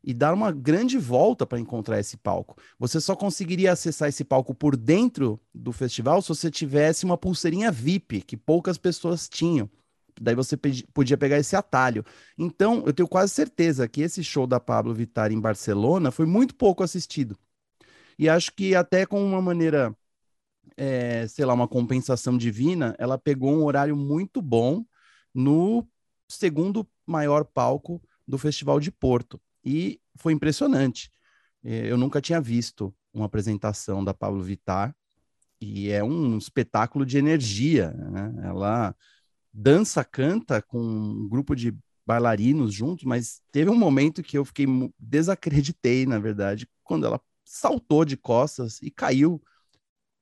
e 0.01 0.15
dar 0.15 0.33
uma 0.33 0.53
grande 0.53 0.97
volta 0.97 1.45
para 1.45 1.59
encontrar 1.59 1.99
esse 1.99 2.17
palco. 2.17 2.57
Você 2.79 3.01
só 3.01 3.17
conseguiria 3.17 3.73
acessar 3.73 4.09
esse 4.09 4.23
palco 4.23 4.55
por 4.55 4.77
dentro 4.77 5.41
do 5.53 5.73
festival 5.73 6.23
se 6.23 6.29
você 6.29 6.49
tivesse 6.49 7.05
uma 7.05 7.19
pulseirinha 7.19 7.73
VIP, 7.73 8.21
que 8.21 8.37
poucas 8.37 8.79
pessoas 8.79 9.29
tinham. 9.29 9.69
Daí 10.21 10.37
você 10.37 10.57
podia 10.93 11.19
pegar 11.19 11.39
esse 11.39 11.57
atalho. 11.57 12.05
Então, 12.39 12.85
eu 12.87 12.93
tenho 12.93 13.09
quase 13.09 13.33
certeza 13.33 13.89
que 13.89 14.03
esse 14.03 14.23
show 14.23 14.47
da 14.47 14.61
Pablo 14.61 14.95
Vittar 14.95 15.33
em 15.33 15.41
Barcelona 15.41 16.13
foi 16.13 16.27
muito 16.27 16.55
pouco 16.55 16.85
assistido. 16.85 17.37
E 18.19 18.29
acho 18.29 18.53
que 18.53 18.75
até 18.75 19.07
com 19.07 19.25
uma 19.25 19.43
maneira, 19.43 19.97
é, 20.77 21.27
sei 21.29 21.45
lá, 21.45 21.55
uma 21.55 21.69
compensação 21.69 22.37
divina, 22.37 22.95
ela 22.99 23.19
pegou 23.19 23.53
um 23.53 23.65
horário 23.65 23.97
muito 23.97 24.41
bom 24.43 24.85
no 25.35 25.87
segundo 26.29 26.89
maior 27.07 27.45
palco 27.45 28.03
do 28.27 28.39
Festival 28.39 28.81
de 28.81 28.91
Porto. 28.91 29.41
E 29.65 30.01
foi 30.17 30.33
impressionante. 30.33 31.11
É, 31.63 31.91
Eu 31.91 31.97
nunca 31.97 32.21
tinha 32.21 32.41
visto 32.41 32.95
uma 33.13 33.27
apresentação 33.27 34.05
da 34.05 34.13
Pablo 34.13 34.43
Vittar 34.43 34.95
e 35.61 35.91
é 35.91 36.03
um 36.03 36.37
espetáculo 36.37 37.07
de 37.07 37.19
energia. 37.19 37.91
né? 37.93 38.35
Ela 38.45 38.95
dança, 39.53 40.05
canta 40.05 40.61
com 40.61 40.81
um 40.81 41.29
grupo 41.29 41.55
de 41.55 41.77
bailarinos 42.07 42.75
juntos, 42.75 43.05
mas 43.05 43.41
teve 43.51 43.71
um 43.71 43.77
momento 43.77 44.23
que 44.23 44.37
eu 44.37 44.45
fiquei 44.45 44.67
desacreditei, 44.99 46.05
na 46.05 46.19
verdade, 46.19 46.69
quando 46.83 47.07
ela 47.07 47.21
saltou 47.45 48.05
de 48.05 48.17
costas 48.17 48.81
e 48.83 48.91
caiu 48.91 49.43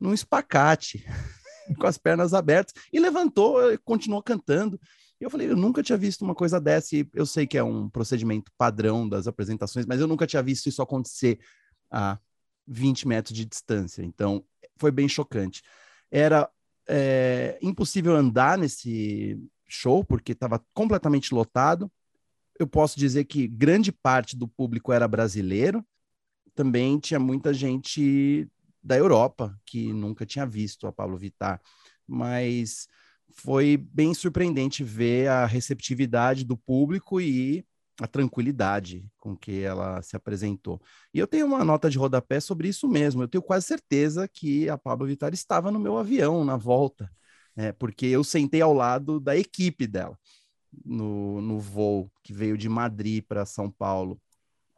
num 0.00 0.12
espacate, 0.12 1.04
com 1.78 1.86
as 1.86 1.96
pernas 1.96 2.34
abertas, 2.34 2.74
e 2.92 2.98
levantou 2.98 3.72
e 3.72 3.78
continuou 3.78 4.22
cantando. 4.22 4.80
E 5.20 5.24
eu 5.24 5.30
falei, 5.30 5.48
eu 5.48 5.56
nunca 5.56 5.82
tinha 5.82 5.96
visto 5.96 6.22
uma 6.22 6.34
coisa 6.34 6.60
dessa, 6.60 6.96
e 6.96 7.08
eu 7.14 7.24
sei 7.24 7.46
que 7.46 7.56
é 7.56 7.62
um 7.62 7.88
procedimento 7.88 8.50
padrão 8.58 9.08
das 9.08 9.28
apresentações, 9.28 9.86
mas 9.86 10.00
eu 10.00 10.08
nunca 10.08 10.26
tinha 10.26 10.42
visto 10.42 10.68
isso 10.68 10.82
acontecer 10.82 11.38
a 11.90 12.18
20 12.66 13.06
metros 13.06 13.36
de 13.36 13.44
distância. 13.44 14.02
Então, 14.02 14.44
foi 14.76 14.90
bem 14.90 15.08
chocante. 15.08 15.62
Era 16.10 16.50
é, 16.88 17.58
impossível 17.62 18.16
andar 18.16 18.58
nesse 18.58 19.38
show, 19.68 20.04
porque 20.04 20.32
estava 20.32 20.60
completamente 20.74 21.32
lotado. 21.32 21.90
Eu 22.58 22.66
posso 22.66 22.98
dizer 22.98 23.24
que 23.24 23.46
grande 23.46 23.92
parte 23.92 24.36
do 24.36 24.48
público 24.48 24.92
era 24.92 25.06
brasileiro. 25.06 25.84
Também 26.54 26.98
tinha 26.98 27.18
muita 27.18 27.52
gente 27.52 28.48
da 28.82 28.96
Europa 28.96 29.58
que 29.64 29.92
nunca 29.92 30.26
tinha 30.26 30.46
visto 30.46 30.86
a 30.86 30.92
Pablo 30.92 31.16
Vittar, 31.16 31.60
mas 32.06 32.88
foi 33.34 33.76
bem 33.76 34.12
surpreendente 34.12 34.84
ver 34.84 35.28
a 35.28 35.46
receptividade 35.46 36.44
do 36.44 36.56
público 36.56 37.20
e 37.20 37.64
a 38.00 38.06
tranquilidade 38.06 39.08
com 39.18 39.36
que 39.36 39.62
ela 39.62 40.02
se 40.02 40.16
apresentou. 40.16 40.80
E 41.14 41.18
eu 41.18 41.26
tenho 41.26 41.46
uma 41.46 41.64
nota 41.64 41.88
de 41.88 41.98
rodapé 41.98 42.40
sobre 42.40 42.68
isso 42.68 42.88
mesmo. 42.88 43.22
Eu 43.22 43.28
tenho 43.28 43.42
quase 43.42 43.66
certeza 43.66 44.26
que 44.26 44.68
a 44.68 44.76
Pablo 44.76 45.06
Vittar 45.06 45.32
estava 45.32 45.70
no 45.70 45.78
meu 45.78 45.96
avião 45.96 46.44
na 46.44 46.56
volta, 46.56 47.10
é, 47.56 47.72
porque 47.72 48.06
eu 48.06 48.24
sentei 48.24 48.60
ao 48.60 48.72
lado 48.72 49.20
da 49.20 49.36
equipe 49.36 49.86
dela 49.86 50.18
no, 50.84 51.40
no 51.40 51.60
voo 51.60 52.10
que 52.22 52.32
veio 52.32 52.56
de 52.56 52.68
Madrid 52.68 53.24
para 53.26 53.44
São 53.44 53.70
Paulo. 53.70 54.20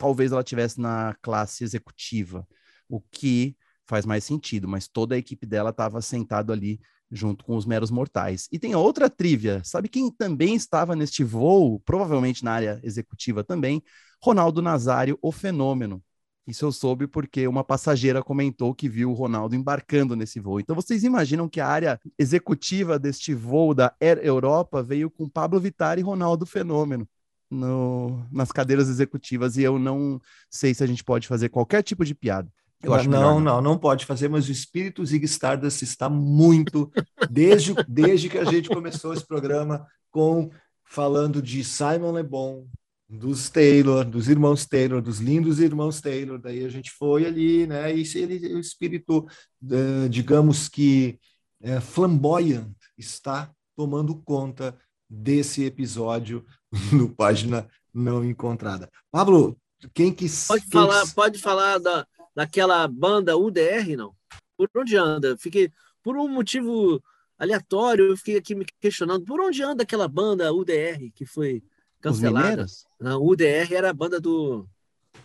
Talvez 0.05 0.33
ela 0.33 0.45
tivesse 0.45 0.79
na 0.79 1.17
classe 1.23 1.65
executiva, 1.65 2.47
o 2.87 3.01
que 3.01 3.57
faz 3.87 4.05
mais 4.05 4.23
sentido, 4.23 4.69
mas 4.69 4.87
toda 4.87 5.15
a 5.15 5.19
equipe 5.19 5.47
dela 5.47 5.71
estava 5.71 6.03
sentado 6.03 6.53
ali 6.53 6.79
junto 7.11 7.43
com 7.43 7.57
os 7.57 7.65
meros 7.65 7.91
mortais. 7.91 8.47
E 8.53 8.59
tem 8.59 8.75
outra 8.75 9.09
trivia, 9.09 9.63
sabe 9.65 9.89
quem 9.89 10.11
também 10.11 10.57
estava 10.57 10.95
neste 10.95 11.25
voo, 11.25 11.81
provavelmente 11.81 12.45
na 12.45 12.53
área 12.53 12.81
executiva 12.83 13.43
também? 13.43 13.83
Ronaldo 14.23 14.61
Nazário, 14.61 15.19
o 15.23 15.33
fenômeno. 15.33 16.05
Isso 16.47 16.67
eu 16.67 16.73
soube 16.73 17.07
porque 17.07 17.49
uma 17.49 17.65
passageira 17.65 18.23
comentou 18.23 18.75
que 18.75 18.91
viu 18.91 19.11
o 19.11 19.15
Ronaldo 19.15 19.57
embarcando 19.57 20.15
nesse 20.15 20.39
voo. 20.39 20.61
Então 20.61 20.77
vocês 20.77 21.03
imaginam 21.03 21.49
que 21.49 21.63
a 21.63 21.67
área 21.67 21.99
executiva 22.19 22.99
deste 22.99 23.33
voo 23.33 23.73
da 23.73 23.95
Air 23.99 24.19
Europa 24.23 24.83
veio 24.83 25.11
com 25.11 25.31
Pablo 25.31 25.59
Vittar 25.59 25.99
e 25.99 26.03
Ronaldo 26.03 26.45
Fenômeno 26.45 27.09
no, 27.55 28.27
nas 28.31 28.51
cadeiras 28.53 28.89
executivas 28.89 29.57
e 29.57 29.63
eu 29.63 29.79
não 29.79 30.21
sei 30.51 30.75
se 30.75 30.83
a 30.83 30.87
gente 30.87 31.05
pode 31.05 31.29
fazer 31.29 31.49
qualquer 31.49 31.83
tipo 31.83 32.05
de 32.05 32.15
piada. 32.15 32.51
Eu 32.83 32.93
acho 32.93 33.09
não, 33.09 33.19
melhor 33.19 33.41
não, 33.41 33.61
não 33.63 33.79
pode 33.79 34.05
fazer, 34.05 34.29
mas 34.29 34.49
o 34.49 34.53
espírito 34.53 35.05
Zig 35.05 35.25
Stardust 35.25 35.83
está 35.83 36.09
muito, 36.09 36.93
desde, 37.31 37.75
desde 37.89 38.29
que 38.29 38.37
a 38.37 38.45
gente 38.45 38.69
começou 38.69 39.15
esse 39.15 39.27
programa 39.27 39.87
com 40.11 40.51
falando 40.85 41.41
de 41.41 41.65
Simon 41.65 42.13
Le 42.13 42.23
Bon, 42.23 42.67
dos 43.09 43.49
Taylor, 43.49 44.05
dos 44.05 44.29
irmãos 44.29 44.67
Taylor, 44.67 45.01
dos 45.01 45.19
lindos 45.19 45.61
irmãos 45.61 46.01
Taylor. 46.01 46.39
Daí 46.39 46.65
a 46.65 46.69
gente 46.69 46.91
foi 46.91 47.27
ali, 47.27 47.67
né? 47.67 47.95
E 47.95 48.03
ele, 48.17 48.55
o 48.55 48.61
espírito, 48.61 49.27
uh, 49.63 50.09
digamos 50.09 50.69
que 50.69 51.19
uh, 51.63 51.81
flamboyant, 51.81 52.71
está 52.99 53.51
tomando 53.77 54.17
conta 54.23 54.77
desse 55.15 55.65
episódio 55.65 56.45
no 56.93 57.09
Página 57.09 57.69
Não 57.93 58.25
Encontrada. 58.25 58.91
Pablo, 59.11 59.57
quem 59.93 60.13
que... 60.13 60.27
Pode 60.49 60.63
quem 60.63 60.71
falar, 60.71 61.03
que... 61.07 61.15
pode 61.15 61.39
falar 61.39 61.79
da, 61.79 62.07
daquela 62.35 62.87
banda 62.89 63.37
UDR, 63.37 63.97
não? 63.97 64.15
Por 64.57 64.69
onde 64.77 64.97
anda? 64.97 65.37
Fiquei, 65.37 65.71
por 66.03 66.17
um 66.17 66.29
motivo 66.29 67.03
aleatório, 67.39 68.07
eu 68.07 68.17
fiquei 68.17 68.37
aqui 68.37 68.55
me 68.55 68.65
questionando, 68.81 69.25
por 69.25 69.41
onde 69.41 69.63
anda 69.63 69.83
aquela 69.83 70.09
banda 70.09 70.53
UDR 70.53 71.11
que 71.15 71.27
foi 71.27 71.63
cancelada? 72.01 72.67
Não, 73.01 73.23
UDR 73.23 73.73
era 73.73 73.91
a 73.91 73.95
banda 73.95 74.21
do... 74.21 74.67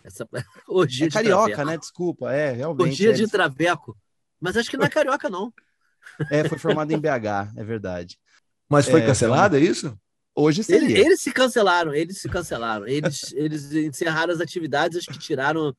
Essa... 0.04 0.28
Orgia 0.68 1.08
é 1.08 1.10
carioca, 1.10 1.66
né? 1.66 1.78
Desculpa, 1.78 2.32
é, 2.32 2.52
realmente. 2.52 2.90
Orgia 2.90 3.10
é... 3.10 3.14
de 3.14 3.28
Traveco. 3.28 3.98
Mas 4.40 4.56
acho 4.56 4.70
que 4.70 4.78
não 4.78 4.86
é 4.86 4.90
carioca, 4.90 5.30
não. 5.30 5.52
É, 6.30 6.48
foi 6.48 6.58
formado 6.58 6.92
em 6.92 7.00
BH, 7.00 7.54
é 7.56 7.64
verdade. 7.64 8.18
Mas 8.70 8.88
foi 8.88 9.02
é, 9.02 9.06
cancelado, 9.06 9.58
é 9.58 9.60
isso? 9.60 9.98
Hoje 10.36 10.64
seria. 10.64 10.90
Eles, 10.90 11.06
eles, 11.06 11.22
se 11.22 11.32
cancelaram, 11.32 11.94
eles 11.94 12.22
se 12.22 12.30
cancelaram. 12.30 12.88
Eles, 12.88 13.34
eles 13.36 13.74
encerraram 13.74 14.32
as 14.32 14.40
atividades, 14.40 14.98
acho 14.98 15.10
que 15.10 15.18
tiraram 15.18 15.76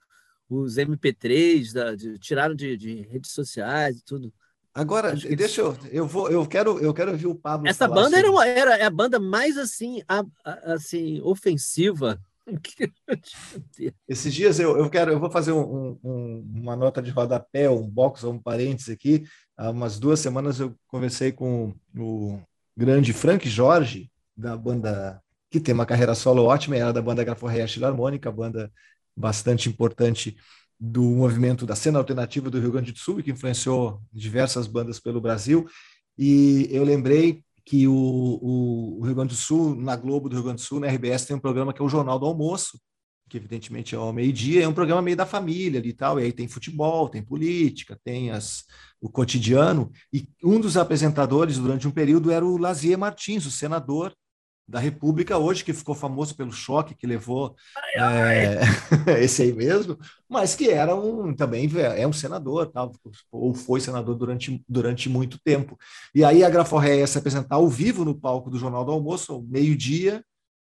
os 0.48 0.74
MP3, 0.76 1.72
da, 1.72 1.94
de, 1.94 2.18
tiraram 2.18 2.54
de, 2.54 2.76
de, 2.76 3.02
redes 3.02 3.30
sociais 3.30 3.98
e 3.98 4.04
tudo. 4.04 4.32
Agora, 4.74 5.14
deixa 5.14 5.60
eu, 5.60 5.76
eu 5.90 6.06
vou, 6.06 6.28
eu 6.30 6.46
quero, 6.46 6.78
eu 6.78 6.92
quero 6.92 7.12
ouvir 7.12 7.26
o 7.26 7.34
Pablo. 7.34 7.68
Essa 7.68 7.88
banda 7.88 8.18
era, 8.18 8.30
uma, 8.30 8.46
era 8.46 8.76
é 8.76 8.84
a 8.84 8.90
banda 8.90 9.18
mais 9.18 9.56
assim, 9.56 10.02
a, 10.08 10.24
a, 10.44 10.74
assim 10.74 11.20
ofensiva. 11.22 12.20
Esses 14.08 14.34
dias 14.34 14.58
eu, 14.58 14.76
eu 14.76 14.90
quero, 14.90 15.12
eu 15.12 15.20
vou 15.20 15.30
fazer 15.30 15.52
um, 15.52 15.98
um, 16.02 16.44
uma 16.54 16.76
nota 16.76 17.00
de 17.00 17.10
rodapé, 17.10 17.70
um 17.70 17.86
box, 17.86 18.24
um 18.24 18.38
parênteses 18.38 18.90
aqui. 18.90 19.24
Há 19.56 19.70
umas 19.70 19.98
duas 19.98 20.20
semanas 20.20 20.58
eu 20.58 20.74
conversei 20.88 21.32
com 21.32 21.74
o 21.96 22.40
grande 22.80 23.12
Frank 23.12 23.46
Jorge, 23.46 24.10
da 24.34 24.56
banda 24.56 25.22
que 25.50 25.60
tem 25.60 25.74
uma 25.74 25.84
carreira 25.84 26.14
solo 26.14 26.44
ótima, 26.44 26.76
era 26.76 26.94
da 26.94 27.02
banda 27.02 27.22
Graforreia 27.22 27.68
Filarmônica, 27.68 28.32
banda 28.32 28.72
bastante 29.14 29.68
importante 29.68 30.34
do 30.78 31.02
movimento 31.02 31.66
da 31.66 31.76
cena 31.76 31.98
alternativa 31.98 32.48
do 32.48 32.58
Rio 32.58 32.72
Grande 32.72 32.92
do 32.92 32.98
Sul, 32.98 33.22
que 33.22 33.30
influenciou 33.30 34.00
diversas 34.10 34.66
bandas 34.66 34.98
pelo 34.98 35.20
Brasil. 35.20 35.68
E 36.16 36.68
eu 36.70 36.82
lembrei 36.82 37.44
que 37.66 37.86
o, 37.86 37.92
o, 37.92 39.00
o, 39.00 39.04
Rio 39.04 39.14
Grande 39.14 39.34
do 39.34 39.38
Sul, 39.38 39.76
na 39.76 39.94
Globo 39.94 40.30
do 40.30 40.36
Rio 40.36 40.44
Grande 40.44 40.62
do 40.62 40.66
Sul, 40.66 40.80
na 40.80 40.86
RBS, 40.86 41.26
tem 41.26 41.36
um 41.36 41.40
programa 41.40 41.74
que 41.74 41.82
é 41.82 41.84
o 41.84 41.88
Jornal 41.88 42.18
do 42.18 42.24
Almoço, 42.24 42.80
que 43.28 43.36
evidentemente 43.36 43.94
é 43.94 43.98
ao 43.98 44.12
meio-dia, 44.12 44.64
é 44.64 44.68
um 44.68 44.72
programa 44.72 45.02
meio 45.02 45.16
da 45.16 45.26
família 45.26 45.82
e 45.84 45.92
tal, 45.92 46.18
e 46.18 46.24
aí 46.24 46.32
tem 46.32 46.48
futebol, 46.48 47.10
tem 47.10 47.22
política, 47.22 48.00
tem 48.02 48.30
as, 48.30 48.64
o 49.00 49.08
cotidiano, 49.08 49.90
e 50.12 50.28
um 50.44 50.60
dos 50.60 50.76
apresentadores 50.76 51.58
durante 51.58 51.88
um 51.88 51.90
período 51.90 52.30
era 52.30 52.44
o 52.44 52.58
Lazier 52.58 52.98
Martins, 52.98 53.46
o 53.46 53.50
senador 53.50 54.14
da 54.70 54.78
República 54.78 55.36
hoje, 55.36 55.64
que 55.64 55.72
ficou 55.72 55.96
famoso 55.96 56.36
pelo 56.36 56.52
choque 56.52 56.94
que 56.94 57.04
levou 57.04 57.56
ai, 57.98 57.98
ai. 57.98 58.46
É, 58.46 58.60
esse 59.24 59.42
aí 59.42 59.52
mesmo, 59.52 59.98
mas 60.28 60.54
que 60.54 60.70
era 60.70 60.94
um 60.94 61.34
também 61.34 61.68
é 61.76 62.06
um 62.06 62.12
senador, 62.12 62.70
tal, 62.70 62.92
ou 63.32 63.52
foi 63.52 63.80
senador 63.80 64.14
durante, 64.14 64.62
durante 64.68 65.08
muito 65.08 65.40
tempo. 65.42 65.76
E 66.14 66.22
aí 66.22 66.44
a 66.44 66.50
Graforré 66.50 66.98
ia 66.98 67.06
se 67.06 67.18
apresentar 67.18 67.56
ao 67.56 67.68
vivo 67.68 68.04
no 68.04 68.14
palco 68.14 68.48
do 68.48 68.58
Jornal 68.58 68.84
do 68.84 68.92
Almoço, 68.92 69.44
meio-dia, 69.48 70.22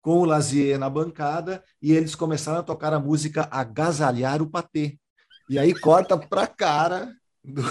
com 0.01 0.19
o 0.19 0.25
Lazier 0.25 0.77
na 0.77 0.89
bancada, 0.89 1.63
e 1.81 1.93
eles 1.93 2.15
começaram 2.15 2.59
a 2.59 2.63
tocar 2.63 2.93
a 2.93 2.99
música 2.99 3.47
Agasalhar 3.49 4.41
o 4.41 4.49
Patê. 4.49 4.99
E 5.49 5.57
aí 5.57 5.73
corta 5.73 6.17
para 6.17 6.45
cara 6.45 7.15
do, 7.45 7.63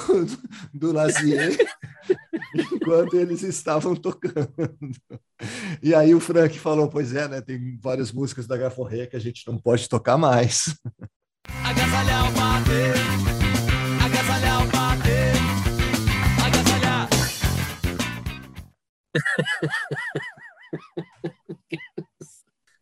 do 0.72 0.93
Lazier 0.93 1.57
enquanto 2.72 3.16
eles 3.16 3.43
estavam 3.43 3.97
tocando. 3.97 4.49
E 5.83 5.95
aí 5.95 6.14
o 6.14 6.20
Frank 6.20 6.59
falou: 6.59 6.89
Pois 6.89 7.14
é, 7.14 7.27
né? 7.29 7.41
Tem 7.41 7.77
várias 7.81 8.12
músicas 8.12 8.47
da 8.47 8.57
Gaforré 8.57 9.07
que 9.07 9.16
a 9.16 9.20
gente 9.20 9.47
não 9.47 9.59
pode 9.59 9.89
tocar 9.89 10.16
mais. 10.16 10.75
Agasalhar 11.64 12.31
o 12.31 12.33
bater, 12.33 12.95
agasalhar 14.05 14.62
o 14.62 14.70
bater, 14.70 15.33
agasalhar. 16.47 17.09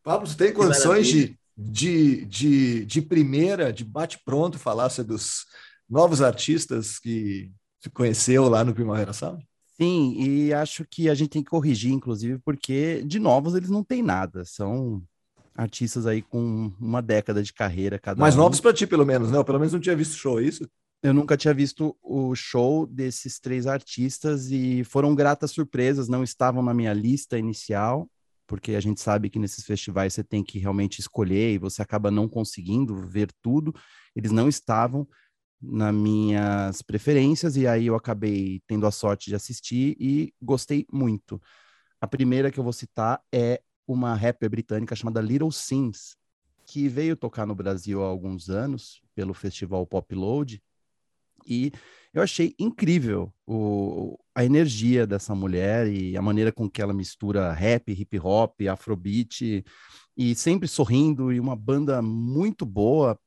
Pablo, 0.05 0.27
você 0.27 0.37
tem 0.37 0.53
condições 0.53 1.07
de, 1.07 1.39
de, 1.57 2.25
de, 2.27 2.85
de 2.85 3.03
primeira, 3.03 3.73
de 3.73 3.85
bate-pronto, 3.85 4.59
falar 4.59 4.91
sobre 4.91 5.15
os 5.15 5.47
novos 5.93 6.23
artistas 6.23 6.99
que 6.99 7.53
você 7.79 7.91
conheceu 7.91 8.49
lá 8.49 8.65
no 8.65 8.75
Primavera 8.75 9.13
Sound? 9.13 9.47
Sim, 9.77 10.15
e 10.19 10.53
acho 10.53 10.85
que 10.85 11.09
a 11.09 11.15
gente 11.15 11.31
tem 11.31 11.43
que 11.43 11.51
corrigir, 11.51 11.93
inclusive, 11.93 12.39
porque 12.39 13.03
de 13.05 13.19
novos 13.19 13.55
eles 13.55 13.71
não 13.71 13.85
têm 13.85 14.03
nada. 14.03 14.45
São 14.45 15.03
artistas 15.55 16.07
aí 16.07 16.23
com 16.23 16.73
uma 16.81 17.03
década 17.03 17.43
de 17.43 17.53
carreira 17.53 17.99
cada 17.99 18.21
Mais 18.21 18.35
um. 18.35 18.39
novos 18.39 18.61
para 18.61 18.73
ti, 18.73 18.87
pelo 18.87 19.05
menos, 19.05 19.31
né? 19.31 19.37
Eu, 19.37 19.45
pelo 19.45 19.59
menos 19.59 19.73
não 19.73 19.81
tinha 19.81 19.97
visto 19.97 20.17
show, 20.17 20.41
é 20.41 20.45
isso? 20.45 20.67
Eu 21.03 21.13
nunca 21.13 21.37
tinha 21.37 21.53
visto 21.53 21.97
o 22.01 22.35
show 22.35 22.87
desses 22.87 23.41
três 23.41 23.67
artistas 23.67 24.51
e 24.51 24.85
foram 24.85 25.15
gratas 25.15 25.51
surpresas, 25.51 26.09
não 26.09 26.23
estavam 26.23 26.63
na 26.63 26.73
minha 26.73 26.93
lista 26.93 27.37
inicial, 27.37 28.09
porque 28.47 28.77
a 28.77 28.81
gente 28.81 29.01
sabe 29.01 29.29
que 29.29 29.39
nesses 29.39 29.65
festivais 29.65 30.15
você 30.15 30.23
tem 30.23 30.45
que 30.45 30.59
realmente 30.59 31.01
escolher 31.01 31.55
e 31.55 31.59
você 31.59 31.83
acaba 31.83 32.11
não 32.11 32.29
conseguindo 32.29 32.95
ver 32.95 33.29
tudo. 33.43 33.75
Eles 34.15 34.31
não 34.31 34.49
estavam, 34.49 35.07
nas 35.63 35.95
minhas 35.95 36.83
preferências, 36.83 37.57
e 37.57 37.67
aí 37.67 37.87
eu 37.87 37.95
acabei 37.95 38.61
tendo 38.67 38.87
a 38.87 38.91
sorte 38.91 39.31
de 39.31 39.37
assistir 39.37 39.97
e 40.01 40.35
gostei 40.43 40.85
muito. 40.93 41.41
A 42.01 42.07
primeira 42.09 42.51
que 42.51 42.59
eu 42.59 42.65
vou 42.65 42.73
citar 42.73 43.23
é 43.33 43.63
uma 43.87 44.15
rapper 44.15 44.51
britânica 44.51 44.97
chamada 44.97 45.21
Little 45.21 45.53
Sims, 45.53 46.17
que 46.67 46.89
veio 46.89 47.17
tocar 47.17 47.47
no 47.47 47.55
Brasil 47.55 48.03
há 48.03 48.07
alguns 48.07 48.49
anos 48.51 49.01
pelo 49.15 49.33
festival 49.33 49.87
Pop 49.87 50.13
Load, 50.15 50.61
e 51.47 51.73
eu 52.15 52.23
achei 52.23 52.55
incrível 52.59 53.33
o, 53.47 54.19
a 54.35 54.45
energia 54.45 55.07
dessa 55.07 55.35
mulher 55.35 55.87
e 55.87 56.17
a 56.17 56.23
maneira 56.23 56.53
com 56.53 56.69
que 56.69 56.83
ela 56.83 56.93
mistura 56.93 57.53
rap, 57.53 57.91
hip 57.91 58.19
hop, 58.21 58.61
afrobeat, 58.69 59.65
e 60.17 60.35
sempre 60.35 60.69
sorrindo, 60.69 61.33
e 61.33 61.41
uma 61.41 61.57
banda 61.57 62.03
muito 62.03 62.67
boa, 62.67 63.19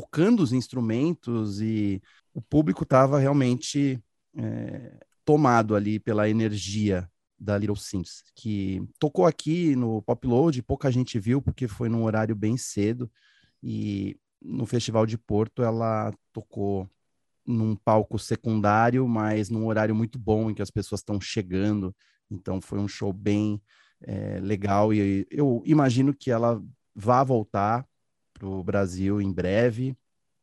tocando 0.00 0.42
os 0.42 0.50
instrumentos 0.50 1.60
e 1.60 2.02
o 2.32 2.40
público 2.40 2.84
estava 2.84 3.18
realmente 3.18 4.02
é, 4.34 4.98
tomado 5.26 5.76
ali 5.76 6.00
pela 6.00 6.26
energia 6.26 7.06
da 7.38 7.58
Little 7.58 7.76
Sims, 7.76 8.22
que 8.34 8.82
tocou 8.98 9.26
aqui 9.26 9.76
no 9.76 10.00
Pop 10.00 10.26
Load, 10.26 10.62
pouca 10.62 10.90
gente 10.90 11.18
viu 11.18 11.42
porque 11.42 11.68
foi 11.68 11.90
num 11.90 12.04
horário 12.04 12.34
bem 12.34 12.56
cedo 12.56 13.10
e 13.62 14.18
no 14.40 14.64
Festival 14.64 15.04
de 15.04 15.18
Porto 15.18 15.62
ela 15.62 16.14
tocou 16.32 16.88
num 17.46 17.76
palco 17.76 18.18
secundário, 18.18 19.06
mas 19.06 19.50
num 19.50 19.66
horário 19.66 19.94
muito 19.94 20.18
bom 20.18 20.50
em 20.50 20.54
que 20.54 20.62
as 20.62 20.70
pessoas 20.70 21.00
estão 21.02 21.20
chegando, 21.20 21.94
então 22.30 22.58
foi 22.58 22.78
um 22.78 22.88
show 22.88 23.12
bem 23.12 23.60
é, 24.00 24.40
legal 24.40 24.94
e 24.94 25.26
eu 25.30 25.62
imagino 25.66 26.14
que 26.14 26.30
ela 26.30 26.62
vá 26.94 27.22
voltar 27.22 27.86
para 28.40 28.48
o 28.48 28.64
Brasil 28.64 29.20
em 29.20 29.30
breve. 29.30 29.94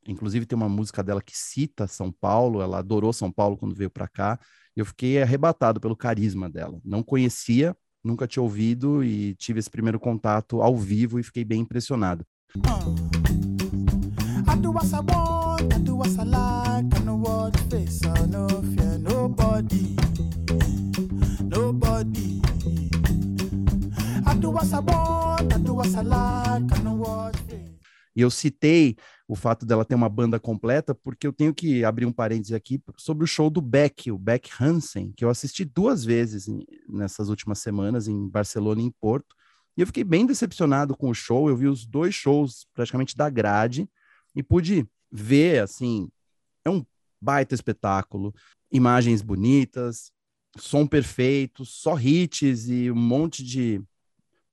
Inclusive 0.07 0.45
tem 0.45 0.55
uma 0.55 0.69
música 0.69 1.03
dela 1.03 1.21
que 1.21 1.35
cita 1.35 1.87
São 1.87 2.11
Paulo, 2.11 2.61
ela 2.61 2.77
adorou 2.77 3.11
São 3.11 3.31
Paulo 3.31 3.57
quando 3.57 3.75
veio 3.75 3.89
para 3.89 4.07
cá. 4.07 4.39
Eu 4.75 4.85
fiquei 4.85 5.21
arrebatado 5.21 5.81
pelo 5.81 5.95
carisma 5.95 6.47
dela. 6.47 6.79
Não 6.85 7.01
conhecia, 7.01 7.75
nunca 8.03 8.27
tinha 8.27 8.43
ouvido 8.43 9.03
e 9.03 9.33
tive 9.35 9.59
esse 9.59 9.69
primeiro 9.69 9.99
contato 9.99 10.61
ao 10.61 10.77
vivo 10.77 11.19
e 11.19 11.23
fiquei 11.23 11.43
bem 11.43 11.61
impressionado. 11.61 12.23
E 28.17 28.21
eu 28.21 28.31
citei 28.31 28.97
o 29.27 29.35
fato 29.35 29.63
dela 29.63 29.85
ter 29.85 29.93
uma 29.93 30.09
banda 30.09 30.39
completa, 30.39 30.95
porque 30.95 31.27
eu 31.27 31.31
tenho 31.31 31.53
que 31.53 31.85
abrir 31.85 32.03
um 32.03 32.11
parênteses 32.11 32.51
aqui 32.51 32.81
sobre 32.97 33.23
o 33.23 33.27
show 33.27 33.47
do 33.47 33.61
Beck, 33.61 34.11
o 34.11 34.17
Beck 34.17 34.49
Hansen, 34.59 35.13
que 35.15 35.23
eu 35.23 35.29
assisti 35.29 35.63
duas 35.63 36.03
vezes 36.03 36.47
nessas 36.89 37.29
últimas 37.29 37.59
semanas, 37.59 38.07
em 38.07 38.27
Barcelona 38.27 38.81
e 38.81 38.85
em 38.85 38.89
Porto, 38.89 39.35
e 39.77 39.81
eu 39.81 39.85
fiquei 39.85 40.03
bem 40.03 40.25
decepcionado 40.25 40.97
com 40.97 41.11
o 41.11 41.13
show. 41.13 41.47
Eu 41.47 41.55
vi 41.55 41.67
os 41.67 41.85
dois 41.85 42.15
shows 42.15 42.65
praticamente 42.73 43.15
da 43.15 43.29
grade 43.29 43.87
e 44.35 44.41
pude 44.41 44.83
ver, 45.11 45.61
assim, 45.61 46.09
é 46.65 46.71
um 46.71 46.83
baita 47.21 47.53
espetáculo, 47.53 48.33
imagens 48.71 49.21
bonitas, 49.21 50.11
som 50.57 50.87
perfeito, 50.87 51.63
só 51.63 51.99
hits 51.99 52.67
e 52.67 52.89
um 52.89 52.95
monte 52.95 53.43
de 53.43 53.79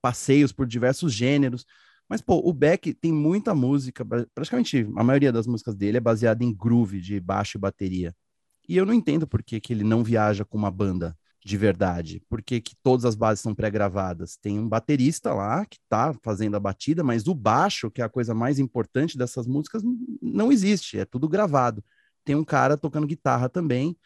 passeios 0.02 0.52
por 0.52 0.66
diversos 0.66 1.14
gêneros 1.14 1.64
Mas, 2.14 2.20
pô, 2.22 2.40
o 2.48 2.52
Beck 2.52 2.94
tem 2.94 3.12
muita 3.12 3.56
música, 3.56 4.04
pra- 4.04 4.24
praticamente 4.32 4.86
a 4.96 5.02
maioria 5.02 5.32
das 5.32 5.48
músicas 5.48 5.74
dele 5.74 5.96
é 5.96 6.00
baseada 6.00 6.44
em 6.44 6.54
groove 6.54 7.00
de 7.00 7.18
baixo 7.18 7.58
e 7.58 7.60
bateria. 7.60 8.14
E 8.68 8.76
eu 8.76 8.86
não 8.86 8.94
entendo 8.94 9.26
por 9.26 9.42
que, 9.42 9.60
que 9.60 9.72
ele 9.72 9.82
não 9.82 10.04
viaja 10.04 10.44
com 10.44 10.56
uma 10.56 10.70
banda 10.70 11.16
de 11.44 11.56
verdade. 11.56 12.22
Por 12.28 12.40
que, 12.40 12.60
que 12.60 12.76
todas 12.84 13.04
as 13.04 13.16
bases 13.16 13.42
são 13.42 13.52
pré-gravadas? 13.52 14.36
Tem 14.40 14.60
um 14.60 14.68
baterista 14.68 15.34
lá 15.34 15.66
que 15.66 15.76
tá 15.88 16.14
fazendo 16.22 16.56
a 16.56 16.60
batida, 16.60 17.02
mas 17.02 17.26
o 17.26 17.34
baixo, 17.34 17.90
que 17.90 18.00
é 18.00 18.04
a 18.04 18.08
coisa 18.08 18.32
mais 18.32 18.60
importante 18.60 19.18
dessas 19.18 19.44
músicas, 19.48 19.82
não 20.22 20.52
existe, 20.52 20.96
é 21.00 21.04
tudo 21.04 21.28
gravado. 21.28 21.84
Tem 22.24 22.36
um 22.36 22.44
cara 22.44 22.76
tocando 22.76 23.08
guitarra 23.08 23.48
também, 23.48 23.96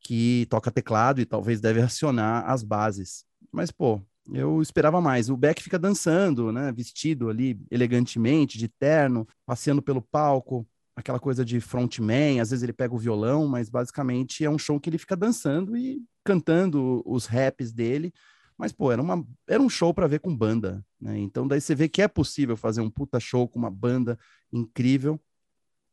que 0.00 0.46
toca 0.50 0.70
teclado 0.70 1.20
e 1.20 1.26
talvez 1.26 1.60
deve 1.62 1.80
acionar 1.82 2.48
as 2.50 2.62
bases. 2.62 3.24
Mas, 3.50 3.70
pô, 3.70 4.02
eu 4.32 4.62
esperava 4.62 5.00
mais. 5.00 5.28
O 5.28 5.36
Beck 5.36 5.62
fica 5.62 5.78
dançando, 5.78 6.50
né? 6.50 6.72
Vestido 6.72 7.28
ali 7.28 7.58
elegantemente, 7.70 8.58
de 8.58 8.68
terno, 8.68 9.26
passeando 9.44 9.82
pelo 9.82 10.00
palco, 10.00 10.66
aquela 10.96 11.18
coisa 11.20 11.44
de 11.44 11.60
frontman. 11.60 12.40
Às 12.40 12.50
vezes 12.50 12.62
ele 12.62 12.72
pega 12.72 12.94
o 12.94 12.98
violão, 12.98 13.46
mas 13.46 13.68
basicamente 13.68 14.44
é 14.44 14.50
um 14.50 14.58
show 14.58 14.80
que 14.80 14.88
ele 14.88 14.98
fica 14.98 15.16
dançando 15.16 15.76
e 15.76 16.02
cantando 16.24 17.02
os 17.04 17.26
raps 17.26 17.72
dele. 17.72 18.12
Mas, 18.56 18.72
pô, 18.72 18.92
era, 18.92 19.02
uma, 19.02 19.26
era 19.48 19.60
um 19.60 19.68
show 19.68 19.92
para 19.92 20.06
ver 20.06 20.20
com 20.20 20.34
banda, 20.34 20.84
né? 21.00 21.18
Então, 21.18 21.46
daí 21.46 21.60
você 21.60 21.74
vê 21.74 21.88
que 21.88 22.00
é 22.00 22.08
possível 22.08 22.56
fazer 22.56 22.80
um 22.80 22.90
puta 22.90 23.18
show 23.18 23.48
com 23.48 23.58
uma 23.58 23.70
banda 23.70 24.18
incrível. 24.52 25.20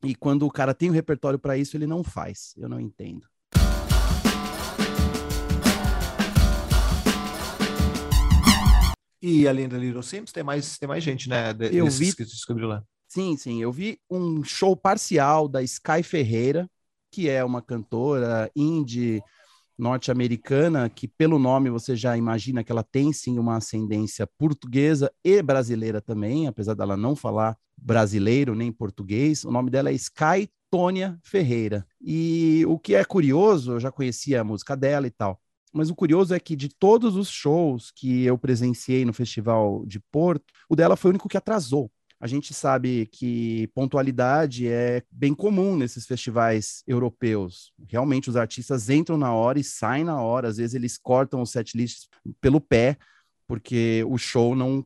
E 0.03 0.15
quando 0.15 0.45
o 0.45 0.51
cara 0.51 0.73
tem 0.73 0.89
o 0.89 0.93
repertório 0.93 1.39
para 1.39 1.57
isso, 1.57 1.75
ele 1.75 1.87
não 1.87 2.03
faz. 2.03 2.53
Eu 2.57 2.69
não 2.69 2.79
entendo. 2.79 3.30
E 9.21 9.47
além 9.47 9.67
da 9.69 9.77
Little 9.77 10.01
Sims, 10.01 10.31
tem 10.31 10.43
mais, 10.43 10.77
tem 10.77 10.87
mais 10.89 11.03
gente, 11.03 11.29
né? 11.29 11.53
de- 11.53 11.75
Eu 11.75 11.87
vi- 11.87 12.13
que 12.15 12.23
descobriu 12.25 12.67
lá. 12.67 12.83
Sim, 13.07 13.35
sim. 13.37 13.61
Eu 13.61 13.71
vi 13.71 13.99
um 14.09 14.43
show 14.43 14.75
parcial 14.75 15.47
da 15.47 15.61
Sky 15.61 16.01
Ferreira, 16.01 16.67
que 17.11 17.29
é 17.29 17.43
uma 17.43 17.61
cantora 17.61 18.49
indie 18.55 19.21
norte-americana, 19.77 20.89
que 20.89 21.07
pelo 21.07 21.37
nome 21.39 21.69
você 21.69 21.95
já 21.95 22.15
imagina 22.15 22.63
que 22.63 22.71
ela 22.71 22.83
tem 22.83 23.11
sim 23.11 23.37
uma 23.37 23.57
ascendência 23.57 24.27
portuguesa 24.37 25.11
e 25.23 25.41
brasileira 25.41 25.99
também, 25.99 26.47
apesar 26.47 26.73
dela 26.73 26.95
não 26.95 27.15
falar 27.15 27.57
brasileiro 27.77 28.55
nem 28.55 28.71
português. 28.71 29.43
O 29.43 29.51
nome 29.51 29.69
dela 29.69 29.89
é 29.89 29.93
Sky 29.93 30.47
Tônia 30.69 31.19
Ferreira. 31.23 31.85
E 31.99 32.63
o 32.67 32.79
que 32.79 32.95
é 32.95 33.03
curioso, 33.03 33.73
eu 33.73 33.79
já 33.79 33.91
conhecia 33.91 34.41
a 34.41 34.43
música 34.43 34.75
dela 34.77 35.05
e 35.07 35.11
tal. 35.11 35.41
Mas 35.71 35.89
o 35.89 35.95
curioso 35.95 36.33
é 36.33 36.39
que 36.39 36.55
de 36.55 36.69
todos 36.69 37.15
os 37.15 37.29
shows 37.29 37.91
que 37.91 38.23
eu 38.23 38.37
presenciei 38.37 39.05
no 39.05 39.13
Festival 39.13 39.85
de 39.85 39.99
Porto, 39.99 40.45
o 40.69 40.75
dela 40.75 40.97
foi 40.97 41.09
o 41.09 41.13
único 41.13 41.29
que 41.29 41.37
atrasou. 41.37 41.89
A 42.19 42.27
gente 42.27 42.53
sabe 42.53 43.07
que 43.07 43.67
pontualidade 43.73 44.67
é 44.67 45.01
bem 45.11 45.33
comum 45.33 45.75
nesses 45.75 46.05
festivais 46.05 46.83
europeus. 46.85 47.73
Realmente 47.89 48.29
os 48.29 48.35
artistas 48.35 48.89
entram 48.89 49.17
na 49.17 49.33
hora 49.33 49.59
e 49.59 49.63
saem 49.63 50.03
na 50.03 50.21
hora. 50.21 50.47
Às 50.47 50.57
vezes 50.57 50.75
eles 50.75 50.99
cortam 50.99 51.41
os 51.41 51.49
setlists 51.49 52.07
pelo 52.39 52.61
pé, 52.61 52.95
porque 53.47 54.05
o 54.07 54.19
show 54.19 54.55
não 54.55 54.85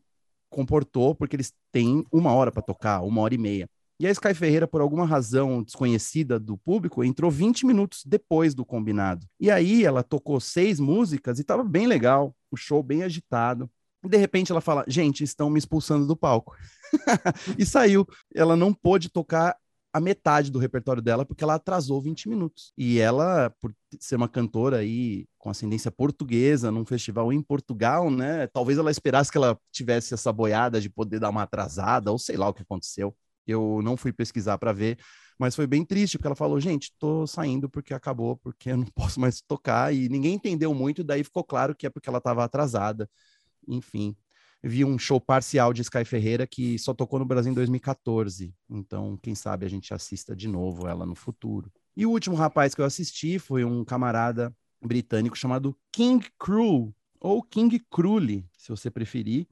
comportou, 0.50 1.14
porque 1.14 1.36
eles 1.36 1.52
têm 1.74 2.06
uma 2.10 2.32
hora 2.32 2.54
para 2.54 2.62
tocar, 2.62 3.02
uma 3.02 3.20
hora 3.20 3.36
e 3.36 3.38
meia. 3.38 3.70
E 4.00 4.06
a 4.06 4.12
Sky 4.12 4.34
Ferreira, 4.34 4.68
por 4.68 4.82
alguma 4.82 5.06
razão 5.06 5.64
desconhecida 5.64 6.38
do 6.38 6.58
público, 6.58 7.04
entrou 7.04 7.32
20 7.32 7.66
minutos 7.66 8.04
depois 8.06 8.54
do 8.54 8.66
combinado. 8.66 9.26
E 9.40 9.50
aí 9.50 9.86
ela 9.86 10.04
tocou 10.04 10.40
seis 10.40 10.80
músicas 10.80 11.38
e 11.38 11.42
estava 11.42 11.64
bem 11.64 11.88
legal, 11.88 12.36
o 12.52 12.58
show 12.58 12.84
bem 12.84 13.04
agitado. 13.04 13.70
E 14.04 14.10
de 14.10 14.18
repente 14.18 14.52
ela 14.52 14.62
fala: 14.62 14.84
Gente, 14.88 15.24
estão 15.24 15.50
me 15.50 15.58
expulsando 15.58 16.06
do 16.06 16.16
palco. 16.16 16.56
e 17.58 17.66
saiu. 17.66 18.06
Ela 18.34 18.56
não 18.56 18.74
pôde 18.74 19.10
tocar 19.10 19.56
a 19.96 20.00
metade 20.02 20.52
do 20.52 20.60
repertório 20.60 21.02
dela 21.02 21.26
porque 21.26 21.42
ela 21.42 21.56
atrasou 21.56 22.02
20 22.02 22.28
minutos. 22.28 22.74
E 22.78 23.00
ela, 23.00 23.50
por 23.62 23.74
ser 23.98 24.18
uma 24.18 24.28
cantora 24.28 24.80
aí 24.80 25.26
com 25.40 25.50
ascendência 25.50 25.90
portuguesa 25.90 26.70
num 26.70 26.86
festival 26.86 27.32
em 27.32 27.42
Portugal, 27.42 28.12
né? 28.12 28.46
Talvez 28.48 28.78
ela 28.78 28.92
esperasse 28.92 29.32
que 29.32 29.38
ela 29.38 29.58
tivesse 29.72 30.14
essa 30.14 30.34
boiada 30.34 30.82
de 30.82 30.90
poder 30.90 31.22
dar 31.22 31.30
uma 31.30 31.44
atrasada 31.44 32.12
ou 32.12 32.20
sei 32.20 32.36
lá 32.36 32.50
o 32.50 32.54
que 32.54 32.62
aconteceu. 32.62 33.16
Eu 33.48 33.82
não 33.84 33.98
fui 33.98 34.12
pesquisar 34.12 34.58
para 34.58 34.74
ver, 34.74 34.98
mas 35.40 35.56
foi 35.56 35.68
bem 35.68 35.86
triste 35.86 36.18
porque 36.18 36.28
ela 36.28 36.36
falou: 36.36 36.60
"Gente, 36.60 36.92
tô 37.00 37.28
saindo 37.28 37.70
porque 37.70 37.94
acabou, 37.94 38.38
porque 38.38 38.72
eu 38.72 38.78
não 38.78 38.86
posso 38.96 39.20
mais 39.20 39.42
tocar" 39.42 39.94
e 39.94 40.10
ninguém 40.10 40.36
entendeu 40.36 40.74
muito, 40.74 41.04
daí 41.04 41.24
ficou 41.24 41.44
claro 41.44 41.76
que 41.76 41.86
é 41.86 41.90
porque 41.90 42.10
ela 42.10 42.20
estava 42.20 42.44
atrasada. 42.44 43.10
Enfim, 43.68 44.16
vi 44.64 44.84
um 44.84 44.98
show 44.98 45.22
parcial 45.22 45.74
de 45.74 45.82
Sky 45.84 46.04
Ferreira 46.06 46.48
que 46.48 46.78
só 46.80 46.94
tocou 46.94 47.20
no 47.20 47.26
Brasil 47.26 47.52
em 47.52 47.56
2014. 47.56 48.54
Então, 48.70 49.18
quem 49.22 49.36
sabe 49.36 49.66
a 49.66 49.70
gente 49.70 49.94
assista 49.94 50.36
de 50.36 50.48
novo 50.48 50.88
ela 50.88 51.06
no 51.06 51.16
futuro. 51.16 51.72
E 51.96 52.06
o 52.06 52.12
último 52.12 52.36
rapaz 52.36 52.74
que 52.74 52.82
eu 52.82 52.86
assisti 52.86 53.40
foi 53.40 53.64
um 53.64 53.86
camarada 53.86 54.54
britânico 54.82 55.38
chamado 55.38 55.76
King 55.92 56.26
Crew, 56.40 56.94
ou 57.20 57.42
King 57.42 57.80
Crowley, 57.90 58.46
se 58.58 58.70
você 58.70 58.92
preferir, 58.92 59.48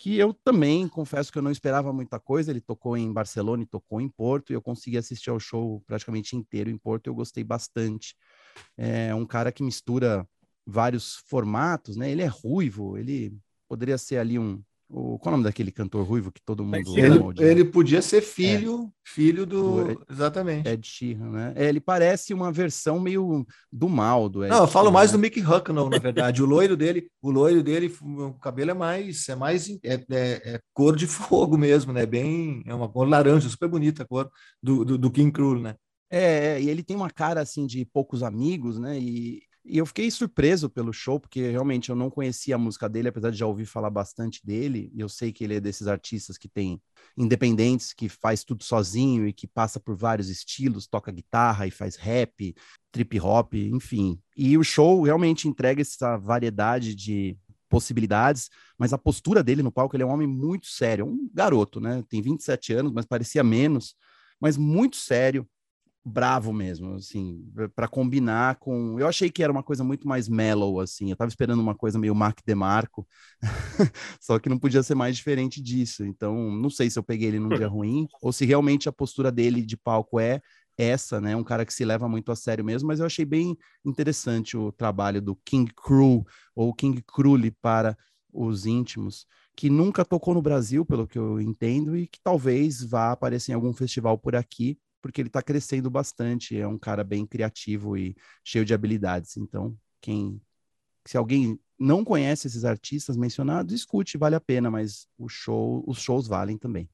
que 0.00 0.16
eu 0.16 0.32
também 0.32 0.88
confesso 0.88 1.30
que 1.30 1.36
eu 1.36 1.42
não 1.42 1.50
esperava 1.50 1.92
muita 1.92 2.18
coisa. 2.18 2.50
Ele 2.50 2.60
tocou 2.62 2.96
em 2.96 3.12
Barcelona 3.12 3.64
e 3.64 3.66
tocou 3.66 4.00
em 4.00 4.08
Porto, 4.08 4.50
e 4.50 4.54
eu 4.54 4.62
consegui 4.62 4.96
assistir 4.96 5.28
ao 5.28 5.38
show 5.38 5.82
praticamente 5.86 6.34
inteiro 6.34 6.70
em 6.70 6.78
Porto, 6.78 7.06
eu 7.06 7.14
gostei 7.14 7.44
bastante. 7.44 8.16
É 8.78 9.14
um 9.14 9.26
cara 9.26 9.52
que 9.52 9.62
mistura 9.62 10.26
vários 10.64 11.16
formatos, 11.26 11.98
né? 11.98 12.10
Ele 12.10 12.22
é 12.22 12.26
ruivo, 12.26 12.96
ele 12.96 13.36
poderia 13.68 13.98
ser 13.98 14.16
ali 14.16 14.38
um. 14.38 14.62
O, 14.92 15.18
qual 15.18 15.32
é 15.32 15.34
o 15.34 15.36
nome 15.38 15.44
daquele 15.44 15.70
cantor 15.70 16.04
ruivo 16.04 16.32
que 16.32 16.42
todo 16.44 16.64
mundo 16.64 16.96
Ele- 16.96 17.18
Ele, 17.38 17.64
podia 17.64 18.02
ser 18.02 18.20
filho, 18.20 18.92
filho 19.04 19.46
do. 19.46 19.84
Do- 19.84 20.04
exatamente. 20.10 20.68
Ed 20.68 20.86
Sheeran, 20.86 21.30
né? 21.30 21.52
É, 21.56 21.68
ele 21.68 21.80
parece 21.80 22.34
uma 22.34 22.50
versão 22.52 22.98
meio 22.98 23.46
do 23.72 23.88
mal 23.88 24.28
do 24.28 24.44
Ed 24.44 24.52
Não, 24.52 24.62
eu 24.62 24.68
falo 24.68 24.90
mais 24.90 25.10
né? 25.12 25.16
do 25.16 25.20
Mickey 25.20 25.40
Hucknall, 25.40 25.88
na 25.88 25.98
verdade. 25.98 26.42
O 26.42 26.46
loiro 26.46 26.76
dele, 26.76 27.08
o 27.22 27.30
loiro 27.30 27.62
dele, 27.62 27.92
o 28.02 28.34
cabelo 28.34 28.72
é 28.72 28.74
mais, 28.74 29.28
é 29.28 29.34
mais 29.36 29.68
é, 29.70 29.94
é- 30.10 30.54
é 30.54 30.60
cor 30.74 30.96
de 30.96 31.06
fogo 31.06 31.56
mesmo, 31.56 31.92
né? 31.92 32.04
Bem, 32.04 32.62
é 32.66 32.74
uma 32.74 32.88
cor 32.88 33.08
laranja, 33.08 33.48
super 33.48 33.68
bonita 33.68 34.02
a 34.02 34.06
cor 34.06 34.28
do, 34.62 34.84
do, 34.84 34.98
do 34.98 35.10
King 35.10 35.30
Cruel, 35.30 35.60
né? 35.60 35.76
É, 36.10 36.54
é, 36.56 36.62
e 36.62 36.68
ele 36.68 36.82
tem 36.82 36.96
uma 36.96 37.10
cara 37.10 37.40
assim 37.40 37.66
de 37.66 37.84
poucos 37.84 38.22
amigos, 38.22 38.78
né? 38.78 38.98
E, 38.98 39.42
e 39.64 39.78
eu 39.78 39.84
fiquei 39.84 40.10
surpreso 40.10 40.70
pelo 40.70 40.92
show, 40.92 41.20
porque 41.20 41.50
realmente 41.50 41.90
eu 41.90 41.96
não 41.96 42.10
conhecia 42.10 42.54
a 42.54 42.58
música 42.58 42.88
dele, 42.88 43.08
apesar 43.08 43.30
de 43.30 43.36
já 43.36 43.46
ouvir 43.46 43.66
falar 43.66 43.90
bastante 43.90 44.44
dele. 44.44 44.90
E 44.94 45.00
eu 45.00 45.08
sei 45.08 45.32
que 45.32 45.44
ele 45.44 45.56
é 45.56 45.60
desses 45.60 45.86
artistas 45.86 46.38
que 46.38 46.48
tem 46.48 46.80
independentes, 47.16 47.92
que 47.92 48.08
faz 48.08 48.42
tudo 48.42 48.64
sozinho 48.64 49.28
e 49.28 49.32
que 49.32 49.46
passa 49.46 49.78
por 49.78 49.94
vários 49.94 50.30
estilos, 50.30 50.86
toca 50.86 51.12
guitarra 51.12 51.66
e 51.66 51.70
faz 51.70 51.96
rap, 51.96 52.54
trip 52.90 53.20
hop, 53.20 53.54
enfim. 53.54 54.18
E 54.34 54.56
o 54.56 54.64
show 54.64 55.02
realmente 55.02 55.46
entrega 55.46 55.82
essa 55.82 56.16
variedade 56.16 56.94
de 56.94 57.36
possibilidades, 57.68 58.50
mas 58.78 58.92
a 58.92 58.98
postura 58.98 59.42
dele 59.42 59.62
no 59.62 59.70
palco, 59.70 59.94
ele 59.94 60.02
é 60.02 60.06
um 60.06 60.10
homem 60.10 60.26
muito 60.26 60.66
sério, 60.66 61.06
um 61.06 61.30
garoto, 61.32 61.80
né? 61.80 62.02
Tem 62.08 62.20
27 62.20 62.72
anos, 62.72 62.92
mas 62.92 63.04
parecia 63.04 63.44
menos, 63.44 63.94
mas 64.40 64.56
muito 64.56 64.96
sério, 64.96 65.46
bravo 66.04 66.52
mesmo, 66.52 66.94
assim, 66.94 67.44
para 67.74 67.86
combinar 67.86 68.56
com. 68.56 68.98
Eu 68.98 69.06
achei 69.06 69.30
que 69.30 69.42
era 69.42 69.52
uma 69.52 69.62
coisa 69.62 69.84
muito 69.84 70.08
mais 70.08 70.28
mellow, 70.28 70.80
assim. 70.80 71.10
Eu 71.10 71.16
tava 71.16 71.28
esperando 71.28 71.60
uma 71.60 71.74
coisa 71.74 71.98
meio 71.98 72.14
Mac 72.14 72.38
DeMarco, 72.44 73.06
só 74.20 74.38
que 74.38 74.48
não 74.48 74.58
podia 74.58 74.82
ser 74.82 74.94
mais 74.94 75.16
diferente 75.16 75.60
disso. 75.60 76.04
Então, 76.04 76.50
não 76.50 76.70
sei 76.70 76.90
se 76.90 76.98
eu 76.98 77.02
peguei 77.02 77.28
ele 77.28 77.38
num 77.38 77.50
dia 77.50 77.68
ruim 77.68 78.06
ou 78.22 78.32
se 78.32 78.44
realmente 78.44 78.88
a 78.88 78.92
postura 78.92 79.30
dele 79.30 79.62
de 79.62 79.76
palco 79.76 80.18
é 80.18 80.40
essa, 80.78 81.20
né? 81.20 81.36
Um 81.36 81.44
cara 81.44 81.66
que 81.66 81.74
se 81.74 81.84
leva 81.84 82.08
muito 82.08 82.32
a 82.32 82.36
sério 82.36 82.64
mesmo, 82.64 82.88
mas 82.88 83.00
eu 83.00 83.06
achei 83.06 83.24
bem 83.24 83.56
interessante 83.84 84.56
o 84.56 84.72
trabalho 84.72 85.20
do 85.20 85.36
King 85.44 85.70
Crew 85.74 86.24
ou 86.54 86.72
King 86.72 87.02
Crowley 87.02 87.50
para 87.50 87.96
os 88.32 88.64
íntimos, 88.64 89.26
que 89.56 89.68
nunca 89.68 90.04
tocou 90.04 90.32
no 90.32 90.40
Brasil, 90.40 90.86
pelo 90.86 91.06
que 91.06 91.18
eu 91.18 91.40
entendo, 91.40 91.96
e 91.96 92.06
que 92.06 92.18
talvez 92.22 92.82
vá 92.82 93.12
aparecer 93.12 93.52
em 93.52 93.54
algum 93.54 93.74
festival 93.74 94.16
por 94.16 94.34
aqui, 94.34 94.78
porque 95.00 95.20
ele 95.20 95.28
está 95.28 95.42
crescendo 95.42 95.90
bastante. 95.90 96.58
É 96.58 96.66
um 96.66 96.78
cara 96.78 97.02
bem 97.04 97.26
criativo 97.26 97.96
e 97.96 98.16
cheio 98.44 98.64
de 98.64 98.74
habilidades. 98.74 99.36
Então, 99.36 99.76
quem, 100.00 100.40
se 101.06 101.16
alguém 101.16 101.58
não 101.78 102.04
conhece 102.04 102.46
esses 102.46 102.64
artistas 102.64 103.16
mencionados, 103.16 103.74
escute, 103.74 104.18
vale 104.18 104.34
a 104.34 104.40
pena, 104.40 104.70
mas 104.70 105.06
o 105.18 105.28
show, 105.28 105.82
os 105.86 106.00
shows 106.00 106.26
valem 106.26 106.58
também. 106.58 106.88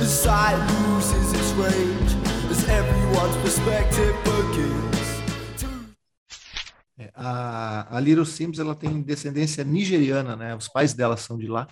As 0.00 0.10
sight 0.10 0.58
loses 0.82 1.32
its 1.32 1.52
range 1.52 2.24
as 2.50 2.68
everyone's 2.68 3.36
perspective 3.42 4.14
a, 7.14 7.96
a 7.96 8.00
Little 8.00 8.24
Sims 8.24 8.58
ela 8.58 8.74
tem 8.74 9.02
descendência 9.02 9.64
nigeriana, 9.64 10.36
né? 10.36 10.54
Os 10.54 10.68
pais 10.68 10.94
dela 10.94 11.16
são 11.16 11.36
de 11.36 11.46
lá. 11.46 11.66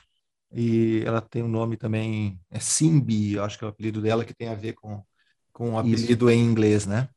E 0.54 1.02
ela 1.06 1.20
tem 1.20 1.42
um 1.42 1.48
nome 1.48 1.76
também, 1.78 2.38
é 2.50 2.60
Simbi, 2.60 3.32
eu 3.32 3.44
acho 3.44 3.58
que 3.58 3.64
é 3.64 3.66
o 3.66 3.70
apelido 3.70 4.02
dela, 4.02 4.24
que 4.24 4.34
tem 4.34 4.48
a 4.48 4.54
ver 4.54 4.74
com, 4.74 5.02
com 5.50 5.70
o 5.70 5.80
Isso. 5.80 6.04
apelido 6.04 6.30
em 6.30 6.44
inglês, 6.44 6.86
né? 6.86 7.08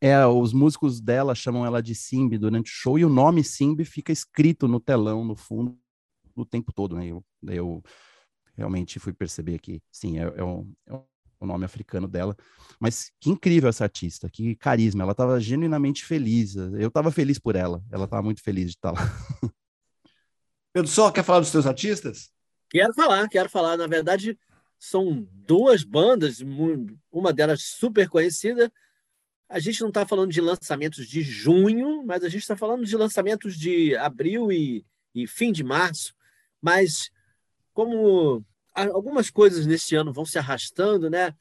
É, 0.00 0.24
os 0.24 0.52
músicos 0.52 1.00
dela 1.00 1.34
chamam 1.34 1.66
ela 1.66 1.82
de 1.82 1.94
Simbi 1.94 2.38
durante 2.38 2.70
o 2.70 2.74
show 2.74 2.98
e 2.98 3.04
o 3.04 3.08
nome 3.08 3.42
Simbi 3.42 3.84
fica 3.84 4.12
escrito 4.12 4.68
no 4.68 4.78
telão, 4.78 5.24
no 5.24 5.34
fundo, 5.34 5.76
o 6.36 6.44
tempo 6.44 6.72
todo, 6.72 6.94
né? 6.94 7.06
Eu, 7.06 7.24
eu 7.48 7.82
realmente 8.56 9.00
fui 9.00 9.12
perceber 9.12 9.58
que, 9.58 9.82
sim, 9.90 10.18
é, 10.18 10.22
é, 10.22 10.44
o, 10.44 10.66
é 10.86 11.00
o 11.40 11.46
nome 11.46 11.64
africano 11.64 12.08
dela. 12.08 12.36
Mas 12.78 13.10
que 13.20 13.30
incrível 13.30 13.68
essa 13.68 13.84
artista, 13.84 14.28
que 14.28 14.54
carisma. 14.56 15.02
Ela 15.02 15.12
estava 15.12 15.40
genuinamente 15.40 16.04
feliz. 16.04 16.56
Eu 16.56 16.88
estava 16.88 17.10
feliz 17.10 17.38
por 17.38 17.56
ela. 17.56 17.82
Ela 17.90 18.04
estava 18.04 18.22
muito 18.22 18.42
feliz 18.42 18.66
de 18.66 18.76
estar 18.76 18.92
lá. 18.92 19.00
Pedro 20.72 20.90
Só, 20.90 21.10
quer 21.10 21.24
falar 21.24 21.40
dos 21.40 21.48
seus 21.48 21.66
artistas? 21.66 22.30
Quero 22.68 22.92
falar, 22.92 23.28
quero 23.28 23.48
falar. 23.48 23.76
Na 23.76 23.86
verdade, 23.86 24.38
são 24.78 25.26
duas 25.32 25.82
bandas, 25.82 26.40
uma 27.10 27.32
delas 27.32 27.62
super 27.62 28.08
conhecida. 28.08 28.70
A 29.48 29.58
gente 29.58 29.80
não 29.80 29.88
está 29.88 30.04
falando 30.04 30.30
de 30.30 30.40
lançamentos 30.40 31.06
de 31.06 31.22
junho, 31.22 32.04
mas 32.04 32.24
a 32.24 32.28
gente 32.28 32.42
está 32.42 32.56
falando 32.56 32.84
de 32.84 32.96
lançamentos 32.96 33.56
de 33.56 33.96
abril 33.96 34.50
e, 34.50 34.84
e 35.14 35.26
fim 35.26 35.52
de 35.52 35.64
março. 35.64 36.14
Mas 36.60 37.10
como 37.72 38.44
algumas 38.76 39.30
coisas 39.30 39.66
neste 39.66 39.96
ano 39.96 40.12
vão 40.12 40.24
se 40.24 40.38
arrastando, 40.38 41.08
né? 41.08 41.34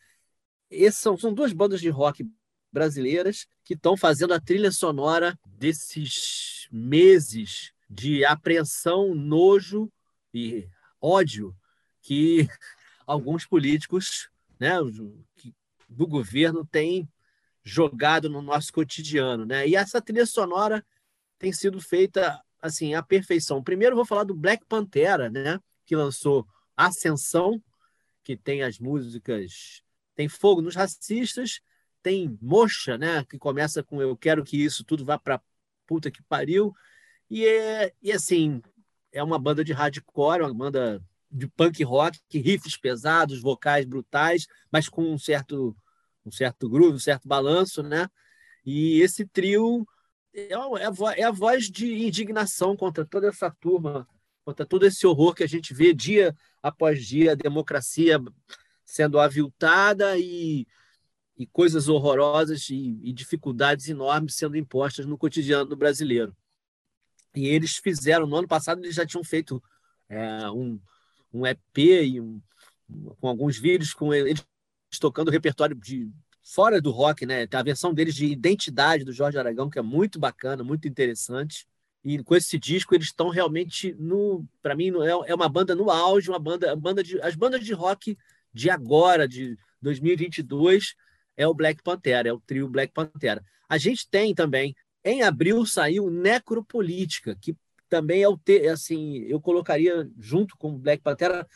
Essas 0.72 1.02
são, 1.02 1.18
são 1.18 1.34
duas 1.34 1.54
bandas 1.54 1.82
de 1.82 1.90
rock 1.90 2.26
brasileiras 2.72 3.48
que 3.64 3.74
estão 3.74 3.96
fazendo 3.96 4.34
a 4.34 4.40
trilha 4.40 4.72
sonora 4.72 5.38
desses 5.46 6.68
meses 6.72 7.74
de 7.90 8.26
apreensão, 8.26 9.14
nojo 9.14 9.92
e 10.34 10.68
ódio 11.00 11.56
que 12.02 12.48
alguns 13.06 13.46
políticos 13.46 14.30
né, 14.60 14.76
do 15.90 16.08
governo 16.08 16.66
têm 16.66 17.08
jogado 17.64 18.30
no 18.30 18.42
nosso 18.42 18.72
cotidiano. 18.72 19.46
Né? 19.46 19.68
E 19.68 19.76
essa 19.76 20.02
trilha 20.02 20.26
sonora 20.26 20.86
tem 21.38 21.52
sido 21.52 21.80
feita 21.82 22.42
assim 22.62 22.94
à 22.94 23.04
perfeição. 23.04 23.64
Primeiro 23.64 23.96
vou 23.96 24.06
falar 24.06 24.24
do 24.24 24.36
Black 24.36 24.66
Pantera, 24.66 25.30
né, 25.30 25.60
que 25.86 25.96
lançou 25.96 26.48
Ascensão, 26.76 27.62
que 28.24 28.36
tem 28.36 28.64
as 28.64 28.80
músicas 28.80 29.84
tem 30.16 30.30
Fogo 30.30 30.62
nos 30.62 30.76
Racistas, 30.76 31.60
tem 32.02 32.38
Mocha, 32.42 32.98
né, 32.98 33.24
que 33.26 33.38
começa 33.38 33.84
com 33.84 34.02
Eu 34.02 34.16
quero 34.16 34.44
que 34.44 34.64
isso 34.64 34.84
tudo 34.84 35.04
vá 35.04 35.20
para 35.20 35.42
puta 35.86 36.10
que 36.10 36.24
pariu. 36.24 36.74
E, 37.30 37.46
é, 37.46 37.94
e 38.02 38.12
assim, 38.12 38.62
é 39.12 39.24
uma 39.24 39.38
banda 39.38 39.64
de 39.64 39.74
hardcore, 39.74 40.42
uma 40.42 40.54
banda 40.54 41.04
de 41.30 41.48
punk 41.48 41.84
rock, 41.84 42.20
riffs 42.32 42.78
pesados, 42.78 43.42
vocais 43.42 43.86
brutais, 43.86 44.48
mas 44.72 44.88
com 44.88 45.04
um 45.04 45.18
certo 45.18 45.76
um 46.26 46.32
certo 46.32 46.68
groove, 46.68 46.96
um 46.96 47.00
certo 47.00 47.28
balanço, 47.28 47.84
né? 47.84 48.10
E 48.66 49.00
esse 49.02 49.28
trio 49.28 49.86
é, 50.34 50.54
é 50.54 51.20
é 51.22 51.24
a 51.24 51.32
voz 51.32 51.66
de 51.70 52.08
indignação 52.08 52.76
contra 52.76 53.06
toda 53.06 53.28
essa 53.28 53.52
turma, 53.52 54.08
contra 54.46 54.66
todo 54.66 54.86
esse 54.86 55.06
horror 55.08 55.34
que 55.34 55.44
a 55.44 55.48
gente 55.48 55.74
vê 55.74 55.92
dia 55.92 56.36
após 56.62 57.06
dia, 57.06 57.32
a 57.32 57.36
democracia 57.36 58.22
sendo 58.86 59.20
aviltada 59.20 60.18
e, 60.20 60.68
e 61.36 61.48
coisas 61.48 61.90
horrorosas 61.90 62.70
e, 62.70 63.00
e 63.02 63.12
dificuldades 63.12 63.90
enormes 63.90 64.36
sendo 64.36 64.56
impostas 64.56 65.08
no 65.08 65.18
cotidiano 65.18 65.66
do 65.66 65.76
brasileiro. 65.76 66.38
E 67.36 67.48
eles 67.48 67.78
fizeram, 67.78 68.28
no 68.28 68.38
ano 68.38 68.48
passado, 68.48 68.82
eles 68.82 68.96
já 68.96 69.06
tinham 69.06 69.24
feito 69.24 69.62
é, 70.08 70.50
um, 70.52 70.80
um 71.34 71.46
EP 71.46 71.78
e 71.78 72.22
um, 72.22 72.40
com 73.20 73.28
alguns 73.28 73.58
vídeos 73.58 73.94
com 73.94 74.14
eles 74.14 74.46
tocando 75.00 75.28
o 75.28 75.32
repertório 75.32 75.76
de 75.76 76.10
fora 76.42 76.80
do 76.80 76.92
rock, 76.92 77.26
né? 77.26 77.48
A 77.52 77.64
versão 77.64 77.94
deles 77.94 78.16
de 78.16 78.28
Identidade 78.28 79.04
do 79.04 79.12
Jorge 79.12 79.38
Aragão, 79.38 79.70
que 79.70 79.80
é 79.80 79.82
muito 79.82 80.20
bacana, 80.20 80.64
muito 80.64 80.88
interessante. 80.88 81.68
E 82.06 82.22
com 82.24 82.36
esse 82.36 82.60
disco 82.60 82.94
eles 82.94 83.08
estão 83.08 83.30
realmente 83.30 83.96
no, 83.98 84.46
para 84.62 84.76
mim 84.76 84.92
é, 85.02 85.32
é 85.32 85.34
uma 85.34 85.50
banda 85.50 85.74
no 85.74 85.90
auge, 85.90 86.30
uma 86.30 86.38
banda, 86.38 86.68
uma 86.68 86.80
banda 86.80 87.04
de 87.04 87.20
as 87.20 87.36
bandas 87.36 87.66
de 87.66 87.74
rock 87.74 88.16
de 88.54 88.70
agora, 88.70 89.28
de 89.28 89.58
2022, 89.82 90.96
é 91.36 91.48
o 91.48 91.54
Black 91.54 91.82
Pantera, 91.82 92.30
é 92.30 92.32
o 92.32 92.40
trio 92.40 92.70
Black 92.70 92.94
Pantera. 92.94 93.44
A 93.68 93.80
gente 93.80 94.08
tem 94.08 94.36
também, 94.36 94.76
em 95.04 95.24
abril 95.24 95.66
saiu 95.66 96.12
Necropolítica, 96.12 97.36
que 97.42 97.58
também 97.90 98.22
é 98.22 98.30
o 98.30 98.38
te, 98.38 98.68
assim, 98.68 99.18
eu 99.24 99.42
colocaria 99.42 100.08
junto 100.20 100.56
com 100.58 100.78
Black 100.78 101.02
Pantera 101.02 101.48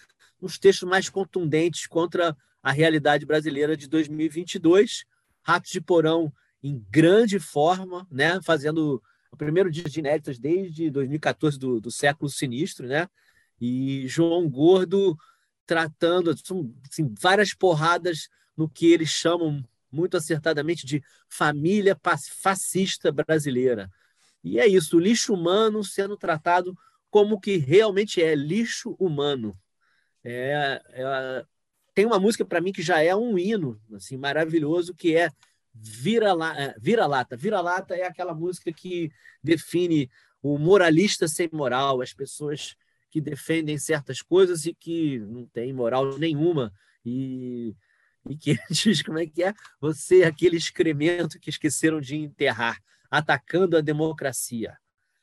uns 0.41 0.57
textos 0.57 0.89
mais 0.89 1.09
contundentes 1.09 1.85
contra 1.85 2.35
a 2.61 2.71
realidade 2.71 3.23
brasileira 3.23 3.77
de 3.77 3.87
2022. 3.87 5.05
Ratos 5.43 5.71
de 5.71 5.79
Porão 5.79 6.33
em 6.61 6.83
grande 6.89 7.39
forma, 7.39 8.07
né, 8.11 8.39
fazendo 8.43 9.01
o 9.31 9.37
primeiro 9.37 9.71
dia 9.71 9.83
de 9.83 9.99
inéditas 9.99 10.37
desde 10.39 10.89
2014 10.89 11.57
do, 11.57 11.79
do 11.79 11.91
século 11.91 12.29
sinistro, 12.29 12.87
né? 12.87 13.07
E 13.59 14.07
João 14.07 14.49
Gordo 14.49 15.17
tratando 15.65 16.31
assim, 16.31 17.13
várias 17.19 17.53
porradas 17.53 18.27
no 18.57 18.67
que 18.67 18.91
eles 18.91 19.09
chamam 19.09 19.63
muito 19.91 20.17
acertadamente 20.17 20.85
de 20.85 21.03
família 21.27 21.97
fascista 22.41 23.11
brasileira. 23.11 23.89
E 24.43 24.59
é 24.59 24.67
isso, 24.67 24.97
o 24.97 24.99
lixo 24.99 25.33
humano 25.33 25.83
sendo 25.83 26.15
tratado 26.17 26.77
como 27.09 27.39
que 27.39 27.57
realmente 27.57 28.21
é 28.21 28.35
lixo 28.35 28.95
humano. 28.99 29.57
É, 30.23 30.81
é 30.91 31.45
tem 31.93 32.05
uma 32.05 32.19
música 32.19 32.45
para 32.45 32.61
mim 32.61 32.71
que 32.71 32.81
já 32.81 33.03
é 33.03 33.13
um 33.13 33.37
hino 33.37 33.77
assim 33.93 34.15
maravilhoso 34.15 34.93
que 34.93 35.17
é 35.17 35.29
Vira-lata. 35.73 36.59
É, 36.59 36.75
Vira-lata 36.79 37.37
Vira 37.37 37.61
é 37.91 38.05
aquela 38.05 38.33
música 38.33 38.71
que 38.71 39.11
define 39.43 40.09
o 40.41 40.57
moralista 40.57 41.27
sem 41.27 41.49
moral, 41.51 42.01
as 42.01 42.13
pessoas 42.13 42.75
que 43.09 43.19
defendem 43.19 43.77
certas 43.77 44.21
coisas 44.21 44.65
e 44.65 44.73
que 44.73 45.19
não 45.19 45.45
têm 45.47 45.73
moral 45.73 46.17
nenhuma 46.17 46.71
e, 47.05 47.75
e 48.27 48.35
que 48.37 48.57
diz 48.69 49.01
como 49.01 49.19
é 49.19 49.25
que 49.25 49.43
é 49.43 49.53
você 49.81 50.21
é 50.21 50.27
aquele 50.27 50.57
excremento 50.57 51.39
que 51.39 51.49
esqueceram 51.49 51.99
de 51.99 52.15
enterrar, 52.15 52.79
atacando 53.09 53.77
a 53.77 53.81
democracia, 53.81 54.77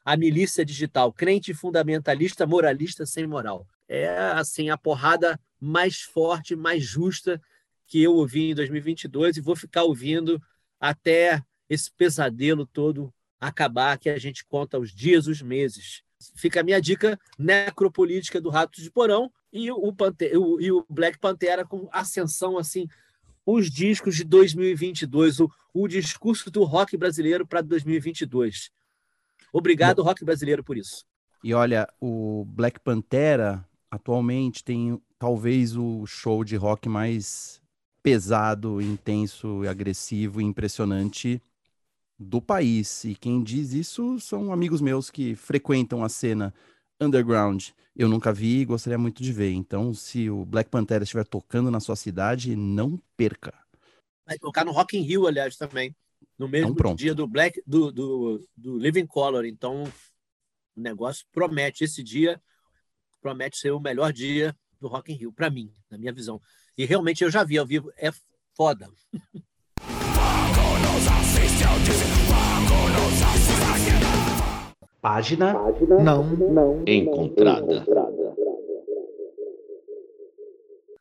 a 0.05 0.17
milícia 0.17 0.65
digital, 0.65 1.13
crente 1.13 1.55
fundamentalista, 1.55 2.47
moralista 2.47 3.07
sem 3.07 3.27
moral. 3.27 3.67
É 3.89 4.19
assim 4.33 4.69
a 4.69 4.77
porrada 4.77 5.39
mais 5.61 6.01
forte, 6.01 6.57
mais 6.57 6.83
justa 6.83 7.41
que 7.87 8.03
eu 8.03 8.15
ouvi 8.15 8.51
em 8.51 8.55
2022 8.55 9.37
e 9.37 9.41
vou 9.41 9.57
ficar 9.57 9.85
ouvindo 9.85 10.43
até 10.81 11.43
esse 11.69 11.91
pesadelo 11.91 12.67
todo 12.67 13.13
acabar, 13.41 13.99
que 13.99 14.09
a 14.09 14.19
gente 14.19 14.45
conta 14.45 14.79
os 14.79 14.93
dias, 14.93 15.27
os 15.27 15.43
meses. 15.43 16.03
Fica 16.35 16.61
a 16.61 16.63
minha 16.63 16.81
dica 16.81 17.19
necropolítica 17.39 18.41
do 18.41 18.49
Ratos 18.49 18.83
de 18.83 18.91
Porão 18.91 19.31
e 19.53 19.71
o, 19.71 19.93
Pante 19.93 20.37
o, 20.37 20.61
e 20.61 20.73
o 20.73 20.85
Black 20.89 21.19
Pantera 21.19 21.65
com 21.65 21.89
ascensão 21.93 22.59
assim 22.59 22.89
os 23.47 23.71
discos 23.71 24.17
de 24.17 24.25
2022, 24.25 25.41
o, 25.41 25.51
o 25.73 25.87
discurso 25.87 26.51
do 26.51 26.65
rock 26.65 26.97
brasileiro 26.97 27.47
para 27.47 27.61
2022. 27.61 28.73
Obrigado, 29.53 30.03
rock 30.03 30.25
brasileiro, 30.25 30.65
por 30.65 30.77
isso. 30.77 31.05
E 31.45 31.55
olha, 31.55 31.89
o 32.01 32.45
Black 32.45 32.81
Pantera 32.81 33.65
atualmente 33.89 34.65
tem 34.65 35.01
talvez 35.17 35.77
o 35.77 36.05
show 36.07 36.43
de 36.43 36.57
rock 36.57 36.89
mais 36.89 37.63
pesado, 38.07 38.81
intenso, 38.81 39.69
agressivo 39.69 40.41
e 40.41 40.45
impressionante 40.45 41.43
do 42.17 42.41
país. 42.41 43.03
E 43.03 43.17
quem 43.17 43.43
diz 43.43 43.73
isso 43.73 44.21
são 44.21 44.53
amigos 44.53 44.81
meus 44.81 45.11
que 45.11 45.35
frequentam 45.35 46.05
a 46.05 46.09
cena 46.09 46.55
underground. 47.01 47.71
Eu 47.97 48.09
nunca 48.09 48.33
vi 48.33 48.61
e 48.61 48.65
gostaria 48.65 48.97
muito 48.97 49.25
de 49.25 49.33
ver. 49.33 49.51
Então, 49.51 49.93
se 49.93 50.31
o 50.31 50.45
Black 50.45 50.71
Panther 50.71 51.03
estiver 51.03 51.27
tocando 51.27 51.69
na 51.69 51.81
sua 51.81 51.97
cidade, 51.97 52.55
não 52.55 52.97
perca. 53.17 53.53
Vai 54.25 54.39
tocar 54.39 54.65
no 54.65 54.71
Rock 54.71 54.97
in 54.97 55.03
Rio, 55.03 55.27
aliás, 55.27 55.57
também. 55.57 55.93
No 56.39 56.47
mesmo 56.47 56.77
então, 56.79 56.95
dia 56.95 57.13
do 57.13 57.27
Black 57.27 57.61
do, 57.67 57.91
do, 57.91 58.49
do 58.57 58.79
Living 58.79 59.07
Color. 59.07 59.45
Então, 59.47 59.83
o 59.83 60.81
negócio 60.81 61.27
promete. 61.33 61.83
Esse 61.83 62.05
dia 62.05 62.41
promete 63.21 63.59
ser 63.59 63.73
o 63.73 63.81
melhor 63.81 64.13
dia 64.13 64.57
do 64.81 64.87
Rock 64.87 65.13
in 65.13 65.17
Rio, 65.17 65.33
para 65.33 65.51
mim, 65.51 65.73
na 65.91 65.99
minha 65.99 66.13
visão. 66.13 66.41
E 66.79 66.85
realmente 66.85 67.25
eu 67.25 67.31
já 67.31 67.43
vi 67.43 67.57
ao 67.57 67.65
vivo, 67.65 67.91
é 67.97 68.11
foda. 68.55 68.87
Página, 75.01 75.55
não, 76.03 76.25
não 76.25 76.83
encontrada. 76.87 77.87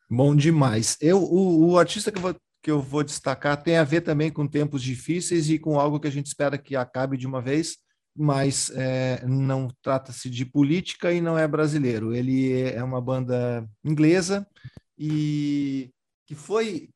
Bom 0.10 0.34
demais. 0.34 0.98
Eu, 1.02 1.22
o, 1.22 1.72
o 1.72 1.78
artista 1.78 2.10
que 2.10 2.20
eu, 2.20 2.22
vou, 2.22 2.36
que 2.64 2.72
eu 2.72 2.82
vou 2.82 3.04
destacar 3.04 3.62
tem 3.62 3.76
a 3.76 3.84
ver 3.84 4.00
também 4.00 4.32
com 4.32 4.48
tempos 4.48 4.82
difíceis 4.82 5.50
e 5.50 5.60
com 5.60 5.78
algo 5.78 6.00
que 6.00 6.08
a 6.08 6.12
gente 6.12 6.28
espera 6.28 6.58
que 6.58 6.78
acabe 6.78 7.18
de 7.18 7.28
uma 7.28 7.42
vez, 7.42 7.78
mas 8.16 8.72
é, 8.76 9.26
não 9.28 9.68
trata-se 9.82 10.30
de 10.30 10.46
política 10.46 11.12
e 11.12 11.20
não 11.20 11.38
é 11.38 11.46
brasileiro. 11.46 12.14
Ele 12.16 12.62
é 12.62 12.82
uma 12.82 13.02
banda 13.02 13.68
inglesa 13.84 14.48
e 14.98 15.92
que 16.26 16.36
foi 16.36 16.90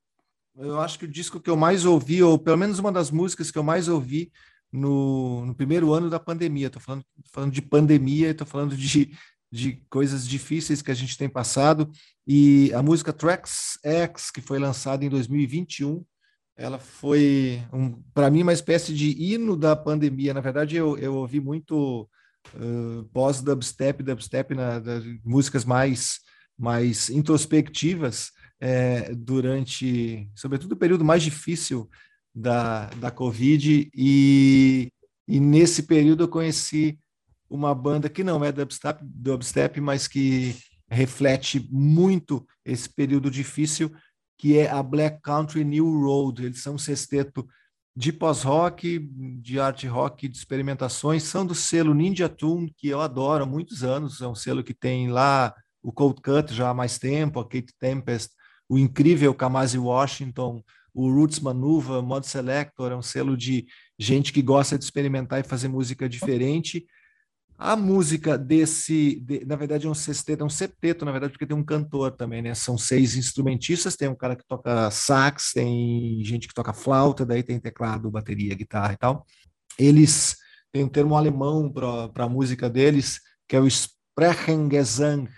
Eu 0.56 0.80
acho 0.80 1.00
que 1.00 1.06
o 1.06 1.12
disco 1.12 1.40
que 1.40 1.50
eu 1.50 1.56
mais 1.56 1.86
ouvi, 1.86 2.22
ou 2.22 2.38
pelo 2.38 2.58
menos 2.58 2.80
uma 2.80 2.92
das 2.92 3.12
músicas 3.12 3.52
que 3.52 3.58
eu 3.58 3.64
mais 3.64 3.88
ouvi 3.88 4.32
no, 4.72 5.46
no 5.46 5.56
primeiro 5.56 5.94
ano 5.94 6.10
da 6.10 6.20
pandemia. 6.20 6.68
Estou 6.68 6.82
falando, 6.82 7.06
falando 7.32 7.52
de 7.52 7.62
pandemia, 7.62 8.32
estou 8.32 8.48
falando 8.48 8.76
de, 8.76 9.16
de 9.52 9.84
coisas 9.90 10.28
difíceis 10.28 10.82
que 10.82 10.92
a 10.92 10.96
gente 10.96 11.18
tem 11.18 11.30
passado. 11.30 11.90
E 12.28 12.72
a 12.74 12.84
música 12.84 13.14
Tracks 13.14 13.80
X, 13.84 14.32
que 14.32 14.42
foi 14.42 14.60
lançada 14.60 15.04
em 15.04 15.10
2021, 15.10 16.04
ela 16.56 16.78
foi, 16.78 17.64
um, 17.72 18.02
para 18.14 18.30
mim, 18.30 18.42
uma 18.42 18.54
espécie 18.54 18.94
de 18.94 19.12
hino 19.12 19.56
da 19.56 19.76
pandemia. 19.76 20.34
Na 20.34 20.42
verdade, 20.42 20.76
eu, 20.76 20.98
eu 20.98 21.16
ouvi 21.16 21.40
muito 21.40 22.08
uh, 22.54 23.04
pós-dubstep, 23.14 24.04
dubstep, 24.04 24.54
na, 24.54 24.82
músicas 25.24 25.64
mais, 25.64 26.20
mais 26.60 27.10
introspectivas 27.10 28.32
é, 28.60 29.16
durante, 29.16 30.30
sobretudo, 30.36 30.74
o 30.74 30.78
período 30.78 31.06
mais 31.06 31.24
difícil 31.24 31.90
da, 32.36 32.88
da 32.96 33.10
Covid. 33.10 33.90
E, 33.96 34.92
e 35.28 35.40
nesse 35.40 35.84
período 35.84 36.24
eu 36.24 36.28
conheci 36.28 37.00
uma 37.50 37.74
banda 37.74 38.10
que 38.10 38.24
não 38.24 38.44
é 38.44 38.52
dubstep, 38.52 39.00
dubstep 39.04 39.80
mas 39.80 40.08
que 40.08 40.56
reflete 40.90 41.68
muito 41.72 42.46
esse 42.66 42.90
período 42.90 43.32
difícil 43.32 43.92
que 44.38 44.58
é 44.58 44.70
a 44.70 44.82
Black 44.82 45.22
Country 45.22 45.66
New 45.66 46.02
Road. 46.02 46.46
Eles 46.46 46.62
são 46.62 46.76
um 46.76 46.78
sexteto 46.78 47.48
de 47.96 48.14
pós-rock, 48.14 49.00
de 49.42 49.60
art 49.60 49.84
rock, 49.84 50.30
de 50.30 50.38
experimentações, 50.38 51.24
são 51.24 51.46
do 51.46 51.54
selo 51.54 51.94
Ninja 51.94 52.30
Tune, 52.30 52.74
que 52.78 52.88
eu 52.88 53.02
adoro 53.02 53.44
há 53.44 53.46
muitos 53.46 53.84
anos, 53.84 54.22
é 54.22 54.28
um 54.28 54.36
selo 54.36 54.64
que 54.64 54.74
tem 54.74 55.12
lá 55.12 55.54
o 55.82 55.92
Cold 55.92 56.22
Cut 56.22 56.54
já 56.54 56.70
há 56.70 56.74
mais 56.74 56.98
tempo, 56.98 57.40
a 57.40 57.44
Kate 57.44 57.74
Tempest, 57.80 58.32
o 58.68 58.78
incrível 58.78 59.34
Kamasi 59.34 59.78
Washington, 59.78 60.64
o 60.94 61.12
Roots 61.12 61.40
Manuva, 61.40 62.02
Mod 62.02 62.28
Selector, 62.28 62.92
é 62.92 62.96
um 62.96 63.02
selo 63.02 63.38
de 63.38 63.66
gente 63.98 64.34
que 64.34 64.42
gosta 64.42 64.78
de 64.78 64.84
experimentar 64.84 65.40
e 65.40 65.48
fazer 65.48 65.68
música 65.68 66.10
diferente, 66.10 66.86
a 67.62 67.76
música 67.76 68.38
desse, 68.38 69.20
de, 69.20 69.44
na 69.46 69.58
verdade, 69.58 69.86
é 69.86 69.90
um 69.90 69.94
sexteto, 69.94 70.42
é 70.42 70.46
um 70.46 70.50
septeto, 70.50 71.04
na 71.04 71.12
verdade, 71.12 71.34
porque 71.34 71.46
tem 71.46 71.58
um 71.58 71.64
cantor 71.64 72.12
também, 72.12 72.42
né? 72.42 72.56
São 72.56 72.78
seis 72.78 73.18
instrumentistas, 73.18 73.98
tem 73.98 74.08
um 74.08 74.16
cara 74.16 74.34
que 74.34 74.46
toca 74.48 74.90
sax, 74.90 75.52
tem 75.54 76.24
gente 76.24 76.48
que 76.48 76.54
toca 76.54 76.72
flauta, 76.72 77.26
daí 77.26 77.44
tem 77.44 77.60
teclado, 77.60 78.10
bateria, 78.10 78.56
guitarra 78.56 78.94
e 78.94 78.98
tal. 78.98 79.26
Eles 79.78 80.38
têm 80.72 80.86
um 80.86 80.88
termo 80.88 81.18
alemão 81.18 81.70
para 81.70 82.24
a 82.24 82.30
música 82.30 82.70
deles, 82.70 83.20
que 83.46 83.58
é 83.58 83.60
o 83.60 83.70
Sprechengesang, 83.70 85.30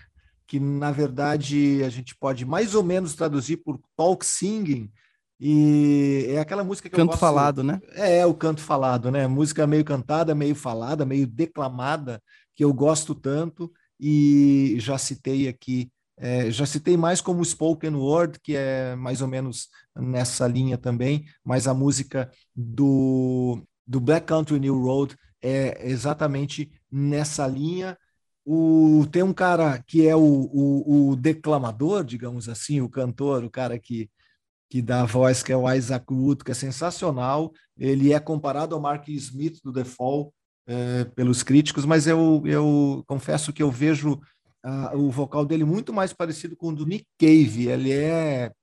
que 0.51 0.59
na 0.59 0.91
verdade 0.91 1.81
a 1.81 1.87
gente 1.87 2.13
pode 2.13 2.45
mais 2.45 2.75
ou 2.75 2.83
menos 2.83 3.15
traduzir 3.15 3.55
por 3.55 3.79
talk 3.95 4.25
singing, 4.25 4.91
e 5.39 6.25
é 6.27 6.39
aquela 6.39 6.61
música 6.61 6.89
que 6.89 6.95
canto 6.97 7.03
eu 7.03 7.11
gosto... 7.11 7.19
falado, 7.21 7.63
né? 7.63 7.79
É, 7.93 8.17
é, 8.17 8.25
o 8.25 8.33
canto 8.33 8.59
falado, 8.59 9.09
né? 9.09 9.27
Música 9.27 9.65
meio 9.65 9.85
cantada, 9.85 10.35
meio 10.35 10.53
falada, 10.53 11.05
meio 11.05 11.25
declamada, 11.25 12.21
que 12.53 12.65
eu 12.65 12.73
gosto 12.73 13.15
tanto 13.15 13.71
e 13.97 14.75
já 14.77 14.97
citei 14.97 15.47
aqui, 15.47 15.89
é, 16.17 16.51
já 16.51 16.65
citei 16.65 16.97
mais 16.97 17.21
como 17.21 17.45
spoken 17.45 17.95
word, 17.95 18.37
que 18.43 18.53
é 18.53 18.93
mais 18.97 19.21
ou 19.21 19.29
menos 19.29 19.69
nessa 19.95 20.45
linha 20.49 20.77
também, 20.77 21.23
mas 21.45 21.65
a 21.65 21.73
música 21.73 22.29
do, 22.53 23.63
do 23.87 24.01
Black 24.01 24.27
Country 24.27 24.59
New 24.59 24.83
Road 24.83 25.15
é 25.41 25.89
exatamente 25.89 26.69
nessa 26.91 27.47
linha. 27.47 27.97
O, 28.45 29.05
tem 29.11 29.21
um 29.23 29.33
cara 29.33 29.81
que 29.85 30.07
é 30.07 30.15
o, 30.15 30.19
o, 30.19 31.09
o 31.11 31.15
declamador, 31.15 32.03
digamos 32.03 32.49
assim, 32.49 32.81
o 32.81 32.89
cantor, 32.89 33.43
o 33.43 33.49
cara 33.49 33.77
que 33.77 34.09
que 34.71 34.81
dá 34.81 35.01
a 35.01 35.05
voz, 35.05 35.43
que 35.43 35.51
é 35.51 35.57
o 35.57 35.69
Isaac 35.69 36.05
Wood, 36.09 36.45
que 36.45 36.51
é 36.51 36.53
sensacional. 36.53 37.51
Ele 37.77 38.13
é 38.13 38.19
comparado 38.21 38.73
ao 38.73 38.79
Mark 38.79 39.05
Smith 39.09 39.59
do 39.61 39.73
The 39.73 39.83
Fall 39.83 40.33
é, 40.65 41.03
pelos 41.03 41.43
críticos, 41.43 41.83
mas 41.83 42.07
eu, 42.07 42.41
eu 42.45 43.03
confesso 43.05 43.51
que 43.51 43.61
eu 43.61 43.69
vejo 43.69 44.13
uh, 44.65 44.97
o 44.97 45.11
vocal 45.11 45.45
dele 45.45 45.65
muito 45.65 45.91
mais 45.91 46.13
parecido 46.13 46.55
com 46.55 46.69
o 46.69 46.75
do 46.75 46.85
Nick 46.85 47.05
Cave. 47.19 47.67
Ele 47.67 47.91
é 47.91 48.53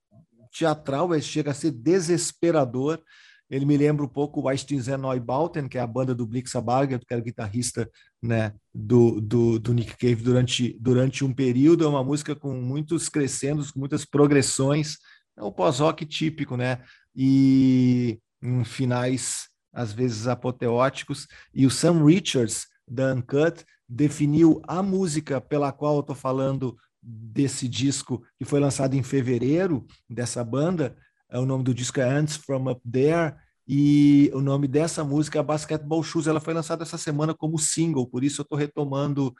teatral, 0.51 1.13
ele 1.13 1.21
chega 1.21 1.51
a 1.51 1.53
ser 1.53 1.69
desesperador. 1.69 2.99
Ele 3.47 3.65
me 3.65 3.77
lembra 3.77 4.03
um 4.03 4.09
pouco 4.09 4.41
o 4.41 4.49
Einstein 4.49 4.81
Neubauten, 4.97 5.67
que 5.67 5.77
é 5.77 5.81
a 5.81 5.87
banda 5.87 6.15
do 6.15 6.25
Blix 6.25 6.55
Abarger, 6.55 6.99
que 6.99 7.13
era 7.13 7.21
guitarrista 7.21 7.87
né, 8.21 8.53
do, 8.73 9.21
do, 9.21 9.59
do, 9.59 9.73
Nick 9.73 9.95
Cave 9.97 10.23
durante, 10.23 10.77
durante 10.79 11.23
um 11.23 11.33
período. 11.33 11.85
É 11.85 11.87
uma 11.87 12.03
música 12.03 12.35
com 12.35 12.53
muitos 12.53 13.07
crescendos, 13.09 13.71
com 13.71 13.79
muitas 13.79 14.05
progressões 14.05 14.97
é 15.39 15.43
o 15.43 15.51
pós-rock 15.51 16.05
típico, 16.05 16.57
né? 16.57 16.83
E 17.15 18.19
em 18.41 18.63
finais, 18.65 19.47
às 19.73 19.93
vezes, 19.93 20.27
apoteóticos. 20.27 21.25
E 21.53 21.65
o 21.65 21.71
Sam 21.71 22.05
Richards, 22.05 22.67
da 22.85 23.13
Uncut, 23.13 23.63
definiu 23.87 24.61
a 24.67 24.83
música 24.83 25.39
pela 25.39 25.71
qual 25.71 25.95
eu 25.95 26.01
estou 26.01 26.15
falando 26.15 26.77
desse 27.01 27.69
disco, 27.69 28.21
que 28.37 28.43
foi 28.43 28.59
lançado 28.59 28.95
em 28.95 29.01
fevereiro, 29.01 29.87
dessa 30.09 30.43
banda. 30.43 30.95
É, 31.29 31.39
o 31.39 31.45
nome 31.45 31.63
do 31.63 31.73
disco 31.73 32.01
é 32.01 32.03
Ants 32.03 32.35
From 32.35 32.69
Up 32.69 32.81
There. 32.89 33.33
E 33.69 34.31
o 34.33 34.41
nome 34.41 34.67
dessa 34.67 35.03
música 35.03 35.37
é 35.37 35.43
Basketball 35.43 36.01
Shoes. 36.01 36.25
Ela 36.25 36.41
foi 36.41 36.55
lançada 36.55 36.81
essa 36.81 36.97
semana 36.97 37.35
como 37.35 37.59
single, 37.59 38.07
por 38.07 38.23
isso 38.23 38.41
eu 38.41 38.43
estou 38.43 38.57
retomando 38.57 39.31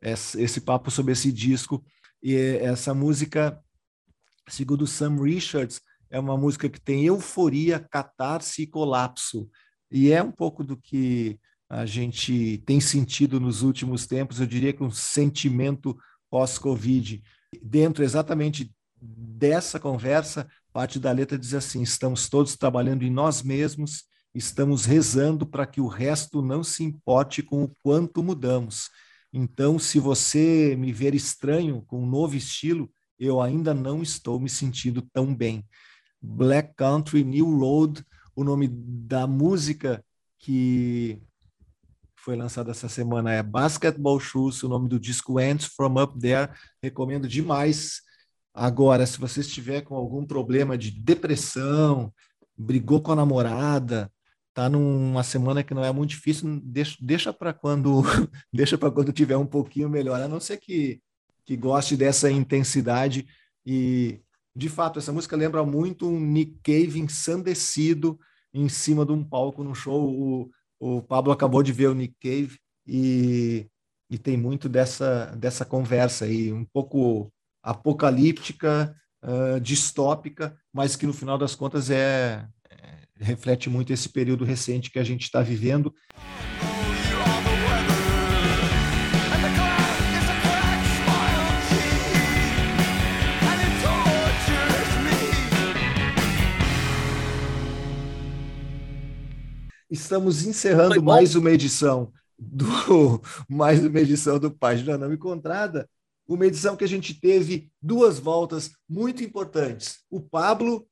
esse 0.00 0.60
papo 0.60 0.88
sobre 0.88 1.12
esse 1.12 1.32
disco. 1.32 1.84
E 2.22 2.36
essa 2.36 2.94
música 2.94 3.60
Segundo 4.48 4.86
Sam 4.86 5.22
Richards, 5.22 5.80
é 6.10 6.18
uma 6.18 6.36
música 6.36 6.68
que 6.68 6.80
tem 6.80 7.04
euforia, 7.04 7.78
catarse 7.78 8.62
e 8.62 8.66
colapso. 8.66 9.48
E 9.90 10.10
é 10.10 10.22
um 10.22 10.32
pouco 10.32 10.64
do 10.64 10.76
que 10.76 11.38
a 11.68 11.86
gente 11.86 12.62
tem 12.66 12.80
sentido 12.80 13.40
nos 13.40 13.62
últimos 13.62 14.06
tempos, 14.06 14.40
eu 14.40 14.46
diria 14.46 14.72
que 14.72 14.82
um 14.82 14.90
sentimento 14.90 15.96
pós-Covid. 16.30 17.22
Dentro 17.62 18.04
exatamente 18.04 18.74
dessa 19.00 19.80
conversa, 19.80 20.46
parte 20.72 20.98
da 20.98 21.12
letra 21.12 21.38
diz 21.38 21.54
assim: 21.54 21.82
estamos 21.82 22.28
todos 22.28 22.56
trabalhando 22.56 23.02
em 23.02 23.10
nós 23.10 23.42
mesmos, 23.42 24.04
estamos 24.34 24.84
rezando 24.84 25.46
para 25.46 25.66
que 25.66 25.80
o 25.80 25.86
resto 25.86 26.42
não 26.42 26.64
se 26.64 26.82
importe 26.82 27.42
com 27.42 27.64
o 27.64 27.72
quanto 27.82 28.22
mudamos. 28.22 28.88
Então, 29.32 29.78
se 29.78 29.98
você 29.98 30.76
me 30.76 30.92
ver 30.92 31.14
estranho 31.14 31.82
com 31.86 32.02
um 32.02 32.06
novo 32.06 32.36
estilo, 32.36 32.90
eu 33.18 33.40
ainda 33.40 33.72
não 33.72 34.02
estou 34.02 34.38
me 34.40 34.48
sentindo 34.48 35.02
tão 35.12 35.34
bem. 35.34 35.64
Black 36.20 36.74
Country 36.76 37.24
New 37.24 37.58
Road, 37.58 38.04
o 38.34 38.44
nome 38.44 38.68
da 38.68 39.26
música 39.26 40.04
que 40.38 41.20
foi 42.16 42.36
lançada 42.36 42.70
essa 42.70 42.88
semana 42.88 43.32
é 43.32 43.42
Basketball 43.42 44.20
Shoes, 44.20 44.62
o 44.62 44.68
nome 44.68 44.88
do 44.88 45.00
disco 45.00 45.40
Ends 45.40 45.66
From 45.66 46.00
Up 46.00 46.18
There, 46.18 46.52
recomendo 46.82 47.26
demais. 47.26 48.02
Agora, 48.54 49.06
se 49.06 49.18
você 49.18 49.40
estiver 49.40 49.82
com 49.82 49.94
algum 49.94 50.26
problema 50.26 50.76
de 50.76 50.90
depressão, 50.90 52.12
brigou 52.56 53.00
com 53.00 53.12
a 53.12 53.16
namorada, 53.16 54.12
tá 54.52 54.68
numa 54.68 55.22
semana 55.22 55.62
que 55.62 55.72
não 55.74 55.84
é 55.84 55.92
muito 55.92 56.10
difícil, 56.10 56.60
deixa, 56.62 56.96
deixa 57.00 57.32
para 57.32 57.52
quando 57.52 58.02
deixa 58.52 58.76
para 58.76 58.90
quando 58.90 59.12
tiver 59.12 59.36
um 59.36 59.46
pouquinho 59.46 59.88
melhor, 59.88 60.20
a 60.20 60.28
não 60.28 60.40
ser 60.40 60.58
que 60.58 61.00
que 61.44 61.56
goste 61.56 61.96
dessa 61.96 62.30
intensidade. 62.30 63.26
E, 63.64 64.20
de 64.54 64.68
fato, 64.68 64.98
essa 64.98 65.12
música 65.12 65.36
lembra 65.36 65.64
muito 65.64 66.08
um 66.08 66.20
Nick 66.20 66.58
Cave 66.62 67.00
ensandecido 67.00 68.18
em 68.52 68.68
cima 68.68 69.04
de 69.04 69.12
um 69.12 69.24
palco 69.24 69.64
no 69.64 69.74
show. 69.74 70.08
O, 70.10 70.50
o 70.78 71.02
Pablo 71.02 71.32
acabou 71.32 71.62
de 71.62 71.72
ver 71.72 71.88
o 71.88 71.94
Nick 71.94 72.14
Cave 72.20 72.58
e, 72.86 73.66
e 74.10 74.18
tem 74.18 74.36
muito 74.36 74.68
dessa, 74.68 75.26
dessa 75.36 75.64
conversa 75.64 76.26
aí, 76.26 76.52
um 76.52 76.64
pouco 76.64 77.31
apocalíptica, 77.62 78.94
uh, 79.22 79.60
distópica, 79.60 80.56
mas 80.72 80.96
que 80.96 81.06
no 81.06 81.12
final 81.12 81.38
das 81.38 81.54
contas 81.54 81.90
é, 81.90 82.46
é 82.70 83.24
reflete 83.24 83.70
muito 83.70 83.92
esse 83.92 84.08
período 84.08 84.44
recente 84.44 84.90
que 84.90 84.98
a 84.98 85.04
gente 85.04 85.22
está 85.22 85.40
vivendo. 85.40 85.94
Estamos 99.88 100.46
encerrando 100.46 101.02
mais 101.02 101.34
uma 101.34 101.50
edição 101.50 102.10
do 102.38 102.66
mais 103.46 103.84
uma 103.84 104.00
edição 104.00 104.38
do 104.38 104.50
Página 104.50 104.96
Não 104.96 105.12
Encontrada, 105.12 105.88
uma 106.26 106.46
edição 106.46 106.76
que 106.76 106.84
a 106.84 106.88
gente 106.88 107.14
teve 107.14 107.70
duas 107.80 108.18
voltas 108.18 108.70
muito 108.88 109.22
importantes. 109.22 110.00
O 110.10 110.20
Pablo 110.20 110.86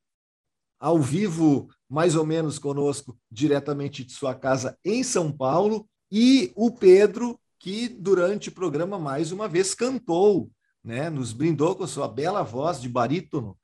ao 0.79 0.99
vivo, 0.99 1.69
mais 1.89 2.17
ou 2.17 2.25
menos 2.25 2.59
conosco, 2.59 3.17
diretamente 3.31 4.03
de 4.05 4.13
sua 4.13 4.35
casa 4.35 4.79
em 4.85 5.03
São 5.03 5.31
Paulo, 5.31 5.87
e 6.11 6.53
o 6.57 6.71
Pedro, 6.71 7.39
que 7.59 7.89
durante 7.89 8.49
o 8.49 8.53
programa 8.53 8.99
mais 8.99 9.31
uma 9.31 9.47
vez 9.47 9.75
cantou, 9.75 10.51
né, 10.83 11.11
nos 11.11 11.33
brindou 11.33 11.77
com 11.77 11.87
sua 11.87 12.09
bela 12.09 12.43
voz 12.43 12.81
de 12.81 12.89
barítono 12.89 13.57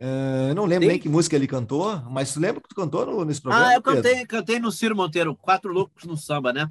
Uh, 0.00 0.54
não 0.54 0.64
lembro 0.64 0.80
Tem... 0.80 0.88
nem 0.88 0.98
que 0.98 1.10
música 1.10 1.36
ele 1.36 1.46
cantou, 1.46 1.94
mas 2.10 2.32
tu 2.32 2.40
lembra 2.40 2.62
que 2.62 2.68
tu 2.70 2.74
cantou 2.74 3.04
no, 3.04 3.22
nesse 3.22 3.42
programa? 3.42 3.68
Ah, 3.68 3.74
eu 3.74 3.82
cantei, 3.82 4.24
cantei 4.24 4.58
no 4.58 4.72
Ciro 4.72 4.96
Monteiro, 4.96 5.36
Quatro 5.36 5.70
Loucos 5.70 6.04
no 6.04 6.16
Samba, 6.16 6.54
né? 6.54 6.66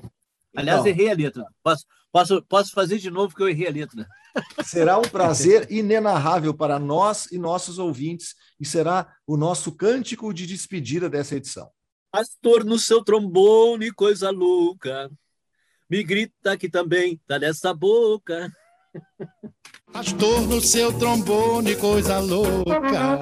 Aliás, 0.55 0.79
então, 0.79 0.87
errei 0.87 1.11
a 1.11 1.13
letra. 1.13 1.45
Posso, 1.61 1.85
posso, 2.11 2.41
posso 2.43 2.71
fazer 2.71 2.97
de 2.97 3.09
novo 3.09 3.35
que 3.35 3.41
eu 3.41 3.49
errei 3.49 3.67
a 3.67 3.71
letra. 3.71 4.07
Será 4.63 4.97
um 4.97 5.03
prazer 5.03 5.67
inenarrável 5.71 6.53
para 6.53 6.79
nós 6.79 7.31
e 7.31 7.37
nossos 7.37 7.79
ouvintes 7.79 8.35
e 8.59 8.65
será 8.65 9.13
o 9.25 9.37
nosso 9.37 9.71
cântico 9.71 10.33
de 10.33 10.45
despedida 10.45 11.09
dessa 11.09 11.35
edição. 11.35 11.69
Pastor 12.11 12.63
no 12.63 12.79
seu 12.79 13.03
trombone, 13.03 13.91
coisa 13.91 14.31
louca, 14.31 15.11
me 15.89 16.03
grita 16.03 16.55
que 16.55 16.69
também 16.69 17.19
tá 17.27 17.39
nessa 17.39 17.73
boca. 17.73 18.51
Pastor 19.91 20.41
no 20.41 20.61
seu 20.61 20.93
trombone, 20.97 21.75
coisa 21.75 22.19
louca. 22.19 23.17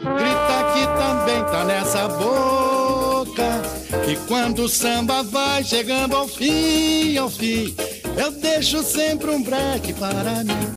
Grita 0.00 0.72
que 0.72 0.86
também 0.98 1.44
tá 1.44 1.64
nessa 1.64 2.08
boca. 2.08 3.81
E 4.08 4.16
quando 4.26 4.64
o 4.64 4.68
samba 4.68 5.22
vai 5.22 5.62
chegando 5.62 6.16
ao 6.16 6.26
fim, 6.26 7.16
ao 7.16 7.30
fim, 7.30 7.74
eu 8.16 8.30
deixo 8.32 8.82
sempre 8.82 9.30
um 9.30 9.42
break 9.42 9.92
para 9.94 10.44
mim. 10.44 10.62